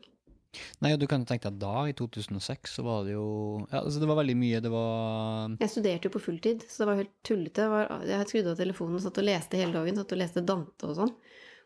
Nei, 0.81 0.93
og 0.95 1.01
du 1.03 1.07
kan 1.11 1.25
tenke 1.29 1.51
deg 1.51 1.59
da, 1.61 1.85
i 1.91 1.95
2006, 1.97 2.77
så 2.79 2.85
var 2.87 3.05
det 3.05 3.13
jo 3.17 3.27
Ja, 3.71 3.83
altså, 3.83 4.01
det 4.01 4.09
var 4.09 4.21
veldig 4.21 4.37
mye. 4.41 4.61
Det 4.65 4.73
var 4.73 5.57
Jeg 5.61 5.73
studerte 5.73 6.09
jo 6.09 6.15
på 6.17 6.23
fulltid, 6.29 6.65
så 6.69 6.83
det 6.83 6.91
var 6.91 7.01
helt 7.03 7.15
tullete. 7.27 7.67
Jeg, 7.67 7.73
var, 7.75 7.93
jeg 8.07 8.21
hadde 8.21 8.33
skrudd 8.33 8.51
av 8.53 8.61
telefonen 8.63 9.05
satt 9.05 9.21
og 9.23 9.29
leste 9.29 9.61
hele 9.61 9.77
dagen. 9.77 10.01
Satt 10.01 10.17
og 10.17 10.23
leste 10.23 10.45
Dante 10.49 10.91
og 10.91 10.99
sånn. 11.01 11.15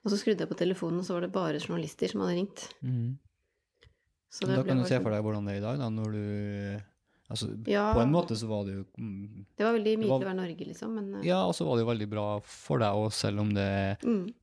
Og 0.01 0.13
så 0.13 0.19
skrudde 0.21 0.47
jeg 0.47 0.51
på 0.51 0.59
telefonen, 0.59 1.03
og 1.03 1.07
så 1.07 1.17
var 1.17 1.27
det 1.27 1.35
bare 1.35 1.61
journalister 1.61 2.11
som 2.11 2.25
hadde 2.25 2.39
ringt. 2.39 2.69
Mm. 2.81 3.19
Så 4.31 4.47
det 4.47 4.57
Da 4.57 4.63
kan 4.65 4.79
du 4.79 4.83
bare 4.85 4.89
se 4.89 4.97
sånn- 4.97 5.03
for 5.05 5.15
deg 5.15 5.27
hvordan 5.27 5.47
det 5.47 5.55
er 5.55 5.61
i 5.61 5.67
dag, 5.67 5.79
da, 5.79 5.91
når 5.91 6.13
du 6.15 6.25
Altså, 7.31 7.47
Ja. 7.69 7.95
på 7.95 8.01
en 8.03 8.11
måte 8.11 8.35
så 8.35 8.49
var 8.49 8.65
det 8.67 8.75
jo 8.75 8.85
mm, 8.99 9.47
Det 9.57 9.63
var 9.63 9.73
veldig 9.77 9.99
mye 10.01 10.09
til 10.09 10.17
å 10.17 10.27
være 10.27 10.35
Norge, 10.35 10.67
liksom. 10.67 10.95
Men 10.95 11.15
eh, 11.21 11.29
Ja, 11.29 11.45
og 11.47 11.55
så 11.55 11.65
var 11.65 11.77
det 11.77 11.85
jo 11.85 11.91
veldig 11.93 12.11
bra 12.11 12.41
for 12.43 12.79
deg 12.83 12.91
òg, 12.91 13.13
selv 13.15 13.39
om 13.45 13.53
det 13.55 13.63
er 13.63 13.97
mm, 14.03 14.35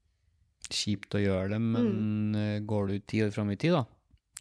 kjipt 0.72 1.18
å 1.18 1.20
gjøre 1.20 1.50
det. 1.52 1.60
Men 1.60 2.32
mm. 2.32 2.66
går 2.66 2.88
du 2.88 3.00
ti 3.00 3.20
år 3.26 3.34
fram 3.36 3.52
i 3.52 3.58
tid, 3.60 3.76
da, 3.76 3.84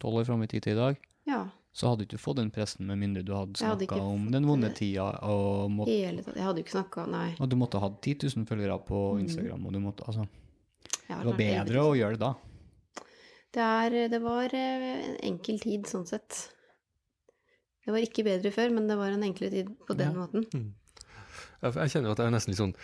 tolv 0.01 0.19
år 0.21 0.25
fram 0.29 0.43
i 0.43 0.47
tid 0.47 0.63
til 0.67 0.73
i 0.73 0.79
dag, 0.79 0.97
ja. 1.27 1.39
så 1.73 1.89
hadde 1.91 2.03
du 2.03 2.07
ikke 2.09 2.21
fått 2.21 2.37
den 2.39 2.51
pressen 2.53 2.85
med 2.89 2.97
mindre 3.01 3.23
du 3.25 3.33
hadde 3.35 3.59
snakka 3.61 3.99
om 4.01 4.29
den 4.31 4.45
vonde 4.49 4.69
tida, 4.77 5.07
og, 5.27 5.69
måtte, 5.71 5.91
Hele 5.91 6.23
tatt. 6.25 6.35
Jeg 6.37 6.43
hadde 6.47 6.61
jo 6.61 6.65
ikke 6.67 6.75
snakka 6.77 7.05
Nei. 7.11 7.29
og 7.39 7.49
du 7.49 7.55
måtte 7.59 7.79
ha 7.81 7.87
hatt 7.89 8.01
10 8.01 8.29
000 8.35 8.45
følgere 8.49 8.77
på 8.87 9.01
Mm. 9.15 9.23
Instagram, 9.25 9.65
og 9.65 9.73
du 9.73 9.79
måtte 9.79 10.03
Altså, 10.07 10.27
det 11.07 11.25
var 11.25 11.37
bedre 11.39 11.83
å 11.87 11.95
gjøre 11.97 12.17
det 12.17 12.19
da. 12.25 12.33
Det, 13.57 13.63
er, 13.63 14.07
det 14.11 14.19
var 14.21 14.53
eh, 14.53 14.87
en 15.07 15.17
enkel 15.31 15.57
tid, 15.59 15.85
sånn 15.87 16.05
sett. 16.05 16.49
Det 17.85 17.93
var 17.95 18.03
ikke 18.03 18.25
bedre 18.27 18.51
før, 18.51 18.69
men 18.75 18.87
det 18.89 18.97
var 18.99 19.13
en 19.15 19.23
enklere 19.23 19.49
tid 19.51 19.69
på 19.87 19.95
den 19.97 20.11
Ja. 20.11 20.25
måten. 20.27 20.73
Jeg 21.63 21.89
kjenner 21.89 22.11
at 22.11 22.17
det 22.19 22.25
er 22.27 22.33
nesten 22.35 22.51
litt 22.53 22.59
sånn 22.59 22.75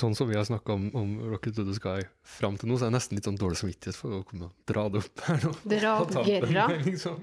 Sånn 0.00 0.14
som 0.16 0.28
vi 0.30 0.36
har 0.38 0.46
snakka 0.48 0.72
om, 0.72 0.86
om 0.96 1.10
Rocket 1.28 1.54
to 1.58 1.64
the 1.68 1.74
Sky 1.76 2.00
fram 2.24 2.56
til 2.56 2.70
nå, 2.70 2.78
så 2.80 2.86
er 2.86 2.88
jeg 2.88 2.94
nesten 2.96 3.18
litt 3.18 3.26
sånn 3.28 3.36
dårlig 3.36 3.58
samvittighet 3.60 3.98
for 3.98 4.14
å 4.16 4.22
komme 4.24 4.46
og 4.48 4.54
dra 4.70 4.86
det 4.88 5.02
opp 5.02 5.20
her 5.26 5.42
nå. 5.44 5.50
Dra 5.68 5.90
opp 6.00 6.14
tampen, 6.14 6.84
liksom. 6.88 7.18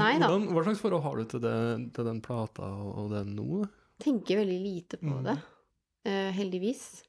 Nei 0.00 0.14
da. 0.18 0.30
hvordan- 0.32 0.48
Hva 0.56 0.62
slags 0.64 0.80
forhold 0.80 1.02
har 1.04 1.16
du 1.20 1.24
til, 1.28 1.40
det, 1.44 1.54
til 1.92 2.04
den 2.08 2.22
plata 2.24 2.64
og, 2.64 2.90
og 3.02 3.10
den 3.12 3.34
nå? 3.36 3.66
Tenker 4.00 4.40
veldig 4.40 4.60
lite 4.64 4.96
på 5.02 5.12
Mm. 5.12 5.24
det, 5.28 5.36
uh, 6.08 6.30
heldigvis. 6.40 7.02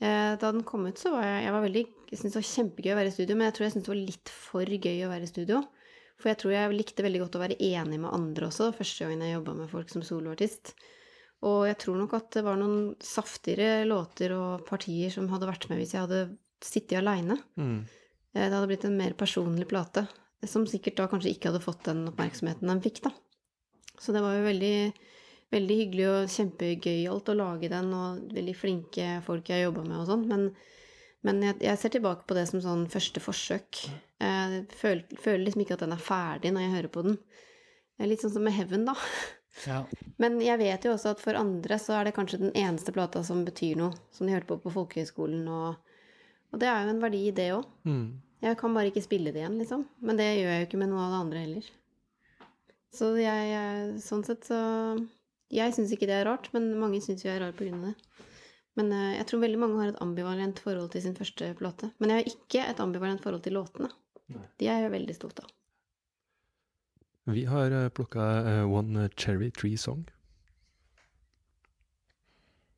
Uh, 0.00 0.36
Da 0.40 0.50
den 0.52 0.64
kom 0.64 0.86
ut, 0.88 0.96
så 1.00 1.12
var 1.12 1.22
jeg, 1.28 1.44
jeg 1.44 1.52
var 1.52 1.62
veldig 1.68 1.84
Jeg 2.10 2.18
syntes 2.18 2.32
det 2.32 2.40
var 2.40 2.50
kjempegøy 2.54 2.92
å 2.94 2.98
være 3.02 3.08
i 3.12 3.16
studio, 3.18 3.36
men 3.36 3.46
jeg 3.50 3.54
tror 3.58 3.64
jeg 3.66 3.72
syntes 3.76 3.86
det 3.86 3.94
var 3.94 4.02
litt 4.06 4.28
for 4.32 4.64
gøy 4.64 4.98
å 5.04 5.12
være 5.12 5.22
i 5.28 5.30
studio. 5.34 5.60
For 6.16 6.28
jeg 6.32 6.38
tror 6.40 6.52
jeg 6.56 6.76
likte 6.80 7.04
veldig 7.04 7.20
godt 7.26 7.36
å 7.36 7.44
være 7.44 7.56
enig 7.60 7.98
med 8.00 8.12
andre 8.14 8.46
også, 8.48 8.72
første 8.72 9.04
gangen 9.04 9.20
jeg 9.26 9.36
jobba 9.36 9.54
med 9.58 9.68
folk 9.68 9.90
som 9.92 10.00
soloartist. 10.06 10.72
Og 11.44 11.66
jeg 11.68 11.76
tror 11.82 11.98
nok 12.00 12.14
at 12.16 12.30
det 12.38 12.42
var 12.46 12.56
noen 12.58 12.94
saftigere 13.02 13.84
låter 13.88 14.32
og 14.36 14.64
partier 14.68 15.12
som 15.12 15.28
hadde 15.28 15.48
vært 15.50 15.68
med 15.68 15.82
hvis 15.82 15.92
jeg 15.94 16.06
hadde 16.06 16.22
sittet 16.64 16.98
aleine. 17.02 17.36
Mm. 17.60 17.84
Det 18.36 18.46
hadde 18.52 18.68
blitt 18.68 18.86
en 18.88 18.96
mer 18.96 19.12
personlig 19.16 19.68
plate, 19.68 20.06
som 20.48 20.66
sikkert 20.68 20.98
da 21.00 21.08
kanskje 21.10 21.32
ikke 21.32 21.50
hadde 21.50 21.64
fått 21.64 21.86
den 21.88 22.04
oppmerksomheten 22.10 22.68
den 22.68 22.82
fikk, 22.84 23.02
da. 23.06 23.12
Så 24.00 24.12
det 24.12 24.20
var 24.20 24.36
jo 24.36 24.44
veldig, 24.44 24.76
veldig 25.54 25.76
hyggelig 25.80 26.08
og 26.10 26.32
kjempegøyalt 26.34 27.30
å 27.32 27.36
lage 27.38 27.70
den, 27.72 27.92
og 27.96 28.34
veldig 28.36 28.56
flinke 28.56 29.08
folk 29.24 29.48
jeg 29.52 29.64
jobba 29.64 29.86
med 29.86 30.02
og 30.02 30.10
sånn, 30.10 30.26
men, 30.28 30.50
men 31.24 31.40
jeg, 31.48 31.58
jeg 31.64 31.80
ser 31.80 31.96
tilbake 31.96 32.28
på 32.28 32.36
det 32.36 32.44
som 32.50 32.64
sånn 32.64 32.84
første 32.92 33.22
forsøk. 33.24 33.86
Jeg 34.20 34.62
føler, 34.76 35.18
føler 35.20 35.46
liksom 35.46 35.64
ikke 35.64 35.78
at 35.78 35.86
den 35.86 35.96
er 35.96 36.04
ferdig 36.04 36.52
når 36.52 36.66
jeg 36.66 36.76
hører 36.76 36.92
på 36.92 37.06
den. 37.08 37.18
Er 37.96 38.10
litt 38.10 38.20
sånn 38.24 38.34
som 38.36 38.44
med 38.44 38.56
Heaven, 38.56 38.84
da. 38.88 38.96
Ja. 39.64 39.80
Men 40.20 40.38
jeg 40.44 40.60
vet 40.60 40.84
jo 40.84 40.92
også 40.92 41.14
at 41.14 41.22
for 41.22 41.38
andre 41.38 41.78
så 41.80 41.96
er 41.96 42.08
det 42.08 42.14
kanskje 42.16 42.42
den 42.44 42.54
eneste 42.56 42.92
plata 42.94 43.22
som 43.26 43.44
betyr 43.46 43.78
noe, 43.80 43.96
som 44.12 44.28
de 44.28 44.34
hørte 44.36 44.50
på 44.50 44.60
på 44.62 44.74
folkehøyskolen, 44.74 45.48
og, 45.48 45.96
og 46.52 46.60
det 46.62 46.68
er 46.70 46.84
jo 46.84 46.94
en 46.94 47.02
verdi 47.02 47.22
i 47.30 47.34
det 47.34 47.50
òg. 47.56 47.66
Mm. 47.88 48.06
Jeg 48.44 48.58
kan 48.60 48.76
bare 48.76 48.92
ikke 48.92 49.04
spille 49.04 49.32
det 49.32 49.40
igjen, 49.40 49.58
liksom. 49.58 49.86
Men 50.04 50.20
det 50.20 50.28
gjør 50.28 50.52
jeg 50.52 50.62
jo 50.62 50.68
ikke 50.68 50.80
med 50.82 50.92
noe 50.92 51.06
av 51.06 51.14
det 51.14 51.20
andre 51.24 51.44
heller. 51.46 51.70
Så 52.96 53.10
jeg, 53.20 53.48
jeg 53.50 54.00
sånn 54.00 54.24
sett 54.24 54.46
så 54.48 54.58
Jeg 55.52 55.74
syns 55.76 55.92
ikke 55.92 56.08
det 56.08 56.16
er 56.20 56.26
rart, 56.26 56.48
men 56.54 56.72
mange 56.80 56.98
syns 57.04 57.22
jo 57.22 57.28
jeg 57.28 57.38
er 57.38 57.44
rar 57.44 57.56
på 57.56 57.66
grunn 57.66 57.84
av 57.84 57.92
det. 57.92 58.24
Men 58.76 58.90
eh, 58.92 59.12
jeg 59.16 59.28
tror 59.30 59.44
veldig 59.44 59.60
mange 59.62 59.78
har 59.80 59.92
et 59.92 60.00
ambivalent 60.04 60.58
forhold 60.60 60.90
til 60.92 61.04
sin 61.04 61.14
første 61.16 61.52
plate. 61.58 61.92
Men 62.02 62.12
jeg 62.12 62.18
har 62.18 62.32
ikke 62.32 62.64
et 62.72 62.82
ambivalent 62.82 63.22
forhold 63.24 63.44
til 63.46 63.56
låtene. 63.56 63.92
De 64.58 64.68
er 64.68 64.82
jeg 64.84 64.92
veldig 64.92 65.14
stolt 65.16 65.44
av. 65.44 65.52
Vi 67.26 67.44
har 67.44 67.88
plukka 67.88 68.22
One 68.64 69.08
Cherry 69.16 69.50
Tree 69.50 69.76
Song. 69.76 70.10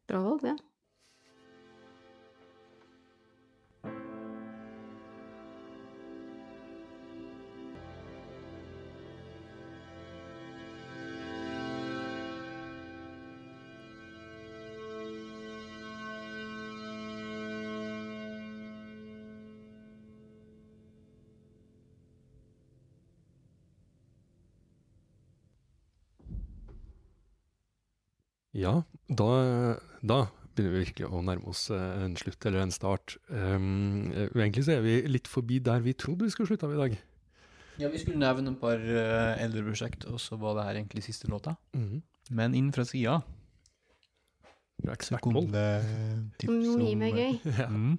Bra 0.08 0.22
valg, 0.24 0.40
det. 0.42 0.48
Ja, 0.48 0.67
da, 28.62 29.30
da 30.02 30.18
begynner 30.58 30.74
vi 30.74 30.82
virkelig 30.82 31.08
å 31.08 31.22
nærme 31.22 31.50
oss 31.50 31.68
eh, 31.74 32.04
en 32.04 32.16
slutt 32.18 32.46
eller 32.48 32.64
en 32.64 32.74
start. 32.74 33.16
Um, 33.30 34.10
eh, 34.10 34.30
egentlig 34.34 34.66
så 34.66 34.76
er 34.76 34.84
vi 34.84 34.98
litt 35.06 35.30
forbi 35.30 35.60
der 35.64 35.82
vi 35.84 35.94
trodde 35.98 36.26
vi 36.26 36.34
skulle 36.34 36.50
slutte 36.50 36.66
av 36.66 36.74
i 36.74 36.80
dag. 36.82 36.98
ja, 37.78 37.88
vi 37.92 38.00
skulle 38.02 38.18
nevne 38.18 38.50
et 38.50 38.60
par 38.60 38.78
uh, 38.82 39.38
eldre 39.38 39.62
prosjekt, 39.68 40.08
og 40.10 40.18
så 40.22 40.38
var 40.40 40.58
det 40.58 40.64
her 40.66 40.80
egentlig 40.80 41.04
siste 41.06 41.30
låta. 41.30 41.56
Mhm. 41.76 42.02
Men 42.30 42.54
inn 42.54 42.72
fra 42.72 42.84
sida 42.84 43.22
så 44.78 45.18
kom 45.22 45.34
det 45.50 45.68
tips 46.38 46.66
om 46.68 46.82
mye 46.82 46.96
mer 46.98 47.14
gøy. 47.16 47.38
Ja. 47.58 47.68
Mm. 47.68 47.96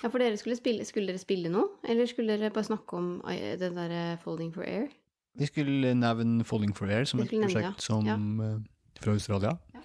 Ja, 0.00 0.08
for 0.08 0.18
dere 0.18 0.36
skulle 0.40 0.56
spille, 0.56 0.84
skulle 0.88 1.12
dere 1.12 1.20
spille 1.20 1.50
noe? 1.52 1.76
Eller 1.84 2.08
skulle 2.08 2.36
dere 2.36 2.52
bare 2.52 2.64
snakke 2.64 2.96
om 2.96 3.08
eh, 3.28 3.54
den 3.60 3.76
derre 3.76 4.16
Folding 4.22 4.52
for 4.54 4.64
Air? 4.64 4.88
Vi 5.36 5.46
skulle 5.46 5.92
nevne 5.94 6.44
Folding 6.44 6.72
for 6.76 6.88
Air 6.88 7.04
som 7.08 7.20
et 7.20 7.32
nevne, 7.32 7.46
prosjekt 7.46 7.84
som, 7.84 8.08
ja. 8.08 8.16
Fra 8.98 9.14
Australia. 9.14 9.54
Ja. 9.74 9.82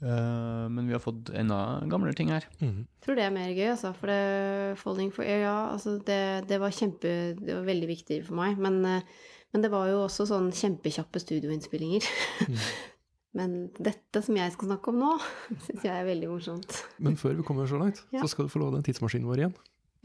Uh, 0.00 0.64
men 0.72 0.86
vi 0.88 0.94
har 0.96 1.02
fått 1.04 1.28
enda 1.36 1.82
gamlere 1.90 2.16
ting 2.16 2.30
her. 2.32 2.46
Mm. 2.62 2.86
Tror 3.04 3.18
det 3.18 3.24
er 3.26 3.34
mer 3.34 3.50
gøy, 3.52 3.66
altså. 3.74 3.90
For 3.98 4.08
det 4.08 4.78
Folding 4.80 5.10
for 5.12 5.26
Air, 5.26 5.42
ja, 5.44 5.56
altså 5.74 5.98
det, 6.06 6.20
det 6.48 6.60
var 6.62 6.72
kjempe 6.72 7.10
Det 7.36 7.52
var 7.52 7.66
veldig 7.68 7.90
viktig 7.90 8.22
for 8.28 8.38
meg. 8.40 8.56
Men, 8.62 8.80
eh, 8.88 9.04
men 9.52 9.66
det 9.66 9.72
var 9.72 9.90
jo 9.90 10.06
også 10.06 10.24
sånn 10.30 10.48
kjempekjappe 10.56 11.20
studioinnspillinger. 11.20 12.08
Mm. 12.48 12.56
men 13.42 13.58
dette 13.76 14.24
som 14.24 14.40
jeg 14.40 14.56
skal 14.56 14.72
snakke 14.72 14.94
om 14.94 15.02
nå, 15.02 15.12
syns 15.66 15.84
jeg 15.84 15.92
er 15.92 16.08
veldig 16.08 16.32
morsomt. 16.32 16.80
Men 17.04 17.20
før 17.20 17.36
vi 17.36 17.44
kommer 17.50 17.68
så 17.68 17.82
langt, 17.82 18.00
Ja. 18.16 18.24
så 18.24 18.32
skal 18.32 18.48
du 18.48 18.54
få 18.56 18.64
lov 18.64 18.72
den 18.78 18.88
tidsmaskinen 18.88 19.28
vår 19.28 19.44
igjen. 19.44 19.56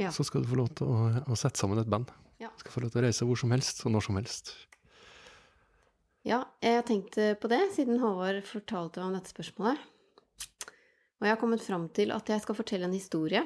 Ja. 0.01 0.11
Så 0.11 0.27
skal 0.27 0.43
du 0.43 0.51
få 0.51 0.59
lov 0.59 0.73
til 0.75 0.91
å, 0.91 1.07
å 1.23 1.39
sette 1.39 1.61
sammen 1.61 1.79
et 1.79 1.87
band. 1.87 2.11
Ja. 2.43 2.51
Du 2.51 2.65
skal 2.65 2.73
få 2.75 2.83
lov 2.83 2.91
til 2.91 2.99
å 2.99 3.07
reise 3.07 3.23
hvor 3.23 3.39
som 3.39 3.55
helst 3.55 3.85
og 3.87 3.95
når 3.95 4.09
som 4.09 4.19
helst. 4.19 4.57
Ja, 6.25 6.39
jeg 6.57 6.81
tenkte 6.87 7.35
på 7.37 7.49
det, 7.51 7.59
siden 7.75 7.99
Håvard 8.01 8.39
fortalte 8.49 9.03
om 9.03 9.13
dette 9.13 9.29
spørsmålet. 9.29 9.77
Og 11.21 11.27
jeg 11.27 11.31
har 11.31 11.37
kommet 11.37 11.61
fram 11.61 11.85
til 11.93 12.09
at 12.15 12.31
jeg 12.31 12.41
skal 12.41 12.57
fortelle 12.57 12.87
en 12.89 12.95
historie. 12.97 13.43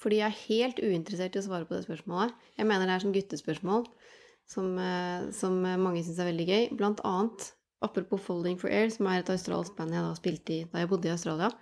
Fordi 0.00 0.22
jeg 0.22 0.32
er 0.32 0.40
helt 0.46 0.80
uinteressert 0.80 1.36
i 1.36 1.42
å 1.42 1.44
svare 1.44 1.68
på 1.68 1.76
det 1.76 1.84
spørsmålet. 1.84 2.32
Jeg 2.56 2.68
mener 2.70 2.88
det 2.88 2.96
er 2.96 3.04
sånn 3.04 3.14
guttespørsmål, 3.14 3.84
som, 4.48 4.72
eh, 4.80 5.28
som 5.36 5.60
mange 5.60 6.00
syns 6.00 6.18
er 6.18 6.30
veldig 6.32 6.48
gøy. 6.48 6.64
Blant 6.80 7.04
annet, 7.04 7.52
apropos 7.84 8.24
Folding 8.24 8.58
for 8.58 8.72
Air, 8.72 8.88
som 8.88 9.06
er 9.06 9.20
et 9.20 9.30
australsk 9.36 9.76
band 9.76 9.92
jeg 9.92 10.02
da 10.08 10.16
spilte 10.16 10.56
i 10.56 10.64
da 10.72 10.80
jeg 10.80 10.88
bodde 10.88 11.12
i 11.12 11.14
Australia. 11.14 11.52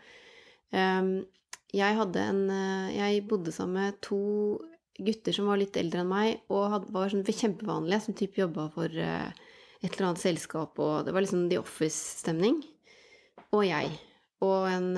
Ehm, 0.73 1.27
jeg 1.75 1.99
en 1.99 2.51
eh, 2.51 2.97
Jeg 2.97 3.27
bodde 3.27 3.51
sammen 3.51 3.83
med 3.83 4.01
to 4.01 4.61
gutter 4.95 5.33
som 5.33 5.47
var 5.47 5.59
litt 5.59 5.77
eldre 5.77 6.01
enn 6.05 6.09
meg, 6.09 6.41
og 6.49 6.87
var 6.93 7.09
sånn 7.11 7.25
kjempevanlige, 7.27 8.01
som 8.01 8.15
type 8.15 8.39
jobba 8.39 8.71
for 8.71 8.87
eh, 8.87 9.33
et 9.81 9.95
eller 9.95 10.11
annet 10.11 10.23
selskap, 10.23 10.79
og 10.79 11.07
det 11.07 11.15
var 11.17 11.25
liksom 11.25 11.49
The 11.51 11.61
Office-stemning. 11.63 12.61
Og 13.57 13.65
jeg. 13.67 13.93
Og 14.45 14.67
en, 14.71 14.89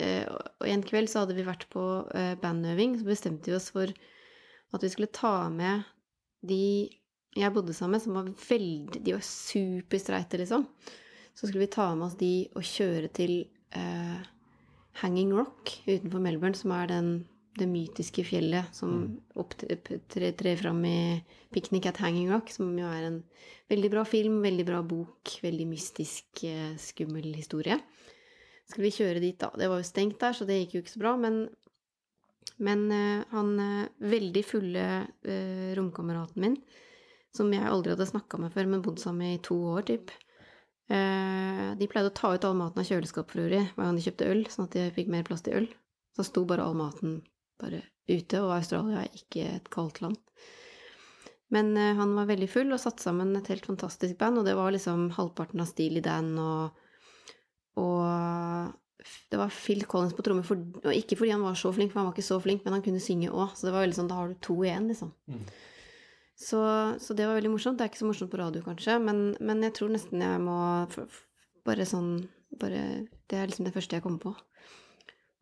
eh, 0.00 0.24
og 0.26 0.68
en 0.68 0.84
kveld 0.86 1.10
så 1.12 1.24
hadde 1.24 1.36
vi 1.36 1.46
vært 1.46 1.68
på 1.72 1.84
eh, 2.16 2.34
bandøving, 2.40 2.96
så 2.98 3.08
bestemte 3.08 3.52
vi 3.52 3.58
oss 3.58 3.70
for 3.74 3.92
at 4.74 4.82
vi 4.82 4.92
skulle 4.92 5.12
ta 5.14 5.48
med 5.52 5.86
de 6.46 6.88
jeg 7.36 7.52
bodde 7.52 7.74
sammen 7.76 7.98
med, 7.98 8.02
som 8.04 8.16
var 8.16 8.28
veldig 8.48 9.02
De 9.04 9.12
var 9.12 9.24
superstreite, 9.24 10.38
liksom. 10.40 10.64
Så 11.36 11.46
skulle 11.46 11.66
vi 11.66 11.72
ta 11.74 11.90
med 11.94 12.08
oss 12.08 12.16
de 12.16 12.48
og 12.56 12.64
kjøre 12.64 13.10
til 13.12 13.34
eh, 13.76 14.20
Hanging 15.02 15.34
Rock 15.36 15.74
utenfor 15.84 16.22
Melbourne, 16.24 16.56
som 16.56 16.72
er 16.72 16.88
den, 16.88 17.10
det 17.56 17.66
mytiske 17.70 18.24
fjellet 18.26 18.74
som 18.76 19.06
opptrer 19.38 20.32
tre 20.36 20.56
fram 20.60 20.82
i 20.84 20.98
Picnic 21.54 21.88
at 21.88 22.00
Hanging 22.02 22.28
Rock, 22.32 22.50
som 22.52 22.74
jo 22.76 22.88
er 22.88 23.08
en 23.08 23.20
veldig 23.70 23.90
bra 23.92 24.04
film, 24.08 24.40
veldig 24.44 24.66
bra 24.68 24.82
bok, 24.86 25.38
veldig 25.42 25.66
mystisk, 25.70 26.44
eh, 26.44 26.74
skummel 26.80 27.32
historie. 27.34 27.78
Skulle 28.66 28.88
vi 28.88 28.96
kjøre 28.98 29.22
dit, 29.22 29.38
da. 29.38 29.50
Det 29.56 29.68
var 29.70 29.80
jo 29.80 29.88
stengt 29.88 30.18
der, 30.20 30.34
så 30.36 30.46
det 30.46 30.58
gikk 30.60 30.74
jo 30.74 30.82
ikke 30.84 30.96
så 30.96 31.04
bra, 31.04 31.16
men 31.16 31.46
men 32.62 32.86
eh, 32.92 33.24
han 33.30 33.48
eh, 33.60 33.88
veldig 34.00 34.42
fulle 34.46 34.84
romkameraten 35.76 36.40
min, 36.40 36.60
som 37.34 37.50
jeg 37.52 37.66
aldri 37.68 37.92
hadde 37.92 38.06
snakka 38.08 38.38
med 38.40 38.54
før, 38.54 38.68
men 38.70 38.84
bodd 38.84 39.00
sammen 39.02 39.26
med 39.26 39.34
i 39.36 39.42
to 39.44 39.56
år, 39.74 39.82
typ. 39.88 40.12
De 40.86 41.86
pleide 41.90 42.12
å 42.12 42.14
ta 42.14 42.30
ut 42.30 42.44
all 42.46 42.54
maten 42.54 42.78
av 42.78 42.86
kjøleskapet 42.86 43.32
for 43.32 43.42
øvrig 43.42 43.64
hver 43.74 43.88
gang 43.88 43.96
de 43.98 44.04
kjøpte 44.04 44.28
øl, 44.30 44.44
sånn 44.46 44.68
at 44.68 44.76
de 44.76 44.84
fikk 44.94 45.08
mer 45.10 45.24
plass 45.26 45.42
til 45.42 45.56
øl. 45.58 45.66
Så 46.14 46.24
sto 46.28 46.44
bare 46.46 46.62
all 46.62 46.78
maten 46.78 47.16
bare 47.60 47.82
ute, 48.06 48.40
og 48.42 48.54
Australia 48.56 49.02
er 49.02 49.18
ikke 49.18 49.44
et 49.56 49.70
kaldt 49.72 50.00
land. 50.04 50.18
Men 51.54 51.76
eh, 51.78 51.94
han 51.98 52.14
var 52.18 52.28
veldig 52.30 52.48
full 52.50 52.74
og 52.74 52.82
satte 52.82 53.04
sammen 53.06 53.34
et 53.38 53.50
helt 53.52 53.66
fantastisk 53.68 54.18
band, 54.18 54.40
og 54.40 54.48
det 54.48 54.56
var 54.58 54.74
liksom 54.74 55.10
halvparten 55.18 55.62
av 55.62 55.70
Steely 55.70 56.02
Dan 56.04 56.34
og 56.42 56.82
og 57.76 58.72
det 59.30 59.38
var 59.38 59.52
Phil 59.52 59.84
Collins 59.84 60.14
på 60.16 60.24
tromme, 60.24 60.42
for, 60.46 60.58
og 60.82 60.92
ikke 60.96 61.18
fordi 61.20 61.34
han 61.34 61.44
var 61.44 61.56
så 61.58 61.70
flink, 61.74 61.92
for 61.92 62.00
han 62.00 62.08
var 62.08 62.16
ikke 62.16 62.26
så 62.26 62.38
flink, 62.42 62.64
men 62.64 62.76
han 62.76 62.82
kunne 62.82 63.02
synge 63.02 63.30
òg, 63.30 63.52
så 63.54 63.68
det 63.68 63.74
var 63.74 63.84
veldig 63.84 63.98
sånn, 63.98 64.08
da 64.10 64.18
har 64.18 64.30
du 64.32 64.38
to 64.42 64.56
igjen, 64.64 64.88
liksom. 64.90 65.12
Så, 66.36 66.60
så 67.00 67.16
det 67.16 67.28
var 67.28 67.38
veldig 67.38 67.52
morsomt. 67.54 67.78
Det 67.78 67.86
er 67.86 67.92
ikke 67.92 68.02
så 68.02 68.08
morsomt 68.08 68.32
på 68.32 68.40
radio, 68.40 68.64
kanskje, 68.64 68.98
men, 69.00 69.22
men 69.40 69.62
jeg 69.64 69.76
tror 69.78 69.92
nesten 69.92 70.24
jeg 70.24 70.42
må 70.44 70.56
bare 71.66 71.86
sånn 71.88 72.10
bare, 72.60 72.82
Det 73.28 73.38
er 73.38 73.48
liksom 73.50 73.66
det 73.66 73.74
første 73.74 73.96
jeg 73.96 74.04
kommer 74.04 74.22
på. 74.22 74.32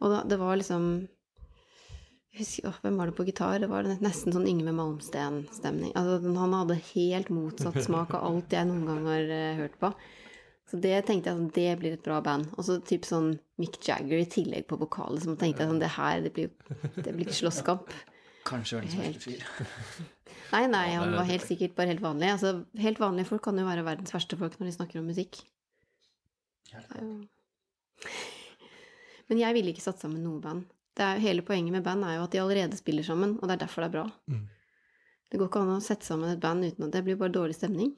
Og 0.02 0.12
da, 0.12 0.22
det 0.26 0.38
var 0.40 0.56
liksom 0.58 0.86
husker, 2.38 2.68
oh, 2.68 2.76
Hvem 2.82 2.96
var 2.98 3.10
det 3.10 3.16
på 3.18 3.24
gitar? 3.28 3.58
Det 3.62 3.68
var 3.70 3.86
nesten 3.86 4.34
sånn 4.34 4.48
Yngve 4.50 4.72
Malmsten-stemning. 4.74 5.92
Altså, 5.98 6.18
han 6.38 6.56
hadde 6.58 6.76
helt 6.94 7.30
motsatt 7.34 7.78
smak 7.84 8.14
av 8.16 8.24
alt 8.28 8.54
jeg 8.56 8.68
noen 8.68 8.86
gang 8.88 9.04
har 9.08 9.30
uh, 9.30 9.56
hørt 9.62 9.76
på. 9.80 9.92
Så 10.70 10.80
det 10.80 10.94
tenkte 11.06 11.30
jeg 11.30 11.38
sånn, 11.38 11.50
det 11.54 11.68
blir 11.78 11.92
et 11.98 12.02
bra 12.06 12.18
band. 12.24 12.48
Og 12.56 12.64
så 12.66 12.78
typ 12.82 13.04
sånn 13.06 13.34
Mick 13.60 13.76
Jagger 13.86 14.18
i 14.22 14.26
tillegg 14.30 14.66
på 14.70 14.78
vokalet. 14.80 15.22
Så 15.26 15.36
tenkte 15.38 15.62
jeg 15.62 15.70
sånn, 15.70 15.82
det 15.82 15.92
her, 15.94 16.22
det 16.24 16.32
blir, 16.34 16.50
det 16.96 17.12
blir 17.12 17.26
ikke 17.28 17.36
slåsskamp. 17.44 17.92
Kanskje 18.48 18.80
verdens 18.80 18.96
verste 19.00 19.24
fyr. 19.24 19.44
Nei, 20.54 20.66
nei, 20.70 20.86
han 20.94 21.14
var 21.16 21.26
helt 21.28 21.46
sikkert 21.48 21.74
bare 21.76 21.90
helt 21.92 22.02
vanlig. 22.04 22.28
Altså, 22.34 22.50
helt 22.78 23.00
vanlige 23.02 23.28
folk 23.30 23.42
kan 23.46 23.58
jo 23.58 23.64
være 23.66 23.84
verdens 23.86 24.12
verste 24.14 24.36
folk 24.40 24.56
når 24.60 24.68
de 24.70 24.74
snakker 24.76 25.00
om 25.00 25.08
musikk. 25.10 25.40
Det 26.70 26.82
er 26.82 27.04
jo- 27.04 28.10
Men 29.28 29.40
jeg 29.40 29.56
ville 29.56 29.72
ikke 29.72 29.84
satt 29.84 30.00
sammen 30.02 30.22
noe 30.24 30.40
band. 30.40 30.66
Det 30.94 31.02
er, 31.02 31.22
hele 31.22 31.42
poenget 31.42 31.74
med 31.74 31.82
band 31.86 32.06
er 32.06 32.18
jo 32.18 32.24
at 32.28 32.34
de 32.34 32.40
allerede 32.42 32.78
spiller 32.78 33.02
sammen, 33.06 33.36
og 33.40 33.48
det 33.48 33.56
er 33.56 33.64
derfor 33.66 33.82
det 33.82 33.90
er 33.90 33.96
bra. 33.96 34.06
Mm. 34.30 34.44
Det 35.30 35.40
går 35.40 35.48
ikke 35.50 35.62
an 35.64 35.74
å 35.74 35.82
sette 35.82 36.06
sammen 36.06 36.30
et 36.30 36.42
band 36.42 36.62
uten 36.62 36.86
at 36.86 36.94
det 36.94 37.02
blir 37.06 37.18
bare 37.18 37.34
dårlig 37.34 37.56
stemning. 37.58 37.96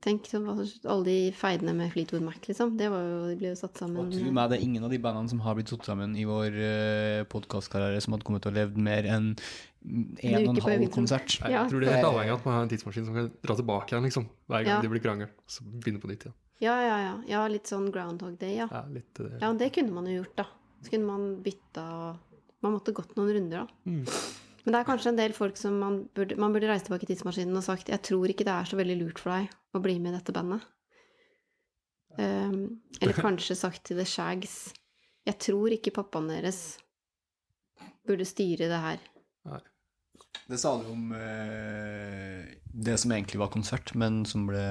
Tenk 0.00 0.24
så 0.30 0.38
alle 0.40 1.02
de 1.04 1.16
feidene 1.36 1.74
med 1.76 1.90
Fleetwood 1.92 2.22
Mac, 2.24 2.38
liksom. 2.46 2.72
Det 2.80 2.86
var 2.88 3.02
jo, 3.04 3.16
de 3.28 3.34
ble 3.36 3.50
jo 3.50 3.56
satt 3.58 3.82
sammen 3.82 3.98
Og 4.00 4.14
tro 4.14 4.30
meg, 4.32 4.48
det 4.48 4.56
er 4.56 4.62
ingen 4.64 4.86
av 4.86 4.94
de 4.94 5.00
bandene 5.02 5.28
som 5.28 5.42
har 5.44 5.58
blitt 5.58 5.72
satt 5.72 5.84
sammen 5.90 6.14
i 6.16 6.24
vår 6.28 6.56
uh, 6.56 7.24
podkastkarriere 7.28 8.00
som 8.00 8.16
hadde 8.16 8.24
kommet 8.24 8.46
til 8.46 8.54
å 8.54 8.56
levd 8.56 8.78
mer 8.80 9.04
enn 9.04 9.34
en 9.34 10.06
og 10.16 10.38
en 10.38 10.56
uke 10.56 10.64
på 10.64 10.70
halv 10.70 10.86
konsert. 10.94 11.36
Ja. 11.42 11.66
Jeg 11.66 11.72
tror 11.72 11.84
det 11.84 11.90
er 11.90 11.98
helt 11.98 12.08
avhengig 12.14 12.32
av 12.32 12.40
at 12.40 12.48
man 12.48 12.56
har 12.56 12.64
en 12.64 12.72
tidsmaskin 12.72 13.10
som 13.10 13.18
kan 13.18 13.28
dra 13.44 13.58
tilbake 13.60 13.92
igjen, 13.92 14.06
liksom. 14.08 14.30
Hver 14.48 14.64
gang 14.64 14.72
Ja. 14.78 14.80
de 14.86 14.92
blir 14.94 15.04
krangel. 15.04 15.34
Så 15.48 15.66
begynne 15.68 16.00
på 16.00 16.08
nytt 16.08 16.24
igjen. 16.24 16.38
Ja, 16.60 16.76
ja, 16.84 16.96
ja. 17.00 17.12
Ja, 17.28 17.44
litt 17.48 17.68
sånn 17.68 17.90
Groundhog 17.92 18.38
Day, 18.40 18.56
ja. 18.56 18.68
Ja, 18.72 18.84
litt 18.92 19.20
eh, 19.20 19.36
Ja, 19.40 19.52
det 19.52 19.70
kunne 19.76 19.92
man 19.96 20.08
jo 20.08 20.22
gjort, 20.22 20.36
da. 20.36 20.46
Så 20.80 20.92
kunne 20.92 21.08
man 21.08 21.42
bytta 21.44 21.84
Man 22.60 22.74
måtte 22.74 22.92
gått 22.92 23.14
noen 23.16 23.32
runder, 23.32 23.62
da. 23.64 23.88
Mm. 23.88 24.02
Men 24.64 24.74
det 24.74 24.80
er 24.80 24.88
kanskje 24.88 25.12
en 25.14 25.20
del 25.20 25.32
folk 25.32 25.56
som 25.56 25.78
man 25.80 26.02
burde, 26.12 26.36
man 26.36 26.52
burde 26.52 26.68
reise 26.68 26.84
tilbake 26.84 27.06
i 27.06 27.08
tidsmaskinen 27.08 27.56
og 27.56 27.64
sagt 27.64 27.88
jeg 27.88 28.04
tror 28.04 28.28
ikke 28.28 28.44
det 28.44 28.52
er 28.52 28.68
så 28.68 28.76
veldig 28.76 28.98
lurt 29.00 29.22
for 29.22 29.32
deg 29.32 29.48
å 29.72 29.80
bli 29.80 29.94
med 29.96 30.12
i 30.12 30.18
dette 30.18 30.34
bandet. 30.36 30.66
Um, 32.20 32.82
eller 33.00 33.16
kanskje 33.24 33.56
sagt 33.56 33.86
til 33.88 34.02
The 34.02 34.04
Shags 34.04 34.58
jeg 35.28 35.38
tror 35.42 35.74
ikke 35.74 35.94
pappaen 35.94 36.30
deres 36.30 36.78
burde 38.08 38.26
styre 38.28 38.70
det 38.70 38.80
her. 38.82 39.02
Nei. 39.48 39.60
Det 40.50 40.58
sa 40.58 40.72
du 40.80 40.88
om 40.90 41.12
eh, 41.14 42.46
det 42.64 42.96
som 43.02 43.12
egentlig 43.14 43.40
var 43.40 43.52
konsert, 43.52 43.92
men 43.98 44.24
som 44.26 44.46
ble 44.48 44.64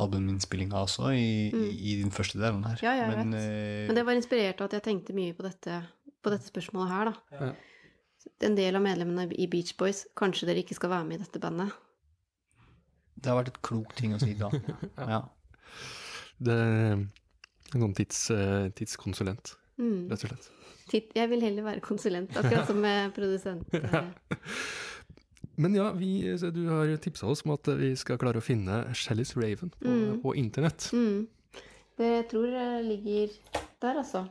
albuminnspillinga 0.00 0.80
også, 0.82 1.10
i, 1.16 1.50
mm. 1.52 1.66
i 1.70 1.96
din 2.02 2.10
første 2.14 2.38
delen 2.40 2.64
her. 2.66 2.80
Ja, 2.84 2.92
jeg 3.00 3.10
men, 3.12 3.32
vet. 3.34 3.42
eh, 3.42 3.86
Men 3.88 3.98
det 3.98 4.06
var 4.06 4.18
inspirert 4.18 4.60
av 4.60 4.70
at 4.70 4.78
jeg 4.78 4.84
tenkte 4.88 5.14
mye 5.16 5.34
på 5.36 5.44
dette, 5.46 5.78
på 6.22 6.32
dette 6.34 6.48
spørsmålet 6.50 6.92
her, 6.92 7.10
da. 7.12 7.38
Ja. 7.40 7.52
En 8.46 8.54
del 8.58 8.76
av 8.78 8.82
medlemmene 8.84 9.28
i 9.34 9.48
Beach 9.50 9.72
Boys 9.78 10.04
Kanskje 10.18 10.46
dere 10.46 10.62
ikke 10.62 10.76
skal 10.78 10.90
være 10.92 11.06
med 11.08 11.18
i 11.18 11.24
dette 11.24 11.40
bandet? 11.42 11.72
det 13.22 13.30
har 13.30 13.36
vært 13.38 13.52
et 13.52 13.60
klokt 13.62 13.92
ting 14.00 14.14
å 14.16 14.18
si 14.18 14.32
da. 14.34 14.48
ja. 15.12 15.20
Det 16.42 16.54
er 16.58 16.96
en 16.96 17.82
sånn 17.84 17.94
tids, 17.94 18.24
eh, 18.34 18.70
tidskonsulent, 18.74 19.56
Mm. 19.78 20.08
rett 20.10 20.24
og 20.24 20.28
slett. 20.32 20.48
Jeg 21.16 21.28
vil 21.30 21.40
heller 21.40 21.64
være 21.64 21.80
konsulent, 21.80 22.34
akkurat 22.36 22.66
som 22.68 22.76
med 22.82 23.14
produsent. 23.16 23.70
eh. 25.52 25.62
Men 25.62 25.74
ja, 25.76 25.92
vi, 25.92 26.22
du 26.54 26.62
har 26.68 26.96
tipsa 26.96 27.26
oss 27.26 27.44
om 27.44 27.52
at 27.54 27.68
vi 27.78 27.92
skal 27.96 28.18
klare 28.18 28.40
å 28.40 28.44
finne 28.44 28.84
Shellys 28.94 29.36
Raven 29.36 29.70
på, 29.70 29.88
Mm. 29.88 30.20
på 30.22 30.34
internett. 30.36 30.88
Mm. 30.92 31.26
Det 31.98 32.08
jeg 32.08 32.28
tror 32.30 32.48
ligger 32.82 33.28
der, 33.82 33.98
altså. 34.00 34.26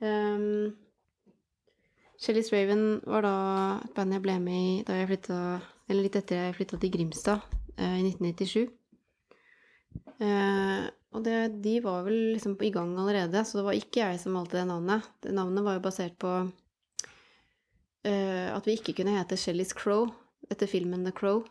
Um, 0.00 0.74
Shelly's 2.18 2.50
Raven 2.52 3.00
var 3.06 3.22
da 3.24 3.34
et 3.84 3.94
band 3.94 4.12
jeg 4.12 4.22
ble 4.24 4.38
med 4.42 4.54
i 4.58 4.82
da 4.86 4.96
jeg 4.98 5.08
flytta 5.12 5.38
Eller 5.88 6.06
litt 6.06 6.16
etter 6.16 6.36
jeg 6.40 6.56
flytta 6.56 6.78
til 6.80 6.90
Grimstad 6.94 7.40
uh, 7.76 7.96
i 8.00 8.04
1997. 8.08 8.70
Uh, 10.16 10.88
og 11.14 11.20
det, 11.26 11.60
de 11.62 11.74
var 11.84 12.06
vel 12.06 12.32
liksom 12.34 12.56
i 12.64 12.70
gang 12.72 12.94
allerede, 12.98 13.44
så 13.44 13.58
det 13.58 13.66
var 13.66 13.76
ikke 13.76 14.00
jeg 14.00 14.20
som 14.22 14.34
valgte 14.38 14.56
det 14.56 14.66
navnet. 14.70 15.04
Det 15.22 15.34
navnet 15.36 15.66
var 15.66 15.76
jo 15.76 15.84
basert 15.84 16.16
på 16.18 16.30
uh, 16.48 16.48
at 18.56 18.64
vi 18.66 18.78
ikke 18.78 18.96
kunne 18.96 19.18
hete 19.18 19.36
Shelly's 19.38 19.76
Crow 19.76 20.08
etter 20.52 20.70
filmen 20.70 21.04
The 21.06 21.12
Crow. 21.16 21.44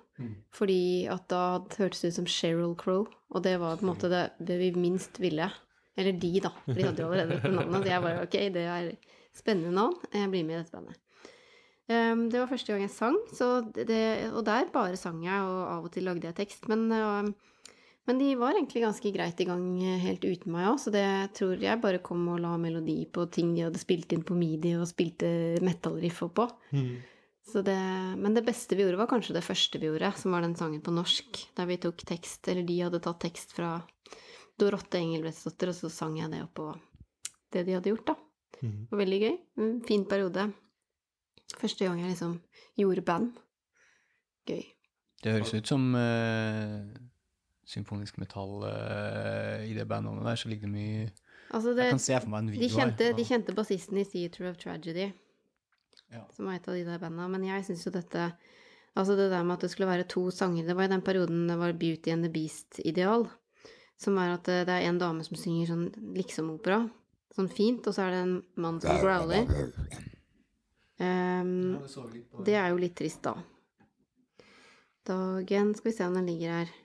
Fordi 0.54 1.08
at 1.12 1.28
da 1.32 1.44
hørtes 1.80 2.04
det 2.04 2.14
ut 2.14 2.20
som 2.22 2.30
Sheryl 2.30 2.76
Crow, 2.80 3.08
og 3.34 3.46
det 3.46 3.58
var 3.62 3.80
på 3.80 3.86
en 3.88 3.94
måte 3.94 4.12
det, 4.12 4.26
det 4.40 4.60
vi 4.62 4.72
minst 4.78 5.20
ville. 5.22 5.50
Eller 5.98 6.18
de, 6.18 6.34
da. 6.42 6.52
For 6.66 6.78
de 6.78 6.86
hadde 6.88 7.04
jo 7.04 7.10
allerede 7.10 7.38
dette 7.38 7.54
navnet. 7.54 7.84
Så 7.84 7.92
jeg 7.92 8.04
bare 8.06 8.26
ok, 8.26 8.38
det 8.56 8.68
er 8.76 8.92
spennende 9.38 9.74
navn. 9.76 9.98
Jeg 10.14 10.30
blir 10.34 10.46
med 10.48 10.58
i 10.58 10.62
dette 10.62 10.76
bandet. 10.76 11.00
Um, 11.92 12.30
det 12.32 12.40
var 12.40 12.48
første 12.48 12.72
gang 12.72 12.86
jeg 12.86 12.94
sang, 12.96 13.18
så 13.36 13.48
det, 13.76 14.30
og 14.32 14.46
der 14.48 14.70
bare 14.72 14.96
sang 14.96 15.18
jeg, 15.26 15.36
og 15.44 15.64
av 15.68 15.88
og 15.90 15.92
til 15.92 16.08
lagde 16.08 16.30
jeg 16.30 16.38
tekst. 16.38 16.70
Men, 16.72 16.86
um, 16.96 17.34
men 18.08 18.22
de 18.22 18.30
var 18.40 18.56
egentlig 18.56 18.86
ganske 18.86 19.12
greit 19.16 19.42
i 19.44 19.48
gang 19.50 19.66
eh, 19.84 20.00
helt 20.00 20.24
uten 20.24 20.52
meg 20.56 20.70
òg, 20.72 20.80
så 20.80 20.94
det 20.96 21.06
tror 21.36 21.60
jeg 21.60 21.82
bare 21.84 22.00
kom 22.04 22.24
og 22.32 22.40
la 22.44 22.54
melodi 22.60 23.02
på 23.12 23.28
ting 23.32 23.52
de 23.56 23.66
hadde 23.68 23.82
spilt 23.82 24.16
inn 24.16 24.24
på 24.28 24.36
midi 24.36 24.74
og 24.80 24.88
spilte 24.90 25.60
metal-riff 25.64 26.24
oppå. 26.26 26.48
Så 26.72 27.13
det, 27.66 27.80
men 28.18 28.34
det 28.34 28.46
beste 28.48 28.76
vi 28.76 28.86
gjorde, 28.86 28.98
var 29.02 29.10
kanskje 29.12 29.36
det 29.36 29.44
første 29.46 29.80
vi 29.82 29.90
gjorde, 29.90 30.14
som 30.18 30.34
var 30.34 30.46
den 30.46 30.56
sangen 30.56 30.82
på 30.82 30.94
norsk, 30.96 31.42
der 31.58 31.68
vi 31.70 31.78
tok 31.82 32.06
tekst, 32.08 32.48
eller 32.48 32.66
de 32.68 32.80
hadde 32.86 33.02
tatt 33.04 33.20
tekst 33.22 33.54
fra 33.58 33.76
Dorotte 34.60 35.02
Engelbrektsdotter, 35.02 35.74
og 35.74 35.78
så 35.78 35.92
sang 35.92 36.18
jeg 36.20 36.32
det 36.32 36.44
oppå 36.46 36.72
det 37.54 37.66
de 37.68 37.76
hadde 37.78 37.92
gjort, 37.92 38.14
da. 38.14 38.16
Mm. 38.64 38.78
Det 38.88 38.92
var 38.92 39.02
veldig 39.04 39.20
gøy. 39.22 39.34
En 39.62 39.74
fin 39.88 40.06
periode. 40.10 40.48
Første 41.60 41.86
gang 41.86 42.00
jeg 42.02 42.14
liksom 42.14 42.38
gjorde 42.80 43.04
band. 43.06 43.42
Gøy. 44.50 44.64
Det 45.24 45.36
høres 45.36 45.54
ut 45.54 45.70
som 45.70 45.84
uh, 45.96 46.80
symfonisk 47.70 48.18
metall 48.20 48.64
uh, 48.66 49.62
i 49.64 49.76
det 49.76 49.86
bandnavnet 49.88 50.26
der, 50.28 50.40
så 50.40 50.52
ligger 50.52 50.68
det 50.68 50.74
mye 50.74 51.12
Altså 51.54 51.76
det, 51.78 51.84
Jeg 51.84 51.94
kan 51.94 52.00
se 52.02 52.18
for 52.18 52.32
meg 52.32 52.40
en 52.40 52.48
de 52.48 52.54
video 52.56 52.70
kjente, 52.74 53.06
her. 53.06 53.14
de 53.14 53.24
kjente 53.28 53.54
bassisten 53.54 54.00
i 54.02 54.06
Theater 54.10 54.48
of 54.50 54.56
Tragedy, 54.58 55.12
Ja. 56.14 56.24
som 56.36 56.46
var 56.46 56.60
et 56.60 56.68
av 56.70 56.78
de 56.78 56.84
der 56.88 57.02
banda, 57.02 57.28
men 57.32 57.46
jeg 57.48 57.66
syns 57.68 57.88
jo 57.88 57.94
dette 57.96 58.34
Altså 58.94 59.16
det 59.18 59.32
der 59.32 59.42
med 59.42 59.56
at 59.56 59.64
det 59.66 59.72
skulle 59.74 59.90
være 59.90 60.06
to 60.06 60.28
sanger 60.30 60.68
Det 60.68 60.76
var 60.78 60.86
i 60.86 60.92
den 60.92 61.02
perioden 61.02 61.48
det 61.50 61.56
var 61.58 61.72
Beauty 61.74 62.12
and 62.14 62.22
the 62.22 62.30
Beast-ideal. 62.30 63.26
Som 63.98 64.20
er 64.22 64.36
at 64.36 64.46
det, 64.46 64.68
det 64.70 64.76
er 64.76 64.86
en 64.86 65.00
dame 65.02 65.26
som 65.26 65.40
synger 65.40 65.72
sånn 65.72 65.88
liksom-opera. 66.14 66.84
Sånn 67.34 67.50
fint, 67.50 67.88
og 67.90 67.96
så 67.96 68.06
er 68.06 68.14
det 68.14 68.20
en 68.22 68.36
mann 68.62 68.78
som 68.84 69.00
growler. 69.02 69.50
Um, 71.02 71.80
det 72.46 72.54
er 72.54 72.70
jo 72.70 72.78
litt 72.84 72.94
trist, 73.00 73.24
da. 73.26 73.34
Dagen 75.10 75.74
Skal 75.74 75.90
vi 75.90 75.96
se 75.98 76.06
om 76.06 76.20
den 76.20 76.30
ligger 76.30 76.60
her. 76.60 76.76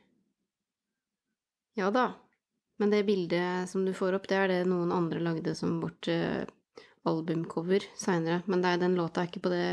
Ja 1.79 1.91
da. 1.95 2.07
Men 2.79 2.91
det 2.91 3.05
bildet 3.05 3.68
som 3.70 3.85
du 3.85 3.93
får 3.95 4.16
opp, 4.16 4.29
det 4.31 4.39
er 4.39 4.49
det 4.51 4.62
noen 4.70 4.95
andre 4.95 5.20
lagde 5.22 5.55
som 5.59 5.76
vårt 5.83 6.09
eh, 6.11 6.47
albumcover 7.09 7.85
seinere. 7.99 8.43
Men 8.47 8.63
det 8.64 8.75
er, 8.75 8.83
den 8.85 8.97
låta 8.99 9.25
er 9.25 9.30
ikke 9.30 9.45
på 9.49 9.53
det 9.55 9.64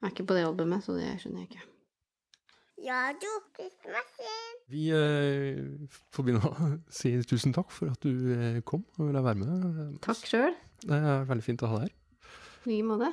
er 0.00 0.14
ikke 0.14 0.28
på 0.28 0.36
det 0.36 0.46
albumet, 0.48 0.84
så 0.84 0.96
det 0.96 1.10
skjønner 1.20 1.44
jeg 1.44 1.50
ikke. 1.50 1.66
Radio 2.80 3.32
Tidsmaskin. 3.56 4.52
Vi 4.72 4.86
eh, 4.96 5.88
får 6.14 6.24
begynne 6.24 6.48
å 6.48 6.68
si 7.00 7.12
tusen 7.28 7.52
takk 7.52 7.72
for 7.74 7.92
at 7.92 8.00
du 8.06 8.30
eh, 8.32 8.60
kom 8.64 8.86
og 8.96 9.10
ville 9.10 9.24
være 9.24 9.42
med. 9.42 9.98
Takk 10.04 10.22
sjøl. 10.28 10.54
Det 10.86 10.96
er 10.96 11.26
veldig 11.28 11.44
fint 11.44 11.66
å 11.66 11.72
ha 11.72 11.82
deg 11.82 11.90
her. 11.90 11.96
I 12.64 12.70
like 12.70 12.86
måte. 12.88 13.10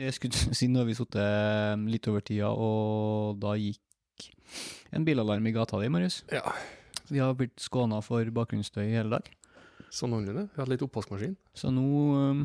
Jeg 0.00 0.16
skulle 0.16 0.54
si 0.58 0.70
nå 0.70 0.80
har 0.80 0.88
vi 0.88 0.96
sittet 0.96 1.84
litt 1.92 2.08
over 2.08 2.24
tida, 2.24 2.52
og 2.54 3.36
da 3.42 3.56
gikk 3.60 4.30
en 4.96 5.04
bilalarm 5.06 5.46
i 5.46 5.52
gata 5.54 5.80
di, 5.82 5.90
Marius. 5.92 6.22
Ja, 6.32 6.54
Vi 7.10 7.18
har 7.18 7.34
blitt 7.34 7.60
skåna 7.60 8.00
for 8.06 8.24
bakgrunnsstøy 8.32 8.86
i 8.86 8.94
hele 8.94 9.18
dag. 9.18 9.28
Sånn 9.94 10.12
noenlunde. 10.14 10.48
Vi 10.52 10.60
hadde 10.60 10.72
litt 10.74 10.84
oppvaskmaskin. 10.86 11.36
Så 11.56 11.70
nå 11.74 11.84
um, 12.16 12.42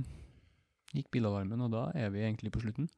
gikk 0.96 1.10
bilalarmen, 1.14 1.62
og 1.66 1.74
da 1.74 1.88
er 1.98 2.12
vi 2.14 2.24
egentlig 2.26 2.52
på 2.56 2.64
slutten. 2.64 2.90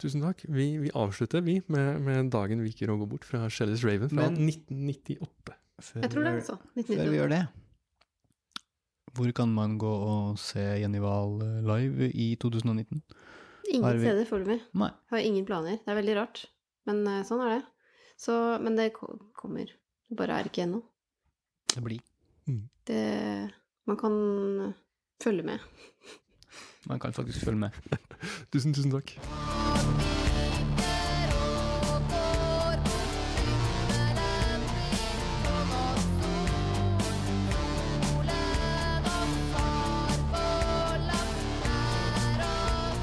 Tusen 0.00 0.22
takk. 0.24 0.42
Vi, 0.48 0.66
vi 0.80 0.90
avslutter, 0.96 1.42
vi, 1.44 1.58
med, 1.68 2.00
med 2.06 2.30
dagen 2.32 2.62
vi 2.64 2.72
ikke 2.72 2.88
rår 2.88 3.02
bort 3.10 3.26
fra 3.28 3.44
Shellis 3.52 3.82
Raven 3.84 4.08
fra 4.08 4.30
Men- 4.30 4.38
1998. 4.48 5.56
Før, 5.80 6.02
Jeg 6.04 6.10
tror 6.12 6.24
det 6.24 6.30
er 6.30 6.38
altså. 6.42 6.54
Før 6.76 7.06
vi 7.08 7.16
gjør 7.16 7.30
det, 7.32 7.44
hvor 9.16 9.30
kan 9.34 9.48
man 9.52 9.78
gå 9.80 9.90
og 9.90 10.38
se 10.38 10.60
Jenny 10.60 11.00
Wahl 11.02 11.40
eh, 11.42 11.60
live 11.66 12.10
i 12.12 12.26
2019? 12.36 13.00
Har 13.00 13.72
Ingen 13.72 14.00
steder 14.02 14.28
foreløpig. 14.28 14.58
Har 15.10 15.24
ingen 15.24 15.46
planer. 15.48 15.78
Det 15.80 15.88
er 15.92 15.98
veldig 15.98 16.16
rart. 16.18 16.44
Men 16.88 17.00
eh, 17.08 17.22
sånn 17.26 17.42
er 17.46 17.54
det. 17.56 17.64
Så, 18.20 18.36
men 18.60 18.76
det 18.76 18.90
kommer. 18.92 19.72
Det 20.10 20.18
bare 20.20 20.36
er 20.40 20.50
ikke 20.50 20.66
ennå. 20.66 20.82
Det 21.74 21.82
blir. 21.86 22.00
Det 22.86 23.50
Man 23.86 23.96
kan 23.96 24.74
følge 25.22 25.42
med. 25.42 25.58
Man 26.86 27.00
kan 27.00 27.12
faktisk 27.12 27.44
følge 27.44 27.58
med. 27.58 27.70
Tusen, 28.52 28.74
tusen 28.74 28.90
takk. 28.90 29.18